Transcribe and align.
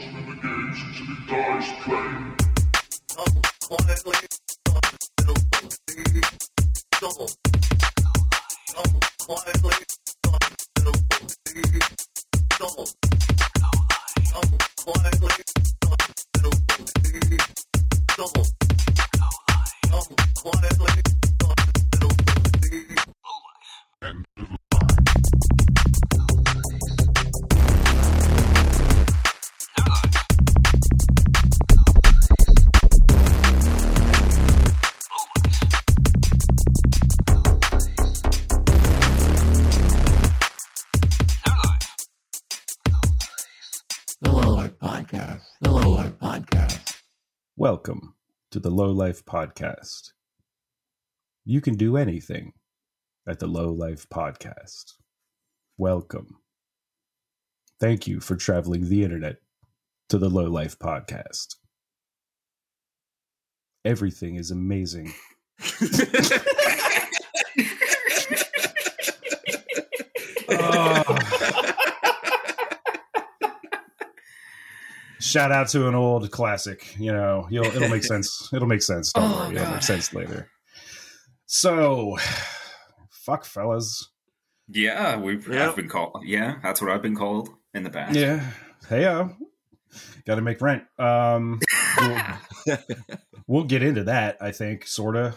watching 0.00 0.12
him 0.12 0.32
engage 0.32 0.82
until 0.82 1.06
he 1.06 1.26
dies 1.26 1.68
playing. 1.84 2.36
Oh, 3.18 4.39
the 48.70 48.76
Low 48.76 48.92
Life 48.92 49.24
Podcast. 49.24 50.12
You 51.44 51.60
can 51.60 51.74
do 51.74 51.96
anything 51.96 52.52
at 53.28 53.40
the 53.40 53.48
Low 53.48 53.72
Life 53.72 54.08
Podcast. 54.08 54.92
Welcome. 55.76 56.36
Thank 57.80 58.06
you 58.06 58.20
for 58.20 58.36
traveling 58.36 58.88
the 58.88 59.02
internet 59.02 59.38
to 60.10 60.18
the 60.18 60.28
Low 60.28 60.48
Life 60.48 60.78
Podcast. 60.78 61.56
Everything 63.84 64.36
is 64.36 64.52
amazing. 64.52 65.12
Oh. 70.52 70.99
Shout 75.30 75.52
out 75.52 75.68
to 75.68 75.86
an 75.88 75.94
old 75.94 76.30
classic. 76.30 76.94
You 76.98 77.12
know, 77.12 77.46
you'll, 77.50 77.64
it'll 77.66 77.88
make 77.88 78.04
sense. 78.14 78.48
It'll 78.52 78.66
make 78.68 78.82
sense. 78.82 79.12
Don't 79.12 79.30
Oh, 79.30 79.36
worry. 79.48 79.56
It'll 79.56 79.70
make 79.72 79.82
sense 79.82 80.12
later. 80.12 80.48
So, 81.46 82.16
fuck, 83.10 83.44
fellas. 83.44 84.10
Yeah, 84.68 85.16
we 85.16 85.34
Yep. 85.36 85.44
have 85.46 85.76
been 85.76 85.88
called. 85.88 86.22
Yeah, 86.24 86.56
that's 86.62 86.80
what 86.80 86.90
I've 86.90 87.02
been 87.02 87.16
called 87.16 87.48
in 87.74 87.82
the 87.82 87.90
past. 87.90 88.14
Yeah. 88.16 88.44
Hey, 88.88 89.06
I 89.06 89.28
got 90.26 90.36
to 90.36 90.42
make 90.42 90.60
rent. 90.60 90.84
Um, 90.98 91.60
we'll, 92.00 92.22
we'll 93.46 93.64
get 93.64 93.82
into 93.82 94.04
that. 94.04 94.36
I 94.40 94.52
think, 94.52 94.86
sorta, 94.86 95.34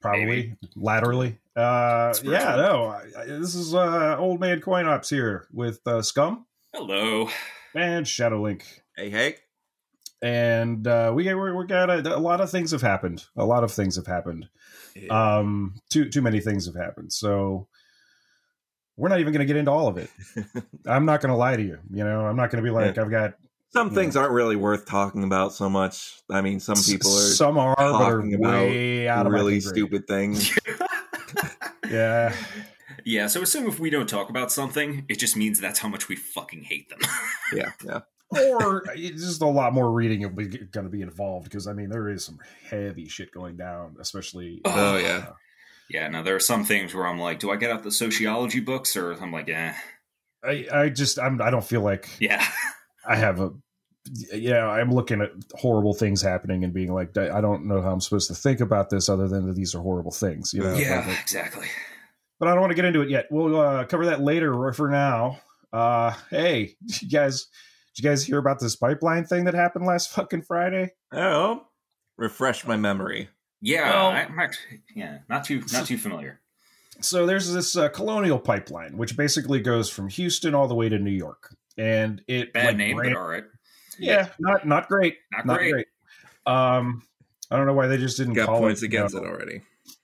probably, 0.00 0.24
Maybe. 0.26 0.56
laterally. 0.76 1.38
Uh, 1.56 2.12
yeah, 2.22 2.56
no. 2.56 2.86
I, 2.86 3.04
I, 3.18 3.24
this 3.26 3.54
is 3.54 3.74
uh, 3.74 4.16
old 4.18 4.40
man 4.40 4.60
coin 4.60 4.86
ops 4.86 5.08
here 5.10 5.46
with 5.52 5.80
uh, 5.86 6.02
Scum 6.02 6.46
Hello. 6.74 7.28
and 7.74 8.04
Shadowlink. 8.04 8.62
Hey, 8.96 9.10
hey. 9.10 9.36
and 10.22 10.86
uh, 10.86 11.12
we 11.14 11.32
we, 11.34 11.52
we 11.52 11.66
got 11.66 11.90
a, 11.90 12.16
a 12.16 12.18
lot 12.18 12.40
of 12.40 12.50
things 12.50 12.70
have 12.72 12.82
happened. 12.82 13.24
A 13.36 13.44
lot 13.44 13.64
of 13.64 13.72
things 13.72 13.96
have 13.96 14.06
happened. 14.06 14.48
Um, 15.10 15.74
too 15.90 16.08
too 16.08 16.22
many 16.22 16.40
things 16.40 16.66
have 16.66 16.76
happened. 16.76 17.12
So 17.12 17.68
we're 18.96 19.08
not 19.08 19.18
even 19.20 19.32
going 19.32 19.40
to 19.40 19.46
get 19.46 19.56
into 19.56 19.72
all 19.72 19.88
of 19.88 19.98
it. 19.98 20.08
I'm 20.86 21.04
not 21.04 21.20
going 21.20 21.30
to 21.32 21.36
lie 21.36 21.56
to 21.56 21.62
you. 21.62 21.78
You 21.90 22.04
know, 22.04 22.26
I'm 22.26 22.36
not 22.36 22.50
going 22.50 22.62
to 22.62 22.68
be 22.68 22.72
like 22.72 22.96
I've 22.96 23.10
got 23.10 23.34
Some 23.72 23.88
Yeah. 23.88 23.94
things 23.94 24.14
aren't 24.16 24.30
really 24.32 24.54
worth 24.56 24.86
talking 24.86 25.24
about 25.24 25.52
so 25.52 25.68
much. 25.68 26.22
I 26.30 26.40
mean, 26.42 26.60
some 26.60 26.76
people 26.76 27.10
are 27.10 27.20
some 27.34 27.58
are, 27.58 27.74
but 27.76 27.92
are 27.92 28.16
talking 28.16 28.34
about 28.34 29.18
out 29.18 29.26
of 29.26 29.32
really 29.32 29.60
stupid 29.60 30.06
things. 30.06 30.56
Yeah, 31.90 32.34
Yeah, 33.04 33.26
so 33.26 33.42
assume 33.42 33.66
if 33.66 33.78
we 33.78 33.90
don't 33.90 34.08
talk 34.08 34.30
about 34.30 34.50
something, 34.50 35.04
it 35.08 35.18
just 35.18 35.36
means 35.36 35.60
that's 35.60 35.80
how 35.80 35.88
much 35.88 36.08
we 36.08 36.16
fucking 36.16 36.62
hate 36.62 36.88
them. 36.88 36.98
yeah, 37.52 37.72
yeah. 37.84 38.00
Or 38.36 38.84
just 38.96 39.42
a 39.42 39.46
lot 39.46 39.72
more 39.72 39.90
reading 39.90 40.22
going 40.22 40.86
to 40.86 40.90
be 40.90 41.02
involved 41.02 41.44
because 41.44 41.66
I 41.66 41.72
mean 41.72 41.88
there 41.90 42.08
is 42.08 42.24
some 42.24 42.38
heavy 42.68 43.08
shit 43.08 43.30
going 43.32 43.56
down, 43.56 43.96
especially. 44.00 44.60
Oh, 44.64 44.96
yeah. 44.96 45.30
yeah, 45.90 46.08
now 46.08 46.22
there 46.22 46.36
are 46.36 46.40
some 46.40 46.64
things 46.64 46.94
where 46.94 47.06
I'm 47.06 47.18
like, 47.18 47.38
do 47.38 47.50
I 47.50 47.56
get 47.56 47.70
out 47.70 47.82
the 47.82 47.90
sociology 47.92 48.60
books, 48.60 48.96
or 48.96 49.12
I'm 49.12 49.32
like, 49.32 49.48
eh, 49.48 49.74
I 50.44 50.66
I 50.72 50.88
just 50.88 51.18
I'm 51.18 51.40
I 51.40 51.50
don't 51.50 51.64
feel 51.64 51.80
like 51.82 52.08
yeah, 52.20 52.46
I 53.06 53.16
have 53.16 53.40
a 53.40 53.52
yeah, 54.34 54.66
I'm 54.68 54.90
looking 54.90 55.22
at 55.22 55.30
horrible 55.54 55.94
things 55.94 56.20
happening 56.20 56.62
and 56.62 56.74
being 56.74 56.92
like, 56.92 57.16
I 57.16 57.40
don't 57.40 57.64
know 57.66 57.80
how 57.80 57.90
I'm 57.90 58.02
supposed 58.02 58.28
to 58.28 58.34
think 58.34 58.60
about 58.60 58.90
this 58.90 59.08
other 59.08 59.28
than 59.28 59.46
that 59.46 59.56
these 59.56 59.74
are 59.74 59.80
horrible 59.80 60.10
things, 60.12 60.52
you 60.52 60.62
know. 60.62 60.74
yeah, 60.74 61.06
Like, 61.08 61.20
exactly. 61.22 61.68
but 62.38 62.48
I 62.48 62.52
don't 62.52 62.60
want 62.60 62.70
to 62.72 62.74
get 62.74 62.84
into 62.84 63.00
it 63.00 63.08
yet. 63.08 63.28
We'll 63.30 63.58
uh, 63.58 63.84
cover 63.86 64.04
that 64.06 64.20
later. 64.20 64.72
For 64.74 64.90
now, 64.90 65.40
uh, 65.72 66.12
hey, 66.28 66.76
you 67.00 67.08
guys, 67.08 67.46
did 67.94 68.02
you 68.04 68.10
guys 68.10 68.24
hear 68.24 68.38
about 68.38 68.60
this 68.60 68.76
pipeline 68.76 69.24
thing 69.24 69.44
that 69.44 69.54
happened 69.54 69.86
last 69.86 70.10
fucking 70.14 70.42
Friday? 70.42 70.92
Oh, 71.12 71.66
refresh 72.16 72.66
my 72.66 72.76
memory. 72.76 73.28
Yeah, 73.60 73.88
Well- 73.90 74.10
I'm 74.10 74.38
actually, 74.38 74.82
yeah, 74.94 75.18
not 75.28 75.44
too, 75.44 75.62
not 75.72 75.86
too 75.86 75.96
familiar. 75.98 76.40
So 77.00 77.26
there's 77.26 77.52
this 77.52 77.76
uh, 77.76 77.88
colonial 77.88 78.38
pipeline, 78.38 78.96
which 78.96 79.16
basically 79.16 79.60
goes 79.60 79.90
from 79.90 80.08
Houston 80.08 80.54
all 80.54 80.68
the 80.68 80.76
way 80.76 80.88
to 80.88 80.96
New 80.98 81.10
York, 81.10 81.52
and 81.76 82.22
it 82.28 82.52
Bad 82.52 82.66
like, 82.66 82.76
name, 82.76 82.96
ran- 82.98 83.12
but 83.14 83.18
all 83.20 83.26
right, 83.26 83.44
yeah, 83.98 84.28
not 84.38 84.64
not 84.64 84.86
great, 84.88 85.16
not, 85.32 85.44
not 85.44 85.58
great. 85.58 85.72
great. 85.72 85.86
Um, 86.46 87.02
I 87.50 87.56
don't 87.56 87.66
know 87.66 87.72
why 87.74 87.88
they 87.88 87.96
just 87.96 88.16
didn't 88.16 88.34
Got 88.34 88.46
call 88.46 88.60
points 88.60 88.82
it, 88.82 88.86
against 88.86 89.12
you 89.14 89.24
it 89.24 89.26
already. 89.26 89.62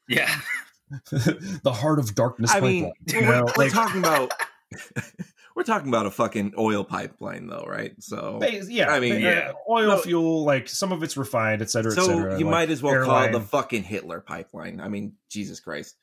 Yeah, 0.09 0.35
the 1.13 1.73
heart 1.73 2.01
of 2.01 2.13
darkness 2.17 2.51
I 2.53 2.59
mean, 2.59 2.93
pipeline. 3.07 3.23
you 3.23 3.29
we're, 3.29 3.37
know, 3.37 3.45
we're 3.57 3.65
like- 3.65 3.73
talking 3.73 4.01
about 4.01 4.33
we're 5.57 5.63
talking 5.65 5.89
about 5.89 6.07
a 6.07 6.11
fucking 6.11 6.55
oil 6.59 6.85
pipeline, 6.85 7.47
though, 7.49 7.65
right? 7.67 7.93
So, 8.01 8.41
yeah, 8.69 8.91
I 8.91 9.01
mean, 9.01 9.15
uh, 9.15 9.17
yeah. 9.19 9.53
oil 9.69 9.89
No. 9.89 9.99
fuel, 9.99 10.45
like 10.45 10.69
some 10.69 10.93
of 10.93 11.03
it's 11.03 11.17
refined, 11.17 11.63
et 11.63 11.71
cetera, 11.71 11.93
et 11.93 11.97
so 11.97 12.07
cetera. 12.07 12.39
you 12.39 12.45
like 12.47 12.53
might 12.53 12.71
as 12.71 12.83
well 12.83 13.05
call 13.05 13.23
it 13.25 13.33
the 13.33 13.41
fucking 13.41 13.83
Hitler 13.83 14.21
pipeline. 14.21 14.81
I 14.81 14.89
mean, 14.89 15.15
Jesus 15.29 15.61
Christ. 15.61 15.97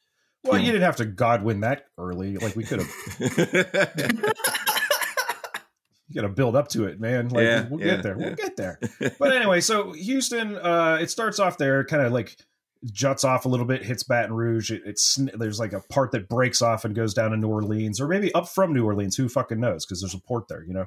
Well, 0.44 0.60
you 0.60 0.68
didn't 0.68 0.84
have 0.84 0.98
to 0.98 1.06
Godwin 1.06 1.62
that 1.62 1.86
early. 1.98 2.38
Like 2.38 2.56
we 2.56 2.64
could 2.64 2.80
have. 2.80 4.34
You 6.10 6.22
got 6.22 6.28
to 6.28 6.34
build 6.34 6.56
up 6.56 6.70
to 6.70 6.86
it, 6.86 7.02
man. 7.02 7.28
Like 7.30 7.44
Yeah, 7.44 7.68
we'll 7.70 7.82
yeah, 7.82 7.96
get 7.96 8.04
there. 8.04 8.18
We'll 8.18 8.36
get 8.36 8.56
there. 8.56 8.80
But 9.20 9.36
anyway, 9.36 9.60
so 9.60 9.92
Houston, 9.92 10.56
uh, 10.56 11.00
it 11.02 11.10
starts 11.12 11.38
off 11.38 11.58
there, 11.58 11.84
kind 11.84 12.02
of 12.02 12.14
like 12.14 12.38
juts 12.86 13.24
off 13.24 13.46
a 13.46 13.50
little 13.50 13.66
bit, 13.66 13.84
hits 13.84 14.04
Baton 14.04 14.34
Rouge. 14.34 14.72
It, 14.72 14.82
it's 14.86 15.20
there's 15.34 15.60
like 15.60 15.74
a 15.74 15.82
part 15.82 16.12
that 16.12 16.30
breaks 16.30 16.62
off 16.62 16.86
and 16.86 16.96
goes 16.96 17.14
down 17.14 17.32
to 17.32 17.38
New 17.38 17.48
Orleans, 17.48 18.00
or 18.00 18.08
maybe 18.08 18.34
up 18.34 18.50
from 18.50 18.74
New 18.74 18.86
Orleans. 18.86 19.16
Who 19.16 19.30
fucking 19.30 19.60
knows? 19.60 19.86
Because 19.86 20.02
there's 20.02 20.14
a 20.14 20.20
port 20.20 20.48
there, 20.48 20.64
you 20.64 20.74
know. 20.74 20.86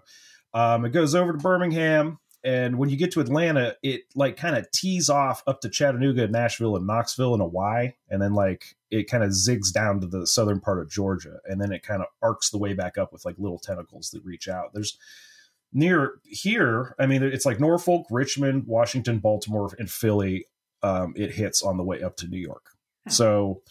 Um, 0.52 0.84
it 0.84 0.90
goes 0.90 1.14
over 1.14 1.32
to 1.32 1.38
Birmingham, 1.38 2.18
and 2.42 2.78
when 2.78 2.88
you 2.88 2.96
get 2.96 3.12
to 3.12 3.20
Atlanta, 3.20 3.76
it 3.82 4.02
like 4.14 4.36
kind 4.36 4.56
of 4.56 4.70
tees 4.70 5.10
off 5.10 5.42
up 5.46 5.60
to 5.60 5.68
Chattanooga, 5.68 6.26
Nashville, 6.28 6.76
and 6.76 6.86
Knoxville 6.86 7.34
in 7.34 7.40
a 7.40 7.46
Y, 7.46 7.94
and 8.08 8.20
then 8.20 8.34
like 8.34 8.76
it 8.90 9.08
kind 9.10 9.22
of 9.22 9.30
zigs 9.30 9.72
down 9.72 10.00
to 10.00 10.06
the 10.06 10.26
southern 10.26 10.60
part 10.60 10.80
of 10.80 10.90
Georgia, 10.90 11.38
and 11.44 11.60
then 11.60 11.72
it 11.72 11.82
kind 11.82 12.02
of 12.02 12.08
arcs 12.22 12.50
the 12.50 12.58
way 12.58 12.72
back 12.72 12.98
up 12.98 13.12
with 13.12 13.24
like 13.24 13.36
little 13.38 13.58
tentacles 13.58 14.10
that 14.10 14.24
reach 14.24 14.48
out. 14.48 14.72
There's 14.74 14.98
near 15.72 16.14
here, 16.24 16.94
I 16.98 17.06
mean, 17.06 17.22
it's 17.22 17.46
like 17.46 17.60
Norfolk, 17.60 18.06
Richmond, 18.10 18.66
Washington, 18.66 19.18
Baltimore, 19.18 19.70
and 19.78 19.90
Philly. 19.90 20.46
Um, 20.82 21.12
it 21.16 21.32
hits 21.32 21.62
on 21.62 21.76
the 21.76 21.82
way 21.84 22.02
up 22.02 22.16
to 22.18 22.26
New 22.28 22.38
York. 22.40 22.64
So 23.08 23.62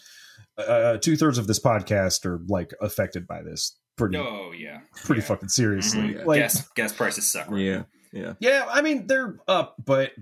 uh, 0.58 0.98
two 0.98 1.16
thirds 1.16 1.38
of 1.38 1.46
this 1.46 1.58
podcast 1.60 2.24
are 2.26 2.40
like 2.48 2.72
affected 2.80 3.26
by 3.26 3.42
this 3.42 3.76
pretty 3.96 4.16
oh 4.16 4.52
yeah, 4.56 4.80
pretty 5.04 5.20
yeah. 5.22 5.26
fucking 5.28 5.48
seriously. 5.48 6.00
Mhm. 6.02 6.14
Yeah. 6.18 6.24
Like, 6.24 6.40
gas 6.40 6.68
gas 6.74 6.92
prices 6.92 7.30
suck. 7.30 7.50
right 7.50 7.60
yeah, 7.60 7.76
now. 7.76 7.86
yeah. 8.12 8.32
yeah, 8.40 8.66
I 8.70 8.82
mean 8.82 9.06
they're 9.06 9.38
up, 9.48 9.76
but 9.84 10.12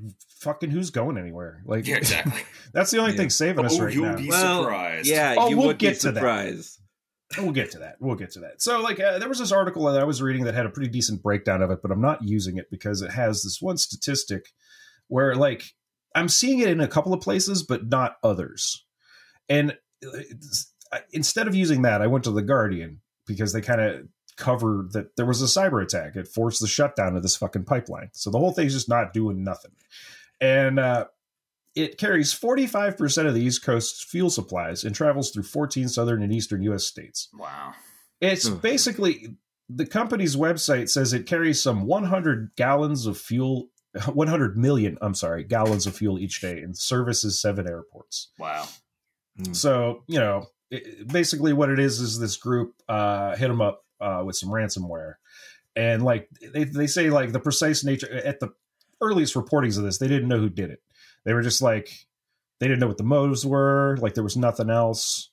fucking 0.41 0.71
who's 0.71 0.91
going 0.91 1.19
anywhere? 1.19 1.63
Like, 1.65 1.87
yeah, 1.87 1.97
exactly. 1.97 2.43
that's 2.73 2.91
the 2.91 2.99
only 2.99 3.13
Yeah. 3.13 3.17
thing 3.19 3.31
saving 3.31 3.65
us 3.65 3.79
oh, 3.79 3.85
right 3.85 3.95
you'll 3.95 4.05
now. 4.07 4.17
be 4.17 4.29
Well, 4.29 4.63
surprised. 4.63 5.07
Yeah, 5.09 5.35
Oh, 5.39 5.49
you 5.49 5.57
we'll 5.57 5.67
would 5.69 5.79
get 5.79 5.95
be 5.95 5.99
to 6.01 6.13
that. 6.13 6.65
We'll 7.37 7.53
get 7.53 7.73
to 7.73 7.79
that. 7.81 7.97
We'll 8.01 8.17
get 8.17 8.31
to 8.33 8.41
that. 8.41 8.63
So, 8.63 8.81
like, 8.81 8.99
uh, 9.01 9.19
there 9.19 9.29
was 9.29 9.39
this 9.39 9.53
article 9.53 9.85
that 9.85 10.01
I 10.01 10.05
was 10.05 10.23
reading 10.23 10.45
that 10.45 10.55
had 10.55 10.65
a 10.65 10.71
pretty 10.71 10.89
decent 10.91 11.23
breakdown 11.23 11.61
of 11.61 11.71
it, 11.71 11.81
but 11.83 11.91
I'm 11.91 12.01
not 12.01 12.23
using 12.23 12.57
it 12.57 12.71
because 12.71 13.03
it 13.03 13.11
has 13.11 13.43
this 13.43 13.59
one 13.61 13.77
statistic 13.77 14.47
where, 15.09 15.35
like, 15.35 15.63
I'm 16.15 16.29
seeing 16.29 16.61
it 16.61 16.69
in 16.69 16.81
a 16.81 16.89
couple 16.89 17.13
of 17.13 17.21
places, 17.21 17.63
but 17.63 17.89
not 17.89 18.17
others. 18.23 18.85
And 19.49 19.73
uh, 20.05 20.17
it's- 20.19 20.73
I- 20.93 21.03
instead 21.13 21.47
of 21.49 21.55
using 21.55 21.83
that, 21.83 22.01
I 22.03 22.07
went 22.07 22.25
to 22.25 22.31
the 22.31 22.43
Guardian 22.43 23.01
because 23.27 23.53
they 23.53 23.61
kind 23.61 23.81
of 23.81 24.09
covered 24.37 24.93
that 24.93 25.17
there 25.17 25.27
was 25.27 25.43
a 25.43 25.47
cyber 25.47 25.83
attack. 25.83 26.17
It 26.17 26.29
forced 26.29 26.61
the 26.61 26.67
shutdown 26.69 27.17
of 27.17 27.23
this 27.23 27.37
fucking 27.37 27.65
pipeline. 27.65 28.09
So 28.13 28.31
the 28.31 28.39
whole 28.39 28.53
thing's 28.53 28.73
just 28.73 28.89
not 28.89 29.13
doing 29.13 29.43
nothing. 29.45 29.73
And 30.41 30.79
uh, 30.79 31.07
it 31.75 31.99
carries 31.99 32.33
45% 32.33 33.27
of 33.27 33.35
the 33.35 33.43
East 33.43 33.63
Coast's 33.65 34.03
fuel 34.03 34.31
supplies 34.31 34.85
and 34.85 34.95
travels 34.95 35.31
through 35.31 35.43
14 35.43 35.89
southern 35.89 36.23
and 36.23 36.33
eastern 36.33 36.63
U.S. 36.63 36.85
states. 36.85 37.29
Wow. 37.37 37.75
It's 38.21 38.49
Ugh. 38.49 38.63
basically 38.63 39.37
the 39.69 39.85
company's 39.87 40.37
website 40.37 40.89
says 40.89 41.13
it 41.13 41.27
carries 41.27 41.63
some 41.63 41.85
100 41.85 42.53
gallons 42.57 43.05
of 43.05 43.19
fuel 43.19 43.69
100 44.07 44.57
million 44.57 44.99
i'm 45.01 45.15
sorry 45.15 45.45
gallons 45.45 45.87
of 45.87 45.97
fuel 45.97 46.19
each 46.19 46.41
day 46.41 46.61
and 46.61 46.77
services 46.77 47.41
seven 47.41 47.69
airports. 47.69 48.29
Wow. 48.39 48.67
so 49.53 50.05
you 50.07 50.19
know 50.19 50.47
it, 50.71 51.09
basically 51.09 51.53
what 51.53 51.71
it 51.71 51.79
is 51.79 52.01
is 52.01 52.19
this 52.19 52.37
group 52.37 52.75
uh 52.89 53.37
hit 53.37 53.49
them 53.49 53.61
up 53.61 53.85
uh 54.01 54.23
with 54.25 54.37
some 54.37 54.51
ransomware. 54.51 55.15
And 55.77 56.03
like 56.03 56.29
they, 56.53 56.65
they 56.65 56.89
say 56.89 57.11
like 57.11 57.31
the 57.31 57.41
precise 57.41 57.85
nature 57.85 58.13
at 58.13 58.41
the 58.41 58.51
earliest 59.01 59.35
reportings 59.35 59.79
of 59.79 59.85
this 59.85 59.99
they 59.99 60.09
didn't 60.09 60.29
know 60.29 60.41
who 60.41 60.51
did 60.51 60.71
it. 60.71 60.83
They 61.25 61.35
were 61.35 61.43
just 61.43 61.63
like 61.63 62.07
they 62.59 62.67
didn't 62.67 62.81
know 62.81 62.89
what 62.89 62.99
the 62.99 63.05
motives 63.05 63.47
were 63.47 63.97
like 64.01 64.15
there 64.15 64.25
was 64.25 64.37
nothing 64.37 64.71
else. 64.71 65.31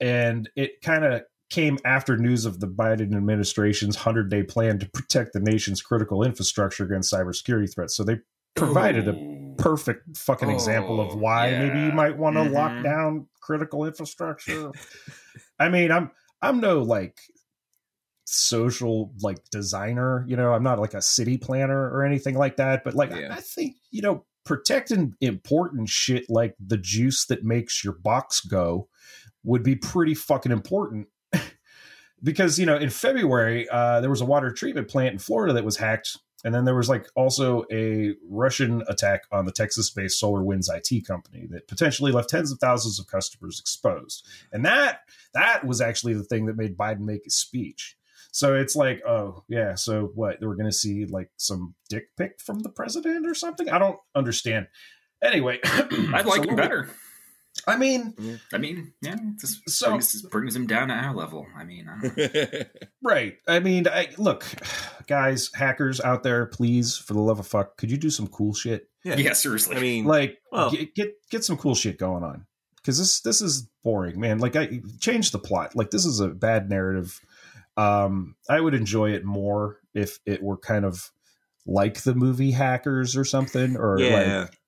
And 0.00 0.50
it 0.56 0.82
kind 0.82 1.04
of 1.04 1.22
came 1.50 1.78
after 1.84 2.16
news 2.16 2.44
of 2.44 2.60
the 2.60 2.66
biden 2.66 3.14
administration's 3.14 3.96
100-day 3.96 4.42
plan 4.44 4.78
to 4.78 4.88
protect 4.90 5.32
the 5.32 5.40
nation's 5.40 5.82
critical 5.82 6.22
infrastructure 6.24 6.84
against 6.84 7.12
cybersecurity 7.12 7.72
threats 7.72 7.96
so 7.96 8.02
they 8.02 8.18
provided 8.56 9.06
a 9.08 9.14
perfect 9.56 10.16
fucking 10.16 10.50
example 10.50 11.00
of 11.00 11.10
Oh, 11.12 11.16
why 11.18 11.50
maybe 11.50 11.78
you 11.78 11.92
might 11.92 12.16
want 12.16 12.36
to 12.36 12.42
lock 12.42 12.72
Mhm. 12.72 12.82
down 12.82 13.26
critical 13.40 13.84
infrastructure. 13.84 14.72
I 15.60 15.68
mean, 15.68 15.92
I'm 15.92 16.10
I'm 16.42 16.60
no 16.60 16.82
like 16.82 17.16
social 18.26 19.12
like 19.20 19.38
designer, 19.50 20.24
you 20.26 20.36
know, 20.36 20.52
I'm 20.52 20.62
not 20.62 20.78
like 20.78 20.94
a 20.94 21.02
city 21.02 21.36
planner 21.36 21.88
or 21.90 22.04
anything 22.04 22.36
like 22.36 22.56
that, 22.56 22.82
but 22.84 22.94
like 22.94 23.12
I- 23.12 23.28
I 23.36 23.40
think, 23.40 23.76
you 23.90 24.02
know, 24.02 24.24
protecting 24.44 25.14
important 25.20 25.88
shit 25.88 26.24
like 26.28 26.54
the 26.64 26.76
juice 26.76 27.26
that 27.26 27.44
makes 27.44 27.84
your 27.84 27.94
box 27.94 28.40
go 28.40 28.88
would 29.42 29.62
be 29.62 29.76
pretty 29.76 30.14
fucking 30.14 30.52
important. 30.52 31.06
Because, 32.24 32.58
you 32.58 32.66
know, 32.66 32.76
in 32.76 32.90
February, 32.90 33.68
uh, 33.68 34.00
there 34.00 34.10
was 34.10 34.20
a 34.20 34.24
water 34.24 34.50
treatment 34.50 34.88
plant 34.88 35.12
in 35.12 35.18
Florida 35.18 35.52
that 35.52 35.64
was 35.64 35.76
hacked 35.76 36.16
and 36.44 36.54
then 36.54 36.66
there 36.66 36.76
was 36.76 36.90
like 36.90 37.06
also 37.16 37.64
a 37.72 38.14
Russian 38.28 38.84
attack 38.86 39.22
on 39.32 39.46
the 39.46 39.52
Texas 39.52 39.90
based 39.90 40.20
Solar 40.20 40.42
Winds 40.42 40.68
IT 40.68 41.06
company 41.06 41.46
that 41.50 41.66
potentially 41.66 42.12
left 42.12 42.28
tens 42.28 42.52
of 42.52 42.58
thousands 42.58 43.00
of 43.00 43.06
customers 43.06 43.58
exposed. 43.58 44.26
And 44.52 44.64
that 44.66 45.00
that 45.32 45.66
was 45.66 45.80
actually 45.80 46.12
the 46.14 46.22
thing 46.22 46.44
that 46.46 46.56
made 46.56 46.76
Biden 46.76 47.00
make 47.00 47.24
his 47.24 47.34
speech. 47.34 47.96
So 48.30 48.54
it's 48.54 48.76
like, 48.76 49.02
oh 49.06 49.44
yeah, 49.48 49.74
so 49.74 50.12
what? 50.14 50.36
We're 50.42 50.54
going 50.54 50.70
to 50.70 50.72
see 50.72 51.06
like 51.06 51.30
some 51.38 51.74
dick 51.88 52.08
pic 52.16 52.40
from 52.40 52.60
the 52.60 52.68
president 52.68 53.26
or 53.26 53.34
something? 53.34 53.70
I 53.70 53.78
don't 53.78 53.98
understand. 54.14 54.66
Anyway, 55.22 55.60
I 55.64 56.22
like 56.26 56.44
so 56.44 56.50
him 56.50 56.56
better. 56.56 56.90
I 57.66 57.76
mean, 57.76 58.40
I 58.52 58.58
mean, 58.58 58.92
yeah, 59.00 59.16
this 59.40 59.60
So- 59.66 59.90
brings, 59.90 60.22
brings 60.22 60.56
him 60.56 60.66
down 60.66 60.88
to 60.88 60.94
our 60.94 61.14
level. 61.14 61.46
I 61.56 61.64
mean, 61.64 61.88
I 61.88 62.00
don't 62.00 62.16
know. 62.16 62.62
right. 63.02 63.36
I 63.48 63.60
mean, 63.60 63.88
I 63.88 64.08
look, 64.18 64.44
guys, 65.06 65.50
hackers 65.54 66.00
out 66.00 66.22
there, 66.22 66.46
please, 66.46 66.96
for 66.96 67.14
the 67.14 67.20
love 67.20 67.38
of 67.38 67.46
fuck, 67.46 67.76
could 67.76 67.90
you 67.90 67.96
do 67.96 68.10
some 68.10 68.26
cool 68.26 68.54
shit? 68.54 68.88
yeah. 69.04 69.16
yeah, 69.16 69.32
seriously. 69.32 69.76
I 69.76 69.80
mean, 69.80 70.04
like 70.04 70.38
Well- 70.50 70.70
get, 70.70 70.94
get 70.94 71.14
get 71.30 71.44
some 71.44 71.56
cool 71.56 71.74
shit 71.74 71.98
going 71.98 72.24
on 72.24 72.46
because 72.76 72.98
this 72.98 73.20
this 73.20 73.40
is 73.40 73.68
boring 73.82 74.20
man 74.20 74.38
like 74.38 74.56
i 74.56 74.80
change 75.00 75.30
the 75.30 75.38
plot 75.38 75.74
like 75.74 75.90
this 75.90 76.04
is 76.04 76.20
a 76.20 76.28
bad 76.28 76.68
narrative 76.68 77.18
um 77.78 78.36
i 78.50 78.60
would 78.60 78.74
enjoy 78.74 79.10
it 79.10 79.24
more 79.24 79.78
if 79.94 80.18
it 80.26 80.42
were 80.42 80.58
kind 80.58 80.84
of 80.84 81.10
like 81.66 82.02
the 82.02 82.14
movie 82.14 82.50
hackers 82.50 83.16
or 83.16 83.24
something 83.24 83.76
or 83.76 83.98
yeah. 83.98 84.40
like 84.40 84.58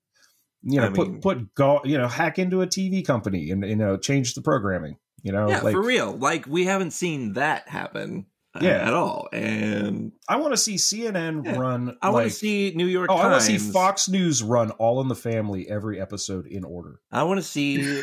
you 0.69 0.81
know 0.81 0.87
I 0.89 0.91
put 0.91 1.09
mean- 1.11 1.21
put 1.21 1.55
go 1.55 1.81
you 1.85 1.97
know 1.97 2.09
hack 2.09 2.39
into 2.39 2.61
a 2.63 2.67
tv 2.67 3.07
company 3.07 3.51
and 3.51 3.65
you 3.65 3.77
know 3.77 3.97
change 3.97 4.35
the 4.35 4.43
programming 4.43 4.97
you 5.23 5.33
know 5.33 5.49
yeah, 5.49 5.61
like 5.63 5.73
for 5.75 5.83
real. 5.83 6.13
Like 6.17 6.47
we 6.47 6.65
haven't 6.67 6.91
seen 6.93 7.33
that 7.35 7.69
happen 7.69 8.27
uh, 8.55 8.61
Yeah. 8.63 8.87
at 8.87 8.93
all. 8.95 9.29
And 9.33 10.13
i 10.29 10.37
want 10.37 10.53
to 10.53 10.57
see 10.57 10.75
cnn 10.77 11.45
Yeah. 11.45 11.57
run 11.59 11.97
I 12.03 12.11
want 12.11 12.25
to 12.27 12.31
see 12.31 12.73
New 12.75 12.87
York 12.87 13.09
oh 13.11 13.17
i 13.17 13.29
want 13.31 13.41
to 13.41 13.47
see 13.47 13.59
fox 13.59 14.09
news 14.09 14.43
run 14.43 14.71
all 14.73 15.01
in 15.01 15.09
the 15.09 15.15
family 15.15 15.69
every 15.69 16.01
episode 16.01 16.47
in 16.47 16.65
order 16.65 17.01
I 17.13 17.23
want 17.25 17.39
to 17.39 17.45
see. 17.47 18.03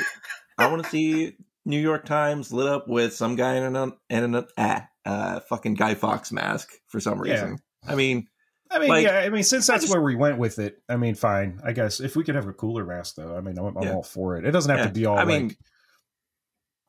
I 0.58 0.68
want 0.72 0.84
to 0.84 0.90
see 0.90 1.34
New 1.66 1.80
York 1.80 2.06
Times 2.06 2.52
lit 2.54 2.68
up 2.68 2.88
with 2.88 3.14
some 3.16 3.36
guy 3.36 3.56
in 3.56 3.76
an 3.76 3.94
in 4.10 4.36
an 4.36 4.46
ah, 4.58 4.88
uh, 5.06 5.40
fucking 5.42 5.74
Guy 5.76 5.96
Fawkes 5.96 6.32
mask 6.32 6.70
for 6.88 7.00
some 7.00 7.24
Yeah. 7.26 7.34
reason. 7.34 7.58
I 7.88 7.96
mean, 7.96 8.28
I 8.74 8.80
mean, 8.80 8.90
Like, 8.90 9.06
yeah. 9.06 9.20
I 9.20 9.30
mean, 9.30 9.44
since 9.44 9.68
that's 9.68 9.84
just- 9.84 9.94
where 9.94 10.02
we 10.02 10.16
went 10.16 10.38
with 10.40 10.58
it, 10.60 10.82
I 10.90 10.96
mean, 10.98 11.16
fine. 11.16 11.60
I 11.64 11.72
guess 11.74 12.00
if 12.00 12.16
we 12.16 12.24
could 12.24 12.36
have 12.36 12.48
a 12.48 12.54
cooler 12.54 12.86
mask, 12.86 13.16
though, 13.16 13.36
I 13.38 13.42
mean, 13.42 13.58
I'm, 13.60 13.78
I'm 13.78 13.84
Yeah. 13.84 13.94
all 13.94 14.04
for 14.04 14.38
it. 14.38 14.46
It 14.46 14.52
doesn't 14.52 14.70
have 14.70 14.80
Yeah. 14.80 14.88
to 14.88 14.92
be 14.94 15.06
all. 15.06 15.18
I 15.20 15.26
mean, 15.26 15.48
like, 15.50 15.58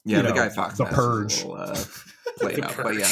yeah, 0.07 0.17
you 0.19 0.23
the 0.23 0.29
know, 0.31 0.35
Guy 0.35 0.49
Fawkes 0.49 0.79
the 0.79 0.85
mask 0.85 0.93
is 0.93 0.99
a 0.99 1.03
purge. 1.03 1.37
little, 1.45 1.55
uh, 1.55 1.85
played 2.39 2.57
The 2.57 2.65
out, 2.67 2.77
but 2.83 2.95
yeah. 2.97 3.09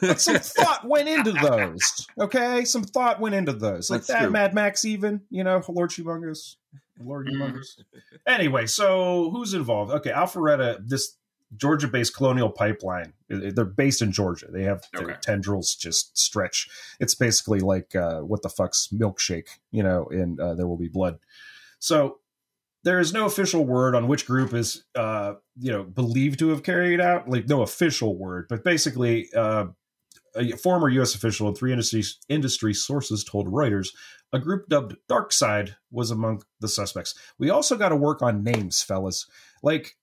purge. 0.00 0.18
some 0.18 0.36
thought 0.38 0.86
went 0.88 1.08
into 1.08 1.32
those. 1.42 2.06
Okay, 2.20 2.64
some 2.64 2.84
thought 2.84 3.20
went 3.20 3.34
into 3.34 3.52
those. 3.52 3.90
Like 3.90 4.00
That's 4.00 4.08
that 4.08 4.20
true. 4.22 4.30
Mad 4.30 4.54
Max, 4.54 4.84
even 4.84 5.22
you 5.30 5.44
know, 5.44 5.62
Lord 5.68 5.90
Humungus, 5.90 6.56
Lord 7.00 7.26
Mhm. 7.28 7.52
Humungus. 7.52 7.82
Anyway, 8.26 8.66
so 8.66 9.30
who's 9.30 9.54
involved? 9.54 9.90
Okay, 9.92 10.10
Alpharetta, 10.10 10.86
this 10.86 11.16
Georgia-based 11.56 12.14
colonial 12.16 12.50
Pipeline. 12.50 13.12
They're 13.28 13.64
based 13.64 14.02
in 14.02 14.12
Georgia. 14.12 14.46
They 14.50 14.62
have 14.62 14.84
Okay. 14.96 15.14
tendrils 15.20 15.74
just 15.74 16.16
stretch. 16.18 16.68
It's 17.00 17.14
basically 17.14 17.60
like 17.60 17.94
uh, 17.94 18.20
what 18.20 18.42
the 18.42 18.48
fuck's 18.48 18.88
milkshake, 18.92 19.48
you 19.70 19.82
know, 19.82 20.06
in 20.06 20.38
uh, 20.40 20.54
There 20.54 20.66
Will 20.66 20.76
Be 20.78 20.88
Blood. 20.88 21.18
So 21.78 22.18
there 22.84 22.98
is 22.98 23.12
no 23.12 23.26
official 23.26 23.64
word 23.64 23.94
on 23.94 24.08
which 24.08 24.26
group 24.26 24.54
is, 24.54 24.84
uh, 24.94 25.34
you 25.58 25.70
know, 25.70 25.82
believed 25.84 26.38
to 26.40 26.48
have 26.48 26.62
carried 26.62 27.00
out. 27.00 27.28
Like 27.28 27.48
no 27.48 27.62
official 27.62 28.16
word, 28.16 28.46
but 28.48 28.64
basically, 28.64 29.28
uh, 29.34 29.66
a 30.34 30.52
former 30.56 30.88
U.S. 30.88 31.14
official 31.14 31.46
and 31.48 31.56
three 31.56 31.72
industry 31.72 32.02
industry 32.30 32.72
sources 32.72 33.22
told 33.22 33.48
Reuters 33.52 33.88
a 34.32 34.38
group 34.38 34.66
dubbed 34.66 34.96
Dark 35.06 35.30
Side 35.30 35.76
was 35.90 36.10
among 36.10 36.42
the 36.60 36.68
suspects. 36.68 37.14
We 37.38 37.50
also 37.50 37.76
got 37.76 37.90
to 37.90 37.96
work 37.96 38.22
on 38.22 38.42
names, 38.42 38.82
fellas. 38.82 39.26
Like, 39.62 39.94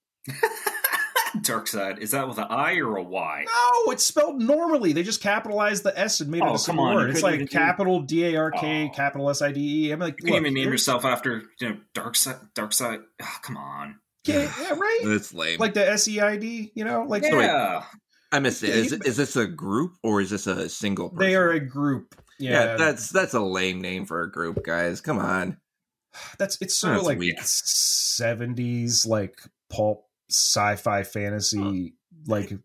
Dark 1.42 1.68
side. 1.68 2.00
Is 2.00 2.12
that 2.12 2.28
with 2.28 2.38
an 2.38 2.48
I 2.50 2.76
or 2.78 2.98
a 2.98 3.04
Y? 3.04 3.46
no, 3.46 3.92
it's 3.92 4.04
spelled 4.04 4.42
normally. 4.42 4.94
They 4.94 5.04
just 5.04 5.22
capitalized 5.22 5.84
the 5.84 5.98
S 5.98 6.20
and 6.22 6.30
made 6.32 6.40
it 6.40 6.44
Oh, 6.44 6.48
a 6.48 6.50
come 6.52 6.58
single 6.58 6.86
on, 6.86 6.96
word. 6.96 7.10
It's 7.12 7.22
like 7.24 7.50
capital 7.50 8.02
D 8.02 8.26
A 8.26 8.36
R 8.38 8.52
K, 8.52 8.90
Oh. 8.92 8.96
capital 8.96 9.30
S 9.30 9.42
I 9.42 9.52
D 9.52 9.88
E. 9.88 9.92
I'm 9.92 10.00
like, 10.00 10.16
You 10.20 10.26
can 10.26 10.34
look, 10.34 10.42
even 10.42 10.54
name 10.54 10.64
there's- 10.64 10.74
yourself 10.74 11.06
after 11.06 11.44
you 11.60 11.70
know 11.70 11.78
Dark 11.94 12.16
side. 12.16 12.38
Dark 12.56 12.74
side. 12.74 13.00
Oh, 13.04 13.14
ah, 13.26 13.40
come 13.44 13.58
on. 13.58 14.00
Yeah, 14.26 14.52
yeah, 14.62 14.74
right. 14.74 15.00
That's 15.06 15.34
lame. 15.34 15.60
Like 15.60 15.74
the 15.74 15.90
S 15.90 16.08
E 16.08 16.20
I 16.20 16.38
D. 16.38 16.72
You 16.76 16.84
know, 16.86 17.04
like 17.04 17.24
Yeah. 17.24 17.84
I 18.32 18.40
missed 18.40 18.64
it. 18.64 18.70
Is, 18.70 18.92
is 18.94 19.18
this 19.18 19.36
a 19.36 19.48
group 19.48 19.94
or 20.04 20.22
is 20.22 20.30
this 20.30 20.46
a 20.46 20.70
single? 20.70 21.10
Person? 21.10 21.20
they 21.20 21.36
are 21.36 21.52
a 21.52 21.60
group. 21.60 22.16
Yeah, 22.38 22.52
Yeah, 22.52 22.76
that's 22.78 23.10
that's 23.10 23.34
a 23.34 23.40
lame 23.40 23.82
name 23.82 24.06
for 24.06 24.22
a 24.22 24.32
group, 24.32 24.64
guys. 24.64 25.02
Come 25.02 25.20
on. 25.20 25.58
that's 26.38 26.58
it's 26.62 26.76
so 26.76 26.90
That's 26.90 27.04
like 27.04 27.18
weak. 27.20 27.38
seventies 27.42 29.06
like 29.06 29.40
pulp 29.70 30.06
sci-fi 30.30 31.04
fantasy 31.04 31.94
uh, 32.08 32.32
like 32.32 32.50
we 32.52 32.58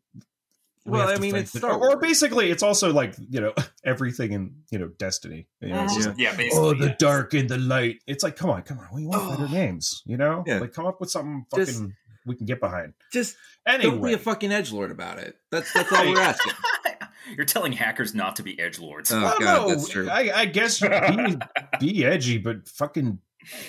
Well, 0.86 1.08
I 1.08 1.16
mean, 1.18 1.34
it's 1.34 1.52
that- 1.52 1.60
Star 1.60 1.78
or, 1.78 1.96
basically 1.96 2.50
it's 2.50 2.62
also 2.62 2.92
like 2.92 3.14
you 3.30 3.40
know 3.40 3.54
everything 3.84 4.32
in 4.32 4.54
you 4.70 4.78
know 4.78 4.88
Destiny. 4.98 5.46
You 5.60 5.70
know, 5.70 5.84
it's 5.84 5.94
just 5.96 6.08
Yeah. 6.08 6.10
like, 6.10 6.18
Yeah. 6.18 6.36
Basically. 6.36 6.66
oh, 6.68 6.74
the 6.74 6.86
yeah. 6.88 6.94
dark 6.98 7.34
and 7.34 7.48
the 7.48 7.58
light. 7.58 7.98
It's 8.06 8.22
like, 8.22 8.36
come 8.36 8.50
on, 8.50 8.62
come 8.62 8.78
on. 8.78 8.88
We 8.92 9.06
want 9.06 9.30
better 9.30 9.48
Oh. 9.48 9.52
names, 9.52 10.02
you 10.04 10.16
know? 10.16 10.44
Yeah. 10.46 10.58
Like, 10.58 10.72
come 10.72 10.86
up 10.86 11.00
with 11.00 11.10
something 11.10 11.46
fucking 11.50 11.64
Just- 11.66 11.82
we 12.26 12.34
can 12.36 12.46
get 12.46 12.58
behind. 12.60 12.94
Just 13.12 13.36
don't 13.66 14.02
be 14.02 14.14
a 14.14 14.18
fucking 14.18 14.50
edge 14.50 14.72
lord 14.72 14.90
about 14.90 15.18
it. 15.18 15.36
That's 15.50 15.70
that's 15.74 15.92
all 15.92 16.04
we're 16.06 16.20
asking. 16.20 16.52
You're 17.36 17.46
telling 17.46 17.72
hackers 17.72 18.14
not 18.14 18.36
to 18.36 18.42
be 18.42 18.58
edge 18.60 18.78
lords. 18.78 19.10
Oh, 19.12 19.20
well, 19.20 19.38
God, 19.38 19.62
no, 19.62 19.68
that's 19.68 19.88
true. 19.88 20.08
I, 20.10 20.30
I 20.40 20.44
guess 20.44 20.80
you 20.82 20.88
be, 20.90 21.36
be 21.80 22.04
edgy, 22.04 22.36
but 22.38 22.68
fucking 22.68 23.18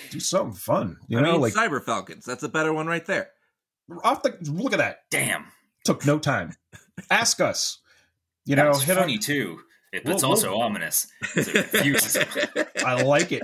do 0.10 0.20
something 0.20 0.54
fun. 0.56 0.98
You 1.08 1.20
I 1.20 1.22
know, 1.22 1.32
mean, 1.34 1.42
like 1.42 1.54
Cyber 1.54 1.82
Falcons. 1.84 2.26
That's 2.26 2.44
a 2.44 2.50
better 2.50 2.74
one 2.74 2.88
right 2.88 3.06
there. 3.06 3.30
Off 4.04 4.24
the 4.24 4.38
look 4.52 4.74
at 4.74 4.80
that. 4.80 5.00
Damn. 5.12 5.46
Took 5.84 6.06
no 6.06 6.20
time. 6.20 6.54
Ask 7.12 7.40
us. 7.42 7.80
You 8.46 8.56
that 8.56 8.64
know, 8.64 8.70
was 8.70 8.84
hit 8.84 8.98
funny 8.98 9.16
up. 9.16 9.22
too. 9.22 9.60
It, 9.92 10.04
We'll- 10.06 10.16
it's 10.16 10.24
also 10.24 10.58
ominous. 10.58 11.08
It 11.36 11.70
confuses. 11.72 12.18
I 12.86 13.02
like 13.04 13.32
it. 13.32 13.44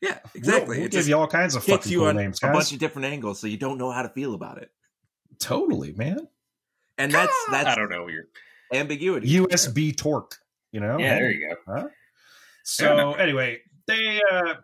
Yeah, 0.00 0.18
exactly. 0.34 0.68
We'll, 0.68 0.76
we'll 0.78 0.86
it 0.86 0.92
give 0.92 1.08
you 1.08 1.16
all 1.16 1.26
kinds 1.28 1.54
of 1.54 1.64
fucking 1.64 1.90
you 1.90 2.00
cool 2.00 2.08
on 2.08 2.16
names, 2.16 2.40
a 2.42 2.48
bunch 2.48 2.72
of 2.72 2.78
different 2.78 3.06
angles, 3.06 3.38
so 3.40 3.46
you 3.46 3.56
don't 3.56 3.78
know 3.78 3.90
how 3.92 4.02
to 4.02 4.08
feel 4.08 4.34
about 4.34 4.58
it. 4.58 4.70
totally, 5.38 5.92
man. 5.92 6.26
And 6.98 7.12
that's 7.12 7.34
that's 7.50 7.68
I 7.68 7.74
don't 7.74 7.88
know. 7.88 8.08
You're, 8.08 8.24
ambiguity. 8.72 9.28
USB 9.28 9.96
torque. 9.96 10.36
You 10.72 10.80
know. 10.80 10.98
yeah, 10.98 11.14
there 11.14 11.30
you 11.30 11.48
go. 11.66 11.72
Fair 11.74 11.94
So 12.64 13.12
anyway, 13.14 13.60
they 13.86 14.20
uh, 14.30 14.54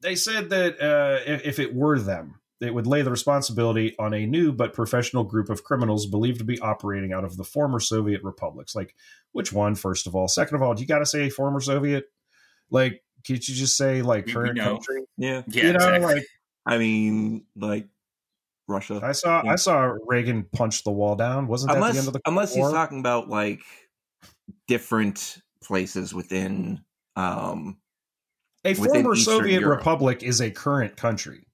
they 0.00 0.14
said 0.14 0.50
that 0.50 0.80
uh, 0.80 1.20
if, 1.30 1.44
if 1.44 1.58
it 1.58 1.74
were 1.74 1.98
them, 1.98 2.39
it 2.60 2.74
would 2.74 2.86
lay 2.86 3.02
the 3.02 3.10
responsibility 3.10 3.94
on 3.98 4.12
a 4.12 4.26
new 4.26 4.52
but 4.52 4.72
professional 4.74 5.24
group 5.24 5.48
of 5.48 5.64
criminals 5.64 6.06
believed 6.06 6.38
to 6.38 6.44
be 6.44 6.58
operating 6.60 7.12
out 7.12 7.24
of 7.24 7.36
the 7.36 7.44
former 7.44 7.80
Soviet 7.80 8.22
republics. 8.22 8.74
Like, 8.74 8.94
which 9.32 9.52
one? 9.52 9.74
First 9.74 10.06
of 10.06 10.14
all, 10.14 10.28
second 10.28 10.56
of 10.56 10.62
all, 10.62 10.74
do 10.74 10.82
you 10.82 10.88
got 10.88 10.98
to 10.98 11.06
say 11.06 11.26
a 11.26 11.30
former 11.30 11.60
Soviet? 11.60 12.04
Like, 12.70 13.02
can't 13.26 13.46
you 13.48 13.54
just 13.54 13.76
say 13.76 14.02
like 14.02 14.26
We- 14.26 14.32
we 14.32 14.34
current 14.34 14.56
know. 14.56 14.64
country? 14.74 15.04
Yeah, 15.16 15.42
Yeah, 15.48 15.66
you 15.66 15.72
know, 15.72 15.76
exactly. 15.76 16.14
like 16.14 16.26
I 16.66 16.78
mean, 16.78 17.46
like 17.56 17.88
Russia. 18.68 19.00
I 19.02 19.12
saw 19.12 19.42
Yeah. 19.44 19.52
I 19.52 19.56
saw 19.56 19.94
Reagan 20.06 20.44
punch 20.52 20.84
the 20.84 20.90
wall 20.92 21.16
down. 21.16 21.46
Wasn't 21.48 21.72
that 21.72 21.80
the 21.80 21.98
end 21.98 22.06
of 22.08 22.12
the 22.12 22.20
unless 22.26 22.54
war? 22.54 22.68
he's 22.68 22.74
talking 22.74 23.00
about 23.00 23.28
like 23.28 23.62
different 24.68 25.38
places 25.62 26.14
within. 26.14 26.80
Um, 27.16 27.78
A 28.64 28.70
Within 28.74 29.02
former 29.02 29.14
Eastern 29.14 29.38
Soviet 29.38 29.60
Europe. 29.60 29.78
republic 29.78 30.22
is 30.22 30.40
a 30.40 30.50
current 30.50 30.96
country. 30.96 31.46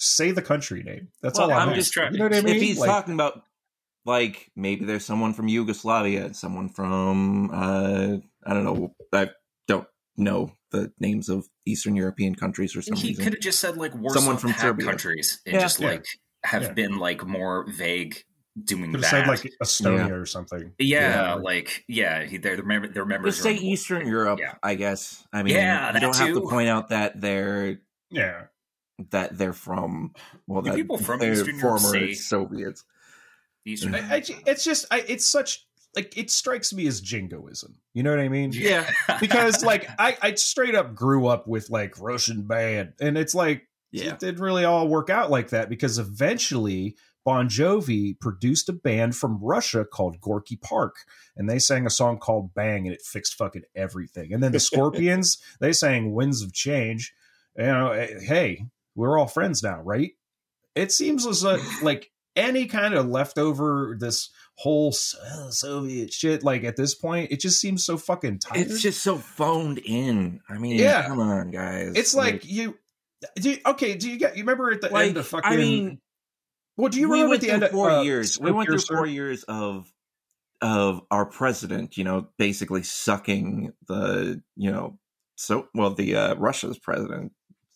Say 0.00 0.30
the 0.30 0.42
country 0.42 0.82
name. 0.82 1.08
That's 1.22 1.38
Well, 1.38 1.50
all 1.52 1.58
I'm, 1.58 1.70
I'm 1.70 1.74
just 1.74 1.92
trying- 1.92 2.12
You 2.12 2.20
know 2.20 2.24
what 2.26 2.34
I 2.34 2.40
mean? 2.40 2.54
if 2.56 2.62
he's 2.62 2.78
Like, 2.78 2.88
talking 2.88 3.14
about 3.14 3.42
like 4.06 4.50
maybe 4.56 4.84
there's 4.84 5.04
someone 5.04 5.34
from 5.34 5.48
Yugoslavia 5.48 6.24
and 6.26 6.36
someone 6.36 6.68
from 6.68 7.50
uh 7.52 8.16
I 8.46 8.54
don't 8.54 8.64
know 8.64 8.94
I 9.12 9.28
don't 9.66 9.86
know 10.16 10.52
the 10.70 10.92
names 11.00 11.28
of 11.28 11.46
Eastern 11.66 11.96
European 11.96 12.34
countries 12.34 12.76
or 12.76 12.80
some 12.82 12.96
he 12.96 13.08
reason. 13.08 13.24
could 13.24 13.32
have 13.34 13.42
just 13.42 13.58
said 13.58 13.76
like 13.76 13.94
Warsaw 13.94 14.20
Someone 14.20 14.36
from 14.38 14.50
Pact 14.50 14.62
Serbia. 14.62 14.86
countries 14.86 15.40
and 15.44 15.54
Yeah. 15.54 15.60
just 15.60 15.80
Yeah. 15.80 15.88
like 15.88 16.04
have 16.44 16.62
Yeah. 16.62 16.72
been 16.72 16.98
like 16.98 17.26
more 17.26 17.66
vague 17.70 18.22
doing 18.64 18.92
could 18.92 19.02
that. 19.02 19.06
have 19.08 19.26
said 19.26 19.28
like 19.28 19.52
Estonia 19.62 20.12
or 20.12 20.26
something. 20.26 20.72
yeah, 20.78 21.10
Yeah. 21.10 21.34
like 21.34 21.84
yeah, 21.88 22.24
he, 22.24 22.38
their 22.38 22.56
their 22.56 22.64
mem- 22.64 22.92
their 22.92 23.04
members 23.04 23.34
Just 23.34 23.42
say 23.42 23.54
Eastern 23.54 24.06
Europe, 24.06 24.38
Yeah. 24.40 24.54
I 24.62 24.74
guess. 24.76 25.24
I 25.32 25.42
mean, 25.42 25.54
Yeah, 25.54 25.92
you 25.92 26.00
don't 26.00 26.16
have 26.16 26.34
to 26.34 26.40
point 26.42 26.68
out 26.68 26.88
that 26.90 27.20
they're 27.20 27.80
Yeah. 28.10 28.44
That 29.10 29.38
they're 29.38 29.52
from 29.52 30.12
well, 30.46 30.62
Do 30.62 30.70
that 30.70 30.76
people 30.76 30.98
from 30.98 31.20
they're 31.20 31.32
Eastern 31.32 31.58
Europe 31.58 31.80
former 31.80 31.98
say- 31.98 32.14
Soviets. 32.14 32.84
Eastern. 33.64 33.94
I, 33.94 34.16
I, 34.16 34.22
it's 34.46 34.64
just, 34.64 34.86
I, 34.90 35.04
it's 35.06 35.26
such, 35.26 35.66
like, 35.94 36.16
it 36.16 36.30
strikes 36.30 36.72
me 36.72 36.86
as 36.86 37.00
jingoism. 37.00 37.76
You 37.92 38.02
know 38.02 38.10
what 38.10 38.20
I 38.20 38.28
mean? 38.28 38.52
Yeah, 38.52 38.90
Because, 39.20 39.62
like, 39.62 39.88
I, 39.98 40.16
I 40.22 40.34
straight 40.34 40.74
up 40.74 40.94
grew 40.94 41.26
up 41.26 41.46
with, 41.46 41.68
like, 41.68 42.00
Russian 42.00 42.46
band. 42.46 42.94
And 43.00 43.18
it's 43.18 43.34
like, 43.34 43.68
yeah. 43.92 44.10
it 44.12 44.20
didn't 44.20 44.40
really 44.40 44.64
all 44.64 44.88
work 44.88 45.10
out 45.10 45.30
like 45.30 45.50
that 45.50 45.68
because 45.68 45.98
eventually 45.98 46.96
Bon 47.24 47.48
Jovi 47.48 48.18
produced 48.18 48.68
a 48.70 48.72
band 48.72 49.16
from 49.16 49.38
Russia 49.42 49.84
called 49.84 50.20
Gorky 50.20 50.56
Park, 50.56 50.96
and 51.36 51.48
they 51.48 51.58
sang 51.58 51.84
a 51.84 51.90
song 51.90 52.18
called 52.18 52.54
Bang, 52.54 52.86
and 52.86 52.94
it 52.94 53.02
fixed 53.02 53.34
fucking 53.34 53.64
everything. 53.74 54.32
And 54.32 54.42
then 54.42 54.52
the 54.52 54.60
Scorpions, 54.60 55.38
they 55.60 55.72
sang 55.74 56.14
Winds 56.14 56.42
of 56.42 56.54
Change. 56.54 57.12
You 57.56 57.66
know, 57.66 57.90
eh, 57.90 58.20
hey, 58.20 58.66
we're 58.98 59.16
all 59.18 59.28
friends 59.28 59.62
now, 59.62 59.80
right? 59.82 60.10
It 60.74 60.92
seems 60.92 61.26
as 61.26 61.44
a, 61.44 61.58
like 61.82 62.10
any 62.34 62.66
kind 62.66 62.94
of 62.94 63.06
leftover 63.06 63.96
this 63.98 64.30
whole 64.56 64.92
So- 64.92 65.50
Soviet 65.50 66.12
shit. 66.12 66.42
Like 66.42 66.64
at 66.64 66.76
this 66.76 66.94
point, 66.94 67.30
it 67.30 67.40
just 67.40 67.60
seems 67.60 67.84
so 67.84 67.96
fucking 67.96 68.40
tired. 68.40 68.66
It's 68.66 68.82
just 68.82 69.02
so 69.02 69.16
phoned 69.16 69.78
in. 69.78 70.40
I 70.48 70.58
mean, 70.58 70.78
Yeah. 70.78 71.06
come 71.06 71.20
on, 71.20 71.50
guys. 71.50 71.92
It's 71.94 72.14
like 72.14 72.44
you. 72.44 72.76
Do 73.40 73.50
you, 73.50 73.58
okay, 73.66 73.96
do 73.96 74.08
you 74.08 74.16
get? 74.16 74.36
You 74.36 74.42
remember 74.44 74.70
at 74.72 74.80
the 74.80 74.90
like, 74.90 75.08
end 75.08 75.16
of 75.16 75.26
fucking? 75.26 75.50
I 75.52 75.56
mean, 75.56 76.00
well, 76.76 76.88
do 76.88 77.00
you 77.00 77.10
remember 77.10 77.30
went 77.30 77.42
at 77.42 77.46
the 77.48 77.52
end 77.52 77.62
of 77.64 77.70
four 77.72 77.90
uh, 77.90 78.02
years. 78.02 78.38
We 78.38 78.52
went 78.52 78.68
through 78.68 78.78
four 78.78 79.06
years 79.06 79.42
of 79.44 79.92
of 80.60 81.02
our 81.10 81.26
president, 81.26 81.96
you 81.96 82.04
know, 82.04 82.28
basically 82.38 82.82
sucking 82.82 83.72
the, 83.86 84.42
you 84.56 84.70
know, 84.70 84.98
so 85.36 85.68
well 85.74 85.90
the 85.94 86.14
uh, 86.16 86.34
Russia's 86.34 86.78
president's 86.78 87.34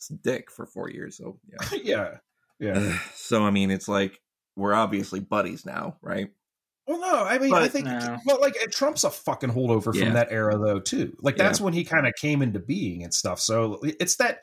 dick 0.08 0.50
for 0.50 0.66
four 0.66 0.90
years. 0.90 1.16
So 1.16 1.38
yeah. 1.48 1.78
yeah, 1.82 2.10
yeah. 2.58 2.98
so 3.14 3.42
I 3.42 3.50
mean, 3.50 3.70
it's 3.70 3.88
like 3.88 4.20
we're 4.56 4.74
obviously 4.74 5.20
buddies 5.20 5.64
now, 5.66 5.96
right? 6.02 6.30
Well, 6.86 7.00
no, 7.00 7.24
I 7.24 7.38
mean, 7.38 7.54
I 7.54 7.68
think, 7.68 7.86
No. 7.86 8.18
well, 8.26 8.40
like 8.40 8.54
Trump's 8.72 9.04
a 9.04 9.10
fucking 9.10 9.50
holdover 9.50 9.94
Yeah. 9.94 10.04
from 10.06 10.14
that 10.14 10.32
era, 10.32 10.58
though, 10.58 10.80
too. 10.80 11.16
Like 11.20 11.36
that's 11.36 11.60
when 11.60 11.72
he 11.72 11.84
kind 11.84 12.06
of 12.08 12.12
came 12.20 12.42
into 12.42 12.58
being 12.58 13.04
and 13.04 13.14
stuff. 13.14 13.38
So 13.38 13.80
it's 13.84 14.16
that 14.16 14.42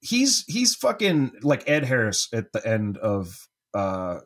he's 0.00 0.44
he's 0.46 0.74
fucking 0.76 1.32
like 1.42 1.68
Ed 1.68 1.84
Harris 1.84 2.28
at 2.32 2.52
the 2.52 2.66
end 2.66 2.98
of 2.98 3.48
uh 3.74 4.20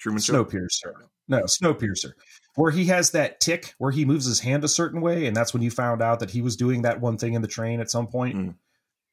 Truman 0.00 0.22
Show. 0.22 0.44
Snowpiercer. 0.44 0.92
No, 1.28 1.42
Snowpiercer, 1.44 2.12
where 2.56 2.70
he 2.72 2.86
has 2.86 3.10
that 3.12 3.40
tick 3.40 3.74
where 3.78 3.92
he 3.92 4.04
moves 4.04 4.24
his 4.26 4.40
hand 4.40 4.64
a 4.64 4.68
certain 4.68 5.00
way, 5.00 5.26
and 5.26 5.36
that's 5.36 5.52
when 5.52 5.62
you 5.62 5.70
found 5.70 6.02
out 6.02 6.20
that 6.20 6.30
he 6.30 6.40
was 6.42 6.56
doing 6.56 6.82
that 6.82 7.00
one 7.00 7.16
thing 7.18 7.34
in 7.34 7.42
the 7.42 7.48
train 7.48 7.80
at 7.80 7.90
some 7.90 8.06
point. 8.06 8.36
Mm. 8.36 8.54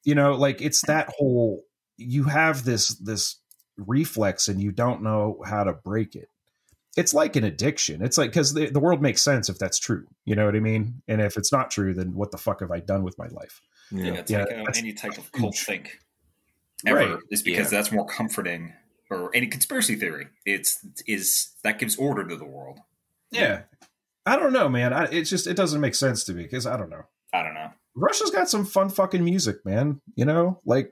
You 0.03 0.15
know, 0.15 0.33
like 0.33 0.61
it's 0.61 0.81
that 0.87 1.09
whole 1.17 1.63
you 1.97 2.23
have 2.25 2.63
this 2.63 2.89
this 2.99 3.37
reflex 3.77 4.47
and 4.47 4.61
you 4.61 4.71
don't 4.71 5.01
know 5.03 5.41
how 5.45 5.63
to 5.63 5.73
break 5.73 6.15
it. 6.15 6.29
It's 6.97 7.13
like 7.13 7.35
an 7.35 7.43
addiction. 7.43 8.01
It's 8.01 8.17
like 8.17 8.31
because 8.31 8.53
the, 8.53 8.69
the 8.69 8.79
world 8.79 9.01
makes 9.01 9.21
sense 9.21 9.47
if 9.49 9.57
that's 9.57 9.79
true. 9.79 10.05
You 10.25 10.35
know 10.35 10.45
what 10.45 10.55
I 10.55 10.59
mean? 10.59 11.01
And 11.07 11.21
if 11.21 11.37
it's 11.37 11.51
not 11.51 11.71
true, 11.71 11.93
then 11.93 12.13
what 12.13 12.31
the 12.31 12.37
fuck 12.37 12.61
have 12.61 12.71
I 12.71 12.79
done 12.79 13.03
with 13.03 13.17
my 13.17 13.27
life? 13.27 13.61
yeah, 13.91 14.03
Yeah. 14.05 14.13
it's 14.13 14.31
Yeah, 14.31 14.43
like 14.43 14.69
uh, 14.69 14.71
any 14.75 14.93
type 14.93 15.17
of 15.17 15.31
cult 15.31 15.55
think 15.57 15.99
ever 16.85 16.95
Right. 16.97 17.19
is 17.29 17.41
because 17.43 17.71
Yeah. 17.71 17.77
that's 17.79 17.91
more 17.91 18.05
comforting. 18.05 18.73
Or 19.11 19.35
any 19.35 19.47
conspiracy 19.47 19.95
theory, 19.95 20.27
it's 20.45 20.85
is 21.07 21.49
that 21.63 21.79
gives 21.79 21.95
order 21.95 22.27
to 22.27 22.35
the 22.35 22.45
world. 22.45 22.79
Yeah, 23.31 23.63
I 24.25 24.35
don't 24.35 24.53
know, 24.53 24.69
man. 24.69 24.93
I, 24.93 25.05
it's 25.05 25.31
just 25.31 25.47
it 25.47 25.55
doesn't 25.57 25.81
make 25.81 25.95
sense 25.95 26.23
to 26.25 26.33
me 26.33 26.43
because 26.43 26.67
I 26.67 26.77
don't 26.77 26.91
know. 26.91 27.03
I 27.33 27.41
don't 27.41 27.55
know. 27.55 27.71
Russia's 27.95 28.29
got 28.31 28.49
some 28.49 28.65
fun 28.65 28.89
fucking 28.89 29.23
music, 29.23 29.57
man. 29.65 30.01
You 30.15 30.25
know, 30.25 30.61
like 30.65 30.91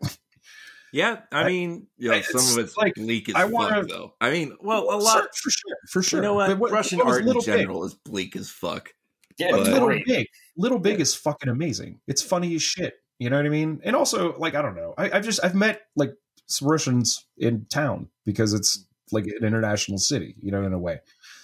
Yeah, 0.94 1.22
I 1.32 1.42
I- 1.44 1.48
mean, 1.48 1.88
you 1.98 2.10
know, 2.10 2.22
some 2.22 2.58
of 2.60 2.64
it's 2.66 2.78
like, 2.78 2.96
bleak 2.96 3.30
as 3.30 3.36
I 3.36 3.42
fuck, 3.44 3.52
wanna- 3.52 3.84
though. 3.86 4.14
I 4.22 4.32
mean, 4.32 4.56
well, 4.62 4.84
a 4.84 4.96
lot. 4.98 5.36
for 5.36 5.50
sure, 5.52 5.78
for 5.90 6.02
sure. 6.02 6.20
You 6.20 6.24
know 6.24 6.34
what? 6.34 6.58
But 6.60 6.72
Russian 6.72 7.00
what 7.00 7.08
art 7.08 7.22
in 7.22 7.28
Little 7.28 7.42
Big? 7.42 7.58
general 7.60 7.84
is 7.86 7.94
bleak 7.94 8.36
as 8.36 8.50
fuck. 8.50 8.94
Yeah, 9.38 9.52
But 9.52 9.58
But- 9.66 9.68
Little 9.74 9.88
great. 9.90 10.06
Big, 10.06 10.28
Little 10.56 10.80
Big 10.80 11.00
is 11.00 11.14
fucking 11.14 11.50
amazing. 11.50 12.00
It's 12.08 12.22
funny 12.22 12.56
as 12.56 12.64
shit. 12.64 12.96
You 13.20 13.30
know 13.30 13.36
what 13.38 13.46
I 13.46 13.50
mean? 13.50 13.82
And 13.84 13.96
also, 13.96 14.38
like, 14.38 14.56
I 14.56 14.62
don't 14.62 14.76
know. 14.76 14.94
I, 14.98 15.12
I've 15.12 15.24
just 15.26 15.44
I've 15.44 15.56
met 15.56 15.82
like 15.96 16.14
some 16.48 16.68
Russians 16.68 17.26
in 17.38 17.66
town 17.66 18.10
because 18.26 18.54
it's 18.54 18.86
like 19.12 19.26
an 19.26 19.44
international 19.46 19.98
city. 19.98 20.36
You 20.42 20.52
know, 20.52 20.64
in 20.64 20.72
a 20.74 20.80
way. 20.80 21.00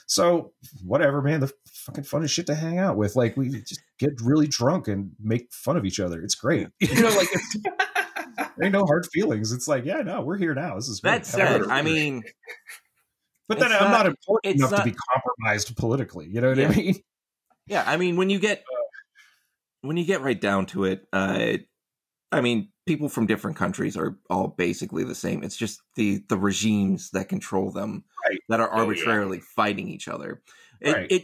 So 0.08 0.54
whatever, 0.86 1.22
man. 1.22 1.40
The 1.42 1.52
fucking 1.84 2.04
fun 2.06 2.24
as 2.24 2.32
shit 2.32 2.46
to 2.48 2.56
hang 2.56 2.80
out 2.80 2.98
with. 2.98 3.16
Like 3.16 3.36
we 3.38 3.50
just 3.50 3.82
get 4.00 4.12
really 4.22 4.48
drunk 4.48 4.88
and 4.88 5.12
make 5.20 5.52
fun 5.52 5.78
of 5.78 5.86
each 5.86 6.00
other. 6.00 6.22
It's 6.22 6.36
great. 6.36 6.68
You 6.80 7.02
know, 7.02 7.10
like 7.10 7.28
it's, 7.32 7.58
ain't 8.64 8.74
no 8.74 8.86
hard 8.86 9.06
feelings. 9.14 9.52
It's 9.52 9.68
like, 9.68 9.86
yeah, 9.86 10.02
no, 10.02 10.22
we're 10.22 10.38
here 10.38 10.54
now. 10.56 10.76
This 10.76 10.88
is 10.90 11.00
great. 11.00 11.12
That 11.12 11.26
said, 11.26 11.48
However- 11.48 11.72
I 11.72 11.82
mean, 11.82 12.24
but 13.48 13.60
then 13.60 13.72
I'm 13.72 13.92
not- 13.92 13.92
not 13.92 14.06
important 14.08 14.56
enough 14.56 14.72
not- 14.72 14.78
to 14.86 14.92
be 14.92 14.96
compromised 15.14 15.76
politically. 15.78 16.28
You 16.28 16.42
know 16.42 16.50
what 16.50 16.58
Yeah. 16.58 16.70
I 16.70 16.76
mean? 16.76 16.96
yeah, 17.68 17.84
I 17.86 17.98
mean, 17.98 18.16
when 18.16 18.30
you 18.30 18.40
get 18.40 18.64
when 19.82 19.98
you 19.98 20.06
get 20.06 20.22
right 20.22 20.40
down 20.40 20.66
to 20.68 20.86
it, 20.86 21.06
uh, 21.12 21.58
I 22.32 22.42
mean, 22.42 22.70
people 22.86 23.10
from 23.10 23.26
different 23.28 23.58
countries 23.58 23.96
are 23.98 24.18
all 24.30 24.48
basically 24.48 25.04
the 25.04 25.14
same. 25.16 25.44
It's 25.44 25.58
just 25.58 25.82
the 25.96 26.24
the 26.30 26.38
regimes 26.38 27.10
that 27.12 27.30
control 27.30 27.72
them 27.72 28.04
Right. 28.28 28.40
that 28.50 28.60
are 28.60 28.72
Oh, 28.72 28.78
yeah. 28.78 28.82
arbitrarily 28.84 29.40
fighting 29.56 29.88
each 29.90 30.08
other. 30.08 30.42
It, 30.82 30.94
Right. 30.94 31.12
it 31.12 31.24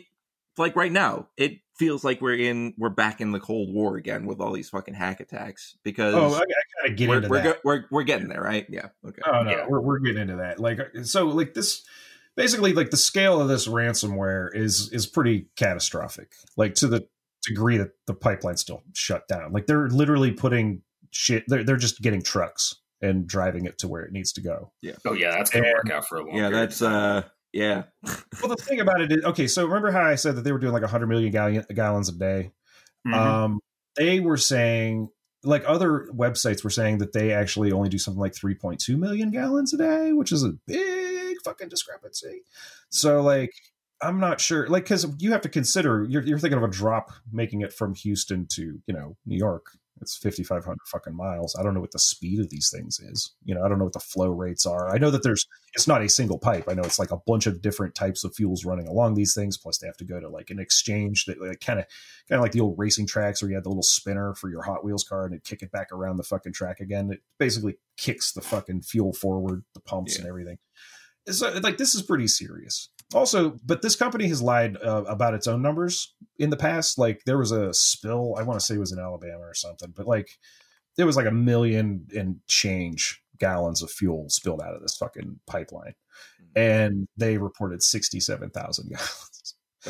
like 0.59 0.75
right 0.75 0.91
now, 0.91 1.27
it 1.37 1.59
feels 1.77 2.03
like 2.03 2.21
we're 2.21 2.35
in 2.35 2.73
we're 2.77 2.89
back 2.89 3.21
in 3.21 3.31
the 3.31 3.39
Cold 3.39 3.73
War 3.73 3.95
again 3.95 4.25
with 4.25 4.39
all 4.41 4.51
these 4.51 4.69
fucking 4.69 4.93
hack 4.93 5.19
attacks 5.21 5.75
because 5.83 6.13
Oh, 6.13 6.33
I, 6.33 6.39
I 6.39 6.43
kind 6.81 6.91
of 6.91 6.95
get 6.97 7.09
we're 7.09 7.15
into 7.17 7.29
we're, 7.29 7.41
that. 7.41 7.43
go- 7.55 7.59
we're 7.63 7.85
we're 7.89 8.03
getting 8.03 8.27
there, 8.27 8.41
right? 8.41 8.65
Yeah. 8.69 8.89
Okay. 9.07 9.21
Oh 9.25 9.41
no, 9.43 9.49
Yeah. 9.51 9.65
we're 9.67 9.81
we're 9.81 9.99
getting 9.99 10.21
into 10.21 10.35
that. 10.35 10.59
Like 10.59 10.79
so, 11.03 11.25
like 11.27 11.53
this, 11.53 11.83
basically, 12.35 12.73
like 12.73 12.89
the 12.91 12.97
scale 12.97 13.41
of 13.41 13.47
this 13.47 13.67
ransomware 13.67 14.49
is 14.53 14.91
is 14.91 15.07
pretty 15.07 15.47
catastrophic. 15.55 16.33
Like 16.57 16.75
to 16.75 16.87
the 16.87 17.07
degree 17.47 17.77
that 17.77 17.91
the 18.05 18.13
pipeline's 18.13 18.61
still 18.61 18.83
shut 18.93 19.27
down. 19.27 19.53
Like 19.53 19.65
they're 19.65 19.87
literally 19.87 20.31
putting 20.31 20.81
shit. 21.11 21.45
They're 21.47 21.63
they're 21.63 21.77
just 21.77 22.01
getting 22.01 22.21
trucks 22.21 22.75
and 23.01 23.25
driving 23.25 23.65
it 23.65 23.77
to 23.77 23.87
where 23.87 24.01
it 24.01 24.11
needs 24.11 24.33
to 24.33 24.41
go. 24.41 24.73
Yeah. 24.81 24.93
Oh 25.07 25.13
yeah, 25.13 25.31
that's 25.31 25.49
gonna 25.49 25.65
And- 25.67 25.73
work 25.75 25.89
out 25.89 26.05
for 26.07 26.17
a 26.17 26.25
long. 26.25 26.35
yeah, 26.35 26.49
period 26.49 26.53
that's 26.69 26.81
uh 26.81 27.23
yeah. 27.53 27.83
Well, 28.41 28.55
the 28.55 28.55
thing 28.55 28.79
about 28.79 29.01
it 29.01 29.11
is, 29.11 29.23
okay. 29.25 29.47
So 29.47 29.65
remember 29.65 29.91
how 29.91 30.03
I 30.03 30.15
said 30.15 30.35
that 30.35 30.43
they 30.43 30.51
were 30.51 30.59
doing 30.59 30.73
like 30.73 30.83
100 30.83 31.07
million 31.07 31.31
gallon, 31.31 31.65
gallons 31.73 32.09
a 32.09 32.13
day? 32.13 32.51
Mhm. 33.07 33.13
Um, 33.13 33.59
they 33.95 34.19
were 34.19 34.37
saying, 34.37 35.09
like 35.43 35.63
other 35.65 36.07
websites 36.13 36.63
were 36.63 36.69
saying 36.69 36.99
that 36.99 37.13
they 37.13 37.31
actually 37.31 37.71
only 37.71 37.89
do 37.89 37.97
something 37.97 38.19
like 38.19 38.33
3.2 38.33 38.97
million 38.97 39.31
gallons 39.31 39.73
a 39.73 39.77
day, 39.77 40.13
which 40.13 40.31
is 40.31 40.43
a 40.43 40.53
big 40.67 41.37
fucking 41.43 41.69
discrepancy. 41.69 42.43
So, 42.89 43.21
like, 43.21 43.51
I'm 44.01 44.19
not 44.19 44.39
sure, 44.39 44.67
like, 44.67 44.83
because 44.83 45.05
you 45.19 45.31
have 45.31 45.41
to 45.41 45.49
consider 45.49 46.05
you're, 46.09 46.23
you're 46.23 46.39
thinking 46.39 46.57
of 46.57 46.63
a 46.63 46.71
drop 46.71 47.11
making 47.31 47.61
it 47.61 47.73
from 47.73 47.95
Houston 47.95 48.47
to 48.51 48.79
you 48.85 48.93
know 48.93 49.17
New 49.25 49.37
York. 49.37 49.71
It's 50.01 50.17
5,500 50.17 50.77
fucking 50.87 51.15
miles. 51.15 51.55
I 51.59 51.63
don't 51.63 51.73
know 51.73 51.81
what 51.81 51.91
the 51.91 51.99
speed 51.99 52.39
of 52.39 52.49
these 52.49 52.69
things 52.73 52.99
is. 52.99 53.33
You 53.43 53.55
know, 53.55 53.63
I 53.63 53.67
don't 53.67 53.77
know 53.77 53.85
what 53.85 53.93
the 53.93 53.99
flow 53.99 54.29
rates 54.29 54.65
are. 54.65 54.89
I 54.89 54.97
know 54.97 55.11
that 55.11 55.23
there's, 55.23 55.45
it's 55.73 55.87
not 55.87 56.01
a 56.01 56.09
single 56.09 56.37
pipe. 56.37 56.65
I 56.67 56.73
know 56.73 56.83
it's 56.83 56.99
like 56.99 57.11
a 57.11 57.19
bunch 57.25 57.47
of 57.47 57.61
different 57.61 57.95
types 57.95 58.23
of 58.23 58.35
fuels 58.35 58.65
running 58.65 58.87
along 58.87 59.15
these 59.15 59.33
things. 59.33 59.57
Plus, 59.57 59.77
they 59.77 59.87
have 59.87 59.97
to 59.97 60.05
go 60.05 60.19
to 60.19 60.29
like 60.29 60.49
an 60.49 60.59
exchange 60.59 61.25
that 61.25 61.41
like, 61.41 61.59
kind 61.59 61.79
of 61.79 61.85
kind 62.27 62.39
of 62.39 62.41
like 62.41 62.51
the 62.51 62.61
old 62.61 62.75
racing 62.77 63.07
tracks 63.07 63.41
where 63.41 63.49
you 63.49 63.55
had 63.55 63.63
the 63.63 63.69
little 63.69 63.83
spinner 63.83 64.33
for 64.35 64.49
your 64.49 64.63
Hot 64.63 64.83
Wheels 64.83 65.03
car 65.03 65.25
and 65.25 65.35
it 65.35 65.43
kick 65.43 65.61
it 65.61 65.71
back 65.71 65.91
around 65.91 66.17
the 66.17 66.23
fucking 66.23 66.53
track 66.53 66.79
again. 66.79 67.11
It 67.11 67.21
basically 67.37 67.75
kicks 67.97 68.31
the 68.31 68.41
fucking 68.41 68.81
fuel 68.81 69.13
forward, 69.13 69.63
the 69.73 69.81
pumps 69.81 70.17
and 70.17 70.27
everything. 70.27 70.57
So 71.27 71.47
uh, 71.47 71.59
like 71.61 71.77
this 71.77 71.95
is 71.95 72.01
pretty 72.01 72.27
serious. 72.27 72.89
Also, 73.13 73.57
but 73.65 73.81
this 73.81 73.95
company 73.95 74.27
has 74.27 74.41
lied 74.41 74.77
uh, 74.77 75.03
about 75.07 75.33
its 75.33 75.47
own 75.47 75.61
numbers 75.61 76.13
in 76.37 76.51
the 76.51 76.57
past. 76.57 76.97
Like 76.97 77.23
there 77.25 77.39
was 77.39 77.51
a 77.51 77.73
spill, 77.73 78.35
I 78.37 78.43
want 78.43 78.59
to 78.59 78.65
say 78.65 78.75
it 78.75 78.79
was 78.79 78.91
in 78.91 78.99
Alabama 78.99 79.41
or 79.41 79.55
something, 79.55 79.93
but 79.95 80.05
like 80.05 80.37
there 80.95 81.07
was 81.07 81.17
like 81.17 81.25
a 81.25 81.31
million 81.31 82.05
and 82.15 82.37
change 82.47 83.21
gallons 83.39 83.81
of 83.81 83.89
fuel 83.89 84.29
spilled 84.29 84.61
out 84.61 84.75
of 84.75 84.81
this 84.81 84.97
fucking 84.97 85.39
pipeline. 85.47 85.95
And 86.55 87.07
they 87.17 87.37
reported 87.37 87.81
67,000 87.81 88.89
gallons. 88.89 89.38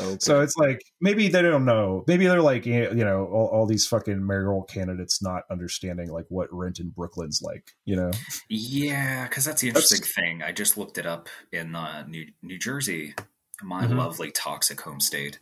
Okay. 0.00 0.18
So 0.20 0.40
it's 0.40 0.56
like 0.56 0.80
maybe 1.00 1.28
they 1.28 1.42
don't 1.42 1.64
know. 1.64 2.04
Maybe 2.06 2.26
they're 2.26 2.42
like 2.42 2.66
you 2.66 2.92
know 2.94 3.26
all, 3.26 3.46
all 3.48 3.66
these 3.66 3.86
fucking 3.86 4.24
mayoral 4.26 4.62
candidates 4.64 5.22
not 5.22 5.44
understanding 5.50 6.10
like 6.10 6.26
what 6.28 6.48
rent 6.52 6.80
in 6.80 6.90
Brooklyn's 6.90 7.40
like. 7.42 7.72
You 7.84 7.96
know, 7.96 8.10
Yeah, 8.48 9.28
because 9.28 9.44
that's 9.44 9.60
the 9.62 9.68
interesting 9.68 10.02
thing. 10.02 10.42
I 10.42 10.52
just 10.52 10.76
looked 10.76 10.98
it 10.98 11.06
up 11.06 11.28
in 11.52 11.74
uh, 11.74 12.04
New 12.06 12.26
New 12.42 12.58
Jersey. 12.58 13.14
My 13.62 13.86
Mhm. 13.86 13.96
lovely 13.96 14.30
toxic 14.30 14.80
home 14.80 15.00
state 15.00 15.38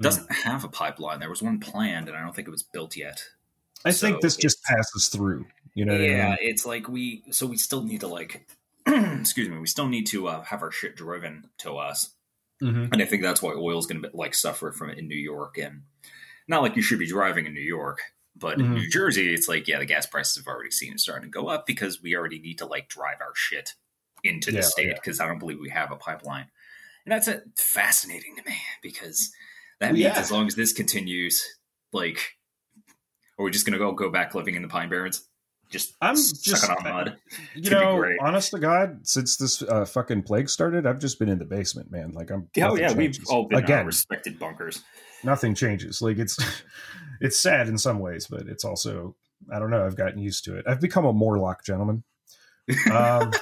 doesn't 0.00 0.30
have 0.32 0.64
a 0.64 0.68
pipeline. 0.68 1.20
There 1.20 1.30
was 1.30 1.42
one 1.42 1.60
planned, 1.60 2.08
and 2.08 2.16
I 2.16 2.20
don't 2.22 2.34
think 2.34 2.48
it 2.48 2.50
was 2.50 2.62
built 2.62 2.96
yet. 2.96 3.22
I 3.84 3.90
So 3.90 4.06
think 4.08 4.20
this 4.20 4.36
just 4.36 4.62
passes 4.64 5.08
through. 5.08 5.46
You 5.74 5.84
know, 5.84 5.92
what 5.92 6.00
I 6.02 6.06
yeah, 6.08 6.28
mean? 6.30 6.36
it's 6.40 6.66
like 6.66 6.88
we 6.88 7.22
so 7.30 7.46
we 7.46 7.56
still 7.56 7.82
need 7.82 8.00
to 8.00 8.08
like 8.08 8.46
excuse 8.86 9.48
me, 9.48 9.58
we 9.58 9.66
still 9.66 9.88
need 9.88 10.06
to 10.08 10.28
uh, 10.28 10.42
have 10.44 10.62
our 10.62 10.70
shit 10.72 10.96
driven 10.96 11.50
to 11.58 11.74
us, 11.76 12.10
Mhm. 12.62 12.92
and 12.92 13.02
I 13.02 13.06
think 13.06 13.22
that's 13.22 13.42
why 13.42 13.52
oil 13.52 13.78
is 13.78 13.86
going 13.86 14.02
to 14.02 14.10
like 14.12 14.34
suffer 14.34 14.72
from 14.72 14.90
it 14.90 14.98
in 14.98 15.08
New 15.08 15.18
York, 15.18 15.56
and 15.58 15.82
not 16.48 16.62
like 16.62 16.76
you 16.76 16.82
should 16.82 16.98
be 16.98 17.06
driving 17.06 17.46
in 17.46 17.54
New 17.54 17.60
York. 17.60 18.00
But 18.36 18.60
in 18.60 18.66
Mhm. 18.66 18.74
New 18.74 18.88
Jersey, 18.90 19.34
it's 19.34 19.48
like, 19.48 19.66
yeah, 19.66 19.78
the 19.78 19.84
gas 19.86 20.06
prices 20.06 20.36
have 20.36 20.46
already 20.46 20.70
seen 20.70 20.92
it 20.92 21.00
starting 21.00 21.30
to 21.30 21.32
go 21.32 21.48
up 21.48 21.66
because 21.66 22.00
we 22.00 22.14
already 22.14 22.38
need 22.38 22.58
to 22.58 22.66
like 22.66 22.88
drive 22.88 23.20
our 23.20 23.34
shit 23.34 23.74
into 24.22 24.50
the 24.50 24.58
Yeah, 24.58 24.62
state 24.62 24.86
yeah. 24.88 24.94
because 24.94 25.20
I 25.20 25.26
don't 25.26 25.38
believe 25.38 25.58
we 25.58 25.70
have 25.70 25.90
a 25.90 25.96
pipeline. 25.96 26.50
And 27.04 27.12
that's 27.12 27.28
uh, 27.28 27.40
fascinating 27.56 28.36
to 28.36 28.42
me 28.48 28.56
because 28.82 29.32
that 29.80 29.92
means 29.92 30.04
yeah. 30.04 30.18
as 30.18 30.30
long 30.30 30.46
as 30.46 30.54
this 30.54 30.72
continues, 30.72 31.42
like, 31.92 32.36
are 33.38 33.44
we 33.44 33.50
just 33.50 33.64
going 33.64 33.72
to 33.72 33.78
go 33.78 33.92
go 33.92 34.10
back 34.10 34.34
living 34.34 34.54
in 34.54 34.62
the 34.62 34.68
Pine 34.68 34.90
Barrens? 34.90 35.26
Just 35.70 35.94
I'm 36.00 36.16
just- 36.16 36.68
on 36.68 36.82
mud. 36.82 37.16
You 37.54 37.60
It's 37.60 37.68
gonna 37.68 38.02
be 38.02 38.08
know, 38.08 38.16
honest 38.20 38.50
to 38.50 38.58
God, 38.58 39.06
since 39.06 39.36
this 39.36 39.62
uh, 39.62 39.84
fucking 39.84 40.24
plague 40.24 40.48
started, 40.50 40.84
I've 40.86 40.98
just 40.98 41.18
been 41.18 41.28
in 41.28 41.38
the 41.38 41.44
basement, 41.44 41.90
man. 41.92 42.10
Like 42.12 42.30
I'm. 42.30 42.48
Oh 42.60 42.76
yeah, 42.76 42.92
we've 42.92 43.16
all 43.28 43.46
been 43.46 43.58
again. 43.60 43.86
respected 43.86 44.38
bunkers. 44.38 44.82
nothing 45.22 45.54
changes. 45.54 46.02
Like 46.02 46.18
it's 46.18 46.36
it's 47.20 47.38
sad 47.38 47.68
in 47.68 47.78
some 47.78 48.00
ways, 48.00 48.26
but 48.28 48.42
it's 48.48 48.64
also 48.64 49.14
I 49.52 49.58
don't 49.60 49.70
know. 49.70 49.86
I've 49.86 49.96
gotten 49.96 50.18
used 50.18 50.44
to 50.46 50.56
it. 50.56 50.64
I've 50.68 50.80
become 50.80 51.06
a 51.06 51.12
Morlock 51.12 51.64
gentleman. 51.64 52.02
Um, 52.92 53.32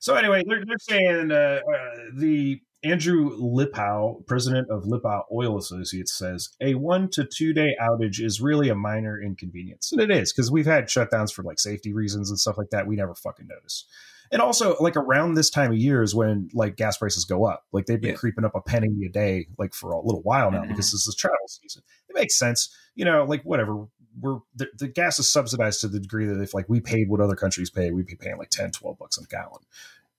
so 0.00 0.14
anyway, 0.14 0.42
they're, 0.46 0.64
they're 0.64 0.76
saying 0.78 1.30
uh, 1.30 1.60
uh, 1.60 1.96
the 2.16 2.60
Andrew 2.84 3.36
Lipow, 3.38 4.24
president 4.26 4.68
of 4.70 4.84
Lipow 4.84 5.22
Oil 5.32 5.58
Associates, 5.58 6.12
says 6.16 6.50
a 6.60 6.74
one 6.74 7.08
to 7.10 7.24
two 7.24 7.52
day 7.52 7.74
outage 7.80 8.20
is 8.20 8.40
really 8.40 8.68
a 8.68 8.74
minor 8.74 9.20
inconvenience, 9.20 9.90
and 9.90 10.00
it 10.00 10.10
is 10.10 10.32
because 10.32 10.50
we've 10.50 10.66
had 10.66 10.84
shutdowns 10.84 11.32
for 11.32 11.42
like 11.42 11.58
safety 11.58 11.92
reasons 11.92 12.30
and 12.30 12.38
stuff 12.38 12.56
like 12.56 12.70
that. 12.70 12.86
We 12.86 12.94
never 12.96 13.14
fucking 13.14 13.48
notice. 13.48 13.84
And 14.30 14.42
also, 14.42 14.76
like 14.78 14.96
around 14.96 15.34
this 15.34 15.48
time 15.50 15.72
of 15.72 15.78
year 15.78 16.02
is 16.02 16.14
when 16.14 16.50
like 16.52 16.76
gas 16.76 16.98
prices 16.98 17.24
go 17.24 17.46
up. 17.46 17.64
Like 17.72 17.86
they've 17.86 18.00
been 18.00 18.10
Yeah. 18.10 18.16
creeping 18.16 18.44
up 18.44 18.54
a 18.54 18.60
penny 18.60 18.88
a 19.06 19.08
day, 19.10 19.46
like 19.58 19.74
for 19.74 19.90
a 19.90 20.00
little 20.00 20.22
while 20.22 20.50
now, 20.50 20.62
Mhm. 20.62 20.68
because 20.68 20.92
this 20.92 21.08
is 21.08 21.16
travel 21.16 21.36
season. 21.48 21.82
It 22.08 22.14
makes 22.14 22.38
sense, 22.38 22.72
you 22.94 23.04
know. 23.06 23.24
Like 23.24 23.42
whatever, 23.42 23.86
we're 24.20 24.38
the, 24.54 24.68
the 24.78 24.86
gas 24.86 25.18
is 25.18 25.30
subsidized 25.32 25.80
to 25.80 25.88
the 25.88 25.98
degree 25.98 26.26
that 26.26 26.40
if 26.40 26.52
like 26.54 26.68
we 26.68 26.78
paid 26.80 27.08
what 27.08 27.20
other 27.20 27.36
countries 27.36 27.70
pay, 27.70 27.90
we'd 27.90 28.06
be 28.06 28.16
paying 28.16 28.36
like 28.36 28.50
10, 28.50 28.70
12 28.70 28.98
bucks 28.98 29.16
a 29.18 29.26
gallon, 29.26 29.62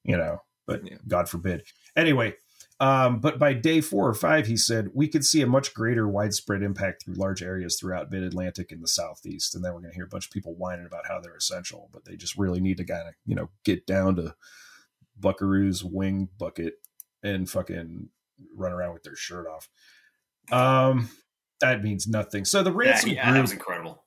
you 0.03 0.17
know. 0.17 0.41
But 0.65 0.83
Yeah. 0.85 0.97
God 1.07 1.29
forbid. 1.29 1.63
Anyway, 1.95 2.35
um, 2.79 3.19
but 3.19 3.37
by 3.37 3.53
day 3.53 3.81
four 3.81 4.07
or 4.07 4.13
five, 4.13 4.47
he 4.47 4.55
said 4.55 4.89
we 4.93 5.07
could 5.07 5.25
see 5.25 5.41
a 5.41 5.47
much 5.47 5.73
greater 5.73 6.07
widespread 6.07 6.63
impact 6.63 7.03
through 7.03 7.15
large 7.15 7.43
areas 7.43 7.77
throughout 7.77 8.09
mid 8.11 8.23
Atlantic 8.23 8.71
and 8.71 8.81
the 8.81 8.87
Southeast. 8.87 9.53
And 9.53 9.63
then 9.63 9.73
we're 9.73 9.81
going 9.81 9.91
to 9.91 9.95
hear 9.95 10.05
a 10.05 10.09
bunch 10.09 10.25
of 10.25 10.31
people 10.31 10.55
whining 10.55 10.85
about 10.85 11.07
how 11.07 11.19
they're 11.19 11.35
essential, 11.35 11.89
but 11.91 12.05
they 12.05 12.15
just 12.15 12.37
really 12.37 12.61
need 12.61 12.77
to 12.77 12.85
kind 12.85 13.07
of, 13.07 13.13
you 13.25 13.35
know, 13.35 13.49
get 13.65 13.85
down 13.85 14.15
to 14.15 14.33
Buckaroo's 15.19 15.83
wing 15.83 16.29
bucket 16.37 16.75
and 17.21 17.49
fucking 17.49 18.09
run 18.55 18.71
around 18.71 18.93
with 18.93 19.03
their 19.03 19.15
shirt 19.17 19.45
off. 19.47 19.67
Um, 20.51 21.09
that 21.59 21.83
means 21.83 22.07
nothing. 22.07 22.45
So 22.45 22.63
the 22.63 22.71
Yeah, 22.71 22.77
ransom 22.77 23.09
yeah, 23.09 23.25
that 23.25 23.31
group 23.31 23.41
was 23.43 23.51
incredible. 23.51 24.03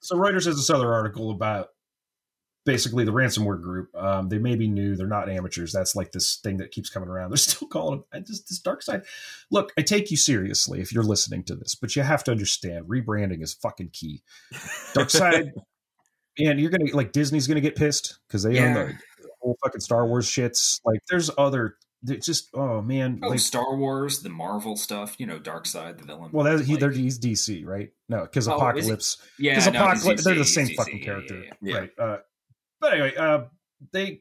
so 0.00 0.16
Reuters 0.16 0.46
has 0.46 0.56
this 0.56 0.70
other 0.70 0.92
article 0.92 1.30
about 1.30 1.68
basically 2.64 3.04
the 3.04 3.12
ransomware 3.12 3.60
group. 3.60 3.94
Um, 3.94 4.28
they 4.28 4.38
may 4.38 4.56
be 4.56 4.68
new; 4.68 4.96
they're 4.96 5.06
not 5.06 5.28
amateurs. 5.28 5.72
That's 5.72 5.96
like 5.96 6.12
this 6.12 6.36
thing 6.36 6.58
that 6.58 6.70
keeps 6.70 6.90
coming 6.90 7.08
around. 7.08 7.30
They're 7.32 7.36
still 7.36 7.68
calling 7.68 7.98
them 7.98 8.04
I 8.12 8.20
just 8.20 8.48
this 8.48 8.58
dark 8.58 8.82
side. 8.82 9.02
Look, 9.50 9.72
I 9.78 9.82
take 9.82 10.10
you 10.10 10.16
seriously 10.16 10.80
if 10.80 10.92
you're 10.92 11.02
listening 11.04 11.44
to 11.44 11.54
this, 11.54 11.74
but 11.74 11.94
you 11.96 12.02
have 12.02 12.24
to 12.24 12.30
understand 12.30 12.86
rebranding 12.86 13.42
is 13.42 13.54
fucking 13.54 13.90
key. 13.92 14.22
Dark 14.94 15.10
side, 15.22 15.52
and 16.38 16.60
you're 16.60 16.70
gonna 16.70 16.94
like 16.94 17.12
Disney's 17.12 17.46
gonna 17.46 17.60
get 17.60 17.76
pissed 17.76 18.18
because 18.28 18.42
they 18.42 18.58
own 18.60 18.74
the 18.74 18.98
whole 19.40 19.56
fucking 19.62 19.80
Star 19.80 20.06
Wars 20.06 20.26
shits. 20.26 20.80
Like, 20.84 21.00
there's 21.10 21.30
other. 21.36 21.76
It's 22.04 22.26
just 22.26 22.48
oh 22.52 22.82
man, 22.82 23.20
Oh, 23.22 23.28
like 23.28 23.38
Star 23.38 23.76
Wars, 23.76 24.22
the 24.22 24.28
Marvel 24.28 24.74
stuff, 24.76 25.14
you 25.20 25.26
know, 25.26 25.38
Dark 25.38 25.66
Side, 25.66 25.98
the 25.98 26.04
villain. 26.04 26.30
well, 26.32 26.44
that, 26.44 26.64
he, 26.64 26.76
like- 26.76 26.94
he's 26.94 27.16
DC, 27.20 27.64
right? 27.64 27.92
No, 28.08 28.22
because 28.22 28.48
Oh? 28.48 28.56
Apocalypse. 28.56 29.18
yeah, 29.38 29.56
no, 29.70 29.84
Apocalypse, 29.84 30.24
they're 30.24 30.34
the 30.34 30.44
same 30.44 30.66
fucking 30.74 30.98
DC, 30.98 31.04
character, 31.04 31.36
yeah, 31.44 31.52
yeah. 31.62 31.72
Yeah. 31.74 31.78
right? 31.78 31.90
Uh, 31.96 32.16
but 32.82 32.92
anyway, 32.92 33.14
uh, 33.16 33.44
they 33.92 34.20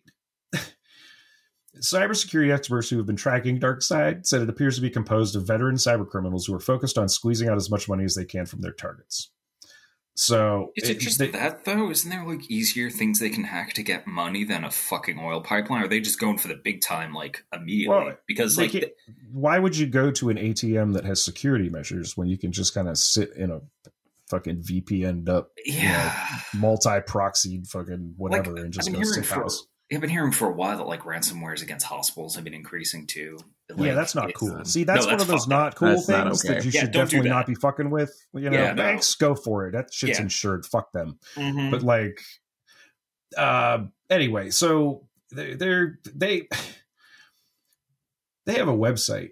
cybersecurity 1.78 2.54
experts 2.54 2.90
who 2.90 2.98
have 2.98 3.06
been 3.06 3.16
tracking 3.16 3.60
DarkSide 3.60 4.26
said 4.26 4.42
it 4.42 4.50
appears 4.50 4.76
to 4.76 4.82
be 4.82 4.90
composed 4.90 5.36
of 5.36 5.48
veteran 5.48 5.76
cybercriminals 5.76 6.48
who 6.48 6.54
are 6.54 6.60
focused 6.60 6.98
on 6.98 7.10
squeezing 7.10 7.50
out 7.50 7.58
as 7.58 7.70
much 7.70 7.88
money 7.90 8.04
as 8.04 8.16
they 8.16 8.26
can 8.26 8.46
from 8.46 8.62
their 8.62 8.74
targets. 8.74 9.32
So 10.14 10.72
Is 10.76 10.90
it 10.90 11.00
just 11.00 11.20
they- 11.20 11.30
that 11.32 11.64
though? 11.64 11.90
Isn't 11.90 12.10
there 12.10 12.26
like 12.26 12.52
easier 12.52 12.90
things 12.90 13.20
they 13.20 13.30
can 13.30 13.46
hack 13.46 13.74
to 13.74 13.84
get 13.84 14.06
money 14.06 14.44
than 14.44 14.66
a 14.66 14.70
fucking 14.72 15.18
oil 15.18 15.40
pipeline? 15.42 15.84
Are 15.84 15.88
they 15.88 16.02
just 16.02 16.20
going 16.20 16.38
for 16.38 16.50
the 16.50 16.60
big 16.62 16.82
time 16.82 17.14
like 17.14 17.46
immediately? 17.54 17.96
Well, 17.96 18.18
because 18.28 18.58
like 18.58 18.94
why 19.32 19.58
would 19.58 19.76
you 19.78 19.88
go 19.88 20.12
to 20.12 20.30
an 20.30 20.38
ATM 20.38 20.94
that 20.94 21.06
has 21.06 21.24
security 21.24 21.70
measures 21.70 22.18
when 22.18 22.28
you 22.28 22.38
can 22.38 22.52
just 22.52 22.74
kind 22.74 22.90
of 22.90 22.98
sit 22.98 23.32
in 23.38 23.50
a 23.52 23.62
fucking 24.32 24.64
VPN 24.64 25.30
up, 25.30 25.50
yeah, 25.66 26.28
multi 26.56 26.90
proxied 27.02 27.68
fucking 27.68 28.16
whatever, 28.18 28.56
and 28.56 28.74
just 28.74 28.88
I've 28.90 28.96
go 28.96 29.00
been 29.02 29.08
hearing 29.08 29.24
for 29.24 29.36
house? 29.36 29.68
I've 29.94 30.00
been 30.02 30.10
hearing 30.10 30.32
for 30.32 30.48
a 30.48 30.54
while 30.54 30.78
that 30.78 30.88
like 30.88 31.02
ransomwares 31.02 31.62
against 31.62 31.86
hospitals 31.86 32.34
have 32.36 32.44
been 32.46 32.54
increasing 32.54 33.06
too. 33.06 33.38
yeah, 33.78 33.94
that's 33.94 34.16
not 34.16 34.34
cool. 34.34 34.64
See, 34.64 34.86
that's, 34.86 35.02
No, 35.06 35.12
one 35.12 35.18
that's 35.18 35.24
of 35.24 35.28
those 35.28 35.48
not 35.50 35.76
cool 35.76 35.90
That's 35.90 36.08
not 36.08 36.28
things 36.28 36.46
okay. 36.46 36.54
that 36.56 36.66
you 36.66 36.72
Yeah, 36.72 36.82
should 36.82 36.92
definitely 36.92 37.30
not 37.30 37.46
be 37.46 37.56
fucking 37.56 37.90
with. 37.90 38.12
You 38.34 38.50
know, 38.50 38.58
Yeah, 38.58 38.70
no. 38.74 38.76
banks 38.76 39.14
go 39.16 39.36
for 39.36 39.68
it. 39.68 39.74
That 39.74 39.94
shit's 39.94 40.18
Yeah. 40.18 40.24
insured. 40.24 40.66
Fuck 40.66 40.94
them. 40.94 41.20
Mhm. 41.36 41.72
But 41.72 41.84
like, 41.84 42.22
uh, 43.38 43.86
anyway, 44.10 44.50
so 44.50 45.08
they- 45.34 45.56
they're 45.56 46.00
they 46.16 46.48
they 48.46 48.54
have 48.54 48.68
a 48.70 48.74
website. 48.78 49.32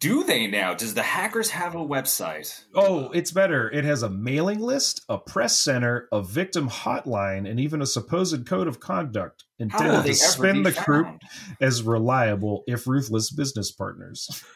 Do 0.00 0.22
they 0.22 0.46
now? 0.46 0.74
Does 0.74 0.94
the 0.94 1.02
hackers 1.02 1.50
have 1.50 1.74
a 1.74 1.78
website? 1.78 2.62
Oh, 2.72 3.10
it's 3.10 3.32
better. 3.32 3.68
It 3.70 3.84
has 3.84 4.04
a 4.04 4.08
mailing 4.08 4.60
list, 4.60 5.04
a 5.08 5.18
press 5.18 5.58
center, 5.58 6.08
a 6.12 6.22
victim 6.22 6.68
hotline, 6.68 7.50
and 7.50 7.58
even 7.58 7.82
a 7.82 7.86
supposed 7.86 8.46
code 8.46 8.68
of 8.68 8.78
conduct 8.78 9.44
intended 9.58 10.04
to 10.04 10.14
spin 10.14 10.62
be 10.62 10.70
the 10.70 10.82
group 10.84 11.20
as 11.60 11.82
reliable 11.82 12.62
if 12.68 12.86
ruthless 12.86 13.30
business 13.30 13.72
partners. 13.72 14.44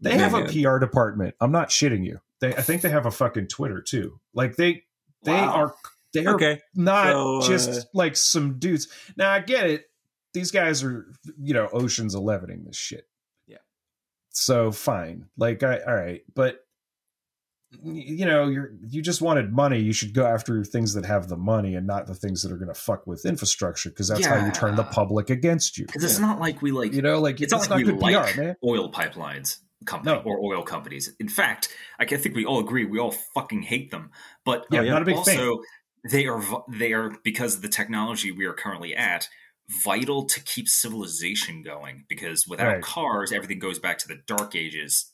They 0.00 0.18
have 0.18 0.34
a 0.34 0.44
PR 0.44 0.78
department. 0.78 1.34
I'm 1.40 1.50
not 1.52 1.68
shitting 1.70 2.04
you. 2.04 2.20
They, 2.40 2.54
I 2.54 2.60
think 2.62 2.82
they 2.82 2.90
have 2.90 3.06
a 3.06 3.10
fucking 3.10 3.48
Twitter 3.48 3.80
too. 3.80 4.20
Like 4.34 4.56
they, 4.56 4.82
they 5.24 5.32
Wow. 5.32 5.54
are, 5.54 5.74
they 6.12 6.26
are 6.26 6.34
Okay. 6.34 6.60
not 6.74 7.12
So, 7.12 7.38
uh, 7.38 7.46
just 7.48 7.86
like 7.94 8.16
some 8.16 8.58
dudes. 8.58 8.88
Now 9.16 9.30
I 9.30 9.40
get 9.40 9.68
it. 9.68 9.84
These 10.34 10.50
guys 10.50 10.84
are, 10.84 11.06
you 11.42 11.54
know, 11.54 11.68
Ocean's 11.72 12.14
Elevening 12.14 12.64
this 12.64 12.76
shit. 12.76 13.06
Yeah. 14.34 14.40
So 14.40 14.72
fine. 14.72 15.26
Like 15.36 15.62
I, 15.62 15.78
all 15.78 15.94
right, 15.94 16.22
but 16.34 16.60
you 17.82 18.24
know, 18.24 18.46
you're 18.48 18.70
you 18.86 19.02
just 19.02 19.20
wanted 19.20 19.52
money. 19.52 19.80
You 19.80 19.92
should 19.92 20.14
go 20.14 20.24
after 20.26 20.62
things 20.64 20.94
that 20.94 21.04
have 21.06 21.28
the 21.28 21.36
money 21.36 21.74
and 21.74 21.86
not 21.86 22.06
the 22.06 22.14
things 22.14 22.42
that 22.42 22.52
are 22.52 22.56
going 22.56 22.72
to 22.72 22.80
fuck 22.80 23.04
with 23.06 23.24
infrastructure 23.26 23.90
because 23.90 24.08
that's 24.08 24.24
how 24.26 24.44
you 24.44 24.52
turn 24.52 24.76
the 24.76 24.84
public 24.84 25.28
against 25.30 25.76
you. 25.76 25.86
Because 25.86 26.04
it's 26.04 26.20
not 26.20 26.38
like 26.38 26.62
we 26.62 26.70
like 26.70 26.92
You 26.92 27.02
know, 27.02 27.20
like 27.20 27.40
it's, 27.40 27.50
not 27.52 27.68
like 27.68 27.78
we 27.78 27.84
good 27.84 27.98
like 28.00 28.34
PR, 28.34 28.40
man. 28.40 28.56
oil 28.64 28.92
pipelines 28.92 29.58
company 29.86 30.14
No. 30.14 30.22
or 30.22 30.38
oil 30.38 30.62
companies. 30.62 31.12
In 31.18 31.28
fact, 31.28 31.68
I 31.98 32.04
think 32.06 32.36
we 32.36 32.44
all 32.44 32.60
agree 32.60 32.84
we 32.84 32.98
all 33.00 33.10
fucking 33.34 33.62
hate 33.62 33.90
them. 33.90 34.10
But 34.44 34.66
Yeah, 34.70 34.82
yeah. 34.82 34.92
not 34.92 35.02
a 35.02 35.06
big 35.06 35.16
also 35.16 35.32
fan. 35.32 35.56
they 36.10 36.26
are 36.26 36.64
they 36.68 36.92
are 36.92 37.10
because 37.24 37.56
of 37.56 37.62
the 37.62 37.68
technology 37.68 38.30
we 38.30 38.44
are 38.44 38.54
currently 38.54 38.94
at 38.94 39.28
vital 39.82 40.24
to 40.26 40.40
keep 40.42 40.68
civilization 40.68 41.62
going 41.62 42.04
because 42.08 42.46
without 42.46 42.66
Right. 42.74 42.82
cars 42.82 43.32
everything 43.32 43.58
goes 43.58 43.78
back 43.78 43.98
to 43.98 44.08
the 44.08 44.18
dark 44.26 44.54
ages 44.54 45.12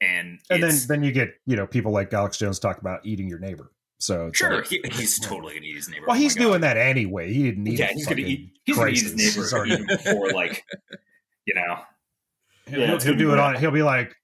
and 0.00 0.38
And 0.50 0.62
then 0.62 0.74
then 0.88 1.02
you 1.02 1.12
get 1.12 1.34
you 1.46 1.56
know 1.56 1.66
people 1.66 1.92
like 1.92 2.12
Alex 2.12 2.38
Jones 2.38 2.58
talk 2.58 2.78
about 2.78 3.04
eating 3.04 3.28
your 3.28 3.38
neighbor. 3.38 3.70
So 4.00 4.30
sure 4.32 4.56
like- 4.56 4.66
he, 4.66 4.80
he's 4.92 5.18
totally 5.24 5.54
gonna 5.54 5.66
eat 5.66 5.76
his 5.76 5.88
neighbor 5.88 6.06
well, 6.06 6.16
Oh 6.16 6.18
my 6.18 6.22
he's 6.22 6.34
God. 6.34 6.42
doing 6.42 6.60
that 6.62 6.76
anyway. 6.76 7.32
He 7.32 7.42
didn't 7.44 7.62
need. 7.64 7.78
yeah 7.78 7.92
he's 7.92 8.06
gonna 8.06 8.20
eat 8.22 8.52
he's 8.64 8.76
gonna 8.76 8.90
eat 8.90 9.00
his 9.00 9.12
crisis. 9.12 9.34
He's 9.34 9.52
neighbor 9.52 9.66
even 9.66 9.86
before 9.86 10.30
like 10.32 10.64
you 11.46 11.54
know 11.54 11.78
He'll, 12.66 12.80
Yeah, 12.80 12.86
he'll 12.86 12.98
gonna 12.98 13.16
do 13.16 13.32
it 13.32 13.36
rough. 13.36 13.56
on. 13.56 13.60
He'll 13.60 13.70
be 13.70 13.82
like, 13.82 14.16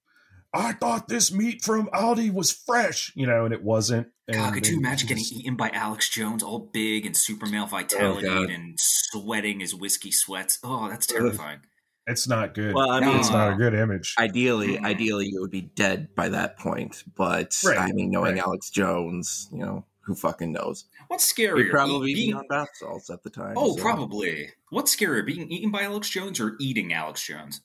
"I 0.53 0.73
thought 0.73 1.09
this 1.09 1.33
meat 1.33 1.63
from 1.63 1.89
Aldi 1.89 2.33
was 2.33 2.51
fresh," 2.53 3.13
you 3.15 3.27
know, 3.27 3.45
and 3.45 3.55
it 3.55 3.63
wasn't. 3.63 4.09
And 4.29 4.37
God, 4.37 4.55
could 4.55 4.67
you 4.67 4.79
imagine 4.79 5.09
he 5.09 5.15
getting 5.15 5.39
eaten 5.41 5.57
by 5.57 5.71
Alex 5.71 6.09
Jones, 6.09 6.43
all 6.43 6.71
big 6.73 7.05
and 7.07 7.17
super 7.17 7.47
male 7.47 7.67
vitality 7.67 8.27
God. 8.29 8.49
and 8.51 8.77
sweating 8.79 9.61
his 9.61 9.75
whiskey 9.75 10.13
sweats? 10.13 10.59
Oh, 10.63 10.89
that's 10.89 11.07
terrifying. 11.07 11.61
It's 12.07 12.27
not 12.29 12.55
good. 12.55 12.75
Well, 12.75 12.91
I 12.91 13.01
mean, 13.01 13.17
it's 13.19 13.31
not 13.31 13.53
a 13.53 13.57
good 13.57 13.75
image. 13.75 14.15
ideally, 14.19 14.77
Mhm. 14.79 14.85
ideally, 14.85 15.27
you 15.33 15.41
would 15.41 15.51
be 15.51 15.61
dead 15.61 16.15
by 16.17 16.29
that 16.31 16.59
point. 16.59 17.05
But 17.17 17.57
Right, 17.65 17.79
I 17.79 17.93
mean, 17.93 18.11
knowing 18.11 18.35
right. 18.35 18.43
Alex 18.45 18.71
Jones, 18.71 19.49
you 19.53 19.59
know, 19.59 19.85
who 20.01 20.15
fucking 20.15 20.51
knows? 20.51 20.87
What's 21.09 21.31
He'd 21.37 21.45
scarier? 21.49 21.71
probably 21.71 22.15
being- 22.15 22.35
on 22.35 22.47
bath 22.49 22.71
salts 22.75 23.11
at 23.11 23.23
the 23.23 23.31
time. 23.31 23.55
oh, 23.57 23.77
so- 23.77 23.83
probably. 23.83 24.51
What's 24.71 24.95
scarier, 24.97 25.25
being 25.25 25.51
eaten 25.53 25.71
by 25.71 25.83
Alex 25.83 26.09
Jones 26.09 26.41
or 26.41 26.57
eating 26.59 26.93
Alex 26.93 27.25
Jones? 27.25 27.61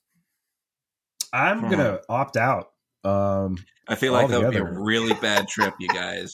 I'm 1.33 1.61
Hmm. 1.61 1.69
gonna 1.69 1.99
opt 2.09 2.37
out. 2.37 2.71
Um, 3.05 3.57
I 3.87 3.95
feel 3.95 4.13
like 4.13 4.29
that 4.29 4.41
would 4.41 4.51
be 4.51 4.57
a 4.57 4.63
really 4.63 5.13
bad 5.21 5.47
trip, 5.47 5.75
you 5.79 5.87
guys. 5.87 6.33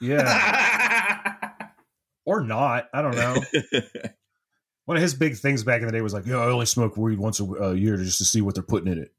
yeah, 0.00 1.50
or 2.26 2.42
not. 2.42 2.88
I 2.92 3.02
don't 3.02 3.14
know. 3.16 3.36
One 4.86 4.98
of 4.98 5.02
his 5.02 5.14
big 5.14 5.36
things 5.36 5.64
back 5.64 5.80
in 5.80 5.86
the 5.86 5.92
day 5.92 6.02
was 6.02 6.12
like, 6.12 6.26
"Yeah, 6.26 6.36
I 6.36 6.46
only 6.46 6.66
smoke 6.66 6.96
weed 6.96 7.18
once 7.18 7.40
a 7.40 7.44
a 7.44 7.74
year 7.74 7.96
just 7.96 8.18
to 8.18 8.24
see 8.24 8.42
what 8.42 8.54
they're 8.54 8.62
putting 8.62 8.92
in 8.92 8.98
it." 8.98 9.12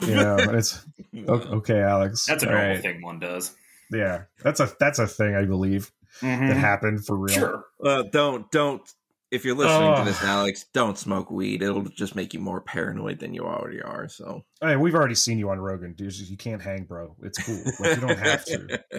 You 0.00 0.14
know, 0.14 0.36
and 0.36 0.56
it's 0.56 0.84
o- 1.28 1.56
okay, 1.58 1.80
Alex. 1.80 2.26
That's 2.26 2.42
a 2.42 2.46
normal 2.46 2.68
right. 2.70 2.82
thing 2.82 3.02
one 3.02 3.18
does. 3.20 3.54
Yeah, 3.92 4.22
that's 4.42 4.60
a 4.60 4.72
that's 4.80 4.98
a 4.98 5.06
thing 5.06 5.34
I 5.34 5.44
believe 5.44 5.92
that 6.22 6.56
happened 6.56 7.04
for 7.04 7.16
real. 7.16 7.34
Sure. 7.34 7.64
Uh, 7.84 8.02
don't 8.02 8.50
don't. 8.50 8.82
If 9.30 9.44
you're 9.44 9.54
listening 9.54 9.94
to 9.94 10.00
Oh. 10.00 10.04
this, 10.04 10.22
Alex, 10.24 10.66
don't 10.74 10.98
smoke 10.98 11.30
weed. 11.30 11.62
It'll 11.62 11.82
just 11.84 12.16
make 12.16 12.34
you 12.34 12.40
more 12.40 12.60
paranoid 12.60 13.20
than 13.20 13.32
you 13.32 13.44
already 13.44 13.80
are. 13.80 14.08
So 14.08 14.44
I 14.60 14.70
mean, 14.70 14.80
we've 14.80 14.94
already 14.94 15.14
seen 15.14 15.38
you 15.38 15.50
on 15.50 15.60
Rogan, 15.60 15.92
dude. 15.92 16.16
You 16.18 16.36
can't 16.36 16.60
hang, 16.60 16.84
bro. 16.84 17.14
It's 17.22 17.38
cool. 17.44 17.62
Like 17.78 17.94
you 17.96 18.06
don't 18.06 18.18
have 18.18 18.44
to. 18.46 18.84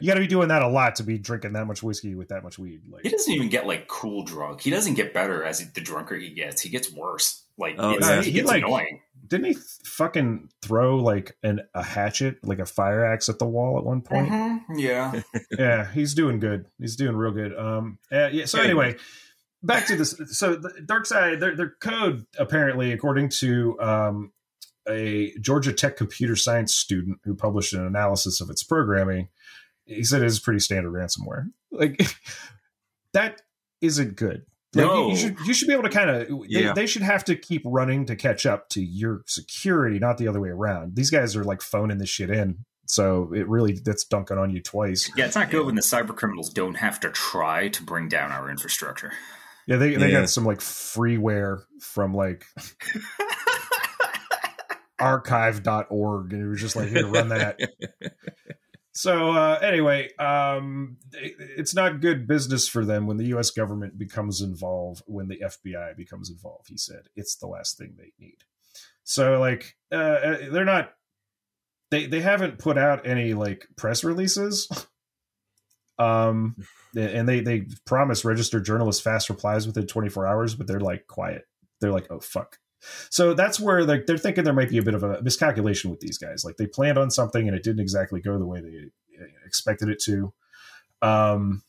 You 0.00 0.06
got 0.06 0.14
to 0.14 0.20
be 0.20 0.28
doing 0.28 0.48
that 0.48 0.62
a 0.62 0.68
lot 0.68 0.94
to 0.96 1.02
be 1.02 1.18
drinking 1.18 1.54
that 1.54 1.66
much 1.66 1.82
whiskey 1.82 2.14
with 2.14 2.28
that 2.28 2.44
much 2.44 2.56
weed. 2.56 2.82
Like 2.88 3.02
He 3.02 3.08
doesn't 3.08 3.32
even 3.34 3.48
get 3.48 3.66
like 3.66 3.88
cool 3.88 4.22
drunk. 4.22 4.60
He 4.60 4.70
doesn't 4.70 4.94
get 4.94 5.12
better 5.12 5.42
as 5.42 5.58
he, 5.58 5.66
the 5.74 5.80
drunker 5.80 6.14
he 6.14 6.30
gets. 6.30 6.62
He 6.62 6.68
gets 6.70 6.92
worse. 6.92 7.42
Like 7.58 7.74
Oh, 7.78 7.90
it's, 7.92 8.06
yeah. 8.06 8.20
he 8.22 8.26
He, 8.30 8.32
gets 8.32 8.46
like- 8.46 8.62
annoying. 8.62 9.00
didn't 9.26 9.46
he 9.46 9.56
fucking 9.84 10.50
throw 10.62 10.98
like 10.98 11.36
an 11.42 11.62
a 11.74 11.82
hatchet, 11.82 12.36
like 12.44 12.60
a 12.60 12.66
fire 12.66 13.04
axe 13.04 13.28
at 13.28 13.40
the 13.40 13.46
wall 13.46 13.76
at 13.78 13.84
one 13.84 14.02
point? 14.02 14.28
Mhm, 14.30 14.60
Yeah. 14.76 15.20
yeah, 15.58 15.90
he's 15.92 16.14
doing 16.14 16.38
good. 16.38 16.66
He's 16.78 16.94
doing 16.94 17.16
real 17.16 17.32
good. 17.32 17.58
Um, 17.58 17.98
uh, 18.12 18.28
yeah. 18.30 18.44
So 18.44 18.60
anyway, 18.60 18.94
back 19.62 19.86
to 19.86 19.96
this. 19.96 20.14
So 20.32 20.54
the 20.56 20.72
dark 20.84 21.06
side, 21.06 21.40
their 21.40 21.54
their 21.56 21.74
code 21.80 22.26
apparently, 22.38 22.92
according 22.92 23.30
to 23.40 23.78
um, 23.80 24.32
a 24.88 25.32
Georgia 25.40 25.72
Tech 25.72 25.96
computer 25.96 26.36
science 26.36 26.74
student 26.74 27.18
who 27.24 27.34
published 27.34 27.72
an 27.74 27.84
analysis 27.86 28.40
of 28.40 28.50
its 28.50 28.62
programming, 28.62 29.28
he 29.86 30.02
said 30.04 30.22
it 30.22 30.26
is 30.26 30.40
pretty 30.40 30.60
standard 30.60 30.92
ransomware. 30.92 31.46
Like 31.70 32.00
that 33.12 33.42
isn't 33.80 34.16
good. 34.16 34.44
Like, 34.74 34.84
you- 34.84 34.90
No. 34.92 35.08
you 35.10 35.16
should 35.16 35.40
you 35.46 35.54
should 35.54 35.68
be 35.68 35.72
able 35.74 35.84
to 35.84 35.90
kind 35.90 36.10
of 36.10 36.28
they, 36.28 36.60
Yeah. 36.60 36.72
they 36.72 36.86
should 36.86 37.02
have 37.02 37.24
to 37.24 37.36
keep 37.36 37.62
running 37.64 38.06
to 38.06 38.16
catch 38.16 38.44
up 38.46 38.68
to 38.70 38.82
your 38.82 39.22
security, 39.26 39.98
not 39.98 40.18
the 40.18 40.28
other 40.28 40.40
way 40.40 40.50
around. 40.50 40.94
These 40.96 41.10
guys 41.10 41.34
are 41.36 41.44
like 41.44 41.62
phoning 41.62 41.98
this 41.98 42.10
shit 42.10 42.30
in, 42.30 42.64
so 42.86 43.32
it 43.34 43.48
really 43.48 43.72
that's 43.82 44.04
dunking 44.04 44.36
on 44.38 44.50
you 44.50 44.60
twice. 44.62 45.10
Yeah, 45.16 45.24
it's 45.26 45.36
not 45.36 45.50
good 45.50 45.64
when 45.64 45.74
the 45.74 45.80
cyber 45.82 46.14
criminals 46.14 46.50
don't 46.50 46.76
have 46.76 47.00
to 47.00 47.10
try 47.10 47.68
to 47.68 47.82
bring 47.82 48.08
down 48.08 48.30
our 48.30 48.50
infrastructure. 48.50 49.12
Yeah, 49.68 49.76
they 49.76 49.94
they 49.96 50.10
Yeah. 50.10 50.20
got 50.20 50.30
some 50.30 50.44
like 50.46 50.58
freeware 50.60 51.60
from 51.80 52.14
like 52.14 52.46
archive.org 54.98 56.32
and 56.32 56.42
it 56.42 56.48
was 56.48 56.60
just 56.60 56.74
like 56.76 56.88
here 56.88 57.06
run 57.06 57.28
that. 57.28 57.58
So 58.92 59.30
uh 59.30 59.60
anyway, 59.62 60.12
um 60.16 60.96
it- 61.12 61.36
it's 61.38 61.72
not 61.72 62.00
good 62.00 62.26
business 62.26 62.66
for 62.66 62.84
them 62.84 63.06
when 63.06 63.16
the 63.16 63.26
US 63.26 63.52
government 63.52 63.96
becomes 63.96 64.40
involved, 64.40 65.02
when 65.06 65.28
the 65.28 65.38
FBI 65.38 65.96
becomes 65.96 66.30
involved, 66.30 66.66
he 66.68 66.76
said. 66.76 67.02
It's 67.14 67.36
the 67.36 67.46
last 67.46 67.78
thing 67.78 67.94
they 67.96 68.12
need. 68.18 68.38
So 69.04 69.38
like 69.38 69.76
uh 69.92 69.94
uh, 69.96 70.50
they're 70.50 70.64
not 70.64 70.94
they 71.92 72.06
they 72.06 72.20
haven't 72.20 72.58
put 72.58 72.76
out 72.76 73.06
any 73.06 73.34
like 73.34 73.68
press 73.76 74.02
releases. 74.02 74.68
Um 76.00 76.56
and 76.98 77.28
they 77.28 77.40
they 77.40 77.66
promise 77.84 78.24
registered 78.24 78.64
journalists 78.64 79.02
fast 79.02 79.30
replies 79.30 79.66
within 79.66 79.86
24 79.86 80.26
hours, 80.26 80.54
but 80.54 80.66
they're 80.66 80.80
like 80.80 81.06
quiet. 81.06 81.46
They're 81.80 81.92
like, 81.92 82.10
oh 82.10 82.20
fuck. 82.20 82.58
So 83.10 83.34
that's 83.34 83.58
where 83.58 83.84
they're, 83.84 84.04
they're 84.06 84.18
thinking 84.18 84.44
there 84.44 84.52
might 84.52 84.70
be 84.70 84.78
a 84.78 84.82
bit 84.82 84.94
of 84.94 85.02
a 85.02 85.20
miscalculation 85.22 85.90
with 85.90 86.00
these 86.00 86.18
guys. 86.18 86.44
Like 86.44 86.56
they 86.56 86.66
planned 86.66 86.98
on 86.98 87.10
something 87.10 87.48
and 87.48 87.56
it 87.56 87.64
didn't 87.64 87.80
exactly 87.80 88.20
go 88.20 88.38
the 88.38 88.46
way 88.46 88.60
they 88.60 88.90
uh, 89.20 89.26
expected 89.46 89.88
it 89.88 90.00
to. 90.04 90.32
Um. 91.02 91.62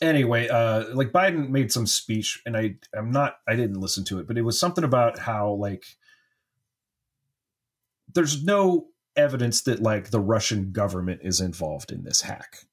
Anyway, 0.00 0.48
uh, 0.48 0.86
like 0.94 1.12
Biden 1.12 1.50
made 1.50 1.70
some 1.70 1.86
speech, 1.86 2.42
and 2.44 2.56
I 2.56 2.74
I'm 2.96 3.12
not 3.12 3.36
I 3.46 3.54
didn't 3.54 3.80
listen 3.80 4.04
to 4.06 4.18
it, 4.18 4.26
but 4.26 4.36
it 4.36 4.42
was 4.42 4.58
something 4.58 4.82
about 4.82 5.18
how 5.18 5.52
like 5.52 5.84
there's 8.12 8.42
no 8.42 8.88
evidence 9.16 9.62
that 9.62 9.80
like 9.80 10.10
the 10.10 10.20
Russian 10.20 10.72
government 10.72 11.20
is 11.22 11.40
involved 11.40 11.92
in 11.92 12.04
this 12.04 12.22
hack, 12.22 12.64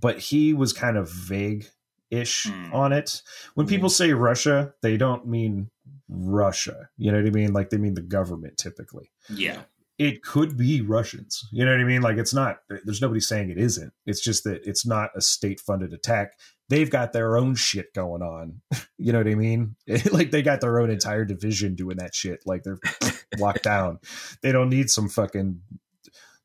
but 0.00 0.18
he 0.18 0.52
was 0.54 0.72
kind 0.72 0.96
of 0.96 1.10
vague 1.10 1.66
ish 2.10 2.46
Hmm. 2.48 2.72
on 2.72 2.92
it. 2.92 3.22
When 3.54 3.66
people 3.66 3.88
say 3.88 4.12
Russia, 4.12 4.74
they 4.82 4.96
don't 4.96 5.26
mean 5.26 5.70
Russia. 6.08 6.88
You 6.96 7.12
know 7.12 7.18
what 7.18 7.26
I 7.26 7.30
mean? 7.30 7.52
Like 7.52 7.70
they 7.70 7.76
mean 7.78 7.94
the 7.94 8.02
government 8.02 8.56
typically. 8.58 9.10
Yeah. 9.28 9.62
It 9.98 10.22
could 10.22 10.56
be 10.56 10.80
Russians. 10.80 11.46
You 11.52 11.64
know 11.64 11.72
what 11.72 11.80
I 11.80 11.84
mean? 11.84 12.00
Like 12.02 12.16
it's 12.16 12.32
not, 12.34 12.60
there's 12.84 13.02
nobody 13.02 13.20
saying 13.20 13.50
it 13.50 13.58
isn't. 13.58 13.92
It's 14.06 14.20
just 14.20 14.44
that 14.44 14.62
it's 14.66 14.86
not 14.86 15.10
a 15.14 15.20
state 15.20 15.60
funded 15.60 15.92
attack. 15.92 16.32
They've 16.68 16.90
got 16.90 17.12
their 17.12 17.36
own 17.36 17.54
shit 17.54 17.92
going 17.94 18.22
on. 18.22 18.60
You 19.02 19.12
know 19.12 19.18
what 19.18 19.28
I 19.28 19.34
mean? 19.34 19.76
like 20.12 20.30
they 20.30 20.42
got 20.42 20.60
their 20.60 20.78
own 20.78 20.90
entire 20.90 21.24
division 21.24 21.74
doing 21.74 21.96
that 21.96 22.14
shit. 22.14 22.42
Like 22.44 22.64
they're 22.64 22.78
locked 23.38 23.62
down. 23.62 23.98
They 24.42 24.52
don't 24.52 24.68
need 24.68 24.90
some 24.90 25.08
fucking 25.08 25.62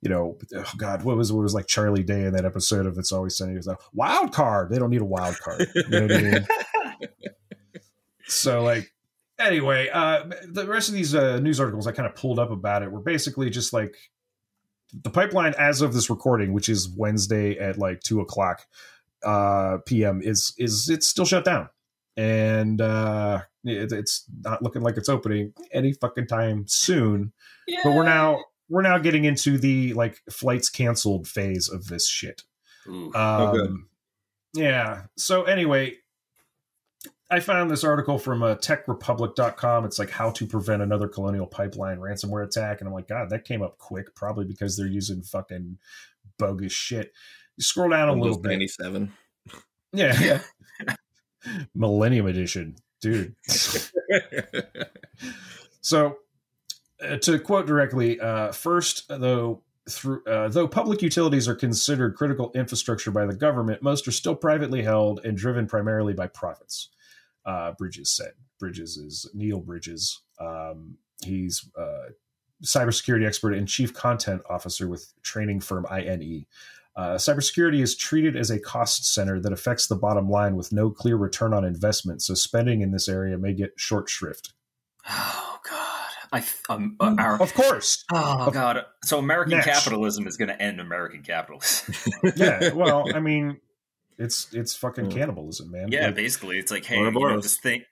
you 0.05 0.11
know, 0.11 0.37
oh 0.55 0.71
God, 0.77 1.03
what 1.03 1.17
was 1.17 1.33
what 1.33 1.41
was 1.41 1.55
like 1.55 1.65
Charlie 1.65 2.03
Day 2.03 2.25
in 2.25 2.33
that 2.33 2.45
episode 2.45 2.85
of 2.85 2.95
It's 2.99 3.11
Always 3.11 3.35
Sunny? 3.35 3.53
It 3.53 3.57
was 3.57 3.67
like 3.67 3.79
wild 3.91 4.31
card. 4.31 4.69
They 4.69 4.77
don't 4.77 4.91
need 4.91 5.01
a 5.01 5.05
wild 5.05 5.37
card. 5.39 5.67
You 5.73 5.89
know 5.89 6.01
what 6.03 6.11
I 6.11 6.21
mean? 6.21 6.47
so 8.27 8.63
like 8.63 8.91
anyway 9.39 9.89
uh 9.89 10.23
the 10.47 10.65
rest 10.65 10.89
of 10.89 10.95
these 10.95 11.13
uh, 11.13 11.39
news 11.39 11.59
articles 11.59 11.85
i 11.85 11.91
kind 11.91 12.07
of 12.07 12.15
pulled 12.15 12.39
up 12.39 12.49
about 12.49 12.81
it 12.81 12.91
were 12.91 13.01
basically 13.01 13.49
just 13.49 13.73
like 13.73 13.93
the 15.03 15.09
pipeline 15.09 15.53
as 15.57 15.81
of 15.81 15.93
this 15.93 16.09
recording 16.09 16.53
which 16.53 16.69
is 16.69 16.89
wednesday 16.97 17.57
at 17.59 17.77
like 17.77 17.99
2 18.01 18.21
o'clock 18.21 18.61
uh 19.23 19.77
pm 19.85 20.21
is 20.23 20.53
is 20.57 20.89
it's 20.89 21.07
still 21.07 21.25
shut 21.25 21.43
down 21.43 21.69
and 22.17 22.81
uh 22.81 23.41
it, 23.65 23.91
it's 23.91 24.25
not 24.43 24.63
looking 24.63 24.81
like 24.81 24.97
it's 24.97 25.09
opening 25.09 25.53
any 25.73 25.93
fucking 25.93 26.27
time 26.27 26.63
soon 26.67 27.33
but 27.83 27.93
we're 27.93 28.03
now 28.03 28.39
we're 28.69 28.81
now 28.81 28.97
getting 28.97 29.25
into 29.25 29.57
the 29.57 29.93
like 29.93 30.21
flights 30.31 30.69
canceled 30.69 31.27
phase 31.27 31.69
of 31.69 31.87
this 31.87 32.07
shit 32.07 32.43
Ooh. 32.87 33.13
um, 33.13 33.51
good. 33.51 33.77
Yeah. 34.55 35.03
So 35.17 35.43
anyway, 35.43 35.95
I 37.29 37.39
found 37.39 37.69
this 37.69 37.83
article 37.83 38.17
from 38.17 38.43
uh, 38.43 38.55
techrepublic.com. 38.55 39.85
It's 39.85 39.99
like 39.99 40.11
how 40.11 40.31
to 40.31 40.45
prevent 40.45 40.81
another 40.81 41.07
colonial 41.07 41.47
pipeline 41.47 41.97
ransomware 41.97 42.45
attack. 42.45 42.79
And 42.79 42.87
I'm 42.87 42.93
like, 42.93 43.07
God, 43.07 43.29
that 43.31 43.45
came 43.45 43.61
up 43.61 43.77
quick, 43.77 44.15
probably 44.15 44.45
because 44.45 44.77
they're 44.77 44.87
using 44.87 45.21
fucking 45.23 45.77
bogus 46.37 46.71
shit. 46.71 47.11
You 47.57 47.63
scroll 47.63 47.89
down 47.89 48.09
a 48.09 48.13
little 48.13 48.39
bit. 48.39 48.49
97. 48.49 49.11
Yeah. 49.93 50.41
yeah. 50.81 50.95
Millennium 51.75 52.27
Edition. 52.27 52.75
Dude. 53.01 53.35
So, 55.85 56.17
uh, 57.01 57.17
to 57.17 57.39
quote 57.39 57.67
directly, 57.67 58.19
uh, 58.19 58.51
first, 58.51 59.05
though, 59.09 59.61
through 59.89 60.23
uh, 60.25 60.47
though 60.47 60.67
public 60.67 61.01
utilities 61.01 61.47
are 61.47 61.55
considered 61.55 62.15
critical 62.15 62.51
infrastructure 62.55 63.11
by 63.11 63.25
the 63.25 63.35
government, 63.35 63.83
most 63.83 64.07
are 64.07 64.11
still 64.11 64.35
privately 64.35 64.81
held 64.81 65.23
and 65.23 65.37
driven 65.37 65.67
primarily 65.67 66.13
by 66.13 66.27
profits. 66.27 66.89
Uh, 67.45 67.73
Bridges 67.73 68.11
said. 68.11 68.31
Bridges 68.59 68.97
is 68.97 69.29
Neil 69.33 69.59
Bridges. 69.59 70.21
Um, 70.39 70.97
he's 71.23 71.69
a 71.77 72.07
cybersecurity 72.63 73.27
expert 73.27 73.53
and 73.53 73.67
chief 73.67 73.93
content 73.93 74.41
officer 74.49 74.87
with 74.87 75.13
training 75.21 75.59
firm 75.59 75.85
INE. 75.91 76.45
Uh, 76.95 77.15
cybersecurity 77.15 77.81
is 77.81 77.95
treated 77.95 78.37
as 78.37 78.49
a 78.49 78.59
cost 78.59 79.13
center 79.13 79.39
that 79.39 79.51
affects 79.51 79.87
the 79.87 79.95
bottom 79.95 80.29
line 80.29 80.55
with 80.55 80.71
no 80.71 80.89
clear 80.89 81.17
return 81.17 81.53
on 81.53 81.65
investment, 81.65 82.21
so 82.21 82.33
spending 82.33 82.81
in 82.81 82.91
this 82.91 83.09
area 83.09 83.37
may 83.37 83.53
get 83.53 83.73
short 83.75 84.09
shrift. 84.09 84.53
Oh 85.09 85.59
God. 85.69 86.04
I 86.31 86.43
um, 86.69 86.95
uh, 86.99 87.15
our, 87.17 87.41
Of 87.41 87.53
course. 87.53 88.03
oh 88.13 88.51
God. 88.51 88.85
So 89.03 89.19
American 89.19 89.57
Nash. 89.57 89.65
capitalism 89.65 90.27
is 90.27 90.37
going 90.37 90.49
to 90.49 90.61
end 90.61 90.79
American 90.79 91.21
capitalism. 91.21 91.93
Yeah. 92.35 92.73
Well, 92.73 93.05
I 93.13 93.19
mean, 93.21 93.59
it's 94.17 94.47
it's 94.53 94.75
fucking 94.75 95.05
Mm. 95.07 95.11
cannibalism, 95.13 95.71
man. 95.71 95.91
yeah, 95.91 96.07
Like, 96.07 96.15
basically, 96.15 96.57
it's 96.57 96.71
like, 96.71 96.85
hey, 96.85 96.97
you 96.97 97.11
know, 97.11 97.41
this 97.41 97.57
thing. 97.57 97.83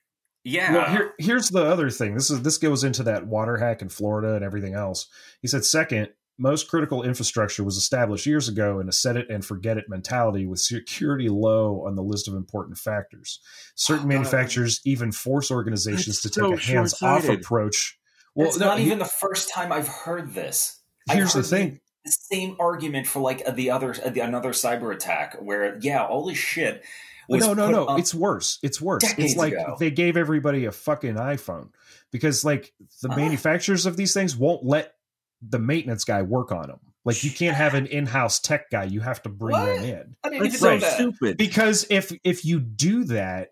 Yeah. 0.46 0.74
Well, 0.74 0.90
here, 0.92 1.14
here's 1.20 1.50
the 1.50 1.64
other 1.66 1.90
thing. 1.90 2.16
This 2.16 2.30
is 2.30 2.42
this 2.42 2.58
goes 2.58 2.84
into 2.84 3.04
that 3.04 3.28
water 3.28 3.58
hack 3.58 3.82
in 3.82 3.90
Florida 3.90 4.36
and 4.36 4.44
everything 4.44 4.74
else. 4.74 5.08
He 5.42 5.48
said, 5.48 5.64
second, 5.64 6.10
most 6.38 6.68
critical 6.68 7.04
infrastructure 7.04 7.64
was 7.64 7.78
established 7.78 8.26
years 8.26 8.50
ago 8.50 8.80
in 8.80 8.90
a 8.90 8.92
set 8.92 9.16
it 9.16 9.30
and 9.30 9.46
forget 9.46 9.78
it 9.78 9.86
mentality 9.88 10.46
with 10.48 10.60
security 10.60 11.30
low 11.30 11.86
on 11.86 11.96
the 11.96 12.02
list 12.02 12.28
of 12.28 12.34
important 12.34 12.78
factors. 12.78 13.40
Certain 13.76 14.06
Oh, 14.06 14.08
manufacturers 14.08 14.82
even 14.84 15.12
force 15.12 15.52
organizations 15.52 16.22
That's 16.22 16.34
to 16.36 16.42
take 16.42 16.44
so 16.50 16.54
a 16.56 16.60
hands 16.60 17.02
off 17.04 17.30
approach. 17.30 17.98
Well, 18.36 18.46
Well, 18.46 18.48
it's 18.50 18.60
no, 18.60 18.68
not 18.68 18.80
he- 18.80 18.86
even 18.88 19.00
the 19.00 19.06
first 19.06 19.50
time 19.50 19.72
I've 19.72 19.88
heard 19.88 20.34
this. 20.34 20.80
I've 21.10 21.18
here's 21.18 21.34
the 21.34 21.44
thing. 21.44 21.80
The 22.06 22.12
same 22.12 22.56
argument 22.60 23.08
for 23.08 23.22
like 23.22 23.56
the 23.56 23.72
other 23.72 23.96
uh, 24.04 24.10
the, 24.10 24.20
another 24.22 24.52
cyber 24.52 24.94
attack 24.94 25.36
where 25.42 25.78
yeah, 25.82 26.04
all 26.06 26.26
this 26.26 26.38
shit. 26.38 26.84
Was 27.30 27.46
no, 27.48 27.54
no, 27.54 27.68
put 27.68 27.72
no. 27.92 27.96
It's 27.98 28.14
worse. 28.14 28.60
It's 28.62 28.82
worse. 28.82 29.04
It's 29.18 29.38
like 29.38 29.54
ago. 29.54 29.78
they 29.80 29.90
gave 29.92 30.18
everybody 30.18 30.66
a 30.66 30.74
fucking 30.74 31.16
iPhone 31.16 31.70
because 32.12 32.44
like 32.44 32.74
the 33.02 33.10
Ah. 33.10 33.16
manufacturers 33.16 33.86
of 33.86 33.96
these 33.96 34.14
things 34.14 34.36
won't 34.36 34.66
let 34.66 34.96
the 35.42 35.60
maintenance 35.60 36.04
guy 36.04 36.22
work 36.24 36.52
on 36.52 36.68
them. 36.68 36.80
Like 37.06 37.24
you 37.24 37.32
can't 37.32 37.56
have 37.56 37.74
an 37.74 37.86
in-house 37.86 38.42
tech 38.42 38.70
guy. 38.70 38.84
You 38.86 39.00
have 39.00 39.22
to 39.24 39.30
bring 39.30 39.54
What? 39.58 39.66
them 39.68 39.84
in. 39.86 40.16
I 40.24 40.30
didn't 40.30 40.44
That's 40.44 40.56
even 40.64 40.80
so 40.82 40.86
that. 40.86 40.94
stupid. 40.96 41.38
Because 41.38 41.86
if 41.90 42.12
if 42.26 42.44
you 42.44 42.60
do 42.60 43.06
that, 43.06 43.50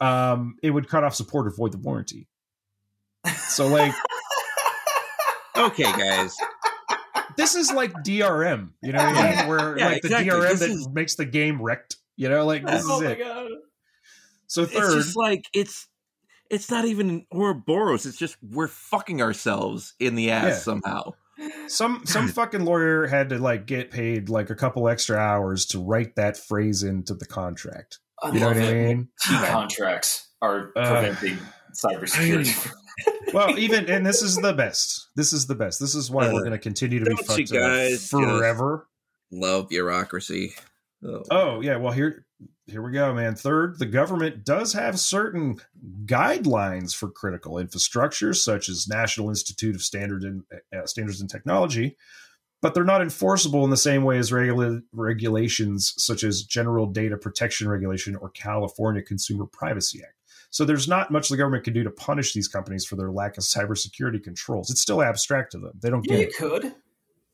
um, 0.00 0.56
it 0.62 0.70
would 0.70 0.88
cut 0.88 1.04
off 1.04 1.14
support 1.14 1.46
or 1.46 1.50
void 1.50 1.72
the 1.72 1.78
warranty. 1.78 2.28
So 3.48 3.66
like 3.68 3.92
okay, 5.56 5.82
guys. 5.84 6.34
this 7.36 7.54
is 7.54 7.72
like 7.72 7.92
DRM, 8.04 8.70
you 8.82 8.92
know 8.92 9.04
what 9.04 9.16
I 9.16 9.36
mean? 9.36 9.48
Where 9.48 9.78
Yeah, 9.78 9.86
like 9.88 10.04
exactly. 10.04 10.30
the 10.30 10.36
DRM 10.36 10.50
This 10.50 10.60
that 10.60 10.70
is- 10.70 10.88
makes 10.88 11.14
the 11.16 11.24
game 11.24 11.60
wrecked. 11.60 11.96
You 12.16 12.28
know, 12.28 12.44
like 12.44 12.64
this 12.66 12.84
oh 12.86 12.96
is 12.96 13.02
my 13.04 13.10
it. 13.12 13.18
god. 13.18 13.48
So 14.46 14.62
It's 14.62 14.72
third, 14.72 14.94
just 14.94 15.16
like 15.16 15.44
it's 15.54 15.86
it's 16.50 16.70
not 16.70 16.84
even 16.84 17.24
Ouroboros. 17.32 18.04
It's 18.06 18.18
just 18.18 18.36
we're 18.42 18.68
fucking 18.68 19.22
ourselves 19.22 19.94
in 20.00 20.16
the 20.16 20.30
ass 20.30 20.44
Yeah. 20.46 20.54
somehow. 20.58 21.12
some 21.68 22.02
some 22.04 22.28
fucking 22.32 22.64
lawyer 22.64 23.06
had 23.06 23.28
to 23.30 23.38
like 23.38 23.66
get 23.66 23.90
paid 23.90 24.28
like 24.28 24.50
a 24.50 24.54
couple 24.54 24.88
extra 24.88 25.16
hours 25.16 25.66
to 25.66 25.78
write 25.82 26.16
that 26.16 26.36
phrase 26.36 26.82
into 26.82 27.14
the 27.14 27.26
contract. 27.26 27.98
I 28.22 28.32
You 28.32 28.40
know 28.40 28.48
love 28.48 28.56
what 28.56 28.64
I 28.66 28.72
mean? 28.74 29.08
Key 29.26 29.36
contracts 29.46 30.28
are 30.42 30.72
Uh, 30.76 30.90
preventing 30.90 31.38
cybersecurity. 31.74 32.70
Well, 33.32 33.58
even 33.58 33.88
and 33.88 34.04
this 34.04 34.22
is 34.22 34.36
the 34.36 34.52
best. 34.52 35.08
This 35.14 35.32
is 35.32 35.46
the 35.46 35.54
best. 35.54 35.78
This 35.78 35.94
is 35.94 36.10
why 36.10 36.32
we're 36.32 36.40
Uh, 36.40 36.44
going 36.44 36.50
to 36.52 36.58
continue 36.58 36.98
to 36.98 37.10
be 37.10 37.16
fucked 37.16 37.52
guys 37.52 38.08
forever. 38.08 38.88
Love 39.30 39.68
bureaucracy. 39.68 40.52
Oh. 41.04 41.22
Oh 41.30 41.60
yeah, 41.60 41.76
well 41.76 41.92
here 41.92 42.26
here 42.66 42.82
we 42.82 42.92
go, 42.92 43.12
man. 43.14 43.34
Third, 43.34 43.78
the 43.78 43.86
government 43.86 44.44
does 44.44 44.72
have 44.72 44.98
certain 44.98 45.60
guidelines 46.06 46.94
for 46.94 47.10
critical 47.10 47.58
infrastructure, 47.58 48.32
such 48.34 48.68
as 48.68 48.88
National 48.88 49.28
Institute 49.28 49.74
of 49.74 49.82
Standard 49.82 50.22
and 50.22 50.42
uh, 50.76 50.86
Standards 50.86 51.20
and 51.20 51.30
Technology, 51.30 51.96
but 52.62 52.74
they're 52.74 52.84
not 52.84 53.02
enforceable 53.02 53.64
in 53.64 53.70
the 53.70 53.76
same 53.76 54.04
way 54.04 54.18
as 54.18 54.32
regula- 54.32 54.82
regulations 54.92 55.94
such 55.96 56.22
as 56.22 56.42
General 56.42 56.86
Data 56.86 57.16
Protection 57.16 57.68
Regulation 57.68 58.14
or 58.16 58.28
California 58.30 59.02
Consumer 59.02 59.46
Privacy 59.46 60.00
Act. 60.02 60.14
So 60.50 60.64
there's 60.64 60.88
not 60.88 61.10
much 61.10 61.28
the 61.28 61.36
government 61.36 61.64
can 61.64 61.72
do 61.74 61.84
to 61.84 61.90
punish 61.90 62.32
these 62.32 62.48
companies 62.48 62.84
for 62.84 62.96
their 62.96 63.10
lack 63.10 63.38
of 63.38 63.44
cybersecurity 63.44 64.22
controls. 64.22 64.70
It's 64.70 64.80
still 64.80 65.02
abstract 65.02 65.52
to 65.52 65.58
them. 65.58 65.72
They 65.80 65.90
don't 65.90 66.04
Yeah, 66.08 66.16
get 66.16 66.20
you 66.20 66.26
it. 66.26 66.36
could. 66.36 66.74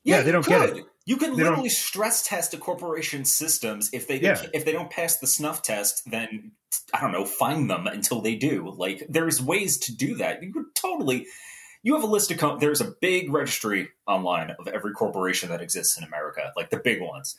Yeah, 0.04 0.20
they 0.20 0.30
don't 0.32 0.46
get 0.46 0.68
it. 0.76 0.84
You 1.06 1.16
can 1.16 1.30
They 1.30 1.36
don't- 1.42 1.50
literally 1.52 1.68
stress 1.68 2.22
test 2.26 2.52
a 2.54 2.58
corporation's 2.58 3.32
systems. 3.32 3.90
If 3.92 4.06
they 4.06 4.20
Yeah. 4.20 4.44
if 4.52 4.64
they 4.64 4.72
don't 4.72 4.90
pass 4.90 5.16
the 5.18 5.26
snuff 5.26 5.62
test, 5.62 6.02
then 6.10 6.52
I 6.92 7.00
don't 7.00 7.12
know, 7.12 7.24
fine 7.24 7.66
them 7.68 7.86
until 7.86 8.20
they 8.20 8.34
do. 8.36 8.70
Like 8.76 9.04
there's 9.08 9.40
ways 9.42 9.78
to 9.78 9.94
do 9.96 10.14
that. 10.16 10.42
You 10.42 10.52
could 10.52 10.74
totally. 10.74 11.26
You 11.82 11.94
have 11.94 12.02
a 12.04 12.08
list 12.08 12.30
of 12.32 12.38
com- 12.38 12.58
there's 12.58 12.80
a 12.80 12.92
big 13.00 13.32
registry 13.32 13.88
online 14.06 14.50
of 14.58 14.66
every 14.68 14.92
corporation 14.92 15.48
that 15.50 15.62
exists 15.62 15.96
in 15.96 16.04
America, 16.04 16.52
like 16.56 16.70
the 16.70 16.78
big 16.78 17.00
ones. 17.00 17.36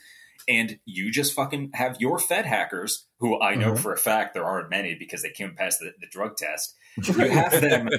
And 0.47 0.79
you 0.85 1.11
just 1.11 1.33
fucking 1.33 1.71
have 1.73 1.97
your 1.99 2.19
Fed 2.19 2.45
hackers, 2.45 3.05
who 3.19 3.39
I 3.41 3.55
know 3.55 3.73
Mhm. 3.73 3.79
for 3.79 3.93
a 3.93 3.97
fact 3.97 4.33
there 4.33 4.45
aren't 4.45 4.69
many 4.69 4.95
because 4.95 5.21
they 5.21 5.29
can't 5.31 5.55
pass 5.57 5.77
the, 5.77 5.91
the 5.99 6.07
drug 6.09 6.37
test. 6.37 6.73
You 7.05 7.13
have 7.29 7.51
them 7.61 7.89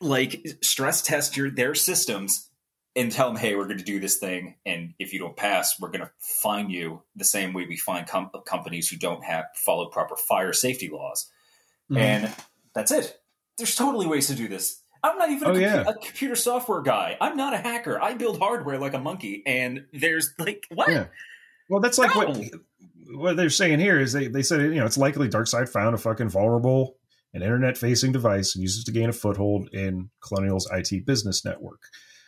like 0.00 0.44
stress 0.62 1.02
test 1.02 1.36
your 1.36 1.50
their 1.50 1.74
systems 1.74 2.50
and 2.94 3.12
tell 3.12 3.28
them, 3.28 3.36
hey, 3.36 3.54
we're 3.54 3.66
going 3.66 3.76
to 3.78 3.84
do 3.84 4.00
this 4.00 4.16
thing, 4.16 4.56
and 4.64 4.94
if 4.98 5.12
you 5.12 5.18
don't 5.18 5.36
pass, 5.36 5.78
we're 5.78 5.90
going 5.90 6.00
to 6.00 6.10
fine 6.42 6.70
you 6.70 7.02
the 7.14 7.24
same 7.26 7.52
way 7.52 7.66
we 7.68 7.76
fine 7.76 8.06
com- 8.06 8.30
companies 8.46 8.88
who 8.88 8.96
don't 8.96 9.22
have 9.22 9.44
follow 9.54 9.86
proper 9.90 10.16
fire 10.16 10.54
safety 10.54 10.88
laws. 10.88 11.30
Mhm. 11.90 11.98
And 11.98 12.34
that's 12.74 12.90
it. 12.90 13.18
There's 13.58 13.74
totally 13.74 14.06
ways 14.06 14.28
to 14.28 14.34
do 14.34 14.48
this. 14.48 14.82
I'm 15.02 15.18
not 15.18 15.30
even 15.30 15.46
a, 15.46 15.50
Oh, 15.50 15.54
compu- 15.54 15.60
yeah. 15.60 15.84
a 15.86 15.94
computer 15.94 16.36
software 16.36 16.80
guy. 16.80 17.16
I'm 17.20 17.36
not 17.36 17.52
a 17.54 17.58
hacker. 17.58 18.00
I 18.02 18.14
build 18.14 18.38
hardware 18.38 18.78
like 18.78 18.94
a 18.94 18.98
monkey. 18.98 19.42
And 19.46 19.84
there's 19.92 20.32
like 20.38 20.64
what? 20.70 20.90
Yeah. 20.90 21.06
Well, 21.68 21.80
that's 21.80 21.98
like 21.98 22.14
what 22.14 22.36
No. 22.36 22.48
what 23.18 23.36
they're 23.36 23.50
saying 23.50 23.78
here 23.80 23.98
is 24.00 24.12
they, 24.12 24.28
they 24.28 24.42
said 24.42 24.60
you 24.62 24.74
know 24.74 24.86
it's 24.86 24.98
likely 24.98 25.28
DarkSide 25.28 25.68
found 25.68 25.94
a 25.94 25.98
fucking 25.98 26.28
vulnerable 26.28 26.96
and 27.34 27.42
internet 27.42 27.76
facing 27.76 28.12
device 28.12 28.54
and 28.54 28.62
uses 28.62 28.82
it 28.82 28.86
to 28.86 28.92
gain 28.92 29.08
a 29.08 29.12
foothold 29.12 29.68
in 29.72 30.10
Colonial's 30.20 30.68
IT 30.72 31.04
business 31.04 31.44
network. 31.44 31.82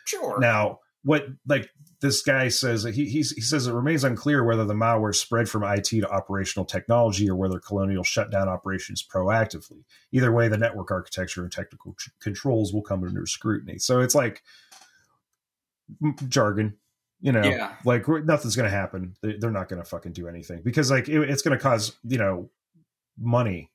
Sure. 0.05 0.39
Now, 0.39 0.79
what 1.03 1.25
like 1.47 1.69
this 2.01 2.21
guy 2.21 2.47
says 2.49 2.83
he 2.83 3.05
he's, 3.05 3.31
he 3.31 3.41
says 3.41 3.67
it 3.67 3.73
remains 3.73 4.03
unclear 4.03 4.43
whether 4.43 4.65
the 4.65 4.73
malware 4.73 5.15
spread 5.15 5.49
from 5.49 5.63
IT 5.63 5.85
to 5.85 6.09
operational 6.09 6.65
technology 6.65 7.29
or 7.29 7.35
whether 7.35 7.59
Colonial 7.59 8.03
shut 8.03 8.31
down 8.31 8.49
operations 8.49 9.05
proactively. 9.05 9.83
Either 10.11 10.31
way, 10.31 10.47
the 10.47 10.57
network 10.57 10.91
architecture 10.91 11.43
and 11.43 11.51
technical 11.51 11.93
ch- 11.93 12.09
controls 12.21 12.73
will 12.73 12.81
come 12.81 13.03
under 13.03 13.25
scrutiny. 13.25 13.77
So 13.77 13.99
it's 14.01 14.15
like 14.15 14.43
jargon, 16.27 16.75
you 17.21 17.31
know, 17.31 17.41
Yeah. 17.43 17.73
like 17.85 18.07
nothing's 18.07 18.55
going 18.55 18.69
to 18.69 18.75
happen. 18.75 19.15
They- 19.21 19.37
They're 19.37 19.51
not 19.51 19.69
going 19.69 19.81
to 19.81 19.87
fucking 19.87 20.13
do 20.13 20.27
anything 20.27 20.61
because 20.63 20.89
like 20.91 21.07
it, 21.09 21.29
it's 21.29 21.41
going 21.41 21.57
to 21.57 21.61
cause 21.61 21.95
you 22.03 22.17
know 22.17 22.49
money. 23.17 23.71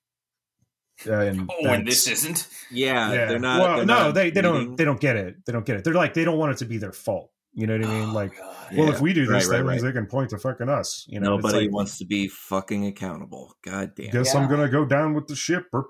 Uh, 1.07 1.13
and 1.21 1.51
oh, 1.63 1.67
and 1.69 1.87
this 1.87 2.07
isn't. 2.07 2.49
Yeah, 2.71 3.13
yeah. 3.13 3.25
they're 3.27 3.39
not. 3.39 3.61
well, 3.61 3.77
they're 3.79 3.87
no, 3.87 3.95
not 4.07 4.15
they 4.15 4.31
they 4.31 4.41
reading. 4.41 4.43
don't 4.67 4.77
they 4.77 4.85
don't 4.85 5.01
get 5.01 5.17
it. 5.17 5.37
They 5.47 5.53
don't 5.53 5.67
get 5.67 5.77
it. 5.77 5.85
They're 5.85 5.95
like 5.95 6.15
they 6.15 6.25
don't 6.25 6.39
want 6.39 6.53
it 6.53 6.59
to 6.59 6.65
be 6.67 6.79
their 6.79 6.93
fault. 6.93 7.31
You 7.57 7.69
know 7.69 7.77
what 7.79 7.87
I 7.87 7.89
mean? 8.01 8.09
Oh, 8.11 8.13
like, 8.13 8.37
God. 8.37 8.57
well, 8.77 8.89
Yeah. 8.89 8.95
if 8.95 9.01
we 9.01 9.13
do 9.13 9.27
this, 9.27 9.47
right, 9.47 9.59
that 9.59 9.65
means 9.65 9.81
right. 9.83 9.95
they 9.95 10.01
can 10.01 10.07
point 10.07 10.31
to 10.31 10.39
fucking 10.39 10.69
us. 10.69 11.05
You 11.09 11.21
know, 11.21 11.37
Nobody 11.37 11.67
like, 11.67 11.73
wants 11.73 11.99
to 11.99 12.05
be 12.05 12.27
fucking 12.27 12.85
accountable. 12.87 13.55
God 13.63 13.93
damn. 13.95 14.11
Guess 14.11 14.35
Yeah. 14.35 14.41
I'm 14.41 14.51
gonna 14.51 14.69
go 14.69 14.85
down 14.85 15.15
with 15.15 15.29
the 15.29 15.37
ship. 15.37 15.67
So, 15.73 15.89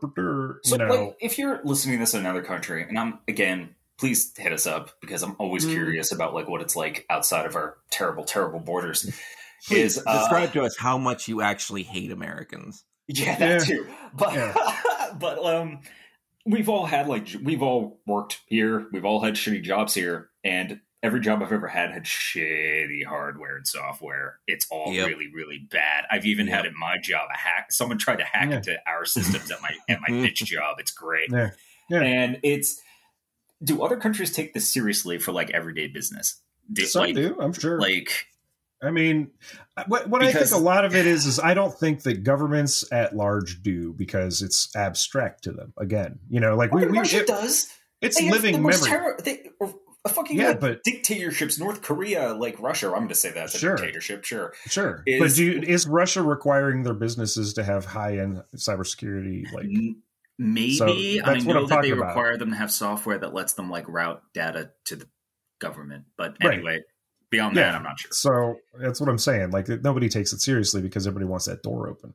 You 0.67 0.79
know, 0.79 0.89
like, 0.89 1.17
if 1.23 1.39
you're 1.39 1.61
listening 1.65 1.97
to 1.97 2.01
this 2.03 2.13
in 2.13 2.21
another 2.21 2.43
country, 2.43 2.85
and 2.87 2.99
I'm 2.99 3.19
again, 3.29 3.75
please 3.99 4.33
hit 4.37 4.53
us 4.53 4.67
up 4.67 4.91
because 5.01 5.23
I'm 5.23 5.37
always 5.39 5.65
Mm. 5.67 5.71
curious 5.73 6.13
about 6.13 6.35
like 6.35 6.49
what 6.49 6.61
it's 6.61 6.77
like 6.77 7.07
outside 7.11 7.47
of 7.47 7.55
our 7.57 7.77
terrible, 7.91 8.25
terrible 8.25 8.61
borders. 8.61 9.03
Please 9.67 9.97
is 9.97 10.03
uh, 10.07 10.19
describe 10.21 10.53
to 10.53 10.63
us 10.63 10.77
how 10.77 10.99
much 10.99 11.27
you 11.27 11.41
actually 11.41 11.85
hate 11.85 12.11
Americans. 12.11 12.85
yeah, 13.09 13.37
that 13.39 13.67
Yeah. 13.69 13.77
too. 13.77 13.87
But 14.13 14.57
but 15.19 15.39
um, 15.45 15.81
we've 16.45 16.69
all 16.69 16.85
had 16.85 17.09
like 17.09 17.29
we've 17.43 17.63
all 17.63 18.01
worked 18.07 18.41
here. 18.47 18.87
We've 18.93 19.05
all 19.07 19.23
had 19.23 19.35
shitty 19.35 19.63
jobs 19.63 19.95
here, 19.95 20.29
and 20.45 20.81
every 21.03 21.21
job 21.21 21.43
I've 21.43 21.53
ever 21.53 21.69
had 21.69 21.93
had 21.93 22.05
shitty 22.05 23.05
hardware 23.07 23.57
and 23.57 23.67
software. 23.67 24.39
It's 24.47 24.67
all 24.71 24.93
Yep. 24.93 25.07
really, 25.09 25.29
really 25.35 25.59
bad. 25.71 26.05
I've 26.11 26.27
even 26.27 26.47
had 26.47 26.65
Yep. 26.65 26.73
at 26.73 26.79
my 26.79 26.97
job 27.03 27.29
a 27.33 27.37
hack. 27.39 27.73
Someone 27.73 27.97
tried 27.99 28.17
to 28.17 28.25
hack 28.25 28.51
Yeah. 28.51 28.57
into 28.57 28.79
our 28.87 29.05
systems 29.07 29.51
at 29.51 29.63
my 29.63 29.71
at 29.89 30.01
my 30.01 30.09
bitch 30.11 30.45
job. 30.45 30.77
It's 30.79 30.91
great. 30.93 31.31
Yeah. 31.31 31.51
Yeah. 31.91 32.01
And 32.03 32.39
it's 32.43 32.81
do 33.63 33.83
other 33.83 33.97
countries 33.97 34.33
take 34.33 34.55
this 34.55 34.73
seriously 34.73 35.19
for 35.19 35.33
like 35.33 35.51
everyday 35.51 35.87
business? 35.89 36.41
Do, 36.73 36.85
some 36.87 37.03
like, 37.03 37.15
do. 37.15 37.37
I'm 37.41 37.53
sure. 37.53 37.79
like 37.79 38.27
I 38.83 38.91
mean, 38.91 39.31
what 39.87 40.09
what 40.09 40.23
I 40.23 40.33
think 40.33 40.51
a 40.51 40.59
lot 40.59 40.85
of 40.85 40.95
it 40.95 41.07
is 41.07 41.25
is 41.27 41.39
I 41.41 41.55
don't 41.55 41.73
think 41.73 42.03
that 42.03 42.23
governments 42.25 42.85
at 42.93 43.17
large 43.17 43.63
do 43.63 43.93
because 43.95 44.43
it's 44.43 44.75
abstract 44.77 45.45
to 45.45 45.53
them. 45.53 45.73
Again, 45.79 46.19
you 46.29 46.41
know, 46.41 46.55
like 46.57 46.73
we, 46.73 46.87
we 46.87 46.99
Russia 46.99 47.21
it- 47.21 47.27
does. 47.27 47.71
it's 48.01 48.19
They 48.21 48.31
living 48.31 48.57
memory. 48.63 48.75
terror. 48.83 49.19
They, 49.25 49.49
fucking 50.07 50.39
Yeah, 50.39 50.49
like, 50.49 50.61
but- 50.61 50.83
dictatorships, 50.85 51.59
North 51.59 51.81
Korea, 51.81 52.35
like 52.35 52.61
Russia. 52.61 52.89
I'm 52.89 52.93
going 52.97 53.09
to 53.09 53.15
say 53.15 53.31
that's 53.31 53.55
a 53.55 53.59
Sure. 53.59 53.77
dictatorship. 53.77 54.25
Sure. 54.25 54.53
Sure, 54.67 55.03
is- 55.07 55.19
but 55.19 55.35
do 55.35 55.45
you, 55.45 55.63
is 55.63 55.87
Russia 55.87 56.23
requiring 56.23 56.83
their 56.83 56.93
businesses 56.93 57.55
to 57.55 57.65
have 57.65 57.87
high 57.87 58.19
end 58.19 58.43
cybersecurity? 58.55 59.51
Like, 59.53 59.67
Maybe 60.39 60.77
So 60.77 60.87
I 61.25 61.39
know 61.39 61.67
that 61.67 61.83
they 61.83 61.91
about. 61.91 62.09
require 62.09 62.37
them 62.37 62.51
to 62.51 62.57
have 62.57 62.71
software 62.73 63.19
that 63.19 63.33
lets 63.35 63.53
them 63.53 63.71
like 63.71 63.89
route 63.89 64.23
data 64.33 64.71
to 64.87 64.97
the 64.97 65.09
government. 65.61 66.05
But 66.17 66.37
Right. 66.43 66.55
anyway, 66.55 66.81
beyond 67.31 67.57
Yeah. 67.57 67.63
that, 67.71 67.75
I'm 67.77 67.83
not 67.85 68.01
sure. 68.01 68.11
So 68.13 68.59
that's 68.79 69.01
what 69.01 69.09
I'm 69.09 69.19
saying. 69.19 69.51
Like 69.53 69.69
nobody 69.69 70.09
takes 70.09 70.33
it 70.33 70.41
seriously 70.41 70.83
because 70.83 71.07
everybody 71.07 71.27
wants 71.31 71.47
that 71.47 71.63
door 71.63 71.89
open. 71.89 72.15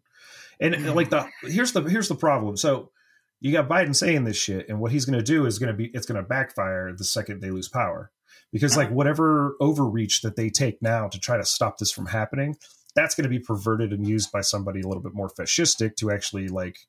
And 0.59 0.75
Mm-hmm. 0.75 0.89
like 0.95 1.09
the 1.09 1.27
here's 1.43 1.71
the 1.71 1.81
here's 1.83 2.09
the 2.09 2.15
problem. 2.15 2.57
So 2.57 2.91
you 3.39 3.53
got 3.53 3.69
Biden 3.69 3.95
saying 3.95 4.25
this 4.25 4.35
shit, 4.35 4.67
and 4.67 4.81
what 4.81 4.91
he's 4.91 5.05
going 5.05 5.17
to 5.17 5.23
do 5.23 5.45
is 5.45 5.57
going 5.59 5.71
to 5.71 5.77
be 5.77 5.85
it's 5.93 6.05
going 6.05 6.21
to 6.21 6.27
backfire 6.27 6.91
the 6.93 7.05
second 7.05 7.39
they 7.41 7.51
lose 7.51 7.69
power, 7.69 8.11
because 8.51 8.73
Uh-huh. 8.73 8.81
like 8.87 8.91
whatever 8.91 9.55
overreach 9.61 10.21
that 10.23 10.35
they 10.35 10.49
take 10.49 10.81
now 10.81 11.07
to 11.07 11.17
try 11.17 11.37
to 11.37 11.45
stop 11.45 11.77
this 11.77 11.89
from 11.93 12.07
happening, 12.07 12.57
that's 12.95 13.15
going 13.15 13.23
to 13.23 13.29
be 13.29 13.39
perverted 13.39 13.93
and 13.93 14.05
used 14.05 14.29
by 14.33 14.41
somebody 14.41 14.81
a 14.81 14.87
little 14.87 15.01
bit 15.01 15.13
more 15.13 15.29
fascistic 15.29 15.95
to 15.95 16.11
actually 16.11 16.49
like, 16.49 16.79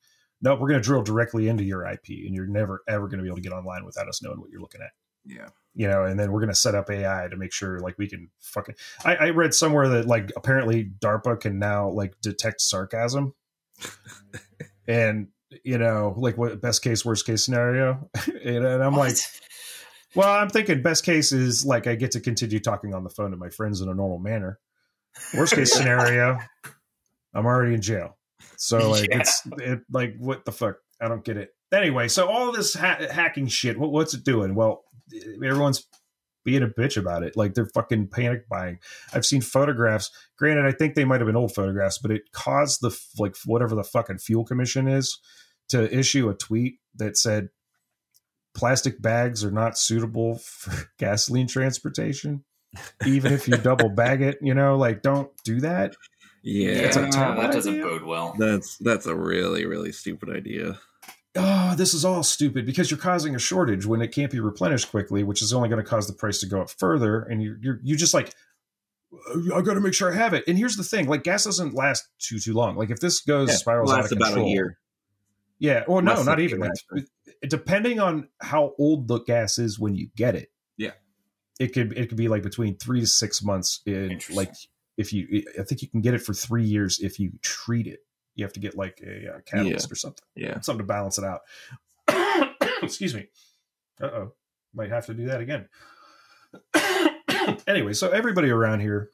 no, 0.42 0.54
we're 0.54 0.68
going 0.68 0.80
to 0.80 0.86
drill 0.86 1.02
directly 1.02 1.48
into 1.48 1.64
your 1.64 1.86
IP, 1.86 2.08
and 2.08 2.34
you're 2.34 2.46
never 2.46 2.82
ever 2.88 3.08
going 3.08 3.18
to 3.18 3.22
be 3.22 3.28
able 3.28 3.36
to 3.36 3.42
get 3.42 3.52
online 3.52 3.84
without 3.84 4.08
us 4.08 4.22
knowing 4.22 4.40
what 4.40 4.50
you're 4.50 4.60
looking 4.60 4.80
at. 4.82 4.90
Yeah. 5.26 5.48
you 5.74 5.86
know, 5.86 6.04
and 6.04 6.18
then 6.18 6.32
we're 6.32 6.40
gonna 6.40 6.54
set 6.54 6.74
up 6.74 6.90
AI 6.90 7.28
to 7.28 7.36
make 7.36 7.52
sure 7.52 7.78
like 7.80 7.96
we 7.98 8.08
can 8.08 8.30
fucking. 8.40 8.74
I, 9.04 9.16
I 9.16 9.30
read 9.30 9.54
somewhere 9.54 9.88
that 9.88 10.06
like 10.06 10.32
apparently 10.36 10.90
DARPA 11.00 11.40
can 11.40 11.58
now 11.58 11.88
like 11.90 12.14
detect 12.20 12.60
sarcasm, 12.60 13.34
and 14.88 15.28
you 15.64 15.78
know, 15.78 16.14
like 16.16 16.38
what 16.38 16.60
best 16.60 16.82
case, 16.82 17.04
worst 17.04 17.26
case 17.26 17.44
scenario, 17.44 18.08
and, 18.44 18.64
and 18.64 18.82
I'm 18.82 18.96
like, 18.96 19.16
well, 20.14 20.28
I'm 20.28 20.48
thinking 20.48 20.82
best 20.82 21.04
case 21.04 21.32
is 21.32 21.64
like 21.64 21.86
I 21.86 21.94
get 21.94 22.12
to 22.12 22.20
continue 22.20 22.58
talking 22.58 22.94
on 22.94 23.04
the 23.04 23.10
phone 23.10 23.30
to 23.30 23.36
my 23.36 23.50
friends 23.50 23.80
in 23.80 23.88
a 23.88 23.94
normal 23.94 24.18
manner. 24.18 24.58
Worst 25.34 25.54
case 25.54 25.72
scenario, 25.76 26.38
I'm 27.34 27.46
already 27.46 27.74
in 27.74 27.82
jail. 27.82 28.16
So 28.60 28.90
like 28.92 29.08
Yeah. 29.10 29.20
it's 29.20 29.42
it, 29.58 29.80
like 29.90 30.14
what 30.18 30.44
the 30.44 30.52
fuck? 30.52 30.76
I 31.00 31.08
don't 31.08 31.24
get 31.24 31.36
it. 31.36 31.50
Anyway, 31.72 32.08
so 32.08 32.28
all 32.28 32.52
this 32.52 32.74
ha- 32.74 32.98
hacking 33.10 33.46
shit, 33.46 33.78
what, 33.78 33.90
what's 33.92 34.12
it 34.14 34.24
doing? 34.24 34.54
Well, 34.54 34.84
everyone's 35.42 35.86
being 36.44 36.62
a 36.62 36.68
bitch 36.68 36.96
about 36.96 37.22
it. 37.22 37.36
Like 37.36 37.54
they're 37.54 37.70
fucking 37.74 38.08
panic 38.08 38.48
buying. 38.48 38.78
I've 39.12 39.24
seen 39.26 39.40
photographs. 39.40 40.10
Granted, 40.36 40.66
I 40.66 40.72
think 40.72 40.94
they 40.94 41.04
might 41.04 41.20
have 41.20 41.26
been 41.26 41.36
old 41.36 41.54
photographs, 41.54 41.98
but 41.98 42.10
it 42.10 42.22
caused 42.32 42.80
the 42.80 42.96
like 43.18 43.36
whatever 43.46 43.74
the 43.74 43.84
fucking 43.84 44.18
fuel 44.18 44.44
commission 44.44 44.88
is 44.88 45.18
to 45.68 45.92
issue 45.96 46.28
a 46.28 46.34
tweet 46.34 46.78
that 46.96 47.16
said 47.16 47.48
plastic 48.54 49.00
bags 49.00 49.44
are 49.44 49.50
not 49.52 49.78
suitable 49.78 50.38
for 50.38 50.90
gasoline 50.98 51.46
transportation 51.46 52.44
even 53.06 53.32
if 53.32 53.46
you 53.48 53.56
double 53.56 53.88
bag 53.88 54.20
it 54.22 54.38
you 54.42 54.52
know 54.54 54.76
like 54.76 55.02
don't 55.02 55.30
do 55.44 55.60
that 55.60 55.94
Yeah, 56.42 56.70
It's 56.70 56.96
a 56.96 57.08
terrible 57.08 57.42
that 57.42 57.52
doesn't 57.52 57.74
idea. 57.74 57.84
bode 57.84 58.02
well. 58.02 58.34
that's 58.38 58.76
that's 58.78 59.06
a 59.06 59.14
really 59.14 59.66
really 59.66 59.92
stupid 59.92 60.30
idea. 60.30 60.78
oh 61.36 61.74
this 61.76 61.92
is 61.94 62.04
all 62.04 62.22
stupid 62.22 62.66
because 62.66 62.90
you're 62.90 62.98
causing 62.98 63.34
a 63.34 63.38
shortage 63.38 63.86
when 63.86 64.00
it 64.02 64.08
can't 64.12 64.32
be 64.32 64.40
replenished 64.40 64.90
quickly 64.90 65.22
which 65.22 65.42
is 65.42 65.52
only 65.52 65.68
going 65.68 65.82
to 65.82 65.88
cause 65.88 66.06
the 66.06 66.12
price 66.12 66.40
to 66.40 66.46
go 66.46 66.60
up 66.62 66.70
further 66.70 67.22
and 67.22 67.42
you're 67.42 67.56
you're 67.60 67.80
you 67.82 67.94
just 67.96 68.14
like 68.14 68.32
uh, 69.12 69.56
I 69.56 69.60
got 69.62 69.74
to 69.74 69.80
make 69.80 69.94
sure 69.94 70.12
I 70.12 70.16
have 70.16 70.34
it. 70.34 70.44
And 70.46 70.56
here's 70.56 70.76
the 70.76 70.84
thing: 70.84 71.08
like 71.08 71.24
gas 71.24 71.44
doesn't 71.44 71.74
last 71.74 72.08
too 72.20 72.38
too 72.38 72.52
long. 72.54 72.76
Like 72.76 72.90
if 72.90 73.00
this 73.00 73.20
goes 73.20 73.48
Yeah, 73.48 73.56
spirals 73.56 73.90
out 73.90 73.96
lasts 73.96 74.12
of 74.12 74.18
about 74.18 74.26
control, 74.28 74.46
oh, 74.46 74.48
a 74.48 74.52
year. 74.52 74.78
Yeah. 75.58 75.82
Well, 75.88 76.00
no, 76.00 76.22
not 76.22 76.38
even. 76.40 76.60
Like, 76.60 76.72
depending 77.48 77.98
on 77.98 78.28
how 78.40 78.72
old 78.78 79.08
the 79.08 79.18
gas 79.18 79.58
is 79.58 79.78
when 79.80 79.94
you 79.96 80.08
get 80.16 80.36
it. 80.36 80.50
Yeah. 80.76 80.92
It 81.58 81.74
could 81.74 81.92
it 81.98 82.08
could 82.08 82.18
be 82.18 82.28
like 82.28 82.42
between 82.44 82.76
three 82.76 83.00
to 83.00 83.06
six 83.06 83.42
months. 83.42 83.80
In 83.84 84.20
like 84.32 84.54
if 85.00 85.14
you, 85.14 85.44
I 85.58 85.62
think 85.62 85.80
you 85.80 85.88
can 85.88 86.02
get 86.02 86.12
it 86.12 86.22
for 86.22 86.34
three 86.34 86.64
years 86.64 87.00
if 87.00 87.18
you 87.18 87.32
treat 87.40 87.86
it. 87.86 88.00
You 88.34 88.44
have 88.44 88.52
to 88.52 88.60
get 88.60 88.76
like 88.76 89.00
a 89.04 89.36
uh, 89.36 89.38
catalyst 89.46 89.90
or 89.90 89.96
something, 89.96 90.24
Yeah, 90.36 90.60
something 90.60 90.86
to 90.86 90.86
balance 90.86 91.18
it 91.18 91.24
out. 91.24 91.40
Excuse 92.82 93.14
me. 93.14 93.28
Uh 94.00 94.06
oh, 94.06 94.32
might 94.74 94.90
have 94.90 95.06
to 95.06 95.14
do 95.14 95.26
that 95.26 95.40
again. 95.40 95.68
anyway, 97.66 97.94
so 97.94 98.10
everybody 98.10 98.50
around 98.50 98.80
here, 98.80 99.10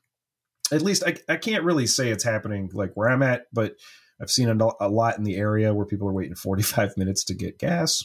at 0.73 0.83
least 0.83 1.05
I, 1.07 1.17
I 1.29 1.37
can't 1.37 1.65
really 1.65 1.87
say 1.87 2.11
it's 2.11 2.25
happening 2.25 2.71
like 2.73 2.93
where 2.95 3.09
I'm 3.09 3.23
at, 3.23 3.47
but 3.53 3.77
I've 4.21 4.31
seen 4.31 4.49
a, 4.49 4.69
a 4.81 4.89
lot 4.89 5.19
in 5.19 5.25
the 5.25 5.37
area 5.37 5.73
where 5.73 5.87
people 5.87 6.09
are 6.09 6.13
waiting 6.13 6.35
45 6.37 6.97
minutes 6.97 7.25
to 7.25 7.35
get 7.35 7.59
gas. 7.59 8.05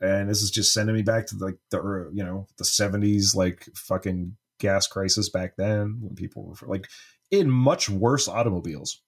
And 0.00 0.30
this 0.30 0.40
is 0.40 0.50
just 0.50 0.72
sending 0.72 0.96
me 0.96 1.02
back 1.02 1.26
to 1.26 1.36
like 1.36 1.56
the, 1.70 1.78
er, 1.78 2.10
you 2.14 2.24
know, 2.24 2.46
the 2.56 2.64
70s, 2.64 3.36
like 3.36 3.68
fucking 3.74 4.36
gas 4.60 4.86
crisis 4.86 5.28
back 5.28 5.56
then 5.56 5.98
when 6.00 6.14
people 6.14 6.44
were 6.46 6.68
like 6.68 6.86
in 7.30 7.50
much 7.50 7.90
worse 7.90 8.28
automobiles 8.28 9.02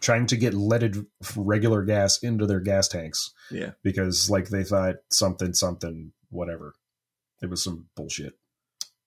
trying 0.00 0.26
to 0.26 0.36
get 0.36 0.54
leaded 0.54 1.06
regular 1.36 1.82
gas 1.82 2.18
into 2.22 2.46
their 2.46 2.60
gas 2.60 2.88
tanks 2.88 3.32
yeah. 3.50 3.70
because 3.82 4.28
like 4.30 4.48
they 4.48 4.64
thought 4.64 4.96
something 5.10 5.52
something 5.54 6.12
whatever 6.30 6.74
it 7.42 7.48
was 7.50 7.62
some 7.62 7.86
bullshit 7.96 8.34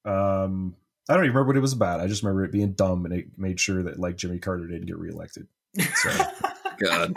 um 0.06 0.76
i 1.10 1.14
don't 1.14 1.24
even 1.26 1.34
remember 1.36 1.48
what 1.48 1.58
it 1.58 1.62
was 1.62 1.74
about 1.74 2.00
i 2.00 2.08
just 2.08 2.24
remember 2.24 2.44
it 2.46 2.52
being 2.52 2.74
dumb 2.74 3.06
and 3.06 3.14
it 3.14 3.26
made 3.38 3.60
sure 3.60 3.84
that 3.84 4.00
like 4.00 4.16
jimmy 4.18 4.40
carter 4.40 4.68
didn't 4.68 4.86
get 4.88 4.98
reelected 4.98 5.48
so 5.96 6.10
God, 6.80 7.14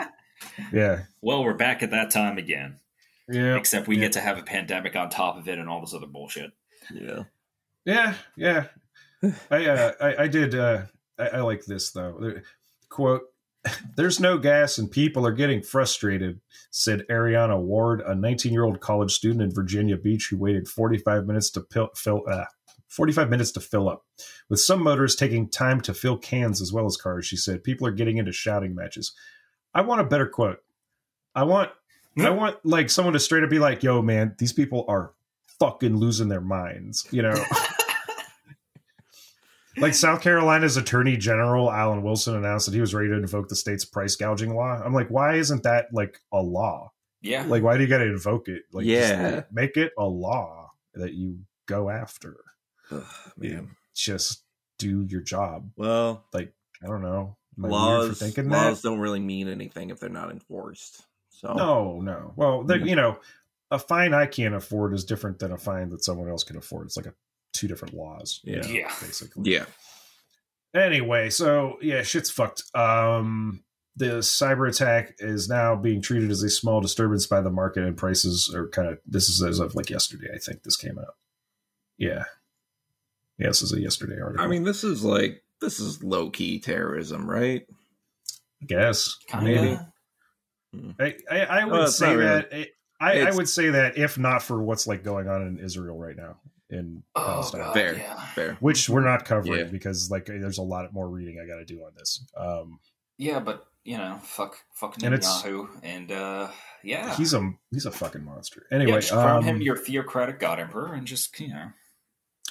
yeah 0.73 1.03
well, 1.21 1.43
we're 1.43 1.53
back 1.53 1.83
at 1.83 1.91
that 1.91 2.11
time 2.11 2.37
again. 2.37 2.77
yeah 3.29 3.55
Except 3.57 3.87
we 3.87 3.95
Yeah. 3.95 4.03
get 4.03 4.13
to 4.13 4.21
have 4.21 4.37
a 4.37 4.43
pandemic 4.43 4.95
on 4.95 5.09
top 5.09 5.37
of 5.37 5.47
it 5.49 5.59
and 5.59 5.67
all 5.69 5.81
this 5.81 5.93
other 5.93 6.07
bullshit. 6.07 6.51
yeah. 6.93 7.23
Yeah 7.85 8.15
yeah. 8.35 8.65
I 9.51 9.65
uh 9.65 9.91
i, 10.01 10.23
I 10.23 10.27
did 10.27 10.55
uh 10.55 10.83
I, 11.17 11.27
I 11.27 11.39
like 11.41 11.65
this 11.65 11.91
though. 11.91 12.35
Quote 12.89 13.23
there's 13.95 14.19
no 14.19 14.37
gas 14.37 14.77
and 14.77 14.89
people 14.89 15.25
are 15.25 15.33
getting 15.33 15.61
frustrated 15.61 16.39
said 16.71 17.05
ariana 17.09 17.59
ward 17.59 18.01
a 18.01 18.15
19 18.15 18.53
year 18.53 18.63
old 18.63 18.79
college 18.79 19.11
student 19.11 19.41
in 19.41 19.53
virginia 19.53 19.97
beach 19.97 20.29
who 20.29 20.37
waited 20.37 20.65
45 20.67 21.27
minutes 21.27 21.49
to 21.51 21.65
fill, 21.69 21.89
fill 21.93 22.23
uh, 22.29 22.45
45 22.89 23.29
minutes 23.29 23.51
to 23.51 23.59
fill 23.59 23.87
up. 23.87 24.05
With 24.49 24.59
some 24.59 24.83
motorists 24.83 25.19
taking 25.19 25.47
time 25.47 25.79
to 25.81 25.93
fill 25.93 26.17
cans 26.17 26.61
as 26.61 26.73
well 26.73 26.85
as 26.85 26.97
cars 26.97 27.25
she 27.25 27.37
said 27.37 27.63
people 27.63 27.87
are 27.87 27.91
getting 27.91 28.17
into 28.17 28.31
shouting 28.31 28.75
matches. 28.75 29.13
I 29.73 29.81
want 29.81 30.01
a 30.01 30.05
better 30.05 30.27
quote. 30.27 30.59
I 31.35 31.43
want 31.43 31.71
i 32.17 32.29
want 32.29 32.57
like 32.65 32.89
someone 32.89 33.13
to 33.13 33.19
straight 33.19 33.43
up 33.43 33.49
be 33.49 33.59
like 33.59 33.81
yo 33.81 34.01
man 34.01 34.35
these 34.39 34.51
people 34.51 34.83
are 34.89 35.13
fucking 35.59 35.95
losing 35.97 36.27
their 36.29 36.41
minds 36.41 37.07
you 37.11 37.21
know 37.21 37.33
like 39.77 39.93
South 39.93 40.21
Carolina's 40.21 40.77
Attorney 40.77 41.15
General 41.17 41.71
Alan 41.71 42.01
Wilson 42.03 42.35
announced 42.35 42.65
that 42.65 42.73
he 42.75 42.81
was 42.81 42.93
ready 42.93 43.09
to 43.09 43.15
invoke 43.15 43.47
the 43.49 43.55
state's 43.55 43.85
price 43.85 44.15
gouging 44.15 44.55
law. 44.55 44.81
I'm 44.83 44.93
like, 44.93 45.07
why 45.09 45.35
isn't 45.35 45.63
that 45.63 45.85
like 45.93 46.19
a 46.33 46.41
law? 46.41 46.91
Yeah. 47.21 47.43
Like, 47.45 47.63
why 47.63 47.77
do 47.77 47.83
you 47.83 47.89
got 47.89 47.99
to 47.99 48.05
invoke 48.05 48.47
it? 48.49 48.63
Like, 48.73 48.85
Yeah. 48.85 49.31
just 49.31 49.51
make 49.53 49.77
it 49.77 49.91
a 49.97 50.03
law 50.05 50.71
that 50.95 51.13
you 51.13 51.39
go 51.67 51.89
after. 51.89 52.37
Ugh, 52.91 53.03
man. 53.37 53.69
Just 53.95 54.43
do 54.79 55.03
your 55.07 55.21
job. 55.21 55.69
Well, 55.77 56.25
Like, 56.33 56.51
I 56.83 56.87
don't 56.87 57.01
know. 57.03 57.37
Am 57.57 57.65
I 57.65 57.67
laws 57.69 58.09
for 58.09 58.15
thinking 58.15 58.49
laws 58.49 58.81
that? 58.81 58.89
don't 58.89 58.99
really 58.99 59.19
mean 59.19 59.47
anything 59.47 59.91
if 59.91 59.99
they're 59.99 60.09
not 60.09 60.31
enforced. 60.31 61.05
So 61.29 61.53
No, 61.53 62.01
no. 62.01 62.33
Well, 62.35 62.63
they- 62.63 62.77
Yeah. 62.79 62.85
you 62.85 62.95
know, 62.95 63.19
a 63.71 63.79
fine 63.79 64.13
I 64.13 64.25
can't 64.25 64.55
afford 64.55 64.93
is 64.93 65.03
different 65.05 65.39
than 65.39 65.51
a 65.51 65.57
fine 65.57 65.89
that 65.89 66.03
someone 66.03 66.29
else 66.29 66.43
can 66.43 66.57
afford. 66.57 66.87
It's 66.87 66.97
like 66.97 67.05
a 67.07 67.13
two 67.53 67.67
different 67.67 67.93
laws. 67.93 68.39
you 68.43 68.55
Yeah. 68.55 68.61
know, 68.61 68.67
Yeah. 68.69 68.93
basically. 69.01 69.51
yeah, 69.51 69.65
anyway 70.73 71.29
so 71.31 71.77
yeah 71.81 72.03
shit's 72.03 72.29
fucked 72.29 72.63
um 72.75 73.63
the 73.95 74.19
cyber 74.19 74.69
attack 74.69 75.13
is 75.17 75.49
now 75.49 75.75
being 75.75 75.99
treated 76.01 76.29
as 76.29 76.43
a 76.43 76.49
small 76.49 76.79
disturbance 76.79 77.25
by 77.25 77.41
the 77.41 77.49
market 77.49 77.83
and 77.83 77.97
prices 77.97 78.53
are 78.53 78.67
kind 78.69 78.87
of 78.87 78.99
this 79.05 79.29
is 79.29 79.41
as 79.41 79.59
of 79.59 79.73
like 79.73 79.89
yesterday 79.89 80.27
i 80.33 80.37
think 80.37 80.61
this 80.63 80.75
came 80.77 80.99
out 80.99 81.15
yeah 81.97 82.23
yeah 83.39 83.47
this 83.47 83.63
is 83.63 83.73
a 83.73 83.81
yesterday 83.81 84.21
article 84.21 84.45
I 84.45 84.47
mean, 84.47 84.63
this 84.63 84.83
is 84.83 85.03
like 85.03 85.43
this 85.59 85.79
is 85.79 86.03
low 86.03 86.29
key 86.29 86.59
terrorism, 86.59 87.29
right? 87.29 87.65
I 88.61 88.65
guess 88.65 89.15
Kinda. 89.27 89.45
maybe 90.73 90.93
I, 90.99 91.15
I, 91.29 91.39
I 91.61 91.65
would 91.65 91.71
Well, 91.73 91.87
say 91.87 92.07
not 92.07 92.15
really. 92.17 92.27
that 92.51 92.67
I, 92.99 93.21
I 93.21 93.31
would 93.31 93.47
say 93.49 93.69
that 93.69 93.97
if 93.97 94.17
not 94.17 94.43
for 94.43 94.61
what's 94.61 94.85
like 94.87 95.03
going 95.03 95.27
on 95.29 95.41
in 95.47 95.59
israel 95.59 95.97
right 95.97 96.15
now 96.17 96.37
in 96.69 97.01
Oh, 97.15 97.23
palestine 97.25 97.61
God, 97.61 97.73
Fair. 97.73 97.95
yeah. 97.97 98.25
Fair. 98.35 98.57
which 98.59 98.89
we're 98.89 99.03
not 99.03 99.25
covering 99.25 99.57
Yeah. 99.59 99.63
because 99.65 100.11
like 100.11 100.25
there's 100.25 100.57
a 100.57 100.63
lot 100.63 100.91
more 100.93 101.07
reading 101.09 101.39
i 101.43 101.47
got 101.47 101.57
to 101.59 101.65
do 101.65 101.79
on 101.83 101.91
this 101.97 102.25
um 102.37 102.79
Yeah, 103.17 103.39
but, 103.39 103.65
you 103.83 103.97
know, 103.97 104.19
fuck, 104.23 104.57
fuck 104.73 104.95
And 105.03 105.13
it's- 105.13 105.41
Netanyahu. 105.43 105.67
And, 105.83 106.11
uh, 106.11 106.49
yeah. 106.83 107.15
he's 107.15 107.33
a 107.33 107.51
he's 107.71 107.85
a 107.85 107.91
fucking 107.91 108.23
monster 108.23 108.65
yeah, 108.69 108.77
anyway 108.77 108.99
just 108.99 109.11
crown 109.11 109.37
um, 109.39 109.43
him 109.43 109.61
your 109.61 109.77
theocratic 109.77 110.39
god 110.39 110.59
emperor 110.59 110.93
and 110.93 111.05
just, 111.07 111.37
you 111.39 111.49
know. 111.49 111.67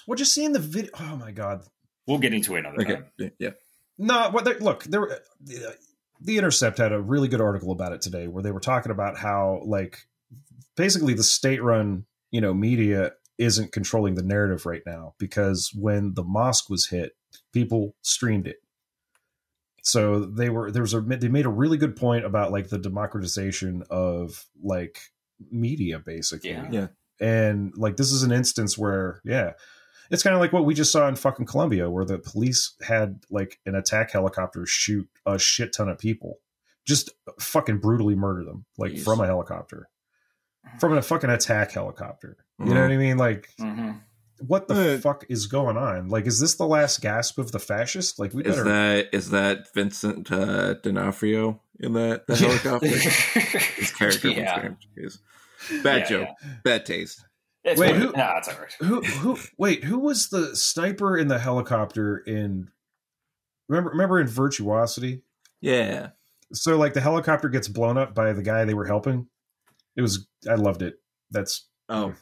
Well, 0.07 0.17
just 0.17 0.33
seeing 0.33 0.53
the 0.53 0.59
video. 0.59 0.91
Oh 0.99 1.17
my 1.17 1.33
god! 1.33 1.65
We'll 2.07 2.19
get 2.19 2.33
into 2.33 2.57
it 2.57 2.61
another 2.61 2.81
Okay. 2.81 2.95
time. 2.95 3.07
Yeah, 3.19 3.29
yeah. 3.39 3.51
No, 3.99 4.31
what? 4.31 4.47
they- 4.47 4.55
Look, 4.59 4.85
there. 4.85 5.01
were- 5.03 5.21
The, 5.41 5.77
the 6.23 6.39
Intercept 6.39 6.79
had 6.79 6.93
a 6.93 7.01
really 7.01 7.29
good 7.29 7.43
article 7.43 7.73
about 7.73 7.93
it 7.93 8.01
today, 8.01 8.27
where 8.27 8.43
they 8.43 8.51
were 8.51 8.59
talking 8.61 8.91
about 8.91 9.19
how, 9.19 9.61
like, 9.67 10.08
basically 10.79 11.13
the 11.13 11.23
state-run, 11.23 12.07
you 12.31 12.41
know, 12.41 12.55
media 12.55 13.13
isn't 13.37 13.73
controlling 13.73 14.15
the 14.15 14.23
narrative 14.23 14.65
right 14.65 14.83
now 14.87 15.15
because 15.19 15.71
when 15.75 16.15
the 16.15 16.25
mosque 16.25 16.71
was 16.71 16.87
hit, 16.87 17.13
people 17.53 17.95
streamed 18.03 18.47
it. 18.47 18.57
So 19.83 20.25
they 20.25 20.49
were 20.49 20.71
there 20.71 20.83
was 20.83 20.95
a 20.95 21.01
they 21.01 21.29
made 21.29 21.47
a 21.47 21.51
really 21.51 21.77
good 21.77 21.97
point 21.97 22.25
about 22.25 22.53
like 22.53 22.69
the 22.69 22.79
democratization 22.79 23.85
of 23.91 24.47
like 24.63 25.01
media, 25.51 25.99
basically. 25.99 26.51
Yeah. 26.51 26.69
Yeah. 26.71 26.87
and 27.21 27.73
like 27.77 27.97
this 27.97 28.13
is 28.13 28.23
an 28.23 28.33
instance 28.33 28.77
where 28.79 29.21
yeah 29.25 29.53
it's 30.11 30.23
kind 30.23 30.35
of 30.35 30.41
like 30.41 30.53
what 30.53 30.65
we 30.65 30.75
just 30.75 30.93
saw 30.93 31.09
in 31.09 31.17
fucking 31.17 31.47
colombia 31.47 31.91
where 31.91 32.05
the 32.05 32.19
police 32.19 32.75
had 32.83 33.21
like 33.31 33.59
an 33.67 33.75
attack 33.75 34.11
helicopter 34.13 34.65
shoot 34.67 35.09
a 35.27 35.39
shit 35.39 35.73
ton 35.73 35.89
of 35.89 35.99
people 35.99 36.39
just 36.85 37.11
fucking 37.41 37.79
brutally 37.79 38.15
murder 38.15 38.45
them 38.45 38.65
like 38.77 38.93
Jeez. 38.93 39.05
from 39.05 39.21
a 39.21 39.27
helicopter 39.27 39.89
from 40.81 40.93
a 40.97 41.03
fucking 41.03 41.31
attack 41.31 41.73
helicopter 41.73 42.37
you 42.59 42.73
know 42.75 42.83
what 42.83 42.91
i 42.91 42.97
mean 42.97 43.17
like 43.19 43.49
hmm 43.59 43.91
what 44.47 44.69
the 44.69 44.95
Uh, 44.95 44.99
fuck 44.99 45.25
is 45.29 45.47
going 45.49 45.77
on 45.77 46.09
like 46.09 46.25
is 46.25 46.39
this 46.39 46.55
the 46.55 46.67
last 46.67 47.01
gasp 47.01 47.39
of 47.39 47.51
the 47.51 47.59
fascist 47.59 48.21
like 48.21 48.33
we 48.33 48.45
Is 48.45 48.63
that 48.63 49.09
is 49.13 49.31
that 49.31 49.67
Vincent 49.75 50.31
uh, 50.31 50.75
D'Onofrio 50.75 51.61
in 51.81 51.95
that 51.95 52.29
the 52.29 52.37
helicopter? 52.37 52.87
His 53.81 53.91
character 53.93 54.29
yeah. 54.29 54.69
was 54.97 55.19
Bad 55.83 56.03
Yeah, 56.03 56.07
joke. 56.09 56.29
Bad 56.63 56.87
taste. 56.87 57.25
It's 57.65 57.81
Wait, 57.81 57.91
wait, 57.95 58.01
who- 58.01 58.13
Nah, 58.13 58.39
it's 58.39 58.47
all 58.49 58.55
right. 58.61 58.73
Who 58.79 59.01
who 59.35 59.39
wait, 59.59 59.83
who 59.83 59.99
was 59.99 60.29
the 60.29 60.55
sniper 60.55 61.19
in 61.19 61.27
the 61.27 61.41
helicopter 61.41 62.19
in 62.19 62.71
remember 63.69 63.91
remember 63.91 64.21
in 64.21 64.29
Virtuosity? 64.29 65.23
Yeah. 65.61 66.11
So 66.53 66.77
like 66.79 66.95
the 66.95 67.01
helicopter 67.01 67.49
gets 67.49 67.67
blown 67.67 67.99
up 67.99 68.15
by 68.15 68.33
the 68.35 68.43
guy 68.45 68.65
they 68.65 68.75
were 68.75 68.87
helping. 68.87 69.27
It 69.99 70.03
was 70.03 70.27
I 70.49 70.55
loved 70.55 70.81
it. 70.83 70.95
That's 71.31 71.67
Oh. 71.91 72.15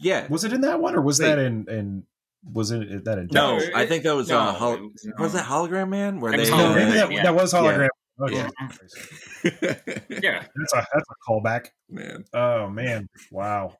Yeah. 0.00 0.26
was 0.28 0.44
it 0.44 0.52
in 0.54 0.62
that 0.62 0.80
one 0.80 0.94
or 0.94 1.02
was 1.02 1.18
Wait. 1.20 1.26
that 1.26 1.38
in 1.38 1.66
in 1.68 2.04
was 2.44 2.70
it 2.70 3.04
that 3.04 3.18
in 3.18 3.28
No, 3.32 3.58
it- 3.58 3.74
I 3.74 3.84
think 3.86 4.04
that 4.04 4.14
was 4.14 4.28
no, 4.28 4.38
uh, 4.38 4.52
hol- 4.52 4.74
it 4.74 4.82
was, 4.82 5.12
was 5.18 5.32
that 5.34 5.44
hologram 5.46 5.88
man? 5.90 6.20
Where 6.20 6.32
they 6.36 6.48
No, 6.48 6.56
Hologram 6.56 6.74
maybe 6.76 6.90
that, 6.92 7.12
yeah. 7.12 7.22
that 7.24 7.34
was 7.34 7.52
hologram. 7.52 7.88
Oh, 8.20 8.28
Yeah. 8.30 8.48
yeah. 9.42 9.50
Yeah, 10.22 10.44
That's 10.56 10.72
a 10.74 10.86
that's 10.94 11.08
a 11.10 11.30
callback. 11.30 11.66
man. 11.90 12.24
Oh 12.32 12.68
man, 12.70 13.08
wow. 13.30 13.76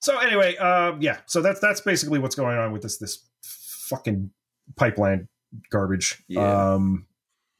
So 0.00 0.18
anyway, 0.18 0.56
um, 0.58 1.00
yeah. 1.02 1.18
So 1.26 1.42
that's 1.42 1.60
that's 1.60 1.80
basically 1.80 2.18
what's 2.20 2.34
going 2.36 2.56
on 2.58 2.72
with 2.72 2.82
this 2.82 2.98
this 2.98 3.26
fucking 3.42 4.30
pipeline 4.76 5.28
garbage. 5.70 6.22
Yeah. 6.28 6.72
Um, 6.74 7.06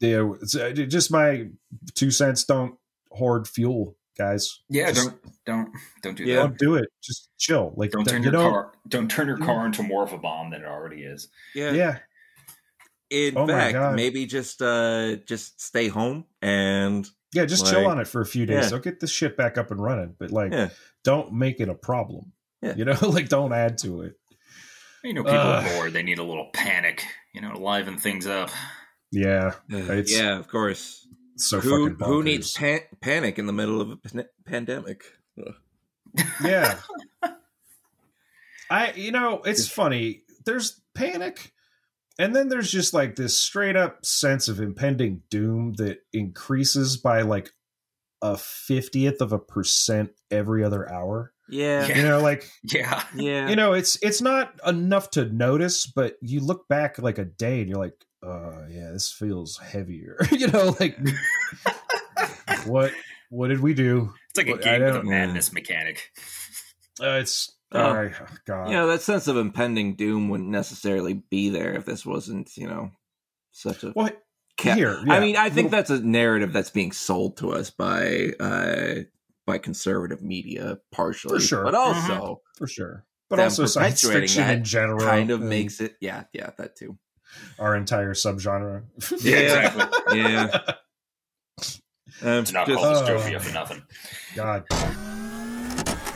yeah, 0.01 0.31
it's, 0.43 0.55
uh, 0.55 0.71
just 0.71 1.11
my 1.11 1.49
two 1.95 2.11
cents. 2.11 2.45
Don't 2.45 2.77
hoard 3.11 3.49
fuel, 3.49 3.97
guys. 4.17 4.61
yeah. 4.69 4.91
Just 4.93 5.11
Don't 5.11 5.21
don't 5.47 5.69
don't 6.03 6.17
do 6.17 6.25
Yeah. 6.25 6.37
that. 6.37 6.41
don't 6.43 6.59
do 6.59 6.75
it. 6.77 6.89
Just 7.03 7.31
chill. 7.39 7.73
Like 7.77 7.91
Don't 7.91 8.05
turn 8.07 8.23
you 8.23 8.31
your 8.31 8.33
know, 8.41 8.51
car. 8.51 8.73
Don't 8.89 9.11
turn 9.11 9.27
your 9.29 9.39
car 9.39 9.67
into 9.67 9.83
more 9.83 10.03
of 10.03 10.13
a 10.13 10.19
bomb 10.19 10.51
than 10.51 10.63
it 10.63 10.67
already 10.67 11.03
is. 11.03 11.29
Yeah. 11.55 11.73
Yeah, 11.73 11.99
In 13.11 13.37
Oh 13.37 13.47
fact, 13.47 13.95
maybe 13.97 14.27
just 14.27 14.63
uh 14.63 15.17
just 15.27 15.61
stay 15.61 15.89
home 15.89 16.25
and 16.43 17.07
yeah. 17.33 17.45
Just 17.47 17.65
Like- 17.65 17.73
chill 17.75 17.87
on 17.87 17.99
it 18.01 18.07
for 18.09 18.21
a 18.21 18.27
few 18.27 18.47
days. 18.47 18.65
Yeah. 18.65 18.69
They'll 18.71 18.79
get 18.79 19.01
this 19.01 19.11
shit 19.11 19.37
back 19.37 19.59
up 19.59 19.71
and 19.71 19.83
running. 19.83 20.15
But 20.19 20.31
like, 20.31 20.53
Yeah. 20.53 20.69
don't 21.03 21.33
make 21.33 21.61
it 21.61 21.69
a 21.69 21.75
problem. 21.75 22.33
Yeah. 22.63 22.75
You 22.77 22.85
know, 22.85 22.97
like 23.03 23.29
don't 23.29 23.53
add 23.53 23.79
to 23.79 24.03
it. 24.03 24.15
You 25.03 25.13
know, 25.13 25.23
people 25.25 25.39
Ugh. 25.39 25.67
are 25.67 25.75
bored. 25.77 25.93
They 25.93 26.03
need 26.03 26.19
a 26.19 26.23
little 26.25 26.49
panic. 26.55 27.05
You 27.35 27.41
know, 27.41 27.53
to 27.53 27.59
liven 27.59 27.99
things 27.99 28.27
up. 28.27 28.51
Yeah, 29.11 29.53
It's- 29.71 30.11
yeah, 30.17 30.39
of 30.39 30.49
course. 30.49 31.04
It's 31.35 31.47
so 31.47 31.61
who 31.61 31.91
fucking 31.91 32.07
who 32.07 32.23
needs 32.23 32.53
pan- 32.55 32.81
panic 33.01 33.39
in 33.39 33.47
the 33.47 33.53
middle 33.53 33.81
of 33.81 33.91
a 33.91 33.97
pan- 33.97 34.29
pandemic? 34.47 35.05
Ugh. 35.39 35.55
Yeah. 36.45 36.79
I 38.71 38.93
you 38.93 39.13
know, 39.13 39.43
it's 39.45 39.69
funny. 39.69 40.23
There's 40.45 40.81
panic 40.95 41.53
and 42.19 42.35
then 42.35 42.49
there's 42.49 42.71
just 42.71 42.95
like 42.95 43.17
this 43.17 43.37
straight 43.37 43.77
up 43.77 44.05
sense 44.07 44.49
of 44.49 44.61
impending 44.61 45.23
doom 45.31 45.75
that 45.75 45.99
increases 46.13 46.97
by 46.97 47.23
like 47.23 47.51
a 48.23 48.35
50th 48.35 49.21
of 49.21 49.33
a 49.33 49.39
percent 49.39 50.11
every 50.31 50.65
other 50.65 50.91
hour. 50.91 51.33
Yeah, 51.49 51.87
Yeah. 51.87 51.97
You 51.99 52.03
know, 52.05 52.21
like 52.21 52.49
Yeah. 52.63 53.03
yeah. 53.15 53.49
you 53.49 53.57
know, 53.57 53.73
it's 53.75 53.99
it's 54.03 54.23
not 54.23 54.55
enough 54.67 55.11
to 55.11 55.27
notice, 55.27 55.87
but 55.87 56.17
you 56.23 56.41
look 56.41 56.69
back 56.69 56.99
like 56.99 57.19
a 57.19 57.25
day 57.25 57.61
and 57.61 57.69
you're 57.69 57.79
like, 57.79 57.95
"Uh, 58.25 58.67
yeah, 58.71 58.91
this 58.93 59.11
feels 59.13 59.59
heavier." 59.59 60.17
you 60.31 60.49
know, 60.49 60.75
like 60.81 60.99
what 62.67 62.93
what 63.31 63.49
did 63.49 63.61
we 63.61 63.75
do? 63.75 64.13
It's 64.31 64.39
like 64.39 64.49
a 64.49 64.63
game 64.63 64.81
with 64.83 64.91
a 64.91 64.99
don't- 64.99 65.07
madness 65.09 65.53
mechanic. 65.53 66.11
Uh, 67.03 67.19
it's 67.21 67.51
Oh. 67.73 67.81
all 67.83 67.95
right. 67.97 68.13
Oh, 68.21 68.27
God. 68.47 68.69
you 68.69 68.75
know 68.77 68.87
that 68.87 69.03
sense 69.03 69.27
of 69.27 69.37
impending 69.37 69.97
doom 69.97 70.29
wouldn't 70.29 70.49
necessarily 70.49 71.15
be 71.29 71.49
there 71.49 71.75
if 71.75 71.85
this 71.85 72.07
wasn't 72.07 72.57
you 72.57 72.69
know 72.69 72.93
such 73.51 73.83
a 73.83 73.91
what 73.91 74.23
ca- 74.57 74.77
here, 74.77 75.03
I 75.09 75.19
mean, 75.19 75.37
I 75.37 75.45
think 75.51 75.57
little- 75.57 75.71
that's 75.71 75.91
a 75.91 75.99
narrative 76.01 76.53
that's 76.53 76.71
being 76.71 76.93
sold 76.93 77.39
to 77.39 77.51
us 77.53 77.71
by 77.71 78.31
uh 78.39 78.95
by 79.45 79.59
conservative 79.59 80.23
media 80.23 80.79
partially, 80.93 81.41
For 81.41 81.45
sure. 81.45 81.65
but 81.65 81.75
also 81.75 82.43
for 82.57 82.69
sure. 82.69 83.05
But 83.29 83.41
also 83.41 83.67
science 83.67 84.07
fiction 84.09 84.49
in 84.49 84.63
general 84.63 85.01
kind 85.01 85.31
of 85.33 85.41
and 85.41 85.49
makes 85.51 85.81
it. 85.81 85.97
Yeah, 86.01 86.25
yeah, 86.33 86.51
that 86.59 86.77
too. 86.77 86.97
Our 87.59 87.77
entire 87.77 88.15
subgenre. 88.15 88.85
Yeah, 89.23 89.37
exactly. 89.39 90.21
Yeah. 90.21 90.59
Um, 92.23 92.39
It's 92.39 92.53
not 92.53 92.67
just- 92.69 92.79
called 92.79 92.97
Oh. 92.97 93.03
dystopia 93.03 93.41
for 93.41 93.53
nothing. 93.53 93.83
God. 94.37 94.65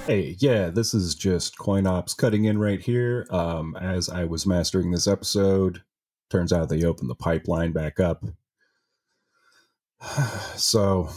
Hey, 0.06 0.36
yeah, 0.38 0.70
this 0.70 0.94
is 0.94 1.14
just 1.16 1.58
coin 1.58 1.86
ops 1.88 2.14
cutting 2.14 2.44
in 2.44 2.56
right 2.58 2.80
here. 2.80 3.26
Um, 3.30 3.76
as 3.76 4.08
I 4.08 4.24
was 4.24 4.46
mastering 4.46 4.90
this 4.92 5.08
episode, 5.08 5.82
turns 6.30 6.52
out 6.52 6.68
they 6.68 6.84
opened 6.84 7.10
the 7.10 7.14
pipeline 7.16 7.72
back 7.72 7.98
up. 8.00 8.24
so 10.56 11.10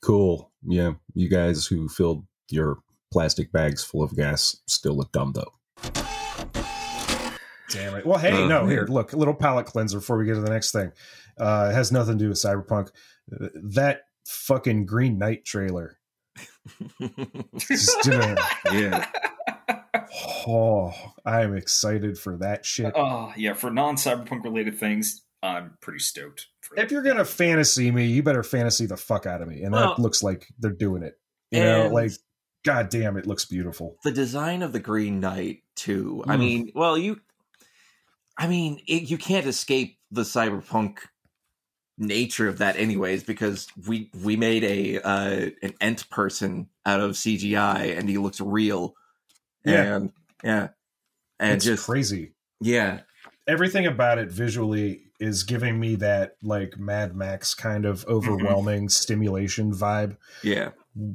cool. 0.00 0.52
Yeah, 0.62 0.92
you 1.14 1.28
guys 1.28 1.66
who 1.66 1.88
filled 1.88 2.24
your 2.50 2.78
plastic 3.12 3.50
bags 3.52 3.82
full 3.84 4.02
of 4.04 4.14
gas 4.16 4.56
still 4.66 4.96
look 4.96 5.10
dumb 5.12 5.32
though. 5.34 5.52
Damn 7.70 7.94
it. 7.96 8.06
Well, 8.06 8.18
hey, 8.18 8.44
Uh, 8.44 8.46
no, 8.48 8.64
yeah. 8.64 8.70
here, 8.70 8.86
look, 8.88 9.12
a 9.12 9.16
little 9.16 9.34
palate 9.34 9.66
cleanser 9.66 9.98
before 9.98 10.16
we 10.18 10.24
get 10.26 10.34
to 10.34 10.40
the 10.40 10.50
next 10.50 10.72
thing. 10.72 10.90
Uh, 11.38 11.68
it 11.70 11.74
has 11.74 11.92
nothing 11.92 12.18
to 12.18 12.24
do 12.24 12.28
with 12.30 12.38
Cyberpunk. 12.38 12.90
That 13.28 14.02
fucking 14.26 14.86
Green 14.86 15.18
Knight 15.18 15.44
trailer. 15.44 15.98
Just 17.58 18.02
didn't. 18.02 18.38
yeah. 18.72 19.06
Oh, 20.46 20.92
I 21.24 21.42
am 21.42 21.54
excited 21.56 22.18
for 22.18 22.36
that 22.38 22.64
shit. 22.64 22.92
Oh 22.96 23.32
yeah, 23.36 23.52
for 23.54 23.70
non 23.70 23.96
cyberpunk 23.96 24.44
related 24.44 24.78
things, 24.78 25.22
I'm 25.42 25.76
pretty 25.80 25.98
stoked. 26.00 26.46
For 26.60 26.78
If 26.78 26.90
you're 26.90 27.02
gonna 27.02 27.24
fantasy 27.24 27.90
me, 27.90 28.06
you 28.06 28.22
better 28.22 28.42
fantasy 28.42 28.86
the 28.86 28.96
fuck 28.96 29.26
out 29.26 29.42
of 29.42 29.48
me, 29.48 29.62
and 29.62 29.72
Well- 29.72 29.94
that 29.96 30.02
looks 30.02 30.22
like 30.22 30.46
they're 30.58 30.70
doing 30.72 31.02
it. 31.02 31.14
You 31.50 31.62
know, 31.64 31.88
like, 31.88 32.12
god 32.64 32.90
damn, 32.90 33.16
it 33.16 33.26
looks 33.26 33.44
beautiful. 33.46 33.96
the 34.04 34.10
design 34.12 34.62
of 34.62 34.72
the 34.72 34.80
Green 34.80 35.18
Knight 35.20 35.62
too. 35.76 36.22
I 36.26 36.36
Mm. 36.36 36.38
mean, 36.40 36.72
well, 36.74 36.98
you, 36.98 37.20
I 38.38 38.46
mean, 38.46 38.80
it, 38.86 39.10
you 39.10 39.18
can't 39.18 39.46
escape 39.46 39.98
the 40.12 40.22
cyberpunk 40.22 41.00
nature 41.98 42.48
of 42.48 42.58
that, 42.58 42.76
anyways, 42.76 43.24
because 43.24 43.66
we 43.86 44.10
we 44.22 44.36
made 44.36 44.64
a 44.64 45.00
uh, 45.00 45.50
an 45.60 45.74
ent 45.80 46.08
person 46.08 46.68
out 46.86 47.00
of 47.00 47.12
CGI, 47.12 47.98
and 47.98 48.08
he 48.08 48.16
looks 48.16 48.40
real. 48.40 48.94
Yeah. 49.64 49.96
and 49.96 50.12
yeah, 50.44 50.68
and 51.40 51.56
it's 51.56 51.64
just 51.64 51.86
crazy. 51.86 52.32
yeah, 52.60 53.00
everything 53.48 53.86
about 53.86 54.18
it 54.18 54.30
visually 54.30 55.02
is 55.18 55.42
giving 55.42 55.80
me 55.80 55.96
that 55.96 56.36
like 56.42 56.78
Mad 56.78 57.16
Max 57.16 57.54
kind 57.54 57.84
of 57.84 58.06
overwhelming 58.06 58.88
stimulation 58.88 59.72
vibe 59.72 60.16
yeah, 60.44 60.70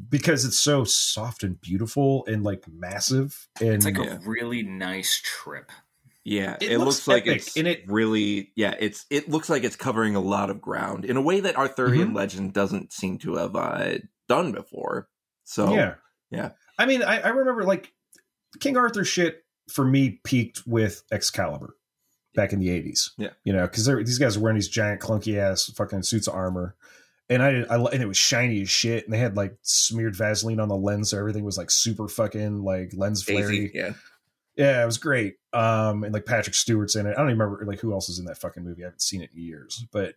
because 0.09 0.43
it's 0.43 0.59
so 0.59 0.83
soft 0.83 1.43
and 1.43 1.59
beautiful 1.61 2.25
and 2.27 2.43
like 2.43 2.65
massive 2.67 3.47
and 3.61 3.69
it's 3.69 3.85
like 3.85 3.97
a 3.97 4.19
really 4.25 4.61
nice 4.63 5.21
trip. 5.23 5.71
Yeah. 6.23 6.57
It 6.61 6.71
It, 6.73 6.77
looks 6.79 7.05
looks, 7.05 7.07
like 7.07 7.27
it's 7.27 7.55
and 7.57 7.67
it- 7.67 7.83
really 7.87 8.51
yeah. 8.55 8.75
It's 8.79 9.05
it 9.09 9.29
looks 9.29 9.49
like 9.49 9.63
it's 9.63 9.75
covering 9.75 10.15
a 10.15 10.19
lot 10.21 10.49
of 10.49 10.61
ground 10.61 11.05
in 11.05 11.17
a 11.17 11.21
way 11.21 11.39
that 11.41 11.55
Arthurian 11.57 12.09
Mhm. 12.09 12.15
legend 12.15 12.53
doesn't 12.53 12.93
seem 12.93 13.17
to 13.19 13.35
have 13.35 13.55
uh, 13.55 13.97
done 14.27 14.51
before. 14.51 15.09
So 15.43 15.73
yeah, 15.73 15.95
yeah. 16.31 16.51
I 16.79 16.85
mean, 16.85 17.03
I, 17.03 17.19
I 17.19 17.29
remember 17.29 17.63
like 17.63 17.91
King 18.59 18.77
Arthur 18.77 19.03
shit 19.03 19.43
for 19.71 19.85
me 19.85 20.19
peaked 20.23 20.63
with 20.65 21.03
Excalibur 21.11 21.75
back 22.35 22.51
in 22.53 22.59
the 22.59 22.69
eighties. 22.69 23.11
Yeah. 23.17 23.29
you 23.43 23.53
know, 23.53 23.63
because 23.63 23.85
these 23.85 24.17
guys 24.17 24.37
were 24.37 24.43
wearing 24.43 24.55
these 24.57 24.69
giant 24.69 25.01
clunky 25.01 25.37
ass 25.37 25.65
fucking 25.75 26.03
suits 26.03 26.27
of 26.27 26.35
armor. 26.35 26.75
And 27.29 27.41
I, 27.41 27.61
I 27.69 27.75
and 27.77 28.03
it 28.03 28.07
was 28.07 28.17
shiny 28.17 28.61
as 28.63 28.69
shit, 28.69 29.05
and 29.05 29.13
they 29.13 29.17
had 29.17 29.37
like 29.37 29.55
smeared 29.61 30.15
Vaseline 30.15 30.59
on 30.59 30.67
the 30.67 30.75
lens, 30.75 31.09
so 31.11 31.17
everything 31.17 31.45
was 31.45 31.57
like 31.57 31.71
super 31.71 32.07
fucking 32.09 32.63
like 32.63 32.91
lens 32.95 33.23
flary. 33.23 33.71
Yeah. 33.73 33.93
Yeah, 34.55 34.83
it 34.83 34.85
was 34.85 34.97
great. 34.97 35.35
Um, 35.51 36.03
and 36.03 36.13
like 36.13 36.25
Patrick 36.25 36.55
Stewart's 36.55 36.95
in 36.95 37.05
it. 37.05 37.11
I 37.11 37.21
don't 37.21 37.29
even 37.29 37.39
remember 37.39 37.65
like 37.65 37.79
who 37.79 37.93
else 37.93 38.09
is 38.09 38.19
in 38.19 38.25
that 38.25 38.37
fucking 38.37 38.63
movie. 38.63 38.83
I 38.83 38.87
haven't 38.87 39.01
seen 39.01 39.21
it 39.21 39.31
in 39.35 39.41
years, 39.41 39.85
but 39.91 40.15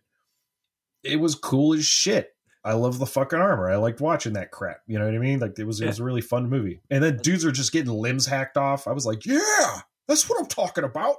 it 1.03 1.19
was 1.19 1.35
cool 1.35 1.73
as 1.73 1.85
shit. 1.85 2.33
I 2.63 2.73
love 2.73 2.99
the 2.99 3.05
fucking 3.05 3.39
armor. 3.39 3.69
I 3.69 3.77
liked 3.77 4.01
watching 4.01 4.33
that 4.33 4.51
crap. 4.51 4.81
You 4.87 4.99
know 4.99 5.05
what 5.05 5.15
I 5.15 5.19
mean? 5.19 5.39
Like 5.39 5.57
it 5.57 5.63
was 5.63 5.79
it 5.79 5.87
was 5.87 5.99
a 5.99 6.03
really 6.03 6.21
fun 6.21 6.49
movie. 6.49 6.81
And 6.89 7.03
then 7.03 7.17
dudes 7.17 7.45
are 7.45 7.51
just 7.51 7.71
getting 7.71 7.91
limbs 7.91 8.25
hacked 8.25 8.57
off. 8.57 8.87
I 8.87 8.91
was 8.91 9.05
like, 9.05 9.25
yeah, 9.25 9.81
that's 10.07 10.29
what 10.29 10.39
I'm 10.39 10.47
talking 10.47 10.83
about. 10.83 11.15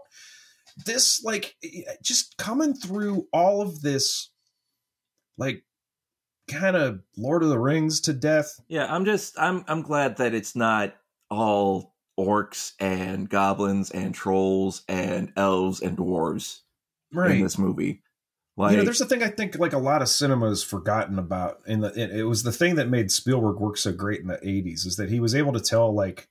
This 0.84 1.24
like 1.24 1.56
just 2.02 2.36
coming 2.36 2.74
through 2.74 3.26
all 3.32 3.62
of 3.62 3.80
this, 3.80 4.30
like 5.38 5.64
kind 6.48 6.76
of 6.76 7.00
Lord 7.16 7.42
of 7.42 7.48
the 7.48 7.58
Rings 7.58 8.02
to 8.02 8.12
death. 8.12 8.60
Yeah, 8.68 8.92
I'm 8.92 9.04
just 9.04 9.38
I'm 9.38 9.64
I'm 9.68 9.82
glad 9.82 10.18
that 10.18 10.34
it's 10.34 10.54
not 10.54 10.94
all 11.30 11.94
orcs 12.18 12.72
and 12.80 13.28
goblins 13.28 13.90
and 13.90 14.14
trolls 14.14 14.82
and 14.88 15.32
elves 15.36 15.80
and 15.80 15.96
dwarves 15.96 16.60
right. 17.12 17.30
in 17.30 17.42
this 17.42 17.58
movie. 17.58 18.02
Like 18.56 18.72
you 18.72 18.78
know, 18.78 18.84
there's 18.84 19.00
a 19.00 19.06
thing 19.06 19.22
I 19.22 19.28
think 19.28 19.56
like 19.56 19.72
a 19.72 19.78
lot 19.78 20.02
of 20.02 20.08
cinemas 20.08 20.64
forgotten 20.64 21.16
about, 21.18 21.58
and 21.68 21.84
the, 21.84 21.88
it, 21.96 22.10
it 22.10 22.24
was 22.24 22.42
the 22.42 22.50
thing 22.50 22.74
that 22.74 22.88
made 22.88 23.12
Spielberg 23.12 23.60
work 23.60 23.76
so 23.76 23.92
great 23.92 24.20
in 24.20 24.26
the 24.26 24.38
'80s 24.38 24.84
is 24.84 24.96
that 24.96 25.10
he 25.10 25.20
was 25.20 25.34
able 25.34 25.52
to 25.52 25.60
tell 25.60 25.94
like 25.94 26.28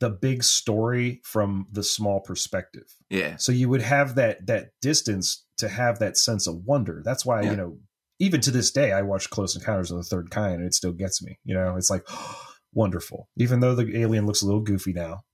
the 0.00 0.10
big 0.10 0.44
story 0.44 1.22
from 1.24 1.66
the 1.72 1.82
small 1.82 2.20
perspective. 2.20 2.94
yeah. 3.08 3.36
So 3.36 3.52
you 3.52 3.70
would 3.70 3.80
have 3.80 4.16
that 4.16 4.46
that 4.48 4.72
distance 4.82 5.46
to 5.58 5.68
have 5.68 5.98
that 6.00 6.18
sense 6.18 6.46
of 6.46 6.64
wonder. 6.66 7.00
That's 7.02 7.24
why 7.24 7.42
Yeah. 7.42 7.50
you 7.52 7.56
know, 7.56 7.78
even 8.18 8.42
to 8.42 8.50
this 8.50 8.70
day, 8.70 8.92
I 8.92 9.02
watch 9.02 9.30
Close 9.30 9.56
Encounters 9.56 9.90
of 9.90 9.96
the 9.96 10.02
Third 10.04 10.30
Kind, 10.30 10.56
and 10.56 10.64
it 10.66 10.74
still 10.74 10.92
gets 10.92 11.22
me. 11.22 11.38
You 11.44 11.54
know, 11.54 11.76
it's 11.76 11.88
like, 11.88 12.04
oh, 12.10 12.51
wonderful. 12.72 13.28
Even 13.36 13.60
though 13.60 13.74
the 13.74 13.98
alien 13.98 14.26
looks 14.26 14.42
a 14.42 14.46
little 14.46 14.60
goofy 14.60 14.92
now, 14.92 15.24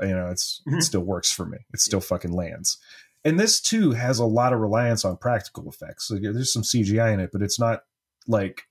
uh, 0.00 0.06
you 0.06 0.14
know, 0.14 0.28
it's 0.28 0.62
it 0.66 0.70
mm-hmm. 0.70 0.80
still 0.80 1.02
works 1.02 1.32
for 1.32 1.46
me. 1.46 1.58
It 1.72 1.80
still 1.80 2.00
fucking 2.00 2.32
lands. 2.32 2.78
And 3.24 3.38
this 3.38 3.60
too 3.60 3.92
has 3.92 4.18
a 4.18 4.26
lot 4.26 4.52
of 4.52 4.60
reliance 4.60 5.04
on 5.04 5.16
practical 5.16 5.68
effects. 5.68 6.08
So 6.08 6.16
there's 6.16 6.52
some 6.52 6.62
CGI 6.62 7.14
in 7.14 7.20
it, 7.20 7.30
but 7.32 7.42
it's 7.42 7.58
not 7.58 7.82
like 8.26 8.62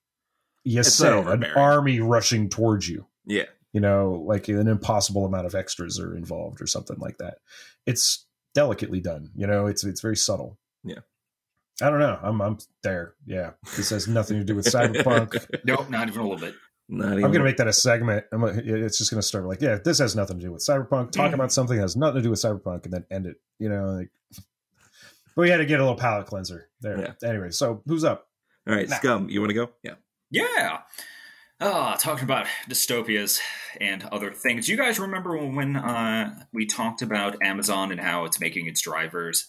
you 0.64 0.80
It's 0.80 0.94
say 0.94 1.10
not 1.10 1.34
an 1.34 1.46
army 1.56 2.00
rushing 2.00 2.50
towards 2.50 2.90
you. 2.90 3.08
Yeah. 3.26 3.46
You 3.72 3.80
know, 3.80 4.24
like 4.26 4.50
an 4.50 4.68
impossible 4.68 5.26
amount 5.26 5.46
of 5.46 5.56
extras 5.56 6.00
are 6.00 6.16
involved 6.16 6.62
or 6.62 6.68
something 6.68 6.98
like 7.00 7.18
that. 7.20 7.38
It's 7.86 8.26
delicately 8.54 9.00
done. 9.00 9.32
You 9.36 9.48
know, 9.48 9.68
it's 9.68 9.84
it's 9.86 10.02
very 10.02 10.18
subtle. 10.18 10.58
Yeah. 10.84 11.00
I 11.82 11.90
don't 11.90 12.00
know. 12.00 12.20
I'm 12.22 12.42
I'm 12.42 12.58
there. 12.84 13.16
Yeah. 13.26 13.52
This 13.78 13.90
has 13.92 14.08
nothing 14.08 14.38
to 14.40 14.44
do 14.44 14.56
with 14.56 14.66
cyberpunk. 14.74 15.46
Nope, 15.64 15.90
not 15.90 16.10
even 16.10 16.20
a 16.20 16.24
little 16.24 16.46
bit. 16.46 16.56
Not 16.94 17.14
even. 17.14 17.24
I'm 17.26 17.32
gonna 17.32 17.46
make 17.46 17.56
that 17.58 17.68
a 17.70 17.74
segment. 17.74 18.26
I'm 18.34 18.42
gonna, 18.42 18.62
it's 18.64 18.98
just 18.98 19.10
gonna 19.12 19.22
start 19.22 19.46
like, 19.46 19.62
yeah, 19.62 19.78
this 19.84 20.00
has 20.00 20.14
nothing 20.16 20.40
to 20.40 20.46
do 20.46 20.52
with 20.52 20.62
cyberpunk. 20.62 21.12
Talk 21.12 21.32
Mhm. 21.32 21.36
about 21.36 21.52
something 21.54 21.78
that 21.78 21.82
has 21.84 21.96
nothing 21.96 22.18
to 22.18 22.22
do 22.22 22.30
with 22.32 22.40
cyberpunk, 22.40 22.84
and 22.84 22.94
then 22.94 23.06
end 23.10 23.26
it. 23.28 23.38
You 23.60 23.70
know, 23.70 23.86
like. 23.92 24.10
But 25.34 25.44
we 25.44 25.50
had 25.50 25.58
to 25.58 25.66
get 25.66 25.80
a 25.80 25.84
little 25.84 25.98
palate 25.98 26.28
cleanser 26.28 26.68
there. 26.82 27.16
Anyway, 27.24 27.52
so 27.52 27.82
who's 27.88 28.04
up? 28.04 28.28
All 28.68 28.76
right, 28.76 28.90
Nah. 28.90 28.98
Scum, 28.98 29.30
you 29.30 29.40
want 29.40 29.52
to 29.52 29.54
go? 29.54 29.70
Yeah. 29.82 29.94
Yeah. 30.30 30.80
Ah, 31.62 31.96
talking 31.98 32.26
about 32.26 32.48
dystopias 32.70 33.40
and 33.80 34.04
other 34.12 34.34
things. 34.34 34.68
You 34.68 34.76
guys 34.76 35.00
remember 35.00 35.38
when 35.38 35.78
uh, 35.78 36.34
we 36.52 36.66
talked 36.66 37.02
about 37.02 37.38
Amazon 37.42 37.92
and 37.94 38.02
how 38.02 38.26
it's 38.26 38.42
making 38.42 38.68
its 38.68 38.82
drivers 38.82 39.48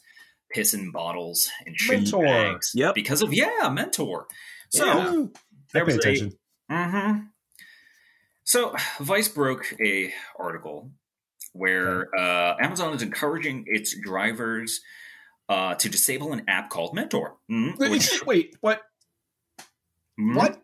piss 0.52 0.72
in 0.72 0.92
bottles 0.92 1.50
and 1.66 1.74
shit 1.76 2.14
in 2.14 2.20
bags? 2.22 2.70
Yep. 2.76 2.94
Because 2.94 3.20
of 3.22 3.32
yeah, 3.34 3.68
Mentor. 3.72 4.28
So 4.70 4.86
Yeah. 4.86 5.24
There 5.72 5.82
I 5.82 5.84
pay 5.86 5.94
was 5.96 5.96
a 5.96 5.98
attention. 5.98 6.38
Hmm 8.42 8.44
So 8.44 8.74
Vice 9.00 9.28
broke 9.28 9.74
a 9.84 10.12
article 10.38 10.90
where 11.52 12.08
uh, 12.18 12.56
Amazon 12.60 12.94
is 12.94 13.02
encouraging 13.02 13.64
its 13.66 13.94
drivers 13.98 14.80
uh, 15.48 15.74
to 15.74 15.88
disable 15.88 16.32
an 16.32 16.42
app 16.48 16.70
called 16.70 16.94
Mentor. 16.94 17.36
Mhm. 17.50 17.78
Which- 17.78 18.24
Wait, 18.26 18.56
what? 18.60 18.80
mhm. 20.18 20.34
What? 20.36 20.62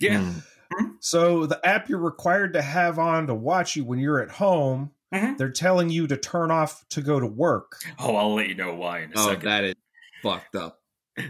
Yeah. 0.00 0.32
Mm. 0.72 0.96
So 1.00 1.46
the 1.46 1.64
app 1.64 1.88
you're 1.88 1.98
required 2.00 2.54
to 2.54 2.62
have 2.62 2.98
on 2.98 3.28
to 3.28 3.34
watch 3.34 3.76
you 3.76 3.84
when 3.84 4.00
you're 4.00 4.20
at 4.20 4.30
home, 4.30 4.90
Mhm. 5.14 5.38
they're 5.38 5.50
telling 5.52 5.88
you 5.88 6.08
to 6.08 6.16
turn 6.16 6.50
off 6.50 6.84
to 6.90 7.00
go 7.02 7.20
to 7.20 7.26
work. 7.26 7.76
Oh, 7.98 8.16
I'll 8.16 8.34
let 8.34 8.48
you 8.48 8.54
know 8.56 8.74
why 8.74 9.00
in 9.02 9.10
a 9.10 9.14
Oh, 9.16 9.28
second. 9.28 9.44
that 9.48 9.64
is 9.64 9.74
fucked 10.22 10.56
up. 10.56 10.80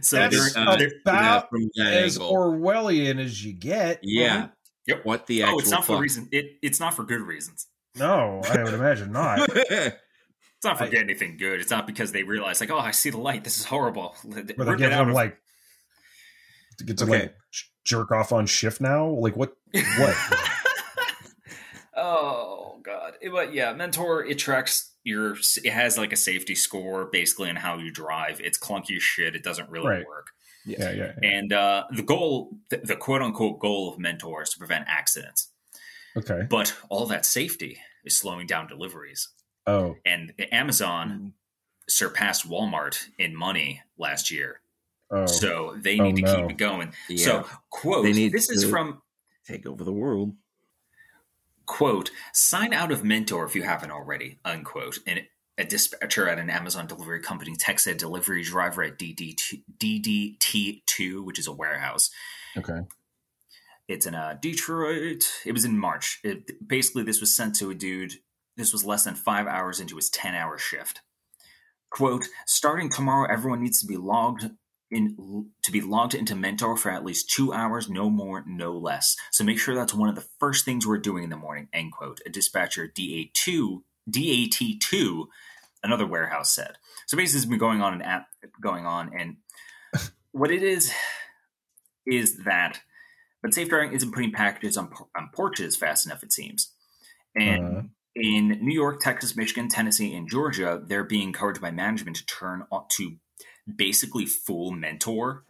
so 0.00 0.16
That's 0.16 0.54
they're- 0.54 0.62
uh, 0.66 0.76
they're- 0.76 0.92
about 1.04 1.50
from 1.50 1.68
that 1.74 1.92
as 1.92 2.16
angle. 2.16 2.32
Orwellian 2.32 3.20
as 3.22 3.44
you 3.44 3.52
get. 3.52 3.98
yeah. 4.02 4.48
Yep. 4.86 5.04
What 5.04 5.26
the 5.26 5.42
actual 5.42 5.56
oh, 5.56 5.58
it's 5.60 5.70
not 5.70 5.84
for 5.84 5.94
fuck? 5.94 6.02
reason. 6.02 6.28
It, 6.32 6.58
it's 6.62 6.78
not 6.80 6.94
for 6.94 7.04
good 7.04 7.20
reasons. 7.22 7.66
No, 7.96 8.40
I 8.44 8.62
would 8.62 8.74
imagine 8.74 9.12
not. 9.12 9.48
It's 10.56 10.70
not 10.70 10.78
for 10.78 10.84
I- 10.84 10.88
getting 10.88 11.10
anything 11.10 11.36
good. 11.36 11.60
It's 11.60 11.70
not 11.70 11.86
because 11.86 12.12
they 12.12 12.22
realize 12.22 12.58
like, 12.58 12.70
oh, 12.70 12.78
I 12.78 12.90
see 12.92 13.10
the 13.10 13.18
light. 13.18 13.44
This 13.44 13.58
is 13.58 13.66
horrible. 13.66 14.16
But 14.24 14.46
they 14.46 14.54
Rip 14.56 14.78
get 14.78 14.92
out 14.92 15.08
of- 15.08 15.14
like 15.14 15.36
to 16.78 16.84
get 16.84 16.96
to 16.98 17.04
Okay. 17.04 17.12
like 17.20 17.36
jerk 17.84 18.10
off 18.10 18.32
on 18.32 18.46
shift 18.46 18.80
now. 18.80 19.08
Like 19.08 19.36
what? 19.36 19.52
What? 19.98 20.16
oh 21.96 22.80
god. 22.82 23.14
It- 23.20 23.30
but 23.32 23.52
yeah, 23.54 23.72
Mentor 23.74 24.24
it 24.24 24.38
tracks 24.38 24.94
your. 25.04 25.36
It 25.62 25.72
has 25.72 25.98
like 25.98 26.12
a 26.12 26.16
safety 26.16 26.54
score 26.54 27.06
basically 27.06 27.50
on 27.50 27.56
how 27.56 27.76
you 27.78 27.90
drive. 27.90 28.40
It's 28.40 28.58
clunky 28.58 28.96
as 28.96 29.02
shit. 29.02 29.36
It 29.36 29.42
doesn't 29.42 29.68
really 29.70 29.88
Right. 29.88 30.06
work. 30.06 30.28
Yeah, 30.64 30.90
yeah. 30.90 31.12
yeah. 31.22 31.28
And 31.28 31.52
uh, 31.52 31.84
the 31.94 32.02
goal, 32.02 32.50
the, 32.70 32.78
the 32.78 32.96
quote 32.96 33.22
unquote 33.22 33.58
goal 33.60 33.92
of 33.92 33.98
Mentor 33.98 34.42
is 34.42 34.50
to 34.50 34.58
prevent 34.58 34.84
accidents. 34.88 35.50
Okay. 36.16 36.46
But 36.48 36.74
all 36.88 37.06
that 37.06 37.26
safety 37.26 37.78
is 38.04 38.16
slowing 38.16 38.46
down 38.46 38.66
deliveries. 38.68 39.28
Oh, 39.66 39.96
And 40.04 40.32
Amazon 40.52 41.32
surpassed 41.88 42.48
Walmart 42.48 42.98
in 43.18 43.34
money 43.34 43.82
last 43.98 44.30
year. 44.30 44.60
oh. 45.10 45.26
So 45.26 45.74
they 45.80 45.98
Oh, 45.98 46.04
need 46.04 46.16
to 46.16 46.22
no. 46.22 46.36
keep 46.42 46.50
it 46.52 46.56
going. 46.58 46.92
Yeah. 47.08 47.24
So, 47.24 47.46
quote, 47.70 48.04
They 48.04 48.12
need 48.12 48.32
this 48.32 48.50
is 48.50 48.64
from, 48.68 49.00
Take 49.46 49.66
over 49.66 49.82
the 49.84 49.92
world. 49.92 50.34
quote, 51.66 52.10
sign 52.32 52.72
out 52.72 52.92
of 52.92 53.04
Mentor 53.04 53.44
if 53.44 53.54
you 53.54 53.62
haven't 53.62 53.90
already, 53.90 54.38
unquote. 54.44 54.98
And 55.06 55.20
a 55.56 55.64
dispatcher 55.64 56.28
at 56.28 56.38
an 56.38 56.50
Amazon 56.50 56.86
delivery 56.86 57.20
company 57.20 57.54
texted 57.54 57.92
a 57.92 57.94
delivery 57.94 58.42
driver 58.42 58.82
at 58.82 58.98
DDT, 58.98 59.62
DDT2, 59.78 61.24
which 61.24 61.38
is 61.38 61.46
a 61.46 61.52
warehouse. 61.52 62.10
okay. 62.56 62.80
It's 63.86 64.06
in 64.06 64.14
uh, 64.14 64.38
Detroit. 64.40 65.24
It 65.44 65.52
was 65.52 65.66
in 65.66 65.78
March. 65.78 66.18
It, 66.24 66.66
basically, 66.66 67.02
this 67.02 67.20
was 67.20 67.36
sent 67.36 67.54
to 67.56 67.70
a 67.70 67.74
dude. 67.74 68.14
This 68.56 68.72
was 68.72 68.84
less 68.84 69.04
than 69.04 69.14
five 69.14 69.46
hours 69.46 69.78
into 69.78 69.96
his 69.96 70.08
10 70.08 70.34
hour 70.34 70.56
shift. 70.56 71.00
Quote, 71.90 72.24
starting 72.46 72.88
tomorrow, 72.88 73.30
everyone 73.30 73.62
needs 73.62 73.80
to 73.80 73.86
be 73.86 73.96
logged 73.96 74.50
in 74.90 75.50
to 75.62 75.72
be 75.72 75.80
logged 75.80 76.14
into 76.14 76.34
Mentor 76.34 76.76
for 76.76 76.90
at 76.90 77.04
least 77.04 77.30
two 77.30 77.52
hours, 77.52 77.88
no 77.88 78.08
more, 78.08 78.44
no 78.46 78.72
less. 78.72 79.16
So 79.30 79.44
make 79.44 79.58
sure 79.58 79.74
that's 79.74 79.94
one 79.94 80.08
of 80.08 80.14
the 80.14 80.26
first 80.38 80.64
things 80.64 80.86
we're 80.86 80.98
doing 80.98 81.24
in 81.24 81.30
the 81.30 81.36
morning, 81.36 81.68
end 81.72 81.92
quote. 81.92 82.20
A 82.26 82.30
dispatcher 82.30 82.88
DA2, 82.88 83.82
DAT2, 84.10 85.26
another 85.82 86.06
warehouse 86.06 86.52
said. 86.54 86.76
So 87.06 87.16
basically, 87.16 87.38
it's 87.38 87.46
been 87.46 87.58
going 87.58 87.82
on 87.82 87.94
an 87.94 88.02
app 88.02 88.26
going 88.60 88.86
on, 88.86 89.10
and 89.18 89.36
what 90.32 90.50
it 90.50 90.62
is 90.62 90.92
is 92.06 92.44
that 92.44 92.80
but 93.42 93.52
safe 93.52 93.68
driving 93.68 93.92
isn't 93.92 94.12
putting 94.12 94.32
packages 94.32 94.78
on, 94.78 94.90
on 95.14 95.28
porches 95.34 95.76
fast 95.76 96.06
enough, 96.06 96.22
it 96.22 96.32
seems. 96.32 96.72
And 97.36 97.76
Uh. 97.76 97.82
in 98.14 98.48
New 98.62 98.72
York, 98.72 99.00
Texas, 99.02 99.36
Michigan, 99.36 99.68
Tennessee, 99.68 100.14
and 100.14 100.26
Georgia, 100.28 100.82
they're 100.82 101.04
being 101.04 101.28
encouraged 101.28 101.60
by 101.60 101.70
management 101.70 102.16
to 102.16 102.24
turn 102.24 102.64
to 102.92 103.16
basically 103.76 104.24
fool 104.24 104.70
Mentor 104.70 105.44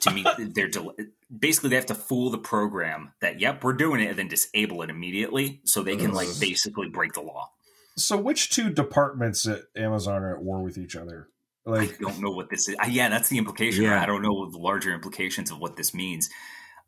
to 0.00 0.10
meet 0.10 0.26
their 0.54 0.68
del- 0.68 0.94
basically 1.34 1.70
they 1.70 1.76
have 1.76 1.86
to 1.86 1.94
fool 1.94 2.28
the 2.30 2.38
program 2.38 3.12
that 3.22 3.40
yep 3.40 3.64
we're 3.64 3.72
doing 3.72 4.00
it 4.02 4.08
and 4.10 4.18
then 4.18 4.28
disable 4.28 4.82
it 4.82 4.90
immediately 4.90 5.60
so 5.64 5.82
they 5.82 5.96
can 5.96 6.12
like 6.12 6.28
basically 6.38 6.88
break 6.88 7.14
the 7.14 7.22
law. 7.22 7.50
So 7.96 8.16
which 8.16 8.50
two 8.50 8.70
departments 8.70 9.46
at 9.46 9.62
Amazon 9.76 10.22
are 10.22 10.36
at 10.36 10.42
war 10.42 10.62
with 10.62 10.76
each 10.78 10.96
other? 10.96 11.28
I 11.66 11.70
Like, 11.70 11.98
don't 11.98 12.20
know 12.20 12.30
what 12.30 12.50
this 12.50 12.68
is. 12.68 12.76
Yeah, 12.88 13.08
that's 13.08 13.28
the 13.28 13.38
implication. 13.38 13.84
Yeah. 13.84 14.00
I 14.02 14.06
don't 14.06 14.22
know 14.22 14.50
the 14.50 14.58
larger 14.58 14.92
implications 14.94 15.50
of 15.50 15.58
what 15.58 15.76
this 15.76 15.94
means. 15.94 16.28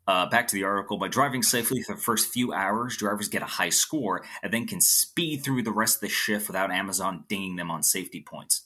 Uh, 0.07 0.27
back 0.29 0.47
to 0.47 0.55
the 0.55 0.63
article. 0.63 0.97
By 0.97 1.07
driving 1.07 1.43
safely 1.43 1.81
for 1.83 1.95
the 1.95 2.01
first 2.01 2.31
few 2.31 2.53
hours, 2.53 2.95
drivers 2.97 3.27
get 3.27 3.41
a 3.41 3.45
high 3.45 3.69
score 3.69 4.23
and 4.41 4.51
then 4.53 4.65
can 4.67 4.81
speed 4.81 5.43
through 5.43 5.63
the 5.63 5.71
rest 5.71 5.97
of 5.97 6.01
the 6.01 6.09
shift 6.09 6.47
without 6.47 6.71
Amazon 6.71 7.25
dinging 7.27 7.57
them 7.57 7.69
on 7.69 7.83
safety 7.83 8.21
points. 8.25 8.61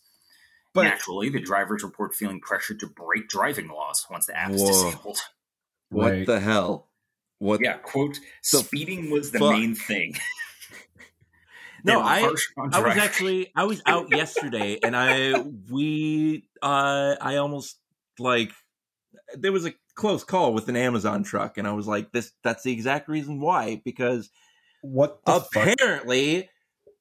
but 0.74 0.84
Naturally, 0.84 1.30
the 1.30 1.40
drivers 1.42 1.84
report 1.84 2.14
feeling 2.16 2.40
pressured 2.40 2.80
to 2.82 2.88
break 2.88 3.28
driving 3.30 3.68
laws 3.68 4.06
once 4.10 4.26
the 4.28 4.38
app 4.38 4.52
is 4.52 4.62
disabled. 4.64 5.20
What 5.90 6.12
Right. 6.12 6.26
the 6.26 6.40
hell? 6.40 6.90
What? 7.40 7.60
Yeah, 7.62 7.78
quote, 7.78 8.20
The 8.52 8.60
speeding 8.60 9.10
was 9.12 9.32
the 9.32 9.40
fuck? 9.40 9.52
main 9.52 9.76
thing. 9.76 10.16
No, 11.84 12.00
I- 12.02 12.34
I 12.72 12.82
was 12.82 12.98
actually 12.98 13.52
I 13.56 13.66
was 13.66 13.82
out 13.86 14.10
yesterday 14.16 14.80
and 14.84 14.96
I 14.96 15.40
we 15.72 16.48
uh 16.62 17.16
I 17.20 17.38
almost 17.38 17.78
like 18.20 18.52
there 19.36 19.52
was 19.52 19.66
a 19.66 19.74
close 19.96 20.24
call 20.24 20.54
with 20.54 20.70
an 20.70 20.76
Amazon 20.76 21.24
truck 21.24 21.58
and 21.58 21.68
I 21.68 21.72
was 21.74 21.88
like 21.88 22.12
this 22.12 22.32
that's 22.44 22.64
the 22.64 22.72
exact 22.72 23.08
reason 23.10 23.40
why 23.40 23.82
because 23.84 24.30
what 24.82 25.24
the 25.26 25.42
fuck? 25.42 25.68
apparently 25.74 26.50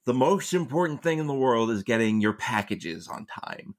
the 0.04 0.14
most 0.14 0.52
important 0.52 1.02
thing 1.02 1.18
in 1.18 1.26
the 1.26 1.34
world 1.34 1.70
is 1.70 1.82
getting 1.84 2.20
your 2.20 2.32
packages 2.32 3.08
on 3.08 3.26
time 3.26 3.74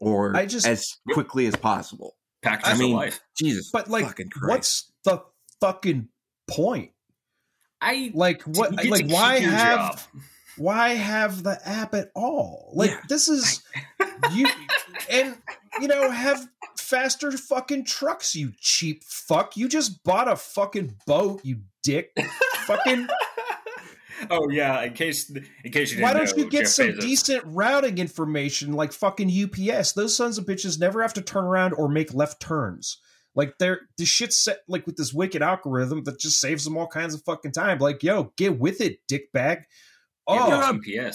or 0.00 0.36
I 0.36 0.46
just- 0.46 0.66
as 0.66 0.96
quickly 1.12 1.46
as 1.46 1.54
possible. 1.56 2.16
Packages 2.42 2.72
I 2.72 2.78
mean, 2.78 2.94
of 2.94 3.00
life. 3.00 3.20
Jesus 3.38 3.70
But 3.70 3.88
like, 3.88 4.18
what's 4.40 4.90
the 5.04 5.22
fucking 5.60 6.08
point? 6.50 6.92
I 7.82 8.10
Like, 8.14 8.42
what? 8.42 8.72
Like, 8.84 9.06
why 9.08 9.40
have? 9.40 9.78
job. 9.78 10.00
Why 10.60 10.90
have 10.90 11.42
the 11.42 11.58
app 11.66 11.94
at 11.94 12.10
all? 12.14 12.70
Like, 12.74 12.90
Yeah. 12.90 13.00
this 13.08 13.28
is 13.28 13.62
you, 14.34 14.46
and 15.10 15.36
you 15.80 15.88
know, 15.88 16.10
have 16.10 16.46
faster 16.76 17.32
fucking 17.32 17.86
trucks. 17.86 18.34
You 18.36 18.52
cheap 18.60 19.02
fuck. 19.04 19.56
You 19.56 19.68
just 19.68 20.04
bought 20.04 20.28
a 20.30 20.36
fucking 20.36 20.96
boat. 21.06 21.40
You 21.44 21.60
dick. 21.82 22.12
fucking. 22.66 23.08
oh 24.30 24.50
yeah, 24.50 24.82
in 24.82 24.92
case 24.92 25.30
in 25.30 25.72
case 25.72 25.92
you 25.92 25.96
didn't 25.96 26.02
Why 26.02 26.12
don't 26.12 26.36
know, 26.36 26.44
you 26.44 26.50
get 26.50 26.60
Jeff 26.64 26.68
some 26.68 26.88
Bezos- 26.88 27.00
decent 27.00 27.42
routing 27.46 27.96
information 27.96 28.72
like 28.74 28.92
fucking 28.92 29.30
UPS? 29.30 29.92
Those 29.92 30.14
sons 30.14 30.36
of 30.36 30.44
bitches 30.44 30.78
never 30.78 31.00
have 31.00 31.14
to 31.14 31.22
turn 31.22 31.44
around 31.44 31.72
or 31.72 31.88
make 31.88 32.12
left 32.12 32.40
turns. 32.42 32.98
Like 33.34 33.54
they're 33.58 33.80
the 33.96 34.04
shit's 34.04 34.36
set 34.36 34.58
like 34.68 34.84
with 34.86 34.96
this 34.96 35.14
wicked 35.14 35.40
algorithm 35.40 36.04
that 36.04 36.18
just 36.20 36.38
saves 36.38 36.64
them 36.64 36.76
all 36.76 36.86
kinds 36.88 37.14
of 37.14 37.22
fucking 37.22 37.52
time. 37.52 37.78
Like, 37.78 38.02
yo, 38.02 38.32
get 38.36 38.58
with 38.58 38.80
it, 38.82 38.98
dickbag. 39.08 39.62
Yeah, 40.34 40.46
Oh, 40.46 40.50
that's 40.50 40.66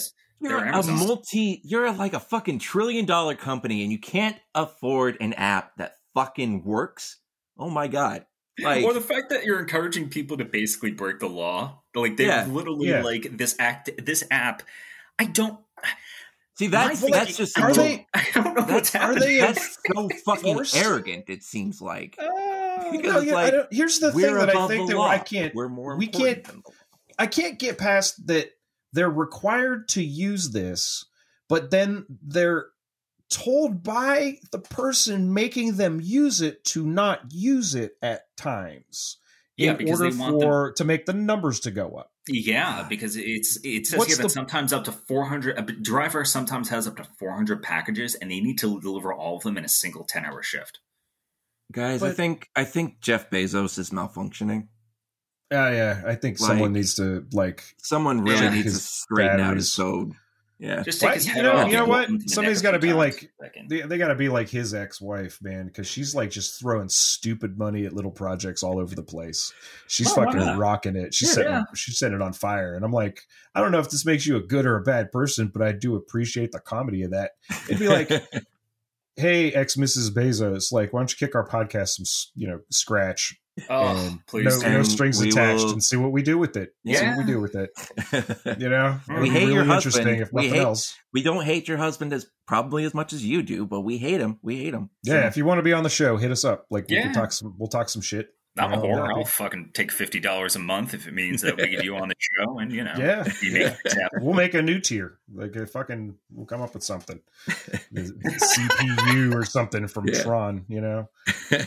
UPS. 0.04 0.12
You're 0.40 0.60
They're 0.60 0.68
a 0.80 0.82
multi. 0.82 1.60
You're 1.64 1.90
like 1.92 2.12
a 2.12 2.20
fucking 2.20 2.58
trillion 2.58 3.06
dollar 3.06 3.34
company, 3.34 3.82
and 3.82 3.90
you 3.90 3.98
can't 3.98 4.36
afford 4.54 5.16
an 5.20 5.32
app 5.32 5.76
that 5.78 5.94
fucking 6.14 6.62
works. 6.64 7.18
Oh 7.58 7.70
my 7.70 7.88
god! 7.88 8.26
Like, 8.62 8.84
or 8.84 8.92
the 8.92 9.00
fact 9.00 9.30
that 9.30 9.44
you're 9.44 9.58
encouraging 9.60 10.10
people 10.10 10.36
to 10.36 10.44
basically 10.44 10.90
break 10.90 11.20
the 11.20 11.28
law. 11.28 11.80
Like 11.94 12.18
they 12.18 12.26
Yeah. 12.26 12.44
literally 12.46 12.88
Yeah. 12.90 13.02
like 13.02 13.38
this 13.38 13.56
act, 13.58 13.88
this 14.04 14.24
app. 14.30 14.62
I 15.18 15.24
don't. 15.24 15.58
see, 16.58 16.66
that's 16.66 17.02
my 17.02 17.08
that's 17.10 17.26
thinking- 17.28 17.36
just 17.36 17.58
Are 17.58 17.72
so- 17.72 17.82
they? 17.82 18.06
I 18.12 18.26
don't 18.34 18.44
know 18.54 18.74
what's 18.74 18.90
That's, 18.90 18.94
are 18.96 18.98
happening. 18.98 19.20
they- 19.28 19.40
that's 19.40 19.78
so 19.94 20.08
fucking 20.26 20.48
enforced? 20.50 20.76
arrogant. 20.76 21.24
It 21.28 21.44
seems 21.44 21.80
like 21.80 22.16
Uh, 22.18 22.90
Because 22.92 23.12
no, 23.14 23.18
it's 23.20 23.26
yeah, 23.26 23.32
I 23.32 23.42
like, 23.44 23.52
don't, 23.52 23.68
here's 23.72 23.98
the 24.00 24.12
thing 24.12 24.34
that 24.34 24.54
I 24.54 24.66
think 24.68 24.88
that 24.90 24.96
law. 24.98 25.08
I 25.08 25.18
can't 25.18 25.54
We're 25.54 25.70
more. 25.70 25.96
we 25.96 26.06
can't- 26.08 26.44
than 26.44 26.56
the 26.62 26.68
law. 26.68 26.74
I 27.18 27.26
can't 27.26 27.58
get 27.58 27.78
past 27.78 28.26
that 28.26 28.50
they're 28.96 29.10
required 29.10 29.88
to 29.88 30.02
use 30.02 30.50
this, 30.50 31.04
but 31.48 31.70
then 31.70 32.06
they're 32.08 32.66
told 33.28 33.82
by 33.82 34.38
the 34.52 34.58
person 34.58 35.34
making 35.34 35.76
them 35.76 36.00
use 36.02 36.40
it 36.40 36.64
to 36.64 36.86
not 36.86 37.20
use 37.30 37.74
it 37.74 37.92
at 38.00 38.34
times. 38.36 39.18
Yeah, 39.56 39.72
in 39.72 39.76
because 39.76 40.00
order 40.00 40.10
they 40.10 40.18
want 40.18 40.42
for 40.42 40.72
to 40.72 40.84
make 40.84 41.06
the 41.06 41.12
numbers 41.12 41.60
to 41.60 41.70
go 41.70 41.96
up. 41.96 42.12
Yeah, 42.28 42.86
because 42.88 43.16
it's 43.16 43.58
it 43.62 43.86
says 43.86 43.98
What's 43.98 44.10
here 44.10 44.16
that 44.18 44.22
the- 44.24 44.28
sometimes 44.30 44.72
up 44.72 44.84
to 44.84 44.92
400 44.92 45.58
a 45.58 45.62
driver 45.62 46.24
sometimes 46.24 46.68
has 46.70 46.86
up 46.86 46.96
to 46.96 47.04
400 47.04 47.62
packages 47.62 48.14
and 48.14 48.30
they 48.30 48.40
need 48.40 48.58
to 48.58 48.80
deliver 48.80 49.12
all 49.12 49.36
of 49.36 49.42
them 49.44 49.56
in 49.56 49.64
a 49.64 49.68
single 49.68 50.04
10-hour 50.04 50.42
shift. 50.42 50.80
Guys, 51.72 52.02
I 52.02 52.12
think 52.12 52.48
I 52.56 52.64
think 52.64 53.00
Jeff 53.00 53.28
Bezos 53.30 53.78
is 53.78 53.90
malfunctioning. 53.90 54.68
Yeah, 55.50 55.70
yeah. 55.70 56.02
I 56.06 56.14
think 56.16 56.40
Like- 56.40 56.48
someone 56.48 56.72
needs 56.72 56.94
to 56.96 57.24
like. 57.32 57.62
Someone 57.78 58.22
really 58.22 58.34
Yeah. 58.44 58.50
needs 58.50 58.64
to 58.64 58.70
His 58.70 58.84
straighten 58.84 59.40
out 59.40 59.56
his 59.56 59.74
batteries. 59.74 59.76
code. 59.76 60.12
Yeah. 60.58 60.82
Just 60.82 61.00
take 61.00 61.08
Why- 61.10 61.14
his 61.16 61.26
you 61.26 61.42
know- 61.42 61.52
off. 61.52 61.66
you 61.68 61.74
know 61.74 61.84
what? 61.84 61.98
welcome 62.08 62.18
to 62.18 62.24
the 62.24 62.28
Somebody's 62.30 62.62
next 62.62 62.72
gotta 62.72 62.78
be 62.78 62.92
like- 62.94 63.30
They, 63.68 63.82
they 63.82 63.98
got 63.98 64.08
to 64.08 64.14
be 64.14 64.28
like 64.30 64.48
his 64.48 64.72
ex-wife, 64.72 65.38
man, 65.42 65.66
because 65.66 65.86
she's 65.86 66.14
like 66.14 66.30
just 66.30 66.58
throwing 66.58 66.88
stupid 66.88 67.58
money 67.58 67.84
at 67.84 67.92
little 67.92 68.10
projects 68.10 68.62
all 68.62 68.78
over 68.80 68.94
the 68.94 69.02
place. 69.02 69.52
She's 69.86 70.08
Oh, 70.12 70.14
fucking 70.14 70.56
rocking 70.56 70.96
it. 70.96 71.12
She's 71.12 71.28
Yeah, 71.28 71.34
setting 71.34 71.52
yeah. 71.52 71.62
she's 71.74 71.98
setting 71.98 72.16
it 72.16 72.22
on 72.22 72.32
fire, 72.32 72.74
and 72.74 72.84
I'm 72.86 72.92
like, 72.92 73.20
I 73.54 73.60
don't 73.60 73.70
know 73.70 73.80
if 73.80 73.90
this 73.90 74.06
makes 74.06 74.24
you 74.26 74.36
a 74.36 74.40
good 74.42 74.64
or 74.66 74.76
a 74.76 74.82
bad 74.82 75.12
person, 75.12 75.48
but 75.52 75.60
I 75.62 75.72
do 75.72 75.94
appreciate 75.94 76.52
the 76.52 76.60
comedy 76.60 77.02
of 77.02 77.10
that. 77.10 77.32
It'd 77.68 77.78
be 77.78 77.88
like, 77.88 78.08
hey, 79.16 79.52
ex 79.52 79.76
Mrs. 79.76 80.10
Bezos, 80.10 80.72
like, 80.72 80.92
why 80.92 81.00
don't 81.00 81.10
you 81.10 81.16
kick 81.26 81.34
our 81.34 81.46
podcast 81.46 81.88
some, 81.90 82.06
you 82.34 82.48
know, 82.48 82.60
scratch 82.70 83.38
Oh, 83.70 83.96
and 83.96 84.26
please. 84.26 84.44
no, 84.44 84.60
do. 84.68 84.74
no 84.74 84.82
strings 84.82 85.20
attached, 85.20 85.64
will- 85.64 85.72
and 85.72 85.82
see 85.82 85.96
what 85.96 86.12
we 86.12 86.22
do 86.22 86.36
with 86.38 86.56
it. 86.56 86.74
See 86.86 86.92
what 86.92 87.02
Yeah. 87.02 87.16
we 87.18 87.24
do 87.24 87.40
with 87.40 87.54
it. 87.56 87.70
You 88.60 88.68
know, 88.68 89.00
We 89.08 89.14
It'd 89.14 89.22
be 89.24 89.30
hate 89.30 89.48
your 89.48 89.56
really 89.62 89.66
husband. 89.68 89.96
interesting 89.96 90.20
if 90.20 90.32
We 90.32 90.42
nothing 90.42 90.54
hate- 90.54 90.62
else. 90.62 90.94
we 91.12 91.22
don't 91.22 91.44
hate 91.44 91.66
your 91.68 91.78
husband 91.78 92.12
as 92.12 92.26
probably 92.46 92.84
as 92.84 92.92
much 92.94 93.12
as 93.12 93.24
you 93.24 93.42
do, 93.42 93.64
but 93.66 93.80
we 93.80 93.96
hate 93.98 94.20
him. 94.20 94.38
We 94.42 94.56
hate 94.58 94.74
him. 94.74 94.90
Yeah, 95.02 95.22
So- 95.22 95.26
if 95.28 95.36
you 95.36 95.44
want 95.46 95.58
to 95.58 95.62
be 95.62 95.72
on 95.72 95.84
the 95.84 95.88
show, 95.90 96.16
hit 96.18 96.30
us 96.30 96.44
up. 96.44 96.66
Like 96.70 96.86
we 96.90 96.96
can 96.96 97.12
talk 97.14 97.32
some. 97.32 97.54
We'll 97.58 97.68
talk 97.68 97.88
some 97.88 98.02
shit. 98.02 98.28
I'm 98.58 98.72
a 98.72 98.76
you 98.76 98.82
whore. 98.94 99.14
I'll 99.14 99.24
fucking 99.24 99.70
take 99.74 99.92
fifty 99.92 100.18
dollars 100.20 100.56
a 100.56 100.58
month 100.58 100.94
if 100.94 101.06
it 101.06 101.12
means 101.14 101.42
that 101.42 101.56
we 101.56 101.68
get 101.68 101.84
you 101.84 101.96
on 101.96 102.08
the 102.08 102.14
show, 102.18 102.58
and 102.58 102.72
you 102.72 102.84
know, 102.84 102.94
Yeah, 102.98 103.24
you 103.42 103.52
make 103.52 103.76
it 103.84 103.92
happen. 103.92 104.22
We'll 104.24 104.34
make 104.34 104.54
a 104.54 104.62
new 104.62 104.80
tier. 104.80 105.18
Like 105.34 105.54
a 105.56 105.66
fucking, 105.66 106.14
we'll 106.32 106.46
come 106.46 106.62
up 106.62 106.72
with 106.74 106.82
something. 106.82 107.20
CPU 107.94 109.34
or 109.34 109.44
something 109.44 109.86
from 109.88 110.08
Yeah. 110.08 110.22
Tron. 110.22 110.64
You 110.68 110.80
know. 110.80 111.08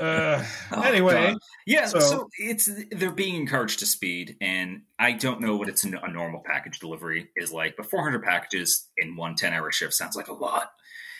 Uh, 0.00 0.44
Oh, 0.72 0.82
anyway, 0.82 1.32
God. 1.32 1.38
yeah. 1.66 1.86
So, 1.86 1.98
so- 2.00 2.28
it's 2.38 2.68
they're 2.90 3.10
being 3.10 3.34
encouraged 3.36 3.78
to 3.80 3.86
speed, 3.86 4.36
and 4.40 4.82
I 4.98 5.12
don't 5.12 5.40
know 5.40 5.56
what 5.56 5.68
it's 5.68 5.84
a 5.84 5.90
normal 5.90 6.42
package 6.44 6.78
delivery 6.80 7.30
is 7.36 7.52
like, 7.52 7.76
but 7.76 7.86
400 7.90 8.22
packages 8.22 8.88
in 8.98 9.16
one 9.16 9.34
10 9.36 9.52
hour 9.52 9.70
shift 9.72 9.94
sounds 9.94 10.16
like 10.16 10.28
a 10.28 10.32
lot. 10.34 10.70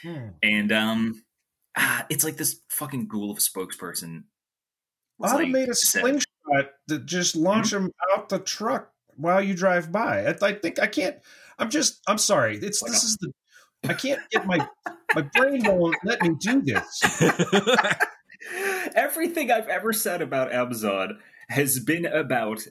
hmm. 0.03 0.29
And 0.43 0.73
um, 0.73 1.23
ah, 1.77 2.05
it's 2.11 2.25
like 2.25 2.37
this 2.37 2.61
fucking 2.71 3.09
ghoul 3.09 3.31
of 3.31 3.39
a 3.39 3.41
spokesperson. 3.41 4.25
Was 5.19 5.33
like, 5.33 5.69
a 5.69 5.75
slingshot 5.75 6.71
to 6.89 6.99
just 6.99 7.37
launch 7.37 7.71
them 7.71 7.91
out 8.15 8.29
the 8.29 8.39
truck 8.39 8.91
while 9.17 9.41
you 9.41 9.55
drive 9.55 9.91
by. 9.91 10.27
I, 10.27 10.37
I 10.43 10.53
think 10.55 10.79
I 10.79 10.87
can't. 10.87 11.17
I'm 11.59 11.71
just. 11.71 12.01
I'm 12.07 12.19
sorry. 12.19 12.59
It's 12.59 12.83
this 12.83 13.03
is 13.03 13.17
the. 13.19 13.33
I 13.89 13.95
can't 13.95 14.21
get 14.31 14.47
my 14.47 14.67
my 15.15 15.23
brain 15.35 15.65
won't 15.65 15.97
let 16.05 16.21
me 16.23 16.31
do 16.39 16.63
this. 16.63 17.23
Everything 18.95 19.51
I've 19.51 19.69
ever 19.69 19.93
said 19.93 20.23
about 20.23 20.53
Amazon 20.53 21.19
has 21.49 21.79
been 21.79 22.07
about 22.07 22.67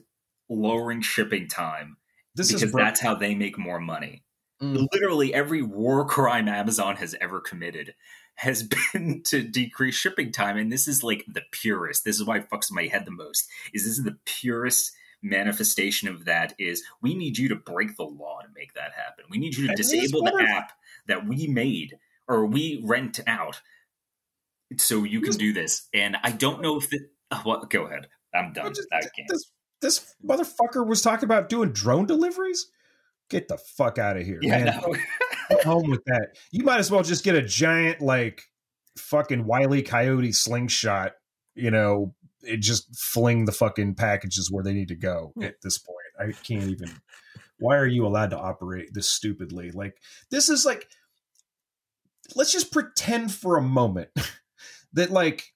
lowering 0.48 1.00
shipping 1.02 1.48
time 1.48 1.96
This 2.34 2.52
because 2.52 2.72
that's 2.72 3.00
how 3.00 3.14
they 3.14 3.34
make 3.34 3.58
more 3.58 3.80
money. 3.80 4.22
Mm. 4.62 4.86
Literally 4.92 5.34
every 5.34 5.62
war 5.62 6.04
crime 6.06 6.48
Amazon 6.48 6.96
has 6.96 7.14
ever 7.20 7.40
committed 7.40 7.94
has 8.36 8.62
been 8.92 9.22
to 9.24 9.42
decrease 9.42 9.94
shipping 9.94 10.30
time, 10.32 10.56
and 10.56 10.70
this 10.72 10.86
is 10.88 11.02
like 11.02 11.24
the 11.26 11.42
purest. 11.50 12.04
This 12.04 12.16
is 12.16 12.24
why 12.24 12.38
it 12.38 12.50
fucks 12.50 12.70
my 12.70 12.84
head 12.84 13.04
the 13.04 13.10
most. 13.10 13.48
Is 13.74 13.84
this 13.84 13.98
is 13.98 14.04
the 14.04 14.18
purest 14.24 14.92
manifestation 15.22 16.08
of 16.08 16.24
that? 16.26 16.54
Is 16.58 16.82
we 17.02 17.14
need 17.14 17.38
you 17.38 17.48
to 17.48 17.56
break 17.56 17.96
the 17.96 18.04
law 18.04 18.40
to 18.42 18.48
make 18.54 18.74
that 18.74 18.92
happen. 18.92 19.24
We 19.30 19.38
need 19.38 19.56
you 19.56 19.66
to 19.68 19.74
disable 19.74 20.22
the 20.22 20.46
app 20.48 20.72
that 21.08 21.26
we 21.26 21.46
made 21.46 21.98
or 22.28 22.46
we 22.46 22.82
rent 22.84 23.20
out 23.26 23.60
so 24.76 25.04
you 25.04 25.20
can 25.20 25.32
do 25.34 25.52
this. 25.52 25.88
And 25.94 26.16
I 26.22 26.30
don't 26.32 26.60
know 26.60 26.76
if 26.78 26.90
the. 26.90 27.00
uh, 27.30 27.40
What? 27.42 27.70
Go 27.70 27.86
ahead. 27.86 28.08
I'm 28.34 28.52
done. 28.52 28.74
Just- 28.74 28.88
I 28.92 29.00
can't. 29.00 29.28
this 29.28 29.50
this 29.82 30.14
motherfucker 30.24 30.86
was 30.86 31.02
talking 31.02 31.24
about 31.24 31.48
doing 31.48 31.70
drone 31.72 32.06
deliveries. 32.06 32.66
Get 33.28 33.48
the 33.48 33.58
fuck 33.58 33.98
out 33.98 34.16
of 34.16 34.24
here, 34.24 34.38
Yeah, 34.42 34.64
man. 34.64 34.80
no. 34.86 34.94
Home 35.64 35.90
with 35.90 36.04
that. 36.06 36.36
You 36.50 36.64
might 36.64 36.78
as 36.78 36.90
well 36.90 37.02
just 37.02 37.24
get 37.24 37.34
a 37.34 37.42
giant 37.42 38.00
like 38.00 38.42
fucking 38.98 39.46
wily 39.46 39.82
coyote 39.82 40.32
slingshot. 40.32 41.12
You 41.54 41.70
know, 41.70 42.14
it 42.42 42.58
just 42.58 42.94
fling 42.96 43.44
the 43.44 43.52
fucking 43.52 43.94
packages 43.94 44.50
where 44.50 44.64
they 44.64 44.72
need 44.72 44.88
to 44.88 44.96
go. 44.96 45.32
Hmm. 45.34 45.44
At 45.44 45.62
this 45.62 45.78
point, 45.78 45.96
I 46.18 46.32
can't 46.42 46.70
even. 46.70 46.90
Why 47.58 47.76
are 47.76 47.86
you 47.86 48.06
allowed 48.06 48.30
to 48.30 48.38
operate 48.38 48.90
this 48.92 49.08
stupidly? 49.08 49.70
Like 49.70 49.96
this 50.30 50.48
is 50.48 50.64
like. 50.64 50.88
Let's 52.34 52.52
just 52.52 52.72
pretend 52.72 53.32
for 53.32 53.56
a 53.56 53.62
moment 53.62 54.08
that 54.94 55.10
like 55.10 55.52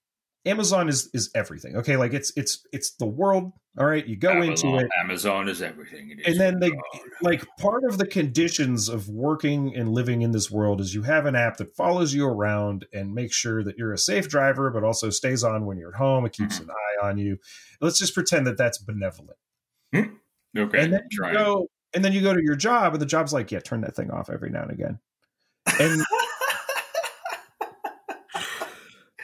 Amazon 0.46 0.88
is 0.88 1.10
is 1.12 1.30
everything. 1.34 1.76
Okay, 1.76 1.96
like 1.96 2.12
it's 2.14 2.32
it's 2.36 2.66
it's 2.72 2.92
the 2.92 3.06
world. 3.06 3.52
All 3.78 3.86
right, 3.86 4.04
you 4.06 4.16
go 4.16 4.42
into 4.42 4.78
it. 4.78 4.88
Amazon 4.98 5.48
is 5.48 5.62
everything. 5.62 6.10
It 6.10 6.20
is 6.20 6.26
And 6.26 6.40
then 6.40 6.58
they- 6.60 6.70
God. 6.70 6.80
like 7.22 7.44
part 7.58 7.84
of 7.84 7.98
the 7.98 8.06
conditions 8.06 8.88
of 8.88 9.08
working 9.08 9.76
and 9.76 9.90
living 9.90 10.22
in 10.22 10.32
this 10.32 10.50
world 10.50 10.80
is 10.80 10.92
you 10.94 11.02
have 11.02 11.24
an 11.26 11.36
app 11.36 11.58
that 11.58 11.76
follows 11.76 12.12
you 12.14 12.26
around 12.26 12.86
and 12.92 13.14
makes 13.14 13.36
sure 13.36 13.62
that 13.62 13.76
you're 13.78 13.92
a 13.92 13.98
safe 13.98 14.28
driver 14.28 14.70
but 14.70 14.82
also 14.82 15.08
stays 15.10 15.44
on 15.44 15.66
when 15.66 15.78
you're 15.78 15.90
at 15.90 15.98
home 15.98 16.24
it 16.26 16.32
keeps 16.32 16.58
Mhm. 16.58 16.62
an 16.62 16.70
eye 16.70 17.06
on 17.06 17.18
you 17.18 17.38
let's 17.80 17.98
just 17.98 18.12
pretend 18.14 18.46
that 18.48 18.56
that's 18.56 18.78
benevolent 18.78 19.38
Okay, 19.94 20.08
and 20.56 20.92
then 20.92 21.02
you 21.10 21.20
go 21.32 21.68
and 21.94 22.04
then 22.04 22.12
you 22.12 22.22
go 22.22 22.34
to 22.34 22.42
your 22.42 22.56
job 22.56 22.92
and 22.94 23.00
the 23.00 23.06
job's 23.06 23.32
like 23.32 23.52
yeah 23.52 23.60
turn 23.60 23.82
that 23.82 23.94
thing 23.94 24.10
off 24.10 24.30
every 24.30 24.50
now 24.50 24.62
and 24.62 24.72
again 24.72 24.98
and 25.78 26.00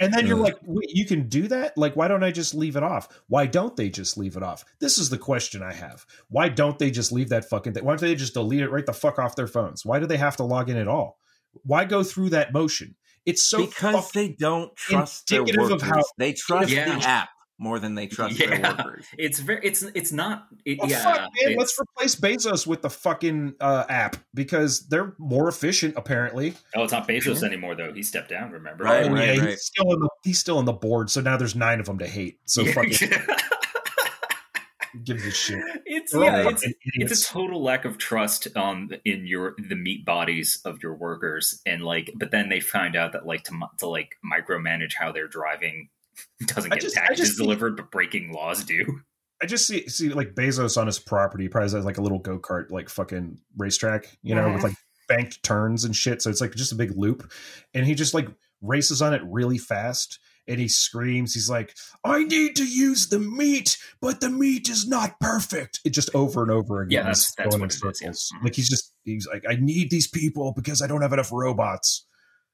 and 0.01 0.13
then 0.13 0.27
you're 0.27 0.39
uh. 0.39 0.43
like 0.43 0.57
wait 0.65 0.91
you 0.91 1.05
can 1.07 1.29
do 1.29 1.49
that? 1.49 1.77
Like 1.77 1.97
why 1.97 2.09
don't 2.09 2.25
i 2.25 2.31
just 2.31 2.55
leave 2.55 2.77
it 2.77 2.83
off? 2.83 3.09
Why 3.29 3.47
don't 3.47 3.77
they 3.77 3.89
just 3.89 4.17
leave 4.17 4.37
it 4.37 4.43
off? 4.43 4.65
This 4.81 4.99
is 4.99 5.11
the 5.11 5.19
question 5.19 5.63
i 5.63 5.73
have. 5.73 6.07
Why 6.29 6.49
don't 6.49 6.79
they 6.79 6.91
just 6.91 7.13
leave 7.13 7.29
that 7.31 7.49
fucking 7.49 7.75
thing 7.75 7.85
why 7.85 7.93
don't 7.93 8.01
they 8.01 8.15
just 8.15 8.35
delete 8.35 8.61
it 8.61 8.71
right 8.71 8.87
the 8.87 8.93
fuck 8.93 9.19
off 9.19 9.37
their 9.37 9.47
phones? 9.47 9.85
Why 9.85 9.99
do 9.99 10.07
they 10.07 10.17
have 10.17 10.37
to 10.37 10.45
log 10.45 10.71
in 10.71 10.77
at 10.77 10.89
all? 10.89 11.19
Why 11.65 11.85
go 11.85 12.03
through 12.03 12.31
that 12.31 12.53
motion? 12.53 12.95
It's 13.25 13.43
so 13.43 13.67
because 13.67 14.13
they 14.13 14.29
don't 14.29 14.75
trust 14.77 15.29
their 15.29 15.43
workers. 15.43 15.71
of 15.71 15.83
how- 15.83 16.03
they 16.17 16.33
trust 16.33 16.71
Yeah. 16.71 16.99
the 16.99 17.05
app 17.05 17.29
more 17.59 17.79
than 17.79 17.95
they 17.95 18.07
trust 18.07 18.39
their 18.39 18.61
workers. 18.61 19.07
it's 19.19 19.39
very. 19.41 19.61
It's 19.63 19.83
it's 19.83 20.13
not. 20.13 20.47
It, 20.65 20.79
Well, 20.79 20.91
yeah, 20.91 21.03
fuck, 21.03 21.21
man. 21.21 21.29
it's- 21.39 21.57
Let's 21.59 21.79
replace 21.81 22.15
Bezos 22.17 22.67
with 22.67 22.83
the 22.83 22.91
fucking 22.91 23.55
uh, 23.61 23.85
app 23.89 24.17
because 24.35 24.87
they're 24.89 25.15
more 25.19 25.49
efficient, 25.49 25.95
apparently. 25.97 26.55
oh, 26.75 26.83
it's 26.85 26.93
not 26.93 27.09
Bezos 27.09 27.43
anymore 27.43 27.75
though. 27.75 27.93
He 27.93 28.03
stepped 28.03 28.29
down. 28.31 28.51
Remember? 28.53 28.85
Right, 28.85 29.07
oh, 29.07 29.11
right, 29.15 29.35
yeah, 29.37 29.41
right. 29.41 29.51
he's 29.51 29.65
still 29.65 29.93
in 29.93 30.01
the 30.01 30.09
he's 30.25 30.39
still 30.39 30.59
in 30.59 30.65
the 30.67 30.73
board, 30.73 31.11
so 31.11 31.21
now 31.21 31.37
there's 31.37 31.55
nine 31.57 31.81
of 31.81 31.87
them 31.87 31.99
to 31.99 32.07
hate. 32.07 32.39
So 32.45 32.63
Yeah. 32.63 32.73
fucking 32.73 33.09
gives 35.05 35.27
a 35.27 35.31
shit. 35.31 35.63
it's 35.85 36.13
They're 36.13 36.23
yeah. 36.23 36.49
It's 36.49 36.65
it's 36.95 37.29
a 37.29 37.33
total 37.33 37.63
lack 37.63 37.85
of 37.85 37.99
trust 37.99 38.49
um 38.57 38.91
in 39.05 39.27
your 39.27 39.55
the 39.59 39.75
meat 39.77 40.07
bodies 40.07 40.59
of 40.65 40.83
your 40.83 40.95
workers 40.95 41.61
and 41.67 41.83
like 41.83 42.11
but 42.17 42.31
then 42.31 42.49
they 42.49 42.61
find 42.61 42.97
out 42.97 43.13
that 43.13 43.27
like 43.27 43.45
to, 43.45 43.61
to 43.79 43.87
like 43.89 44.17
micromanage 44.25 44.95
how 44.99 45.13
they're 45.13 45.29
driving 45.29 45.91
doesn't 46.47 46.73
I 46.73 46.77
get 46.77 46.83
just- 46.83 46.97
packages 46.97 47.19
just 47.29 47.39
think- 47.39 47.47
delivered 47.47 47.77
but 47.77 47.91
breaking 47.91 48.33
laws 48.33 48.65
do 48.65 49.01
I 49.43 49.45
just 49.47 49.67
see 49.67 49.87
see 49.89 50.09
like 50.09 50.35
Bezos 50.35 50.79
on 50.81 50.87
his 50.87 50.99
property 50.99 51.47
probably 51.49 51.71
has 51.71 51.85
like 51.85 51.99
a 51.99 52.01
little 52.03 52.19
go 52.21 52.39
kart 52.39 52.71
like 52.71 52.89
fucking 52.89 53.37
racetrack, 53.59 54.17
you 54.23 54.35
know, 54.35 54.51
with 54.51 54.63
like 54.63 54.77
banked 55.09 55.43
turns 55.43 55.85
and 55.85 55.95
shit. 55.95 56.23
So 56.23 56.31
it's 56.31 56.41
like 56.41 56.55
just 56.55 56.73
a 56.73 56.75
big 56.75 56.97
loop, 56.97 57.31
and 57.75 57.85
he 57.85 57.95
just 57.95 58.15
like 58.15 58.29
races 58.63 59.03
on 59.03 59.13
it 59.13 59.21
really 59.27 59.59
fast. 59.59 60.19
And 60.49 60.59
he 60.59 60.69
screams, 60.69 61.35
he's 61.35 61.51
like, 61.51 61.75
I 62.03 62.23
need 62.25 62.57
to 62.57 62.65
use 62.65 63.09
the 63.09 63.19
meat, 63.19 63.77
but 64.01 64.21
the 64.23 64.31
meat 64.31 64.71
is 64.71 64.87
not 64.89 65.21
perfect. 65.21 65.81
It 65.85 65.91
just 65.91 66.09
over 66.15 66.41
and 66.43 66.51
over 66.51 66.81
again. 66.81 66.93
Yeah, 66.93 67.03
that's- 67.03 67.35
that's 67.37 67.51
going 67.51 67.61
what 67.61 67.75
in 67.75 67.89
it 67.91 67.93
is, 67.93 68.01
yeah. 68.01 68.09
Like 68.09 68.53
mm-hmm. 68.53 68.55
he's 68.55 68.71
just 68.71 68.95
he's 69.05 69.27
like, 69.31 69.45
I 69.47 69.57
need 69.57 69.91
these 69.91 70.09
people 70.09 70.53
because 70.57 70.81
I 70.81 70.87
don't 70.87 71.03
have 71.03 71.13
enough 71.13 71.31
robots. 71.31 72.07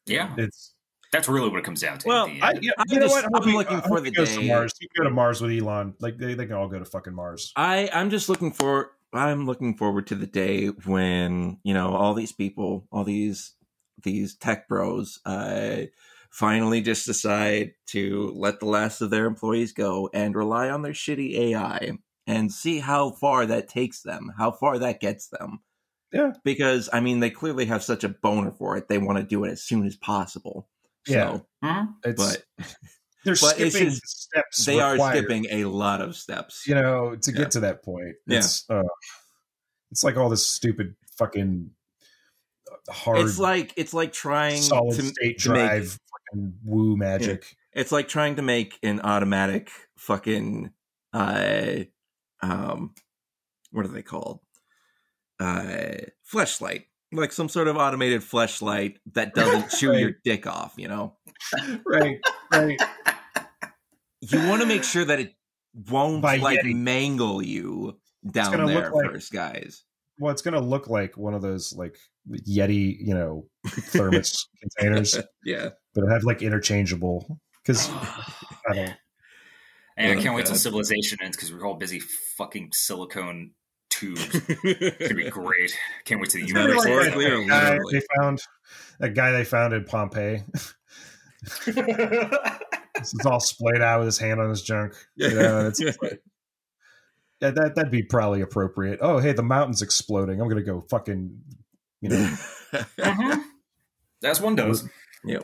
yeah 0.06 0.34
It's 0.36 0.71
That's 1.12 1.28
really 1.28 1.50
what 1.50 1.58
it 1.58 1.64
comes 1.64 1.82
down 1.82 1.98
to. 1.98 2.08
Well, 2.08 2.26
I, 2.40 2.50
end. 2.52 2.58
yeah, 2.62 2.72
I'm 2.78 2.86
you 2.88 2.96
know 2.98 3.06
just- 3.06 3.14
what? 3.14 3.24
I 3.24 3.28
hope 3.34 3.46
I'm 3.46 3.54
looking 3.54 3.76
I 3.76 3.80
hope 3.80 3.88
for 3.88 4.00
the 4.00 4.10
goes 4.10 4.34
to 4.34 4.40
day- 4.40 4.48
Mars. 4.48 4.72
He 4.80 4.88
can 4.88 5.04
go 5.04 5.08
to 5.08 5.14
Mars 5.14 5.40
with 5.42 5.52
Elon. 5.52 5.94
Like 6.00 6.16
they, 6.16 6.34
they 6.34 6.46
can 6.46 6.54
all 6.56 6.68
go 6.68 6.78
to 6.78 6.84
fucking 6.86 7.14
Mars. 7.14 7.52
I 7.54 7.90
I'm 7.92 8.10
just 8.10 8.28
looking 8.28 8.50
for 8.50 8.92
I'm 9.12 9.44
looking 9.46 9.76
forward 9.76 10.06
to 10.08 10.14
the 10.14 10.26
day 10.26 10.68
when 10.68 11.58
you 11.62 11.74
know 11.74 11.94
all 11.94 12.14
these 12.14 12.32
people, 12.32 12.86
all 12.90 13.04
these 13.04 13.54
these 14.02 14.34
tech 14.36 14.66
bros, 14.68 15.20
uh, 15.26 15.82
finally 16.30 16.80
just 16.80 17.04
decide 17.04 17.72
to 17.88 18.32
let 18.34 18.58
the 18.58 18.66
last 18.66 19.02
of 19.02 19.10
their 19.10 19.26
employees 19.26 19.72
go 19.72 20.08
and 20.14 20.34
rely 20.34 20.70
on 20.70 20.80
their 20.80 20.94
shitty 20.94 21.36
AI 21.38 21.92
and 22.26 22.50
see 22.50 22.78
how 22.80 23.10
far 23.10 23.44
that 23.44 23.68
takes 23.68 24.00
them, 24.00 24.32
how 24.38 24.50
far 24.50 24.78
that 24.78 24.98
gets 25.00 25.28
them. 25.28 25.60
Yeah. 26.10 26.32
because 26.44 26.88
I 26.92 27.00
mean 27.00 27.20
they 27.20 27.30
clearly 27.30 27.64
have 27.66 27.82
such 27.82 28.02
a 28.04 28.08
boner 28.10 28.50
for 28.52 28.76
it; 28.78 28.88
they 28.88 28.98
want 28.98 29.18
to 29.18 29.24
do 29.24 29.44
it 29.44 29.50
as 29.50 29.62
soon 29.62 29.86
as 29.86 29.96
possible. 29.96 30.68
Yeah. 31.07 31.38
So. 31.64 31.86
It's, 32.05 32.22
but 32.22 32.44
they're 33.24 33.34
but 33.40 33.59
it's 33.61 33.74
skipping 33.74 33.90
just- 33.90 34.22
steps. 34.22 34.64
they 34.64 34.80
are 34.80 34.98
skipping 34.98 35.46
a 35.50 35.64
lot 35.66 36.00
of 36.00 36.16
steps. 36.16 36.66
You 36.66 36.74
know, 36.74 37.16
to 37.16 37.30
Yeah. 37.32 37.38
get 37.38 37.50
to 37.53 37.61
that 37.61 37.82
point. 37.84 38.16
Yeah. 38.26 38.38
It's, 38.38 38.68
uh, 38.70 38.82
it's 39.90 40.03
like 40.05 40.16
all 40.16 40.28
this 40.28 40.46
stupid 40.46 40.94
fucking 41.18 41.70
uh, 42.88 42.92
hard, 42.92 43.18
it's 43.18 43.38
like 43.38 43.72
it's 43.76 43.92
like 43.94 44.12
trying 44.12 44.61
solid 44.61 44.96
to, 44.96 45.03
state 45.03 45.38
to 45.40 45.50
make 45.50 45.68
drive, 45.68 45.98
fucking 46.32 46.55
woo 46.64 46.96
magic. 46.96 47.55
It's 47.74 47.92
like 47.92 48.09
trying 48.09 48.36
to 48.36 48.42
make 48.42 48.78
an 48.82 49.00
automatic 49.03 49.70
fucking 49.98 50.70
uh 51.12 51.74
um 52.42 52.94
what 53.70 53.84
are 53.84 53.88
they 53.88 54.03
called? 54.03 54.40
Uh 55.38 55.96
fleshlight. 56.32 56.84
Like 57.12 57.32
some 57.32 57.48
sort 57.48 57.68
of 57.68 57.76
automated 57.76 58.22
fleshlight 58.22 58.96
that 59.12 59.34
doesn't 59.34 59.70
chew 59.78 59.90
Right. 59.90 60.00
your 60.00 60.12
dick 60.24 60.46
off, 60.46 60.74
you 60.76 60.88
know? 60.88 61.16
right, 61.86 62.18
right. 62.52 62.80
You 64.20 64.38
want 64.48 64.62
to 64.62 64.66
make 64.66 64.84
sure 64.84 65.04
that 65.04 65.20
it 65.20 65.34
won't 65.90 66.22
By 66.22 66.36
like 66.36 66.60
Yeti. 66.60 66.74
mangle 66.74 67.42
you 67.42 67.98
down 68.30 68.66
there 68.66 68.82
look 68.84 68.92
like- 68.94 69.10
first, 69.10 69.32
guys. 69.32 69.84
Well, 70.18 70.30
it's 70.32 70.42
gonna 70.42 70.60
look 70.60 70.88
like 70.88 71.16
one 71.16 71.34
of 71.34 71.42
those 71.42 71.72
like 71.74 71.96
Yeti, 72.48 72.96
you 73.00 73.14
know, 73.14 73.46
thermos 73.66 74.46
containers, 74.60 75.18
Yeah. 75.44 75.70
but 75.94 76.04
have 76.10 76.22
like 76.22 76.42
interchangeable. 76.42 77.40
Because 77.64 77.88
I 77.90 78.74
don't. 78.74 78.94
And 79.96 80.12
I 80.12 80.14
Oh, 80.16 80.22
can't 80.22 80.34
wait 80.34 80.46
till 80.46 80.54
civilization 80.54 81.18
ends 81.22 81.36
because 81.36 81.52
we're 81.52 81.66
all 81.66 81.74
busy 81.74 82.00
fucking 82.38 82.70
silicone 82.72 83.52
tubes. 84.03 84.28
It's 84.64 85.09
gonna 85.09 85.14
be 85.14 85.30
great. 85.30 85.76
Can't 86.05 86.20
wait 86.20 86.30
till 86.30 86.40
the 86.40 86.44
It's 86.44 86.53
gonna 86.53 86.68
universe. 86.68 86.84
like 86.84 87.12
that, 87.12 87.16
or 87.16 87.46
guy 87.48 87.70
literally? 87.74 87.92
they 87.92 88.03
found 88.18 88.42
that 89.00 89.14
guy 89.14 89.32
they 89.32 89.44
found 89.44 89.72
in 89.74 89.84
Pompeii. 89.84 90.42
It's 92.94 93.26
all 93.26 93.40
splayed 93.40 93.80
out 93.80 94.00
with 94.00 94.07
his 94.07 94.18
hand 94.18 94.38
on 94.40 94.48
his 94.50 94.62
junk. 94.62 94.92
You 95.16 95.30
know, 95.34 95.66
it's 95.66 95.80
like, 95.80 96.22
yeah, 97.40 97.50
that 97.50 97.74
that'd 97.74 97.90
be 97.90 98.03
probably 98.03 98.42
appropriate. 98.42 98.98
Oh, 99.03 99.18
hey, 99.18 99.32
the 99.32 99.42
mountain's 99.42 99.82
exploding. 99.82 100.40
I'm 100.40 100.48
gonna 100.48 100.62
go 100.62 100.82
fucking, 100.90 101.40
you 102.00 102.09
know, 102.11 102.36
Mhm. 102.98 103.42
That's 104.20 104.40
one 104.40 104.55
does. 104.55 104.88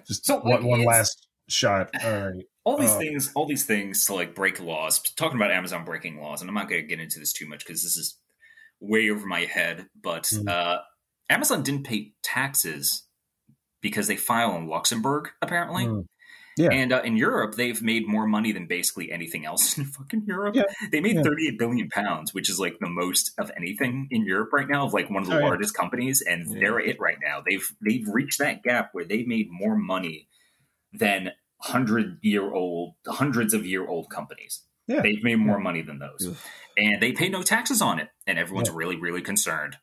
just 0.07 0.25
So, 0.27 0.39
one, 0.41 0.51
like, 0.61 0.63
one 0.63 0.85
last 0.85 1.27
shot. 1.49 1.91
All 2.05 2.13
right. 2.29 2.45
all 2.65 2.77
these 2.79 2.91
Uh, 2.91 2.99
things 2.99 3.33
all 3.35 3.47
these 3.47 3.65
things 3.65 4.05
to 4.05 4.15
like 4.15 4.35
break 4.37 4.61
laws 4.61 5.01
talking 5.17 5.37
about 5.39 5.51
amazon 5.51 5.85
breaking 5.85 6.21
laws 6.21 6.43
and 6.43 6.49
i'm 6.51 6.55
not 6.55 6.69
going 6.69 6.83
to 6.83 6.87
get 6.87 7.01
into 7.01 7.19
this 7.19 7.33
too 7.33 7.49
much 7.49 7.65
because 7.67 7.83
this 7.83 7.97
is 7.97 8.19
way 8.81 9.11
over 9.11 9.27
my 9.27 9.41
head 9.41 9.87
but 10.01 10.25
Mm. 10.25 10.49
uh, 10.49 10.79
amazon 11.29 11.63
didn't 11.63 11.85
pay 11.85 12.13
taxes 12.23 13.05
because 13.81 14.07
they 14.07 14.17
file 14.17 14.55
in 14.57 14.67
luxembourg 14.69 15.31
apparently 15.43 15.85
Mm. 15.87 16.07
Yeah. 16.57 16.71
and 16.73 16.93
uh, 16.93 17.03
in 17.05 17.17
europe 17.17 17.55
they've 17.55 17.81
made 17.83 18.09
more 18.09 18.27
money 18.27 18.51
than 18.53 18.67
basically 18.67 19.13
anything 19.13 19.45
else 19.47 19.79
in 19.79 19.85
fucking 19.85 20.25
europe 20.27 20.55
Yeah. 20.57 20.65
they 20.91 21.01
made 21.01 21.17
Yeah. 21.17 21.23
38 21.23 21.59
billion 21.59 21.89
pounds 21.89 22.35
which 22.35 22.51
is 22.51 22.59
like 22.59 22.79
the 22.81 22.89
most 22.89 23.33
of 23.39 23.51
anything 23.57 24.09
in 24.11 24.25
europe 24.25 24.53
right 24.53 24.69
now 24.69 24.85
of 24.87 24.93
like 24.93 25.09
one 25.11 25.23
of 25.23 25.29
the 25.29 25.37
Oh, 25.37 25.39
yeah. 25.41 25.47
largest 25.47 25.75
companies 25.75 26.21
and 26.23 26.47
they're 26.51 26.81
it 26.81 26.99
right 27.01 27.19
now 27.23 27.43
they've 27.47 27.67
they've 27.85 28.07
reached 28.09 28.39
that 28.41 28.63
gap 28.63 28.91
where 28.93 29.05
they 29.05 29.23
made 29.25 29.49
more 29.51 29.77
money 29.77 30.29
than 30.93 31.33
hundred 31.61 32.19
year 32.23 32.53
old, 32.55 32.95
hundreds 33.07 33.53
of 33.53 33.67
year 33.67 33.85
old 33.87 34.09
companies. 34.11 34.63
Yeah. 34.87 35.03
They've 35.03 35.23
made 35.25 35.37
more 35.41 35.59
money 35.59 35.83
than 35.83 35.99
those. 35.99 36.39
And 36.79 37.03
they 37.03 37.13
pay 37.13 37.29
no 37.29 37.43
taxes 37.43 37.83
on 37.83 37.99
it, 37.99 38.09
and 38.27 38.39
everyone's 38.39 38.69
Yeah. 38.69 38.75
really, 38.77 38.97
really 38.97 39.21
concerned. 39.23 39.77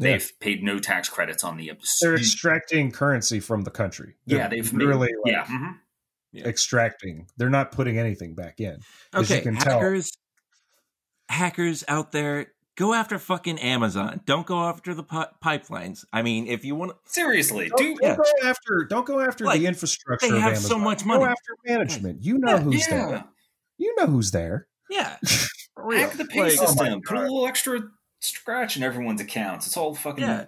They've 0.00 0.30
paid 0.40 0.62
no 0.62 0.78
tax 0.78 1.08
credits 1.08 1.42
on 1.44 1.56
the. 1.56 1.72
They're 2.00 2.14
extracting 2.14 2.92
currency 2.92 3.40
from 3.40 3.62
the 3.62 3.70
country. 3.72 4.14
They're 4.26 4.38
yeah, 4.38 4.48
they've 4.48 4.72
made, 4.72 4.86
really 4.86 5.08
like, 5.24 5.32
yeah. 5.34 5.44
mhm. 5.44 6.46
extracting. 6.46 7.26
They're 7.36 7.50
not 7.50 7.72
putting 7.72 7.98
anything 7.98 8.34
back 8.36 8.60
in. 8.60 8.78
As 9.12 9.28
you 9.28 9.36
Okay, 9.36 9.40
can 9.42 9.56
tell. 9.56 9.80
hackers, 9.80 10.12
hackers 11.28 11.84
out 11.88 12.12
there, 12.12 12.52
go 12.76 12.94
after 12.94 13.18
fucking 13.18 13.58
Amazon. 13.58 14.20
Don't 14.24 14.46
go 14.46 14.60
after 14.68 14.94
the 14.94 15.02
pi- 15.02 15.28
pipelines. 15.44 16.04
I 16.12 16.22
mean, 16.22 16.46
if 16.46 16.64
you 16.64 16.74
want, 16.76 16.92
Seriously, 17.06 17.68
Don't, 17.68 17.78
dude. 17.78 17.98
don't 17.98 18.16
go 18.18 18.48
after. 18.48 18.86
Don't 18.88 19.06
go 19.06 19.20
after 19.20 19.44
Like, 19.46 19.60
the 19.60 19.66
infrastructure. 19.66 20.28
they 20.28 20.36
of 20.36 20.42
have 20.42 20.52
Amazon. 20.52 20.70
so 20.70 20.78
much 20.78 21.04
money. 21.04 21.18
Go 21.18 21.24
money. 21.26 21.32
after 21.40 21.56
management. 21.72 22.22
You 22.22 22.38
know 22.38 22.58
who's 22.58 22.86
yeah. 22.88 23.06
there. 23.08 23.24
You 23.78 23.94
know 23.96 24.06
who's 24.06 24.30
there. 24.30 24.68
yeah, 24.90 25.16
for 25.16 25.26
real. 25.26 25.48
Hack 25.96 26.12
the 26.14 26.24
pay 26.26 26.40
Like, 26.42 26.52
oh 26.60 26.66
system. 26.66 27.02
Put 27.02 27.16
a 27.18 27.20
little 27.22 27.46
extra 27.46 27.80
scratch 28.20 28.76
in 28.76 28.82
everyone's 28.82 29.20
accounts. 29.20 29.66
It's 29.66 29.76
all 29.76 29.94
fucking 29.94 30.24
Yeah. 30.24 30.46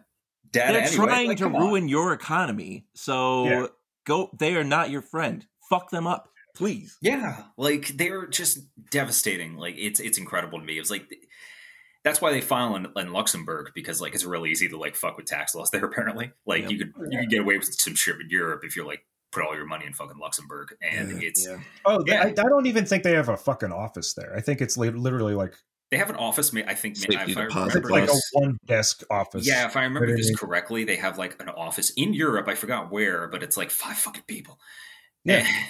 data. 0.50 0.72
they're 0.72 0.82
anyway. 0.82 1.06
trying 1.06 1.28
Like, 1.28 1.38
to 1.38 1.44
come 1.44 1.56
on. 1.56 1.62
ruin 1.68 1.88
your 1.88 2.12
economy. 2.12 2.86
So 2.94 3.44
Yeah. 3.44 3.66
go. 4.06 4.30
They 4.38 4.56
are 4.56 4.64
not 4.64 4.90
your 4.90 5.02
friend. 5.02 5.46
Fuck 5.68 5.90
them 5.90 6.06
up, 6.06 6.28
please. 6.56 6.96
Yeah, 7.00 7.44
like 7.56 7.88
they're 7.96 8.26
just 8.26 8.58
devastating. 8.90 9.56
Like 9.56 9.76
it's 9.78 10.00
it's 10.00 10.18
incredible 10.18 10.58
to 10.58 10.64
me. 10.64 10.76
It 10.76 10.80
was 10.80 10.90
like 10.90 11.08
that's 12.02 12.20
why 12.20 12.32
they 12.32 12.40
file 12.40 12.74
in, 12.76 12.86
in 12.96 13.12
Luxembourg 13.12 13.70
because 13.74 14.00
like 14.00 14.14
it's 14.14 14.24
really 14.24 14.50
easy 14.50 14.68
to 14.68 14.76
like 14.78 14.96
fuck 14.96 15.16
with 15.16 15.26
tax 15.26 15.54
laws 15.54 15.70
there. 15.70 15.84
Apparently, 15.84 16.32
like 16.46 16.62
Yep. 16.62 16.70
you 16.70 16.78
could 16.78 16.92
you 17.12 17.18
could 17.20 17.30
get 17.30 17.40
away 17.40 17.56
with 17.58 17.72
some 17.74 17.94
shit 17.94 18.16
in 18.20 18.28
Europe 18.30 18.62
if 18.64 18.74
you're 18.74 18.86
like 18.86 19.04
put 19.32 19.42
all 19.44 19.54
your 19.54 19.66
money 19.66 19.86
in 19.86 19.92
fucking 19.92 20.18
Luxembourg, 20.18 20.74
and 20.82 21.20
Yeah, 21.22 21.28
it's 21.28 21.46
yeah. 21.46 21.58
Oh, 21.84 22.02
Yeah. 22.06 22.22
I, 22.24 22.28
I 22.28 22.32
don't 22.32 22.66
even 22.66 22.84
think 22.84 23.02
they 23.02 23.14
have 23.14 23.28
a 23.28 23.36
fucking 23.36 23.72
office 23.72 24.14
there. 24.14 24.34
I 24.36 24.40
think 24.40 24.60
it's 24.60 24.76
li- 24.76 24.90
literally 24.90 25.34
like 25.34 25.54
they 25.90 25.96
have 25.96 26.10
an 26.10 26.16
office. 26.16 26.54
I 26.54 26.74
think 26.74 26.96
ma- 27.08 27.22
if 27.24 27.36
I 27.36 27.42
remember, 27.42 27.88
like 27.90 28.04
a 28.04 28.06
Plus- 28.06 28.30
one 28.32 28.58
desk 28.64 29.02
office. 29.10 29.46
yeah, 29.46 29.66
if 29.66 29.76
I 29.76 29.82
remember 29.82 30.08
What 30.08 30.16
this 30.16 30.34
correctly, 30.36 30.84
they 30.84 30.96
have 30.96 31.18
like 31.18 31.40
an 31.42 31.48
office 31.48 31.90
in 31.96 32.14
Europe. 32.14 32.46
I 32.48 32.54
forgot 32.54 32.92
where, 32.92 33.26
but 33.28 33.42
it's 33.42 33.56
like 33.56 33.70
five 33.70 33.96
fucking 33.98 34.22
people. 34.28 34.58
Yeah. 35.24 35.44
Eh. 35.46 35.62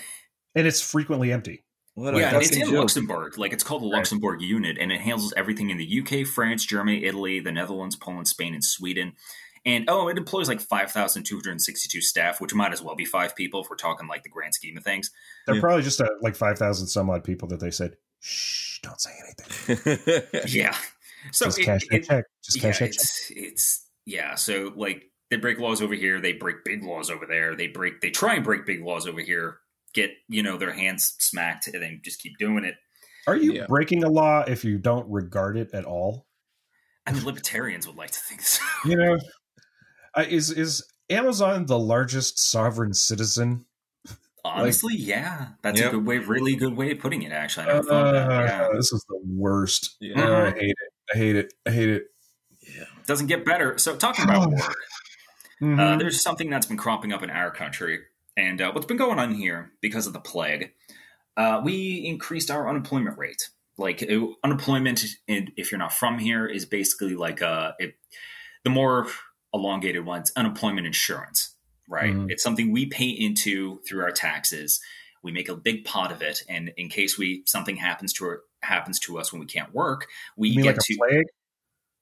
and 0.55 0.67
it's 0.67 0.81
frequently 0.81 1.33
empty. 1.33 1.65
What 1.95 2.17
yeah, 2.17 2.39
it's 2.39 2.55
in 2.55 2.61
joke. 2.67 2.73
Luxembourg. 2.73 3.37
Like 3.39 3.53
it's 3.53 3.65
called 3.65 3.83
the 3.83 3.87
Luxembourg 3.87 4.41
unit, 4.41 4.79
and 4.79 4.93
it 4.93 5.01
handles 5.01 5.33
everything 5.37 5.71
in 5.71 5.77
the 5.79 6.01
UK, 6.01 6.27
France, 6.27 6.65
Germany, 6.65 7.05
Italy, 7.05 7.41
the 7.41 7.51
Netherlands, 7.53 7.97
Poland, 7.97 8.29
Spain, 8.29 8.55
and 8.55 8.65
Sweden. 8.65 9.13
And 9.67 9.85
oh, 9.89 10.09
it 10.09 10.17
employs 10.17 10.49
like 10.49 10.61
five 10.61 10.91
thousand 10.91 11.25
two 11.25 11.37
hundred 11.37 11.61
sixty-two 11.61 12.01
staff, 12.01 12.41
which 12.41 12.55
might 12.55 12.73
as 12.73 12.81
well 12.83 12.95
be 12.97 13.05
five 13.05 13.37
people 13.37 13.61
if 13.63 13.69
we're 13.69 13.77
talking 13.77 14.09
like 14.09 14.23
the 14.23 14.31
grand 14.31 14.55
scheme 14.55 14.77
of 14.79 14.85
things. 14.85 15.11
They're 15.47 15.57
Yeah. 15.57 15.61
probably 15.61 15.83
just 15.83 16.01
uh 16.01 16.09
like 16.23 16.35
five 16.35 16.59
thousand 16.59 16.87
some 16.87 17.11
odd 17.11 17.25
people 17.25 17.47
that 17.49 17.61
they 17.61 17.71
said, 17.71 17.97
"Shh, 18.21 18.79
don't 18.83 19.01
say 19.01 19.11
anything. 19.69 20.23
Yeah. 20.49 20.75
So 21.33 21.47
just 21.47 21.59
it- 21.59 21.65
cash 21.65 21.83
it- 21.91 22.05
check. 22.05 22.25
Just 22.43 22.57
yeah, 22.57 22.63
cash 22.63 22.79
that 22.79 22.85
check." 22.87 22.95
it's 22.95 23.31
it's 23.37 23.87
yeah. 24.07 24.35
So 24.37 24.73
like 24.75 25.05
they 25.31 25.37
break 25.37 25.59
laws 25.59 25.83
over 25.83 25.95
here, 25.95 26.21
they 26.21 26.33
break 26.33 26.65
big 26.65 26.83
laws 26.83 27.11
over 27.11 27.27
there. 27.27 27.55
They 27.55 27.69
break 27.69 28.01
they 28.01 28.11
try 28.11 28.35
and 28.37 28.45
break 28.45 28.65
big 28.65 28.83
laws 28.83 29.07
over 29.07 29.21
here, 29.21 29.59
get 29.93 30.11
you 30.29 30.43
know 30.43 30.57
their 30.57 30.73
hands 30.73 31.15
smacked, 31.19 31.67
and 31.69 31.83
then 31.83 32.01
just 32.03 32.23
keep 32.23 32.39
doing 32.39 32.65
it. 32.65 32.77
Are 33.27 33.37
you 33.37 33.53
Yeah. 33.53 33.67
breaking 33.69 34.03
a 34.05 34.09
law 34.09 34.41
if 34.49 34.65
you 34.65 34.79
don't 34.79 35.07
regard 35.11 35.59
it 35.59 35.69
at 35.75 35.85
all? 35.85 36.27
I 37.07 37.13
mean, 37.13 37.25
libertarians 37.25 37.87
would 37.87 37.97
like 37.97 38.11
to 38.13 38.19
think 38.21 38.41
so. 38.43 38.63
You 38.87 38.97
know, 38.97 39.19
uh, 40.17 40.25
is 40.29 40.51
is 40.51 40.85
Amazon 41.09 41.67
the 41.67 41.79
largest 41.79 42.39
sovereign 42.39 42.95
citizen? 42.95 43.65
Honestly, 44.45 44.95
yeah, 44.97 45.49
that's 45.63 45.79
Yep. 45.81 45.89
a 45.89 45.97
good 45.97 46.07
way, 46.07 46.19
really 46.19 46.57
good 46.57 46.75
way 46.75 46.93
of 46.93 46.99
putting 46.99 47.23
it. 47.23 47.33
Actually, 47.33 47.65
I 47.65 47.73
never 47.75 47.83
thought 47.89 48.07
of 48.07 48.15
that. 48.15 48.31
Uh, 48.31 48.45
Yeah. 48.45 48.69
This 48.75 48.91
is 48.93 49.05
the 49.09 49.21
worst. 49.27 49.97
Yeah. 50.01 50.15
Oh, 50.17 50.47
I 50.47 50.51
hate 50.53 50.71
it. 50.71 50.77
I 51.15 51.19
hate 51.19 51.37
it. 51.37 51.53
I 51.67 51.71
hate 51.71 51.89
it. 51.91 52.05
yeah. 52.63 52.85
doesn't 53.07 53.27
get 53.27 53.45
better. 53.45 53.77
So, 53.79 53.97
talking 53.97 54.25
about 54.25 54.51
work, 54.53 54.61
uh, 54.63 55.65
Mhm. 55.65 55.99
there's 55.99 56.23
something 56.23 56.49
that's 56.49 56.67
been 56.67 56.77
cropping 56.77 57.13
up 57.13 57.23
in 57.23 57.29
our 57.31 57.51
country, 57.51 57.99
and 58.37 58.61
uh, 58.63 58.71
what's 58.73 58.87
been 58.87 58.97
going 58.97 59.19
on 59.19 59.35
here 59.35 59.73
because 59.81 60.07
of 60.07 60.13
the 60.13 60.21
plague. 60.21 60.73
Uh, 61.37 61.61
we 61.65 61.97
increased 62.07 62.51
our 62.51 62.69
unemployment 62.69 63.19
rate. 63.19 63.51
Like 63.77 64.03
uh, 64.03 64.27
unemployment, 64.45 65.05
and 65.27 65.51
if 65.57 65.71
you're 65.73 65.79
not 65.79 65.93
from 65.93 66.19
here, 66.19 66.47
is 66.47 66.65
basically 66.67 67.15
like 67.15 67.43
uh, 67.43 67.73
it, 67.79 67.95
the 68.65 68.71
more 68.71 69.07
elongated 69.53 70.05
ones, 70.05 70.33
unemployment 70.37 70.87
insurance. 70.87 71.57
Right? 71.89 72.15
Mhm. 72.15 72.31
It's 72.31 72.43
something 72.43 72.71
we 72.71 72.87
pay 72.87 73.09
into 73.09 73.81
through 73.89 74.03
our 74.05 74.13
taxes. 74.13 74.81
We 75.25 75.33
make 75.33 75.49
a 75.49 75.57
big 75.57 75.85
pot 75.85 76.13
of 76.13 76.23
it, 76.23 76.43
and 76.49 76.73
in 76.77 76.89
case 76.89 77.19
we 77.19 77.43
something 77.47 77.77
happens 77.77 78.13
to 78.15 78.25
our, 78.27 78.43
happens 78.63 78.99
to 79.01 79.19
us 79.19 79.33
when 79.33 79.41
we 79.41 79.47
can't 79.47 79.75
work, 79.75 80.07
we 80.37 80.55
get 80.55 80.65
like 80.67 80.77
to 80.79 80.95
a 80.95 80.97
plague? 80.97 81.27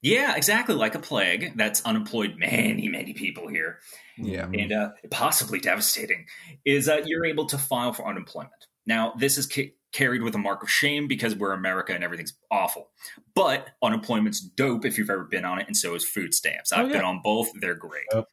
Yeah, 0.03 0.37
exactly 0.37 0.75
like 0.77 0.95
a 0.95 1.01
plague 1.01 1.55
that's 1.57 1.85
unemployed 1.85 2.37
many, 2.37 2.87
many 2.89 3.15
people 3.15 3.49
here, 3.49 3.81
Yeah. 4.17 4.45
and 4.53 4.73
uh, 4.73 4.91
possibly 5.11 5.59
devastating. 5.59 6.27
Is 6.65 6.87
that 6.87 7.09
you're 7.09 7.25
able 7.25 7.47
to 7.47 7.59
file 7.59 7.93
for 7.93 8.07
unemployment. 8.07 8.67
Now, 8.89 9.12
this 9.16 9.39
is 9.39 9.47
ca- 9.47 9.72
carried 9.93 10.22
with 10.22 10.34
a 10.34 10.39
mark 10.39 10.62
of 10.64 10.70
shame 10.70 11.07
because 11.07 11.36
we're 11.36 11.53
America 11.53 11.93
and 11.95 12.03
everything's 12.03 12.32
awful. 12.51 12.89
But 13.34 13.68
unemployment's 13.82 14.41
dope 14.41 14.84
if 14.84 14.99
you've 14.99 15.11
ever 15.11 15.24
been 15.24 15.45
on 15.45 15.61
it, 15.61 15.66
and 15.68 15.76
so 15.76 15.95
is 15.95 16.05
food 16.05 16.34
stamps. 16.34 16.72
I've 16.72 16.86
Oh, 16.86 16.89
yeah. 16.89 16.95
been 16.97 17.05
on 17.05 17.20
both; 17.22 17.49
they're 17.61 17.76
great. 17.76 18.07
Yep. 18.12 18.26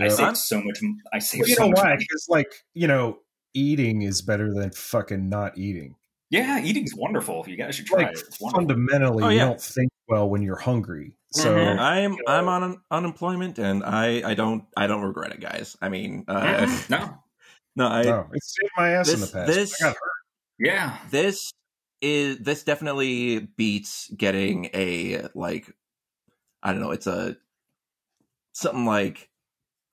I 0.00 0.08
save 0.08 0.36
so 0.36 0.60
much. 0.62 0.80
I 1.12 1.18
save 1.18 1.40
Well, 1.40 1.48
you 1.48 1.54
so 1.54 1.62
know 1.64 1.70
much 1.70 1.78
why? 1.78 1.96
Because 1.96 2.26
like 2.28 2.52
you 2.74 2.86
know, 2.86 3.20
eating 3.54 4.02
is 4.02 4.20
better 4.22 4.52
than 4.52 4.70
fucking 4.72 5.28
not 5.28 5.56
eating. 5.56 5.94
Yeah, 6.30 6.62
eating's 6.62 6.94
wonderful. 6.94 7.44
You 7.48 7.56
guys 7.56 7.74
should 7.74 7.86
try 7.86 8.04
Like 8.04 8.16
it. 8.16 8.36
Fundamentally, 8.52 9.24
Oh, 9.24 9.28
you 9.30 9.38
don't 9.40 9.60
think 9.60 9.90
well 10.08 10.28
when 10.30 10.42
you're 10.42 10.58
hungry. 10.58 11.12
So 11.32 11.54
Mhm. 11.54 11.78
I'm 11.78 12.12
you 12.12 12.18
know- 12.26 12.32
I'm 12.32 12.48
on 12.48 12.62
un- 12.62 12.80
unemployment 12.90 13.58
and 13.58 13.82
I 13.84 14.22
I 14.28 14.34
don't 14.34 14.64
I 14.76 14.86
don't 14.86 15.02
regret 15.02 15.32
it, 15.32 15.40
guys. 15.40 15.76
I 15.82 15.88
mean, 15.88 16.24
uh, 16.28 16.40
Mhm. 16.66 16.90
no, 16.90 17.18
no, 17.76 17.86
I 17.86 18.02
no, 18.02 18.26
it 18.32 18.42
saved 18.44 18.70
my 18.76 18.90
ass 18.90 19.12
in 19.12 19.20
the 19.20 19.26
past. 19.26 19.46
this- 19.46 19.82
I 19.82 19.86
got 19.86 19.94
hurt. 19.94 20.10
yeah, 20.58 20.98
this 21.10 21.52
is 22.00 22.38
this 22.38 22.64
definitely 22.64 23.40
beats 23.56 24.10
getting 24.16 24.66
a 24.74 25.28
like 25.34 25.74
I 26.62 26.72
don't 26.72 26.80
know, 26.80 26.90
it's 26.92 27.06
a 27.06 27.36
something 28.52 28.84
like 28.86 29.30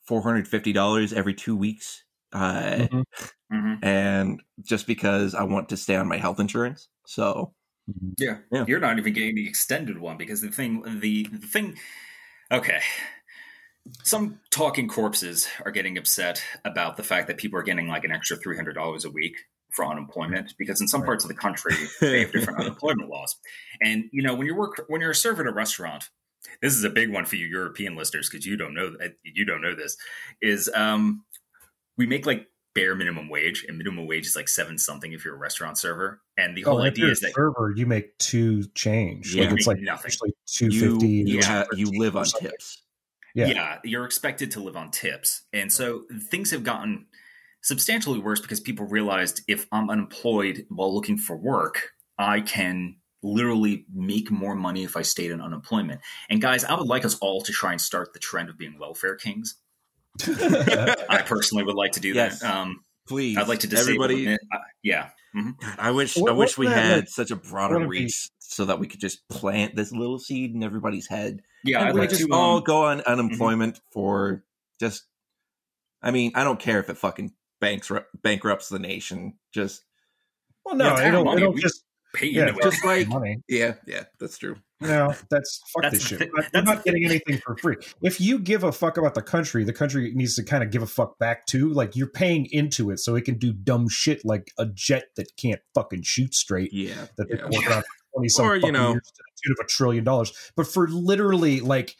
four 0.06 0.22
hundred 0.22 0.48
fifty 0.48 0.74
dollars 0.74 1.14
every 1.14 1.34
two 1.34 1.56
weeks, 1.56 2.04
uh, 2.34 2.88
Mhm. 2.92 3.04
hmm 3.52 3.74
and 3.84 4.42
just 4.62 4.88
because 4.88 5.36
I 5.36 5.44
want 5.44 5.70
to 5.70 5.78
stay 5.78 5.96
on 5.96 6.08
my 6.08 6.18
health 6.18 6.40
insurance, 6.40 6.90
so 7.06 7.54
yeah. 8.18 8.40
Yeah. 8.52 8.66
You're 8.68 8.80
not 8.80 8.98
even 8.98 9.14
getting 9.14 9.36
the 9.36 9.48
extended 9.48 9.98
one 10.00 10.18
because 10.18 10.42
the 10.42 10.50
thing, 10.52 10.82
the 11.00 11.24
the 11.32 11.48
thing. 11.48 11.78
Okay, 12.52 12.80
some 14.04 14.40
talking 14.52 14.88
corpses 14.88 15.48
are 15.66 15.72
getting 15.72 15.98
upset 15.98 16.42
about 16.66 16.98
the 16.98 17.04
fact 17.04 17.28
that 17.28 17.38
people 17.38 17.60
are 17.60 17.64
getting 17.64 17.88
like 17.88 18.04
an 18.04 18.12
extra 18.12 18.38
three 18.38 18.56
hundred 18.56 18.74
dollars 18.74 19.06
a 19.06 19.10
week 19.10 19.36
for 19.72 19.86
unemployment 19.86 20.54
because 20.58 20.80
in 20.82 20.88
some 20.88 21.02
Right. 21.02 21.08
parts 21.08 21.24
of 21.24 21.28
the 21.28 21.36
country 21.36 21.74
they 22.02 22.22
have 22.22 22.32
different 22.34 22.60
unemployment 22.60 23.10
laws. 23.10 23.36
And 23.82 24.06
you 24.12 24.24
know, 24.24 24.34
when 24.36 24.48
you 24.48 24.56
work 24.56 24.84
when 24.88 25.02
you're 25.02 25.12
a 25.12 25.16
server 25.16 25.42
at 25.44 25.48
a 25.48 25.54
restaurant, 25.54 26.10
this 26.62 26.74
is 26.74 26.84
a 26.84 26.90
big 26.90 27.12
one 27.12 27.26
for 27.26 27.36
you 27.36 27.46
European 27.46 27.96
listeners 27.96 28.30
because 28.30 28.46
you 28.46 28.58
don't 28.58 28.74
know 28.74 28.96
you 29.24 29.46
don't 29.46 29.62
know 29.62 29.76
this 29.76 29.98
is 30.42 30.70
um, 30.74 31.24
we 31.98 32.06
make 32.08 32.26
like 32.26 32.48
bare 32.76 32.94
minimum 32.96 33.28
wage, 33.28 33.66
and 33.68 33.76
minimum 33.80 34.06
wage 34.06 34.28
is 34.28 34.36
like 34.36 34.48
seven 34.48 34.78
something 34.78 35.12
if 35.12 35.26
you're 35.26 35.34
a 35.34 35.38
restaurant 35.38 35.80
server. 35.80 36.22
And 36.38 36.56
the 36.56 36.62
whole 36.62 36.78
Oh, 36.80 36.84
if 36.84 36.92
idea 36.94 37.08
is 37.10 37.20
that 37.22 37.34
server, 37.34 37.74
you 37.76 37.88
make 37.88 38.16
two 38.20 38.64
change. 38.76 39.34
Yeah. 39.34 39.46
like 39.46 39.54
it's 39.58 39.68
like 39.68 39.80
nothing. 39.80 40.06
actually 40.12 40.34
two 40.46 40.68
you 40.68 40.92
fifty. 40.92 41.08
you, 41.76 42.00
live 42.00 42.16
on 42.16 42.26
something. 42.26 42.52
tips. 42.52 42.84
Yeah. 43.38 43.48
yeah. 43.48 43.78
you're 43.84 44.06
expected 44.06 44.52
to 44.52 44.60
live 44.60 44.76
on 44.76 44.92
tips. 44.92 45.44
And 45.54 45.72
so 45.72 46.04
things 46.32 46.52
have 46.52 46.64
gotten 46.64 47.06
substantially 47.62 48.20
worse 48.20 48.40
because 48.40 48.60
people 48.60 48.86
realized 48.88 49.42
if 49.48 49.68
I'm 49.72 49.90
unemployed 49.90 50.66
while 50.70 50.94
looking 50.94 51.18
for 51.18 51.36
work, 51.38 51.92
I 52.18 52.42
can 52.42 52.98
literally 53.24 53.86
make 53.94 54.32
more 54.32 54.56
money 54.56 54.84
if 54.84 54.96
I 54.96 55.02
stayed 55.02 55.32
in 55.32 55.42
unemployment. 55.42 56.02
And 56.30 56.40
guys, 56.42 56.64
I 56.64 56.74
would 56.76 56.88
like 56.88 57.04
us 57.06 57.18
all 57.20 57.42
to 57.42 57.52
try 57.52 57.72
and 57.72 57.82
start 57.82 58.14
the 58.14 58.20
trend 58.20 58.50
of 58.50 58.58
being 58.58 58.78
welfare 58.80 59.16
kings. 59.16 59.56
I 60.28 61.24
personally 61.26 61.64
would 61.64 61.76
like 61.76 61.92
to 61.94 62.00
do 62.00 62.14
Yes. 62.14 62.40
that. 62.42 62.56
Um, 62.56 62.84
Please, 63.08 63.38
I'd 63.38 63.48
like 63.48 63.60
to 63.60 63.68
disable 63.68 64.04
everybody. 64.04 64.26
them. 64.26 64.38
Uh, 64.54 64.58
yeah. 64.84 65.10
God, 65.36 65.54
I 65.78 65.92
wish 65.92 66.18
What- 66.18 66.32
I 66.32 66.34
wish 66.34 66.58
we 66.58 66.66
had 66.68 66.96
like, 66.98 67.10
such 67.10 67.30
a 67.32 67.36
broader 67.36 67.76
wanna 67.76 67.86
be- 67.90 68.04
reach 68.06 68.30
so 68.40 68.66
that 68.66 68.80
we 68.80 68.88
could 68.88 69.00
just 69.00 69.28
plant 69.30 69.76
this 69.76 69.92
little 69.92 70.18
seed 70.20 70.56
in 70.56 70.64
everybody's 70.64 71.08
head. 71.08 71.42
Yeah, 71.68 71.80
and 71.80 71.89
I'd 71.89 71.93
we 71.95 72.01
like 72.01 72.09
just 72.09 72.22
to 72.28 72.34
all 72.34 72.57
um, 72.57 72.63
go 72.63 72.86
on 72.86 73.01
unemployment 73.01 73.80
for 73.91 74.43
just. 74.80 75.03
I 76.01 76.11
mean, 76.11 76.32
I 76.36 76.43
don't 76.43 76.59
care 76.59 76.80
if 76.80 76.89
it 76.89 76.97
fucking 76.97 77.34
bankrupt 77.59 78.09
bankrupts 78.22 78.70
the 78.70 78.80
nation. 78.80 79.34
Just 79.53 79.84
well, 80.65 80.76
no, 80.76 80.86
Yeah, 80.86 80.91
it's 80.91 80.99
they 81.01 81.05
our 81.07 81.11
don't. 81.11 81.26
money. 81.26 81.36
They 81.38 81.45
don't 81.45 81.55
We- 81.55 81.61
just 81.61 81.84
pay 82.13 82.28
yeah, 82.28 82.47
into 82.47 82.59
it. 82.59 82.63
just 82.63 82.86
like 82.86 83.07
money. 83.07 83.41
yeah, 83.49 83.74
yeah, 83.86 84.03
that's 84.20 84.38
true. 84.38 84.57
No, 84.80 85.11
that's 85.32 85.59
fuck 85.74 85.82
That's 85.84 85.95
this 85.95 86.03
the 86.03 86.07
shit. 86.09 86.20
thing- 86.20 86.32
I'm 86.53 86.63
not 86.63 86.84
getting 86.86 87.03
anything 87.03 87.39
for 87.43 87.57
free. 87.57 87.78
If 88.03 88.22
you 88.22 88.38
give 88.38 88.63
a 88.63 88.72
fuck 88.72 88.97
about 88.97 89.15
the 89.15 89.24
country, 89.24 89.63
the 89.63 89.74
country 89.74 90.11
needs 90.13 90.36
to 90.36 90.43
kind 90.43 90.63
of 90.63 90.70
give 90.70 90.84
a 90.84 90.88
fuck 90.88 91.18
back 91.18 91.47
too. 91.47 91.70
Like 91.74 91.95
you're 91.95 92.05
paying 92.11 92.45
into 92.51 92.91
it 92.91 92.99
so 92.99 93.15
it 93.15 93.26
can 93.26 93.39
do 93.39 93.51
dumb 93.53 93.88
shit 93.89 94.24
like 94.24 94.51
a 94.59 94.68
jet 94.68 95.05
that 95.15 95.36
can't 95.36 95.61
fucking 95.74 96.03
shoot 96.03 96.36
straight 96.36 96.72
Yeah, 96.72 97.07
that 97.18 97.28
they've 97.28 97.39
yeah. 97.39 97.45
working 97.45 97.72
on 97.72 97.82
for 97.82 97.88
twenty 98.18 98.30
some 98.30 98.45
Or, 98.45 98.55
you 98.55 98.72
know- 98.72 98.91
years 98.91 99.03
to 99.15 99.24
the 99.24 99.41
tune 99.43 99.55
of 99.59 99.65
a 99.65 99.68
trillion 99.68 100.03
dollars. 100.03 100.34
But 100.55 100.68
for 100.68 100.88
literally 100.88 101.59
like 101.61 101.95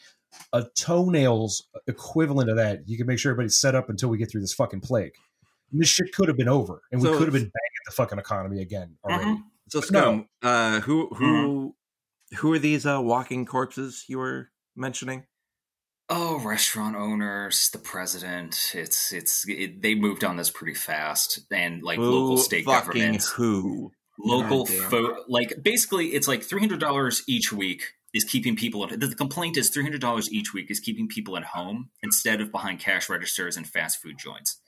a 0.52 0.64
toenail's 0.76 1.66
equivalent 1.86 2.50
of 2.50 2.56
that, 2.56 2.88
you 2.88 2.96
can 2.96 3.06
make 3.06 3.18
sure 3.18 3.32
everybody's 3.32 3.56
set 3.56 3.74
up 3.74 3.88
until 3.90 4.08
we 4.08 4.18
get 4.18 4.30
through 4.30 4.40
this 4.42 4.54
fucking 4.54 4.80
plague. 4.80 5.12
And 5.72 5.80
this 5.80 5.88
shit 5.88 6.12
could 6.14 6.28
have 6.28 6.36
been 6.36 6.48
over, 6.48 6.82
and 6.92 7.02
we 7.02 7.08
could 7.08 7.22
have 7.22 7.32
been 7.32 7.42
banging 7.42 7.84
the 7.86 7.92
fucking 7.92 8.18
economy 8.18 8.60
again 8.62 8.96
already. 9.04 9.24
Mhm. 9.24 9.42
So 9.68 9.80
No. 9.90 10.26
Uh, 10.42 10.80
who 10.80 11.08
who 11.14 11.74
Mm-hmm. 12.32 12.36
who 12.36 12.52
are 12.52 12.58
these 12.58 12.86
uh, 12.86 13.00
walking 13.02 13.44
corpses 13.46 14.04
you 14.08 14.18
were 14.18 14.50
mentioning? 14.76 15.24
Oh, 16.10 16.38
restaurant 16.42 16.96
owners, 16.96 17.68
the 17.70 17.78
president. 17.78 18.72
It's 18.74 19.12
it's 19.12 19.46
it, 19.46 19.82
they 19.82 19.94
moved 19.94 20.24
on 20.24 20.36
this 20.38 20.48
pretty 20.50 20.72
fast, 20.74 21.40
and 21.50 21.82
like 21.82 21.98
local 21.98 22.38
state 22.38 22.64
fucking 22.64 22.92
governments, 22.92 23.28
who? 23.28 23.92
Local 24.18 24.66
fo- 24.66 25.24
like 25.28 25.54
basically 25.62 26.08
it's 26.08 26.28
like 26.28 26.42
three 26.42 26.60
hundred 26.60 26.80
dollars 26.80 27.22
each 27.26 27.52
week 27.52 27.94
is 28.14 28.24
keeping 28.24 28.56
people. 28.56 28.84
At, 28.84 29.00
the 29.00 29.14
complaint 29.14 29.56
is 29.56 29.70
three 29.70 29.82
hundred 29.82 30.00
dollars 30.00 30.32
each 30.32 30.52
week 30.52 30.70
is 30.70 30.80
keeping 30.80 31.08
people 31.08 31.36
at 31.36 31.44
home 31.44 31.90
instead 32.02 32.40
of 32.40 32.50
behind 32.50 32.80
cash 32.80 33.08
registers 33.08 33.56
and 33.56 33.66
fast 33.66 34.02
food 34.02 34.18
joints. 34.18 34.60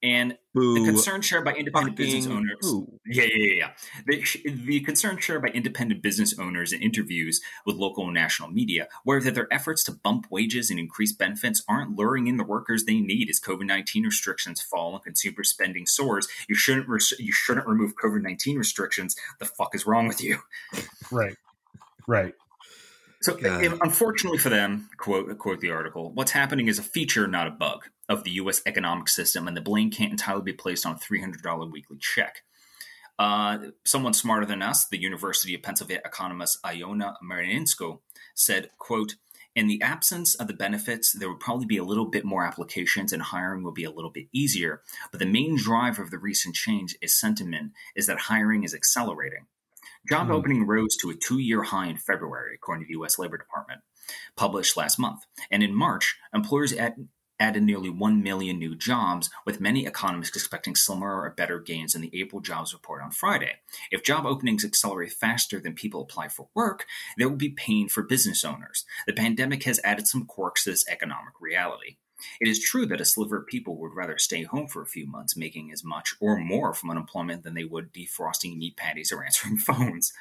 And 0.00 0.38
Who 0.54 0.78
the 0.78 0.92
concern 0.92 1.22
shared 1.22 1.44
by 1.44 1.54
independent 1.54 1.96
business 1.96 2.28
owners. 2.28 2.56
who? 2.60 3.00
Yeah, 3.04 3.24
yeah, 3.34 3.52
yeah. 3.54 3.70
The, 4.06 4.24
the 4.64 4.80
concern 4.80 5.18
shared 5.18 5.42
by 5.42 5.48
independent 5.48 6.02
business 6.02 6.38
owners 6.38 6.72
in 6.72 6.80
interviews 6.82 7.40
with 7.66 7.74
local 7.74 8.04
and 8.04 8.14
national 8.14 8.50
media 8.50 8.86
were 9.04 9.20
that 9.20 9.34
their 9.34 9.52
efforts 9.52 9.82
to 9.84 9.92
bump 9.92 10.26
wages 10.30 10.70
and 10.70 10.78
increase 10.78 11.12
benefits 11.12 11.64
aren't 11.68 11.96
luring 11.96 12.28
in 12.28 12.36
the 12.36 12.44
workers 12.44 12.84
they 12.84 13.00
need 13.00 13.28
as 13.28 13.40
COVID 13.40 13.66
nineteen 13.66 14.04
restrictions 14.04 14.60
fall 14.60 14.94
and 14.94 15.02
consumer 15.02 15.42
spending 15.42 15.84
soars. 15.84 16.28
You 16.48 16.54
shouldn't 16.54 16.88
res- 16.88 17.18
you 17.18 17.32
shouldn't 17.32 17.66
remove 17.66 17.94
COVID 17.96 18.22
nineteen 18.22 18.56
restrictions. 18.56 19.16
The 19.40 19.46
fuck 19.46 19.74
is 19.74 19.84
wrong 19.84 20.06
with 20.06 20.22
you? 20.22 20.38
Right, 21.10 21.36
right. 22.06 22.34
So, 23.20 23.34
God. 23.34 23.64
unfortunately 23.82 24.38
for 24.38 24.48
them, 24.48 24.90
quote 24.96 25.36
quote 25.38 25.58
the 25.60 25.72
article, 25.72 26.12
what's 26.12 26.30
happening 26.30 26.68
is 26.68 26.78
a 26.78 26.84
feature, 26.84 27.26
not 27.26 27.48
a 27.48 27.50
bug, 27.50 27.86
of 28.08 28.24
the 28.24 28.30
U.S. 28.32 28.62
economic 28.66 29.08
system, 29.08 29.46
and 29.46 29.56
the 29.56 29.60
blame 29.60 29.90
can't 29.90 30.10
entirely 30.12 30.42
be 30.42 30.52
placed 30.52 30.86
on 30.86 30.94
a 30.94 30.98
three 30.98 31.20
hundred 31.20 31.42
dollar 31.42 31.66
weekly 31.66 31.98
check. 31.98 32.42
Uh, 33.18 33.58
someone 33.84 34.14
smarter 34.14 34.46
than 34.46 34.62
us, 34.62 34.86
the 34.86 34.98
University 35.00 35.54
of 35.54 35.62
Pennsylvania 35.62 36.02
economist 36.04 36.62
Ioana 36.62 37.14
Marinescu, 37.22 38.00
said, 38.34 38.70
"quote." 38.78 39.16
In 39.54 39.66
the 39.66 39.82
absence 39.82 40.36
of 40.36 40.46
the 40.46 40.52
benefits, 40.54 41.10
there 41.12 41.28
would 41.28 41.40
probably 41.40 41.66
be 41.66 41.78
a 41.78 41.84
little 41.84 42.04
bit 42.04 42.24
more 42.24 42.44
applications 42.44 43.12
and 43.12 43.20
hiring 43.20 43.64
would 43.64 43.74
be 43.74 43.82
a 43.82 43.90
little 43.90 44.10
bit 44.10 44.28
easier. 44.30 44.82
But 45.10 45.18
the 45.18 45.26
main 45.26 45.56
driver 45.56 46.00
of 46.00 46.12
the 46.12 46.18
recent 46.18 46.54
change 46.54 46.96
is 47.02 47.18
sentiment 47.18 47.72
is 47.96 48.06
that 48.06 48.18
hiring 48.18 48.62
is 48.62 48.72
accelerating. 48.72 49.46
Job 50.08 50.28
Hmm. 50.28 50.32
opening 50.32 50.66
rose 50.66 50.96
to 50.98 51.10
a 51.10 51.14
two 51.16 51.38
year 51.38 51.64
high 51.64 51.88
in 51.88 51.96
February, 51.96 52.54
according 52.54 52.84
to 52.84 52.86
the 52.86 52.92
U.S. 52.98 53.18
Labor 53.18 53.36
Department, 53.36 53.80
published 54.36 54.76
last 54.76 54.96
month. 54.96 55.24
And 55.50 55.62
in 55.64 55.74
March, 55.74 56.16
employers 56.32 56.72
add, 56.72 57.08
added 57.40 57.62
nearly 57.62 57.90
1 57.90 58.22
million 58.22 58.58
new 58.58 58.74
jobs, 58.74 59.30
with 59.44 59.60
many 59.60 59.86
economists 59.86 60.36
expecting 60.36 60.74
similar 60.74 61.22
or 61.22 61.30
better 61.30 61.58
gains 61.58 61.94
in 61.94 62.00
the 62.00 62.10
April 62.20 62.40
jobs 62.40 62.72
report 62.72 63.02
on 63.02 63.10
Friday. 63.10 63.52
If 63.90 64.02
job 64.02 64.26
openings 64.26 64.64
accelerate 64.64 65.12
faster 65.12 65.60
than 65.60 65.74
people 65.74 66.02
apply 66.02 66.28
for 66.28 66.48
work, 66.54 66.86
there 67.16 67.28
will 67.28 67.36
be 67.36 67.50
pain 67.50 67.88
for 67.88 68.02
business 68.02 68.44
owners. 68.44 68.84
The 69.06 69.12
pandemic 69.12 69.64
has 69.64 69.80
added 69.84 70.06
some 70.06 70.26
quirks 70.26 70.64
to 70.64 70.70
this 70.70 70.88
economic 70.88 71.34
reality. 71.40 71.96
It 72.40 72.48
is 72.48 72.62
true 72.62 72.86
that 72.86 73.00
a 73.00 73.04
sliver 73.04 73.38
of 73.38 73.46
people 73.46 73.76
would 73.78 73.94
rather 73.94 74.18
stay 74.18 74.42
home 74.42 74.66
for 74.66 74.82
a 74.82 74.86
few 74.86 75.06
months, 75.06 75.36
making 75.36 75.70
as 75.72 75.84
much 75.84 76.14
or 76.20 76.36
more 76.38 76.74
from 76.74 76.90
unemployment 76.90 77.44
than 77.44 77.54
they 77.54 77.64
would 77.64 77.92
defrosting 77.92 78.56
meat 78.56 78.76
patties 78.76 79.12
or 79.12 79.24
answering 79.24 79.58
phones. 79.58 80.12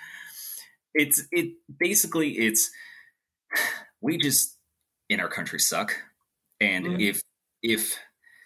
It's 0.94 1.24
it 1.32 1.54
basically 1.80 2.38
it's 2.38 2.72
we 4.02 4.18
just 4.18 4.58
in 5.10 5.20
our 5.20 5.30
country 5.30 5.60
suck, 5.60 5.96
and 6.62 6.86
Mhm. 6.86 7.02
if 7.02 7.22
if 7.64 7.96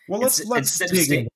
Well, 0.07 0.21
let's 0.21 0.43
let's 0.45 0.77
dig 0.77 1.03
stay- 1.03 1.19
in. 1.21 1.27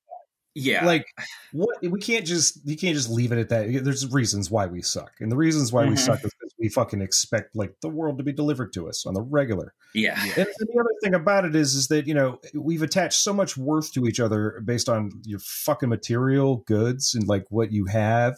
yeah 0.56 0.86
Like, 0.86 1.06
what 1.52 1.78
we 1.82 2.00
can't 2.00 2.26
just 2.26 2.60
you 2.66 2.78
can't 2.78 2.96
just 2.96 3.10
leave 3.10 3.32
it 3.32 3.38
at 3.40 3.50
that. 3.50 3.84
There's 3.84 4.12
reasons 4.12 4.50
why 4.50 4.66
we 4.68 4.82
suck, 4.82 5.12
and 5.20 5.32
the 5.32 5.36
reasons 5.36 5.72
why 5.72 5.86
we 5.86 5.96
Mhm. 5.96 6.00
suck 6.00 6.24
is 6.24 6.32
because 6.40 6.54
we 6.58 6.70
fucking 6.70 7.02
expect 7.02 7.56
like 7.56 7.76
the 7.82 7.90
world 7.90 8.18
to 8.18 8.24
be 8.24 8.32
delivered 8.32 8.72
to 8.74 8.88
us 8.88 9.06
on 9.06 9.14
the 9.14 9.22
regular. 9.22 9.74
yeah 9.94 10.22
And, 10.22 10.38
and 10.38 10.68
the 10.68 10.80
other 10.80 10.90
thing 11.04 11.14
about 11.14 11.46
it 11.46 11.56
is, 11.56 11.74
is 11.76 11.88
that 11.88 12.08
you 12.08 12.14
know 12.14 12.40
we've 12.54 12.82
attached 12.82 13.20
so 13.22 13.34
much 13.34 13.56
worth 13.58 13.92
to 13.94 14.06
each 14.08 14.20
other 14.20 14.62
based 14.66 14.90
on 14.90 15.12
your 15.26 15.40
fucking 15.40 15.90
material 15.90 16.58
goods 16.66 17.14
and 17.16 17.28
like 17.28 17.46
what 17.50 17.72
you 17.72 17.86
have 17.86 18.38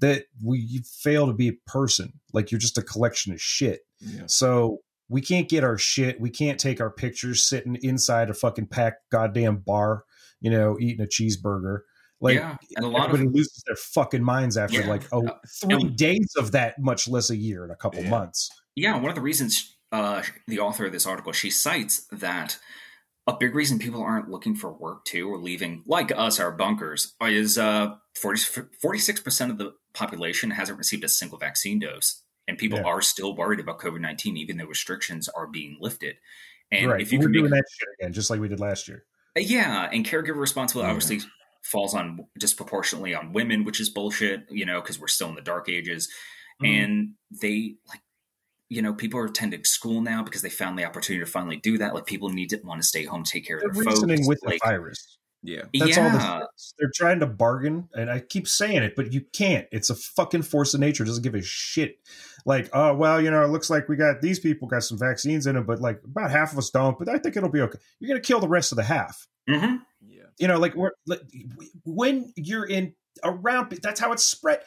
that 0.00 0.26
we 0.42 0.58
you 0.58 0.82
fail 0.82 1.26
to 1.28 1.32
be 1.32 1.48
a 1.48 1.52
person. 1.70 2.12
Like 2.32 2.50
you're 2.50 2.58
just 2.60 2.76
a 2.78 2.82
collection 2.82 3.32
of 3.32 3.40
shit. 3.40 3.82
Yeah. 4.00 4.24
So 4.26 4.80
we 5.14 5.20
can't 5.20 5.48
get 5.48 5.62
our 5.62 5.78
shit. 5.78 6.20
We 6.20 6.28
can't 6.28 6.58
take 6.58 6.80
our 6.80 6.90
pictures 6.90 7.44
sitting 7.44 7.76
inside 7.82 8.30
a 8.30 8.34
fucking 8.34 8.66
packed 8.66 9.08
goddamn 9.12 9.58
bar, 9.58 10.02
you 10.40 10.50
know, 10.50 10.76
eating 10.80 11.04
a 11.04 11.06
cheeseburger. 11.08 11.82
Like 12.20 12.34
yeah, 12.34 12.56
and 12.74 12.84
a 12.84 12.88
lot 12.88 13.10
everybody 13.10 13.28
of 13.28 13.34
loses 13.34 13.62
their 13.64 13.76
fucking 13.76 14.24
minds 14.24 14.56
after 14.56 14.80
Yeah. 14.80 14.88
like 14.88 15.02
oh 15.12 15.28
three 15.60 15.74
and- 15.74 15.96
days 15.96 16.32
of 16.36 16.50
that, 16.50 16.80
much 16.80 17.06
less 17.06 17.30
a 17.30 17.36
year 17.36 17.62
and 17.62 17.70
a 17.70 17.76
couple 17.76 18.02
Yeah. 18.02 18.10
months. 18.10 18.50
yeah, 18.74 18.96
one 18.96 19.08
of 19.08 19.14
the 19.14 19.20
reasons 19.20 19.76
uh, 19.92 20.24
the 20.48 20.58
author 20.58 20.86
of 20.86 20.90
this 20.92 21.06
article 21.06 21.32
she 21.32 21.50
cites 21.50 22.08
that 22.10 22.58
a 23.28 23.36
big 23.36 23.54
reason 23.54 23.78
people 23.78 24.02
aren't 24.02 24.28
looking 24.28 24.56
for 24.56 24.72
work 24.72 25.04
too 25.04 25.32
or 25.32 25.38
leaving 25.38 25.84
like 25.86 26.10
us 26.16 26.40
our 26.40 26.50
bunkers 26.50 27.14
is 27.22 27.56
uh 27.56 27.94
46 28.16 29.20
percent 29.20 29.52
of 29.52 29.58
the 29.58 29.72
population 29.92 30.50
hasn't 30.50 30.76
received 30.78 31.04
a 31.04 31.08
single 31.08 31.38
vaccine 31.38 31.78
dose, 31.78 32.23
and 32.48 32.58
people 32.58 32.78
Yeah. 32.78 32.84
are 32.84 33.00
still 33.02 33.34
worried 33.36 33.60
about 33.60 33.78
COVID 33.80 34.00
nineteen 34.00 34.36
even 34.36 34.56
though 34.56 34.66
restrictions 34.66 35.28
are 35.28 35.46
being 35.46 35.76
lifted. 35.80 36.16
And 36.70 36.90
right. 36.90 37.00
if 37.00 37.12
you 37.12 37.18
We're 37.20 37.28
doing 37.28 37.50
make 37.50 37.60
that 37.60 37.64
shit 37.70 37.88
again, 38.00 38.12
just 38.12 38.30
like 38.30 38.40
we 38.40 38.48
did 38.48 38.60
last 38.60 38.88
year. 38.88 39.04
Uh, 39.36 39.40
Yeah, 39.40 39.88
and 39.92 40.04
caregiver 40.04 40.36
responsibility 40.36 40.88
Yeah. 40.88 40.92
obviously 40.94 41.30
falls 41.62 41.94
on 41.94 42.26
disproportionately 42.38 43.14
on 43.14 43.32
women, 43.32 43.64
which 43.64 43.80
is 43.80 43.88
bullshit, 43.90 44.46
you 44.50 44.66
know, 44.66 44.80
because 44.80 44.98
we're 44.98 45.08
still 45.08 45.28
in 45.28 45.34
the 45.34 45.40
dark 45.42 45.68
ages. 45.68 46.08
Mhm. 46.62 46.68
And 46.68 47.14
they 47.40 47.76
like, 47.88 48.00
you 48.68 48.82
know, 48.82 48.92
people 48.94 49.18
are 49.20 49.26
attending 49.26 49.64
school 49.64 50.00
now 50.00 50.22
because 50.22 50.42
they 50.42 50.50
found 50.50 50.78
the 50.78 50.84
opportunity 50.84 51.24
to 51.24 51.30
finally 51.30 51.56
do 51.56 51.78
that. 51.78 51.94
Like 51.94 52.06
people 52.06 52.28
need 52.30 52.50
to 52.50 52.60
want 52.64 52.80
to 52.82 52.86
stay 52.86 53.04
home, 53.04 53.24
take 53.24 53.46
care 53.46 53.60
The 53.60 53.68
of 53.68 53.74
their 53.74 53.84
reasoning 53.84 54.16
folks. 54.18 54.28
with 54.28 54.40
like, 54.44 54.60
the 54.62 54.68
virus. 54.68 55.18
Yeah. 55.44 55.62
That's 55.78 55.96
yeah, 55.96 56.04
all 56.04 56.10
this 56.10 56.48
is. 56.56 56.74
They're 56.78 56.90
trying 56.94 57.20
to 57.20 57.26
bargain, 57.26 57.88
and 57.92 58.10
I 58.10 58.20
keep 58.20 58.48
saying 58.48 58.82
it, 58.82 58.94
but 58.96 59.12
you 59.12 59.22
can't. 59.32 59.66
It's 59.70 59.90
a 59.90 59.94
fucking 59.94 60.42
force 60.42 60.74
of 60.74 60.80
nature. 60.80 61.04
It 61.04 61.06
doesn't 61.06 61.22
give 61.22 61.34
a 61.34 61.42
shit. 61.42 61.96
Like, 62.46 62.70
oh 62.72 62.94
well, 62.94 63.20
you 63.20 63.30
know, 63.30 63.42
it 63.44 63.48
looks 63.48 63.70
like 63.70 63.88
we 63.88 63.96
got 63.96 64.22
these 64.22 64.40
people 64.40 64.68
got 64.68 64.82
some 64.82 64.98
vaccines 64.98 65.46
in 65.46 65.54
them, 65.54 65.66
but 65.66 65.80
like 65.80 66.00
about 66.04 66.30
half 66.30 66.52
of 66.52 66.58
us 66.58 66.70
don't. 66.70 66.98
But 66.98 67.08
I 67.08 67.18
think 67.18 67.36
it'll 67.36 67.48
be 67.50 67.60
okay. 67.60 67.78
You're 68.00 68.08
gonna 68.08 68.20
kill 68.20 68.40
the 68.40 68.48
rest 68.48 68.72
of 68.72 68.76
the 68.76 68.84
half. 68.84 69.26
Mhm. 69.48 69.80
Yeah. 70.00 70.22
You 70.38 70.48
know, 70.48 70.58
like 70.58 70.74
we're 70.74 70.92
like, 71.06 71.20
when 71.84 72.32
you're 72.36 72.66
in 72.66 72.94
around. 73.22 73.78
That's 73.82 74.00
how 74.00 74.12
it's 74.12 74.24
spread. 74.24 74.60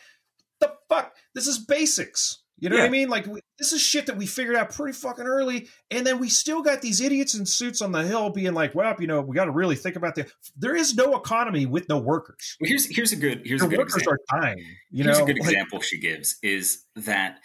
The 0.59 0.73
fuck. 0.89 1.13
This 1.34 1.47
is 1.47 1.59
basics. 1.59 2.43
You 2.60 2.70
know 2.70 2.78
what 2.78 2.86
I 2.86 2.89
mean? 2.89 3.08
Like 3.08 3.28
we, 3.28 3.39
this 3.60 3.72
is 3.72 3.82
shit 3.82 4.08
that 4.08 4.18
we 4.18 4.26
figured 4.26 4.55
out 4.55 4.74
pretty 4.74 4.93
fucking 4.93 5.26
early, 5.26 5.68
and 5.91 6.05
then 6.08 6.18
we 6.20 6.28
still 6.28 6.64
got 6.64 6.82
these 6.82 7.01
idiots 7.01 7.36
in 7.36 7.45
suits 7.45 7.84
on 7.84 7.91
the 7.91 8.03
hill 8.03 8.32
being 8.32 8.53
like, 8.55 8.74
"Well, 8.74 8.95
you 8.99 9.05
know, 9.05 9.22
we 9.22 9.36
got 9.36 9.45
to 9.45 9.51
really 9.51 9.76
think 9.76 9.95
about 9.95 10.16
the." 10.16 10.26
There 10.58 10.76
is 10.76 10.95
no 10.95 11.16
economy 11.16 11.68
with 11.68 11.88
no 11.88 11.99
workers. 11.99 12.58
Well, 12.60 12.68
here's 12.68 12.86
here's 12.93 13.12
a 13.12 13.16
good 13.16 13.41
here's 13.45 13.62
a 13.62 13.66
The 13.66 13.70
good 13.70 13.80
workers 13.80 13.95
example. 13.97 14.18
are 14.32 14.41
dying. 14.41 14.66
You 14.89 15.03
Here's 15.03 15.18
know, 15.20 15.24
a 15.24 15.28
good 15.28 15.39
Like, 15.39 15.49
example 15.51 15.82
she 15.82 15.99
gives 15.99 16.38
is 16.41 16.84
that 16.95 17.38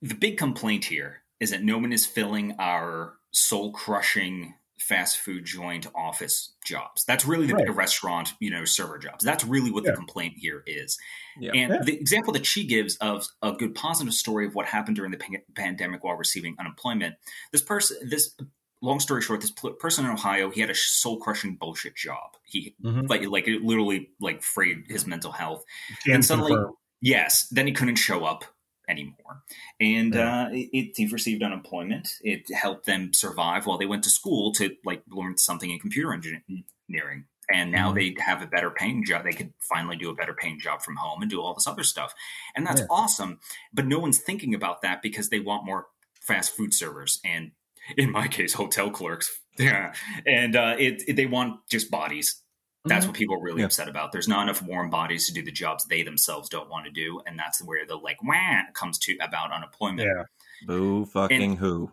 the 0.00 0.14
big 0.14 0.38
complaint 0.38 0.86
here 0.86 1.22
is 1.40 1.50
that 1.50 1.62
no 1.62 1.76
one 1.78 1.92
is 1.92 2.06
filling 2.06 2.54
our 2.58 3.14
soul 3.30 3.72
crushing 3.72 4.54
fast 4.80 5.18
food 5.18 5.44
joint 5.44 5.86
office 5.94 6.52
jobs. 6.64 7.04
That's 7.04 7.24
really 7.24 7.46
the 7.46 7.54
Right. 7.54 7.74
restaurant, 7.74 8.34
you 8.40 8.50
know, 8.50 8.64
server 8.64 8.98
jobs. 8.98 9.24
That's 9.24 9.44
really 9.44 9.70
what 9.70 9.84
Yeah. 9.84 9.90
the 9.90 9.96
complaint 9.96 10.34
here 10.38 10.62
is. 10.66 10.98
Yeah. 11.38 11.52
And 11.54 11.72
Yeah. 11.72 11.82
the 11.82 11.98
example 11.98 12.32
that 12.34 12.46
she 12.46 12.64
gives 12.66 12.96
of 12.96 13.26
a 13.42 13.52
good 13.52 13.74
positive 13.74 14.14
story 14.14 14.46
of 14.46 14.54
what 14.54 14.66
happened 14.66 14.96
during 14.96 15.10
the 15.10 15.16
pan- 15.18 15.42
pandemic 15.54 16.04
while 16.04 16.14
receiving 16.16 16.56
unemployment. 16.58 17.16
This 17.52 17.62
person, 17.62 18.08
this 18.08 18.34
long 18.80 19.00
story 19.00 19.20
short, 19.22 19.40
this 19.40 19.50
pl- 19.50 19.72
person 19.72 20.04
in 20.04 20.10
Ohio, 20.12 20.50
he 20.50 20.60
had 20.60 20.70
a 20.70 20.74
soul 20.74 21.18
crushing 21.18 21.56
bullshit 21.56 21.96
job. 21.96 22.36
He 22.44 22.76
Mhm. 22.84 23.08
like 23.08 23.22
like 23.26 23.48
it 23.48 23.62
literally 23.62 24.10
like 24.20 24.42
frayed 24.42 24.84
his 24.88 25.06
mental 25.06 25.32
health. 25.32 25.64
can 26.04 26.14
and 26.14 26.24
suddenly- 26.24 26.52
confirm. 26.52 26.74
Yes, 27.00 27.48
then 27.50 27.66
he 27.66 27.72
couldn't 27.72 27.96
show 27.96 28.24
up 28.24 28.44
anymore, 28.88 29.42
and 29.80 30.14
Yeah. 30.14 30.42
uh, 30.44 30.48
it, 30.50 30.98
it, 30.98 31.12
received 31.12 31.42
unemployment. 31.42 32.08
It 32.22 32.50
helped 32.54 32.86
them 32.86 33.12
survive 33.12 33.66
while 33.66 33.78
they 33.78 33.86
went 33.86 34.04
to 34.04 34.10
school 34.10 34.52
to 34.54 34.74
like 34.84 35.02
learn 35.10 35.36
something 35.36 35.70
in 35.70 35.78
computer 35.78 36.12
engineering. 36.12 37.24
And 37.50 37.72
now 37.72 37.92
Mhm. 37.92 37.94
they 38.16 38.22
have 38.22 38.42
a 38.42 38.46
better 38.46 38.70
paying 38.70 39.04
job. 39.06 39.24
They 39.24 39.32
could 39.32 39.54
finally 39.60 39.96
do 39.96 40.10
a 40.10 40.14
better 40.14 40.34
paying 40.34 40.60
job 40.60 40.82
from 40.82 40.96
home 40.96 41.22
and 41.22 41.30
do 41.30 41.40
all 41.40 41.54
this 41.54 41.66
other 41.66 41.82
stuff, 41.84 42.12
and 42.54 42.66
that's 42.66 42.80
Yeah. 42.82 42.86
awesome. 42.90 43.40
But 43.72 43.86
no 43.86 43.98
one's 43.98 44.18
thinking 44.18 44.54
about 44.54 44.82
that 44.82 45.00
because 45.02 45.30
they 45.30 45.40
want 45.40 45.64
more 45.64 45.86
fast 46.20 46.54
food 46.56 46.74
servers 46.74 47.20
and, 47.24 47.52
in 47.96 48.10
my 48.10 48.28
case, 48.28 48.52
hotel 48.54 48.90
clerks. 48.90 49.30
Yeah, 49.60 49.92
and 50.24 50.54
uh, 50.54 50.76
it, 50.78 51.02
it- 51.08 51.16
they 51.16 51.26
want 51.26 51.66
just 51.68 51.90
bodies. 51.90 52.42
That's 52.84 53.04
Mhm. 53.04 53.08
what 53.08 53.16
people 53.16 53.36
are 53.36 53.42
really 53.42 53.60
Yeah. 53.60 53.66
upset 53.66 53.88
about. 53.88 54.12
There's 54.12 54.28
not 54.28 54.42
enough 54.44 54.62
warm 54.62 54.88
bodies 54.90 55.26
to 55.26 55.32
do 55.34 55.42
the 55.42 55.50
jobs 55.52 55.84
they 55.86 56.02
themselves 56.02 56.48
don't 56.48 56.70
want 56.70 56.86
to 56.86 56.92
do, 56.92 57.20
and 57.26 57.38
that's 57.38 57.62
where 57.62 57.84
the 57.86 57.96
like 57.96 58.22
wah 58.22 58.62
comes 58.74 58.98
to 59.00 59.16
about 59.20 59.52
unemployment. 59.52 60.08
Yeah. 60.08 60.24
Boo 60.66 61.04
fucking 61.06 61.56
who. 61.56 61.90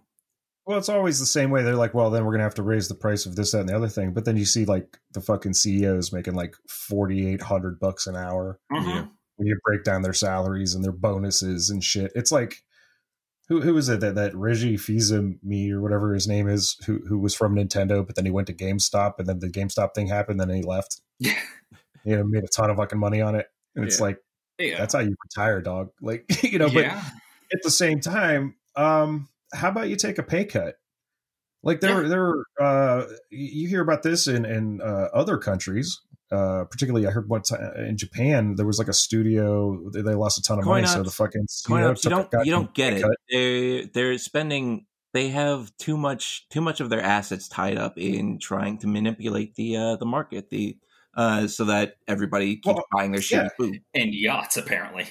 Well, 0.65 0.77
it's 0.79 0.89
always 0.89 1.19
the 1.19 1.25
same 1.27 1.51
way. 1.51 1.61
They're 1.63 1.75
like, 1.75 1.93
well, 1.93 2.09
then 2.09 2.25
we're 2.25 2.31
gonna 2.31 2.43
have 2.43 2.55
to 2.55 2.63
raise 2.63 2.88
the 2.88 2.95
price 2.95 3.25
of 3.27 3.36
this, 3.36 3.51
that, 3.51 3.59
and 3.61 3.69
the 3.69 3.75
other 3.75 3.88
thing. 3.89 4.13
But 4.13 4.25
then 4.25 4.36
you 4.38 4.45
see 4.45 4.65
like 4.65 4.97
the 5.11 5.21
fucking 5.21 5.53
CEOs 5.53 6.11
making 6.11 6.33
like 6.36 6.55
forty 6.69 7.27
eight 7.27 7.41
hundred 7.41 7.79
bucks 7.79 8.07
an 8.07 8.15
hour 8.15 8.59
Mhm. 8.71 8.86
Yeah. 8.88 9.05
when 9.36 9.47
you 9.47 9.59
break 9.63 9.83
down 9.83 10.01
their 10.01 10.13
salaries 10.13 10.73
and 10.73 10.83
their 10.83 10.91
bonuses 10.91 11.69
and 11.69 11.83
shit. 11.83 12.11
It's 12.15 12.31
like 12.31 12.63
who 13.47 13.61
who 13.61 13.77
is 13.77 13.89
it 13.89 13.99
that 13.99 14.15
that 14.15 14.35
Reggie 14.35 14.77
Fils-Aimé 14.77 15.71
or 15.71 15.81
whatever 15.81 16.13
his 16.13 16.27
name 16.27 16.47
is, 16.47 16.77
who 16.85 16.99
who 17.07 17.19
was 17.19 17.35
from 17.35 17.55
Nintendo, 17.55 18.05
but 18.05 18.15
then 18.15 18.25
he 18.25 18.31
went 18.31 18.47
to 18.47 18.53
GameStop, 18.53 19.13
and 19.19 19.27
then 19.27 19.39
the 19.39 19.49
GameStop 19.49 19.93
thing 19.93 20.07
happened, 20.07 20.39
then 20.39 20.49
he 20.49 20.61
left. 20.63 21.01
Yeah. 21.19 21.39
You 22.03 22.17
know, 22.17 22.23
made 22.23 22.43
a 22.43 22.47
ton 22.47 22.69
of 22.69 22.77
fucking 22.77 22.99
money 22.99 23.21
on 23.21 23.35
it, 23.35 23.47
and 23.75 23.85
it's 23.85 23.99
Yeah. 23.99 24.03
like 24.05 24.19
Yeah. 24.59 24.77
that's 24.77 24.93
how 24.93 24.99
you 25.01 25.15
retire, 25.23 25.61
dog. 25.61 25.89
Like 26.01 26.25
you 26.43 26.59
know, 26.59 26.67
but 26.69 26.83
yeah. 26.85 27.03
at 27.53 27.61
the 27.63 27.71
same 27.71 27.99
time, 27.99 28.55
um, 28.75 29.29
how 29.53 29.69
about 29.69 29.89
you 29.89 29.95
take 29.95 30.17
a 30.17 30.23
pay 30.23 30.45
cut? 30.45 30.75
Like 31.63 31.81
there, 31.81 32.03
Yeah. 32.03 32.09
there, 32.09 32.33
uh, 32.59 33.05
you 33.31 33.67
hear 33.67 33.81
about 33.81 34.03
this 34.03 34.27
in 34.27 34.45
in 34.45 34.81
uh, 34.81 35.09
other 35.13 35.37
countries. 35.37 35.99
Uh, 36.36 36.65
particularly, 36.65 37.07
I 37.07 37.11
heard 37.11 37.29
one 37.29 37.41
time 37.41 37.61
in 37.77 37.97
Japan 37.97 38.55
there 38.55 38.65
was 38.65 38.77
like 38.79 38.88
a 38.89 38.93
studio 38.93 39.89
they, 39.93 40.01
they 40.01 40.15
lost 40.15 40.38
a 40.38 40.41
ton 40.41 40.59
of 40.59 40.65
money, 40.65 40.86
so 40.88 41.01
the 41.03 41.11
fucking 41.11 41.47
Coin 41.67 41.83
ups, 41.83 42.03
you 42.03 42.09
don't 42.09 42.29
you 42.43 42.51
don't 42.51 42.73
get 42.73 42.93
it. 42.93 43.01
cut. 43.03 43.17
They 43.31 43.89
they're 43.93 44.17
spending 44.17 44.86
they 45.13 45.29
have 45.29 45.71
too 45.77 45.95
much 45.97 46.45
too 46.49 46.61
much 46.61 46.81
of 46.81 46.89
their 46.89 47.01
assets 47.01 47.47
tied 47.47 47.77
up 47.77 47.97
in 47.97 48.38
trying 48.39 48.77
to 48.79 48.88
manipulate 48.88 49.55
the 49.55 49.77
uh 49.77 49.95
the 49.95 50.05
market 50.05 50.49
the 50.49 50.77
uh 51.15 51.47
so 51.47 51.63
that 51.65 51.95
everybody 52.07 52.55
keeps 52.57 52.67
Well, 52.75 52.86
buying 52.91 53.11
their 53.13 53.21
shit 53.21 53.49
yeah. 53.59 53.69
And 53.93 54.13
yachts, 54.13 54.57
apparently. 54.57 55.05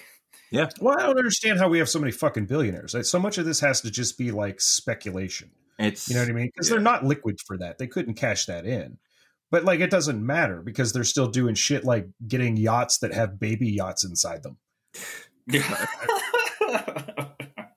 Yeah. 0.51 0.69
Well, 0.81 0.97
I 0.99 1.03
don't 1.07 1.17
understand 1.19 1.59
how 1.59 1.69
we 1.69 1.79
have 1.79 1.89
so 1.89 1.99
many 1.99 2.13
fucking 2.13 2.47
billionaires. 2.47 2.93
Like, 2.95 3.07
So 3.07 3.19
much 3.19 3.39
of 3.39 3.47
this 3.47 3.61
has 3.61 3.81
to 3.81 3.91
just 3.91 4.19
be 4.19 4.31
like 4.31 4.61
speculation. 4.61 5.51
It's 5.79 6.09
You 6.09 6.15
know 6.17 6.21
what 6.21 6.29
I 6.29 6.33
mean? 6.33 6.51
Because 6.55 6.69
Yeah. 6.69 6.75
they're 6.75 6.83
not 6.83 7.05
liquid 7.05 7.39
for 7.47 7.57
that. 7.59 7.79
They 7.79 7.87
couldn't 7.89 8.15
cash 8.15 8.45
that 8.47 8.65
in. 8.67 8.99
But 9.51 9.65
like, 9.65 9.81
it 9.81 9.91
doesn't 9.91 10.25
matter 10.25 10.63
because 10.63 10.93
they're 10.93 11.05
still 11.05 11.29
doing 11.29 11.55
shit 11.55 11.85
like 11.85 12.09
getting 12.27 12.57
yachts 12.57 12.99
that 12.99 13.13
have 13.15 13.39
baby 13.39 13.69
yachts 13.71 14.05
inside 14.05 14.43
them 14.43 14.57
Yeah. 15.47 15.87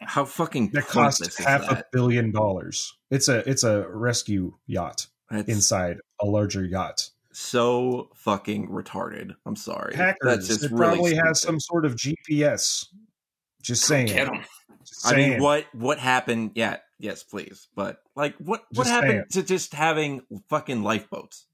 how 0.01 0.25
fucking 0.25 0.69
that 0.71 0.85
pointless 0.87 1.19
cost 1.19 1.21
is 1.21 1.37
half 1.37 1.69
a 1.69 1.83
billion 1.91 2.31
dollars. 2.31 2.95
It's 3.11 3.27
a 3.27 3.47
it's 3.49 3.63
a 3.63 3.87
rescue 3.89 4.53
yacht 4.65 5.07
That's 5.29 5.47
inside 5.49 5.97
a 6.21 6.25
larger 6.25 6.63
yacht. 6.65 7.09
so 7.31 8.09
fucking 8.15 8.69
retarded. 8.69 9.35
I'm 9.45 9.55
sorry. 9.55 9.95
Hackers. 9.95 10.19
That's 10.23 10.47
just 10.47 10.63
it 10.63 10.71
really 10.71 10.95
probably 10.95 11.15
has 11.15 11.41
some 11.41 11.59
sort 11.59 11.85
of 11.85 11.95
GPS. 11.95 12.87
Just 13.61 13.83
saying. 13.85 14.07
Get 14.07 14.27
'em. 14.27 14.43
Just 14.85 15.05
I 15.05 15.15
mean, 15.15 15.41
what 15.41 15.65
what 15.73 15.99
happened? 15.99 16.51
Yeah, 16.55 16.77
yes, 16.97 17.23
please. 17.23 17.67
But 17.75 17.99
like, 18.15 18.35
what 18.37 18.63
what 18.71 18.85
Just 18.85 18.89
happened 18.89 19.11
saying. 19.11 19.25
to 19.31 19.43
just 19.43 19.73
having 19.73 20.21
fucking 20.49 20.81
lifeboats? 20.81 21.45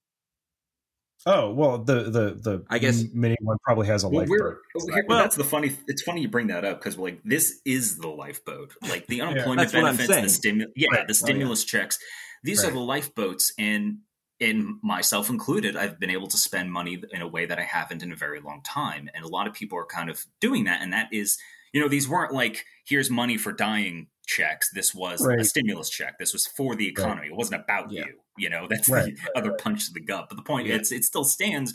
Oh 1.25 1.51
well, 1.53 1.77
the 1.77 2.03
the 2.03 2.37
the 2.41 2.65
I 2.69 2.79
guess- 2.79 3.01
m- 3.03 3.11
mini 3.13 3.35
one 3.41 3.57
probably 3.63 3.87
has 3.87 4.03
a 4.03 4.09
Well, 4.09 4.21
lifeboat. 4.21 4.39
we're, 4.39 4.57
well, 4.75 5.03
Well- 5.07 5.17
that's 5.19 5.35
the 5.35 5.43
funny. 5.43 5.71
It's 5.87 6.01
funny 6.01 6.21
you 6.21 6.27
bring 6.27 6.47
that 6.47 6.65
up 6.65 6.79
because 6.79 6.97
like 6.97 7.21
this 7.23 7.61
is 7.65 7.97
the 7.97 8.09
lifeboat. 8.09 8.73
Like 8.89 9.07
the 9.07 9.21
unemployment 9.21 9.59
That's 9.59 9.71
benefits, 9.73 10.07
the 10.07 10.13
saying. 10.13 10.29
stimulus, 10.29 10.73
yeah, 10.75 10.87
Right. 10.91 11.07
the 11.07 11.11
oh, 11.11 11.13
stimulus 11.13 11.63
checks. 11.63 11.97
These 12.43 12.63
are 12.65 12.71
the 12.71 12.79
lifeboats, 12.79 13.53
and 13.57 13.99
and 14.41 14.75
myself 14.83 15.29
included, 15.29 15.77
I've 15.77 15.99
been 15.99 16.09
able 16.09 16.27
to 16.27 16.35
spend 16.37 16.73
money 16.73 17.01
in 17.13 17.21
a 17.21 17.27
way 17.27 17.45
that 17.45 17.57
I 17.59 17.63
haven't 17.63 18.03
in 18.03 18.11
a 18.11 18.15
very 18.15 18.41
long 18.41 18.61
time. 18.63 19.09
And 19.13 19.23
a 19.23 19.27
lot 19.29 19.47
of 19.47 19.53
people 19.53 19.77
are 19.77 19.85
kind 19.85 20.09
of 20.09 20.25
doing 20.41 20.65
that, 20.65 20.81
and 20.81 20.91
that 20.91 21.07
is, 21.13 21.37
you 21.71 21.79
know, 21.79 21.87
these 21.87 22.09
weren't 22.09 22.33
like 22.33 22.65
here's 22.85 23.09
money 23.09 23.37
for 23.37 23.53
dying 23.53 24.07
checks. 24.25 24.69
This 24.73 24.93
was 24.95 25.25
a 25.25 25.43
stimulus 25.43 25.89
check. 25.89 26.17
This 26.19 26.33
was 26.33 26.47
for 26.47 26.75
the 26.75 26.87
economy. 26.87 27.27
It 27.27 27.35
wasn't 27.35 27.61
about 27.61 27.91
Yeah. 27.91 28.05
you. 28.05 28.19
You 28.37 28.49
know, 28.49 28.67
that's 28.69 28.89
Right. 28.89 29.15
the 29.15 29.37
other 29.37 29.53
punch 29.53 29.87
to 29.87 29.93
the 29.93 29.99
gut. 30.01 30.27
But 30.29 30.35
the 30.37 30.43
point 30.43 30.67
Yeah. 30.67 30.75
it's 30.75 30.91
it 30.91 31.03
still 31.03 31.23
stands 31.25 31.73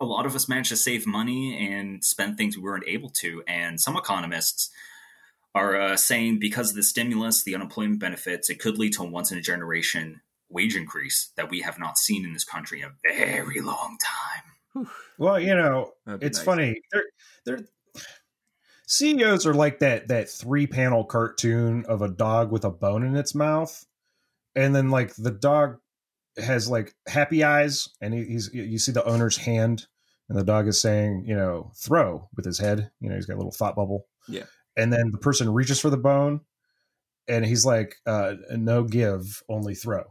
a 0.00 0.04
lot 0.04 0.26
of 0.26 0.34
us 0.34 0.48
managed 0.48 0.70
to 0.70 0.76
save 0.76 1.06
money 1.06 1.56
and 1.70 2.04
spend 2.04 2.36
things 2.36 2.56
we 2.56 2.62
weren't 2.64 2.84
able 2.86 3.08
to. 3.10 3.42
And 3.46 3.80
some 3.80 3.96
economists 3.96 4.70
are 5.54 5.80
uh, 5.80 5.96
saying 5.96 6.40
because 6.40 6.70
of 6.70 6.76
the 6.76 6.82
stimulus, 6.82 7.44
the 7.44 7.54
unemployment 7.54 8.00
benefits, 8.00 8.50
it 8.50 8.58
could 8.58 8.76
lead 8.76 8.92
to 8.94 9.02
a 9.02 9.06
once 9.06 9.30
in 9.30 9.38
a 9.38 9.42
generation 9.42 10.20
wage 10.50 10.74
increase 10.76 11.30
that 11.36 11.48
we 11.48 11.60
have 11.60 11.78
not 11.78 11.96
seen 11.96 12.24
in 12.24 12.32
this 12.32 12.44
country 12.44 12.80
in 12.82 12.88
a 12.88 12.92
very 13.24 13.60
long 13.60 13.96
time. 14.02 14.88
Well, 15.16 15.38
you 15.38 15.54
know, 15.54 15.92
it's 16.20 16.38
nice. 16.38 16.44
funny. 16.44 16.80
They're 16.92 17.04
they're 17.46 17.64
CEOs 18.86 19.46
are 19.46 19.54
like 19.54 19.78
that 19.78 20.08
that 20.08 20.28
three 20.28 20.66
panel 20.66 21.04
cartoon 21.04 21.84
of 21.86 22.02
a 22.02 22.08
dog 22.08 22.52
with 22.52 22.64
a 22.64 22.70
bone 22.70 23.04
in 23.04 23.16
its 23.16 23.34
mouth, 23.34 23.84
and 24.54 24.74
then 24.74 24.90
like 24.90 25.14
the 25.16 25.30
dog 25.30 25.78
has 26.36 26.68
like 26.68 26.94
happy 27.06 27.44
eyes, 27.44 27.88
and 28.00 28.12
he, 28.12 28.24
he's 28.24 28.52
you 28.52 28.78
see 28.78 28.92
the 28.92 29.04
owner's 29.04 29.36
hand, 29.36 29.86
and 30.28 30.38
the 30.38 30.44
dog 30.44 30.68
is 30.68 30.80
saying 30.80 31.24
you 31.26 31.34
know 31.34 31.70
throw 31.76 32.28
with 32.36 32.44
his 32.44 32.58
head. 32.58 32.90
You 33.00 33.08
know 33.08 33.16
he's 33.16 33.26
got 33.26 33.34
a 33.34 33.38
little 33.40 33.52
thought 33.52 33.76
bubble. 33.76 34.06
Yeah. 34.26 34.44
and 34.76 34.90
then 34.92 35.10
the 35.10 35.18
person 35.18 35.52
reaches 35.52 35.80
for 35.80 35.90
the 35.90 35.96
bone, 35.96 36.40
and 37.28 37.44
he's 37.44 37.64
like 37.64 37.96
uh, 38.06 38.34
no 38.50 38.84
give, 38.84 39.42
only 39.48 39.74
throw. 39.74 40.04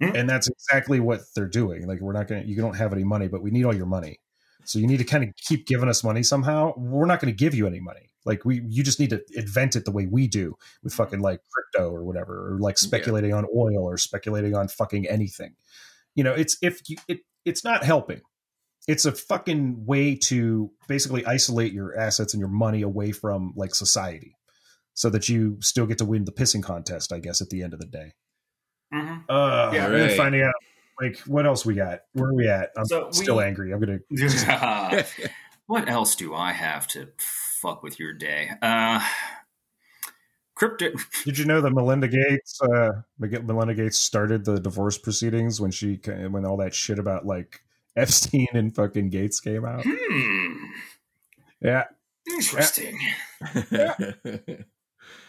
Hmm. 0.00 0.16
And 0.16 0.28
that's 0.28 0.48
exactly 0.48 0.98
what 0.98 1.20
they're 1.34 1.46
doing. 1.46 1.86
Like 1.86 2.00
we're 2.00 2.12
not 2.12 2.26
gonna 2.26 2.42
you 2.42 2.56
don't 2.56 2.76
have 2.76 2.92
any 2.92 3.04
money, 3.04 3.28
but 3.28 3.42
we 3.42 3.50
need 3.50 3.64
all 3.64 3.74
your 3.74 3.86
money. 3.86 4.18
So 4.64 4.78
you 4.78 4.86
need 4.86 4.98
to 4.98 5.04
kind 5.04 5.24
of 5.24 5.30
keep 5.36 5.66
giving 5.66 5.88
us 5.88 6.04
money 6.04 6.22
somehow. 6.22 6.74
We're 6.76 7.06
not 7.06 7.20
going 7.20 7.32
to 7.32 7.36
give 7.36 7.54
you 7.54 7.66
any 7.66 7.80
money. 7.80 8.10
Like 8.24 8.44
we, 8.44 8.62
you 8.66 8.82
just 8.82 9.00
need 9.00 9.10
to 9.10 9.22
invent 9.34 9.76
it 9.76 9.84
the 9.84 9.90
way 9.90 10.06
we 10.06 10.26
do 10.28 10.56
with 10.82 10.92
fucking 10.92 11.20
like 11.20 11.40
crypto 11.50 11.90
or 11.90 12.04
whatever, 12.04 12.52
or 12.52 12.58
like 12.58 12.76
speculating 12.78 13.32
on 13.32 13.46
oil 13.56 13.78
or 13.78 13.96
speculating 13.96 14.54
on 14.54 14.68
fucking 14.68 15.08
anything. 15.08 15.54
You 16.14 16.24
know, 16.24 16.34
it's 16.34 16.58
if 16.60 16.80
you, 16.88 16.96
it, 17.08 17.20
it's 17.44 17.64
not 17.64 17.82
helping. 17.82 18.20
It's 18.88 19.04
a 19.04 19.12
fucking 19.12 19.86
way 19.86 20.16
to 20.16 20.70
basically 20.88 21.24
isolate 21.24 21.72
your 21.72 21.98
assets 21.98 22.34
and 22.34 22.40
your 22.40 22.48
money 22.48 22.82
away 22.82 23.12
from 23.12 23.52
like 23.56 23.74
society, 23.74 24.36
so 24.94 25.08
that 25.10 25.28
you 25.28 25.56
still 25.60 25.86
get 25.86 25.98
to 25.98 26.04
win 26.04 26.24
the 26.24 26.32
pissing 26.32 26.62
contest. 26.62 27.12
I 27.12 27.20
guess 27.20 27.40
at 27.40 27.50
the 27.50 27.62
end 27.62 27.72
of 27.72 27.80
the 27.80 27.86
day. 27.86 28.12
Uh, 28.92 29.70
Yeah. 29.72 29.86
Right. 29.86 30.16
finding 30.16 30.42
out 30.42 30.54
like 31.00 31.18
what 31.20 31.46
else 31.46 31.64
we 31.64 31.74
got. 31.74 32.00
Where 32.12 32.28
are 32.30 32.34
we 32.34 32.48
at? 32.48 32.70
I'm 32.76 32.84
So 32.86 33.06
we- 33.06 33.12
still 33.12 33.40
angry. 33.40 33.72
I'm 33.72 33.80
gonna 33.80 34.00
what 35.66 35.88
else 35.88 36.14
do 36.16 36.34
I 36.34 36.52
have 36.52 36.86
to 36.88 37.08
fuck 37.18 37.82
with 37.82 37.98
your 37.98 38.12
day? 38.12 38.50
Uh, 38.62 39.00
crypto. 40.54 40.90
Did 41.24 41.38
you 41.38 41.44
know 41.44 41.60
that 41.60 41.70
Melinda 41.70 42.08
Gates, 42.08 42.60
uh, 42.62 43.02
Melinda 43.18 43.74
Gates 43.74 43.98
started 43.98 44.44
the 44.44 44.58
divorce 44.60 44.98
proceedings 44.98 45.60
when 45.60 45.70
she 45.70 46.00
when 46.06 46.44
all 46.44 46.56
that 46.58 46.74
shit 46.74 46.98
about 46.98 47.24
like 47.26 47.62
Epstein 47.96 48.48
and 48.54 48.74
fucking 48.74 49.10
Gates 49.10 49.40
came 49.40 49.64
out? 49.64 49.82
Hmm. 49.86 50.54
Yeah, 51.62 51.84
Interesting. 52.26 52.98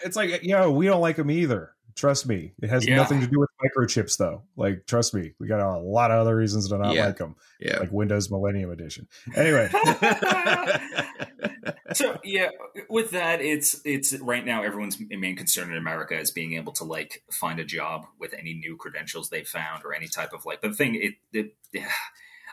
it's 0.04 0.16
like 0.16 0.44
yo, 0.44 0.72
we 0.72 0.86
don't 0.86 1.02
like 1.02 1.18
him 1.18 1.30
either. 1.32 1.72
Trust 1.96 2.28
me, 2.28 2.54
it 2.62 2.70
has 2.70 2.88
Yeah. 2.88 2.96
nothing 2.96 3.22
to 3.22 3.28
do 3.28 3.40
with 3.40 3.50
microchips 3.64 4.18
though. 4.18 4.44
Like, 4.56 4.86
trust 4.88 5.14
me, 5.14 5.34
we 5.40 5.48
got 5.48 5.60
a 5.60 5.80
lot 5.80 6.12
of 6.12 6.20
other 6.20 6.36
reasons 6.36 6.70
to 6.70 6.78
not 6.78 6.96
Yeah. 6.96 7.08
like 7.08 7.18
them, 7.18 7.36
yeah. 7.60 7.80
like 7.80 7.92
Windows 7.92 8.32
Millennium 8.32 8.72
Edition. 8.72 9.08
Anyway, 9.36 9.70
so 11.94 12.18
yeah, 12.24 12.50
with 12.90 13.12
that, 13.12 13.42
it's 13.42 13.82
it's 13.86 14.14
right 14.20 14.46
now 14.46 14.64
everyone's 14.64 14.98
main 15.10 15.36
concern 15.36 15.72
in 15.72 15.78
America 15.78 16.18
is 16.18 16.32
being 16.32 16.54
able 16.54 16.72
to 16.74 16.84
like 16.84 17.24
find 17.32 17.60
a 17.60 17.66
job 17.66 18.06
with 18.20 18.34
any 18.34 18.54
new 18.54 18.78
credentials 18.78 19.30
they 19.30 19.44
found 19.44 19.84
or 19.84 19.94
any 19.94 20.08
type 20.08 20.34
of 20.34 20.46
like. 20.46 20.62
But 20.62 20.72
the 20.72 20.78
thing, 20.78 20.96
it, 20.96 21.14
it 21.34 21.56
yeah, 21.74 21.90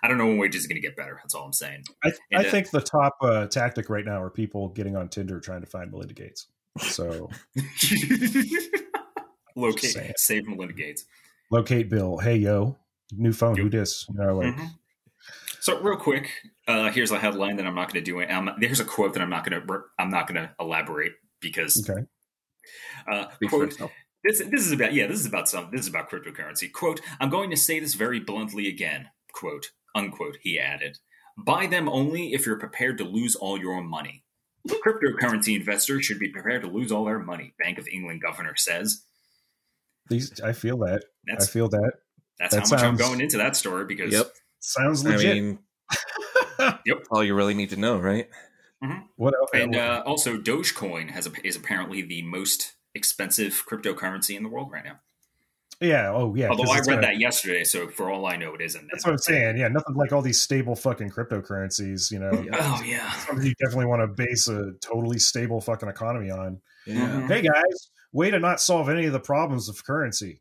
I 0.03 0.09
don't 0.09 0.19
know 0.19 0.27
when 0.27 0.39
wages 0.39 0.63
is 0.63 0.67
going 0.67 0.81
to 0.81 0.87
get 0.87 0.97
better. 0.97 1.19
That's 1.23 1.35
all 1.35 1.45
I'm 1.45 1.53
saying. 1.53 1.85
I, 2.05 2.13
And, 2.31 2.45
I 2.45 2.49
uh, 2.49 2.51
think 2.51 2.71
the 2.71 2.81
top 2.81 3.17
uh, 3.21 3.47
tactic 3.47 3.91
right 3.91 4.05
now 4.05 4.23
are 4.23 4.31
people 4.31 4.69
getting 4.69 4.97
on 4.97 5.09
Tinder 5.09 5.41
trying 5.41 5.61
to 5.61 5.67
find 5.67 5.91
Melinda 5.91 6.15
Gates. 6.15 6.47
So 6.79 7.29
Locate, 9.59 10.13
save 10.19 10.47
Melinda 10.47 10.75
Gates. 10.75 11.05
locate 11.51 11.89
Bill. 11.91 12.19
Hey 12.19 12.37
yo, 12.37 12.77
new 13.13 13.33
phone. 13.33 13.57
Who 13.57 13.65
Yep. 13.65 13.73
dis? 13.73 14.07
You 14.09 14.15
know, 14.19 14.37
like 14.39 14.55
Mhm. 14.55 14.71
So 15.61 15.81
real 15.81 15.97
quick, 15.99 16.31
uh, 16.69 16.91
here's 16.91 17.11
a 17.11 17.19
headline 17.19 17.57
that 17.57 17.67
I'm 17.67 17.75
not 17.75 17.93
going 17.93 18.03
to 18.03 18.11
do. 18.11 18.21
It. 18.21 18.31
Um, 18.31 18.51
there's 18.61 18.81
a 18.81 18.85
quote 18.85 19.13
that 19.15 19.21
I'm 19.23 19.29
not 19.31 19.45
going 19.49 19.61
to. 19.61 19.81
I'm 19.99 20.11
not 20.11 20.27
going 20.29 20.41
to 20.41 20.55
elaborate 20.61 21.15
because 21.41 21.89
okay. 21.89 22.03
uh, 23.11 23.27
quote. 23.49 23.75
This 24.25 24.39
this 24.39 24.65
is 24.67 24.73
about 24.73 24.95
yeah, 24.95 25.07
this 25.07 25.21
is 25.21 25.27
about 25.27 25.49
some 25.49 25.69
this 25.71 25.83
is 25.83 25.89
about 25.89 26.11
cryptocurrency. 26.11 26.73
Quote, 26.73 27.01
I'm 27.21 27.31
going 27.31 27.51
to 27.51 27.57
say 27.57 27.81
this 27.81 27.95
very 27.95 28.21
bluntly 28.21 28.69
again. 28.69 29.09
Quote, 29.33 29.71
unquote, 29.95 30.39
he 30.43 30.59
added. 30.59 30.99
Buy 31.37 31.67
them 31.67 31.89
only 31.89 32.33
if 32.35 32.45
you're 32.47 32.59
prepared 32.59 32.99
to 32.99 33.05
lose 33.05 33.37
all 33.37 33.59
your 33.59 33.81
money. 33.83 34.25
Cryptocurrency 34.69 35.55
investors 35.57 36.05
should 36.05 36.19
be 36.19 36.29
prepared 36.31 36.63
to 36.63 36.69
lose 36.69 36.91
all 36.91 37.05
their 37.05 37.21
money, 37.21 37.55
Bank 37.59 37.79
of 37.79 37.87
England 37.89 38.21
governor 38.23 38.55
says. 38.57 39.05
These 40.09 40.41
I 40.41 40.53
feel 40.53 40.79
that. 40.79 41.05
That's 41.27 41.49
I 41.49 41.51
feel 41.51 41.69
that. 41.69 41.93
that's 42.39 42.55
that 42.55 42.65
how 42.65 42.71
much 42.77 42.83
I'm 42.85 42.97
going 42.97 43.21
into 43.21 43.37
that 43.39 43.57
story 43.57 43.85
because 43.85 44.13
Yep. 44.13 44.31
Sounds 44.61 45.05
I 45.07 45.11
legit. 45.11 45.37
mean, 45.37 45.59
all 47.11 47.23
you 47.25 47.35
really 47.35 47.55
need 47.55 47.71
to 47.71 47.77
know, 47.77 47.99
right? 47.99 48.29
what 49.17 49.35
else? 49.35 49.51
and 49.55 49.75
uh, 49.75 50.03
also 50.07 50.37
Dogecoin 50.39 51.11
has 51.11 51.27
a, 51.27 51.33
is 51.45 51.57
apparently 51.57 52.01
the 52.03 52.23
most 52.23 52.75
expensive 52.95 53.65
cryptocurrency 53.69 54.37
in 54.37 54.43
the 54.45 54.49
world 54.49 54.71
right 54.73 54.85
now. 54.85 55.01
yeah. 55.81 56.11
Oh 56.13 56.35
yeah. 56.37 56.49
Although 56.49 56.71
I 56.73 56.79
it's 56.79 56.89
read 56.89 56.97
gonna- 56.97 57.07
that 57.09 57.19
yesterday, 57.21 57.65
so 57.65 57.89
for 57.89 58.11
all 58.11 58.27
I 58.27 58.37
know, 58.37 58.55
it 58.55 58.61
isn't. 58.61 58.89
That's 58.93 59.05
what 59.05 59.13
I'm 59.13 59.19
saying. 59.19 59.57
Yeah, 59.59 59.69
nothing 59.69 59.95
like 59.97 60.13
all 60.13 60.23
these 60.23 60.41
stable 60.41 60.75
fucking 60.77 61.11
cryptocurrencies. 61.11 62.11
You 62.11 62.19
know, 62.21 62.31
Oh 62.53 62.83
yeah. 62.85 63.13
something 63.27 63.45
you 63.47 63.55
definitely 63.63 63.87
want 63.87 64.03
to 64.03 64.09
base 64.09 64.49
a 64.49 64.73
totally 64.81 65.19
stable 65.19 65.61
fucking 65.61 65.89
economy 65.89 66.31
on. 66.31 66.61
Mhm. 66.87 67.29
Hey 67.29 67.43
guys, 67.43 67.91
way 68.13 68.31
to 68.31 68.39
not 68.39 68.61
solve 68.61 68.89
any 68.89 69.07
of 69.07 69.13
the 69.13 69.21
problems 69.21 69.69
of 69.69 69.85
currency. 69.85 70.41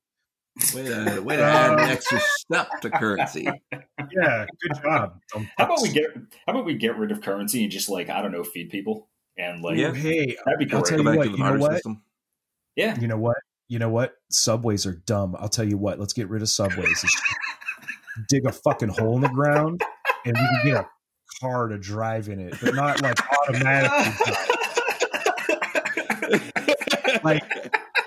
Way 0.73 0.85
to, 0.85 1.21
way 1.21 1.35
to 1.35 1.43
add 1.43 1.73
an 1.73 1.79
extra 1.79 2.19
step 2.19 2.67
to 2.81 2.89
currency. 2.89 3.47
Yeah, 4.15 4.45
good 4.61 4.81
job. 4.81 5.19
How 5.57 5.65
about 5.65 5.81
we 5.81 5.89
get 5.89 6.05
how 6.45 6.53
about 6.53 6.65
we 6.65 6.75
get 6.75 6.97
rid 6.97 7.11
of 7.11 7.19
currency 7.21 7.63
and 7.63 7.71
just 7.71 7.89
like 7.89 8.09
I 8.09 8.21
don't 8.21 8.31
know 8.31 8.43
feed 8.43 8.69
people 8.69 9.09
and 9.37 9.61
like 9.61 9.77
Yeah. 9.77 9.93
Hey, 9.93 10.37
that'd 10.45 10.59
be 10.59 10.73
I'll 10.73 10.81
great. 10.81 10.85
tell 10.85 10.99
you 10.99 11.03
back 11.03 11.17
what, 11.17 11.31
you 11.31 11.37
know 11.37 11.57
what? 11.57 11.71
system. 11.73 12.03
yeah, 12.77 12.97
you 12.99 13.07
know 13.07 13.17
what? 13.17 13.35
You 13.67 13.79
know 13.79 13.89
what? 13.89 14.13
Subways 14.29 14.85
are 14.85 14.93
dumb. 14.93 15.35
I'll 15.39 15.49
tell 15.49 15.67
you 15.67 15.77
what. 15.77 15.99
Let's 15.99 16.13
get 16.13 16.29
rid 16.29 16.41
of 16.41 16.47
subways. 16.47 17.03
Dig 18.29 18.45
a 18.45 18.51
fucking 18.51 18.89
hole 18.89 19.15
in 19.15 19.21
the 19.21 19.29
ground, 19.29 19.81
and 20.25 20.37
we 20.37 20.39
can 20.39 20.59
get 20.63 20.75
a 20.75 20.87
car 21.41 21.67
to 21.67 21.77
drive 21.77 22.29
in 22.29 22.39
it, 22.39 22.55
but 22.61 22.75
not 22.75 23.01
like 23.01 23.19
automatically. 23.49 24.33
like, 27.23 27.43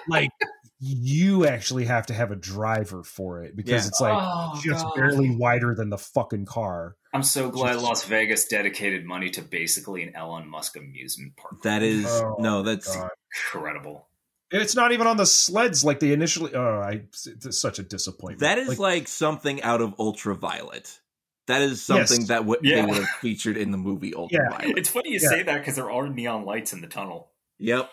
like 0.09 0.31
you 0.79 1.47
actually 1.47 1.85
have 1.85 2.07
to 2.07 2.15
have 2.15 2.31
a 2.31 2.37
driver 2.37 3.03
for 3.03 3.43
it 3.43 3.55
because 3.55 3.85
Yeah. 3.85 3.89
it's 3.89 4.01
like 4.01 4.15
Oh, 4.17 4.59
just 4.63 4.85
God. 4.85 4.95
barely 4.97 5.31
wider 5.37 5.75
than 5.75 5.91
the 5.91 5.99
fucking 5.99 6.47
car. 6.47 6.97
I'm 7.13 7.23
so 7.23 7.51
glad 7.51 7.75
Just- 7.75 7.85
Las 7.85 8.05
Vegas 8.05 8.47
dedicated 8.47 9.05
money 9.05 9.31
to 9.31 9.43
basically 9.43 10.03
an 10.05 10.15
Elon 10.17 10.49
Musk 10.49 10.77
amusement 10.77 11.37
park. 11.37 11.63
That 11.63 11.83
is 11.83 12.07
Oh, 12.07 12.37
no, 12.39 12.63
that's 12.63 12.95
God. 12.95 13.11
incredible. 13.35 14.09
And 14.53 14.63
it's 14.63 14.75
not 14.75 14.93
even 14.93 15.07
on 15.07 15.17
the 15.17 15.27
sleds 15.27 15.85
like 15.85 16.01
they 16.01 16.13
initially. 16.13 16.55
Oh, 16.55 16.81
I 16.81 17.03
it's 17.13 17.61
such 17.61 17.79
a 17.79 17.83
disappointment. 17.85 18.41
that 18.41 18.59
is 18.59 18.79
like, 18.81 19.07
something 19.07 19.63
out 19.63 19.81
of 19.81 19.95
Ultraviolet. 19.99 20.99
That 21.47 21.63
is 21.63 21.83
something 21.83 22.21
Yes. 22.21 22.29
that 22.29 22.39
w- 22.39 22.61
Yeah. 22.63 22.83
they 22.83 22.87
would 22.87 22.97
have 22.99 23.09
featured 23.21 23.57
in 23.57 23.71
the 23.71 23.79
movie 23.79 24.15
Ultraviolet. 24.15 24.79
It's 24.79 24.89
funny 24.89 25.11
you 25.11 25.21
Yeah. 25.23 25.29
say 25.29 25.43
that 25.43 25.59
because 25.59 25.77
there 25.77 25.91
are 25.91 26.09
neon 26.09 26.45
lights 26.45 26.73
in 26.73 26.81
the 26.81 26.87
tunnel. 26.89 27.31
Yep. 27.59 27.91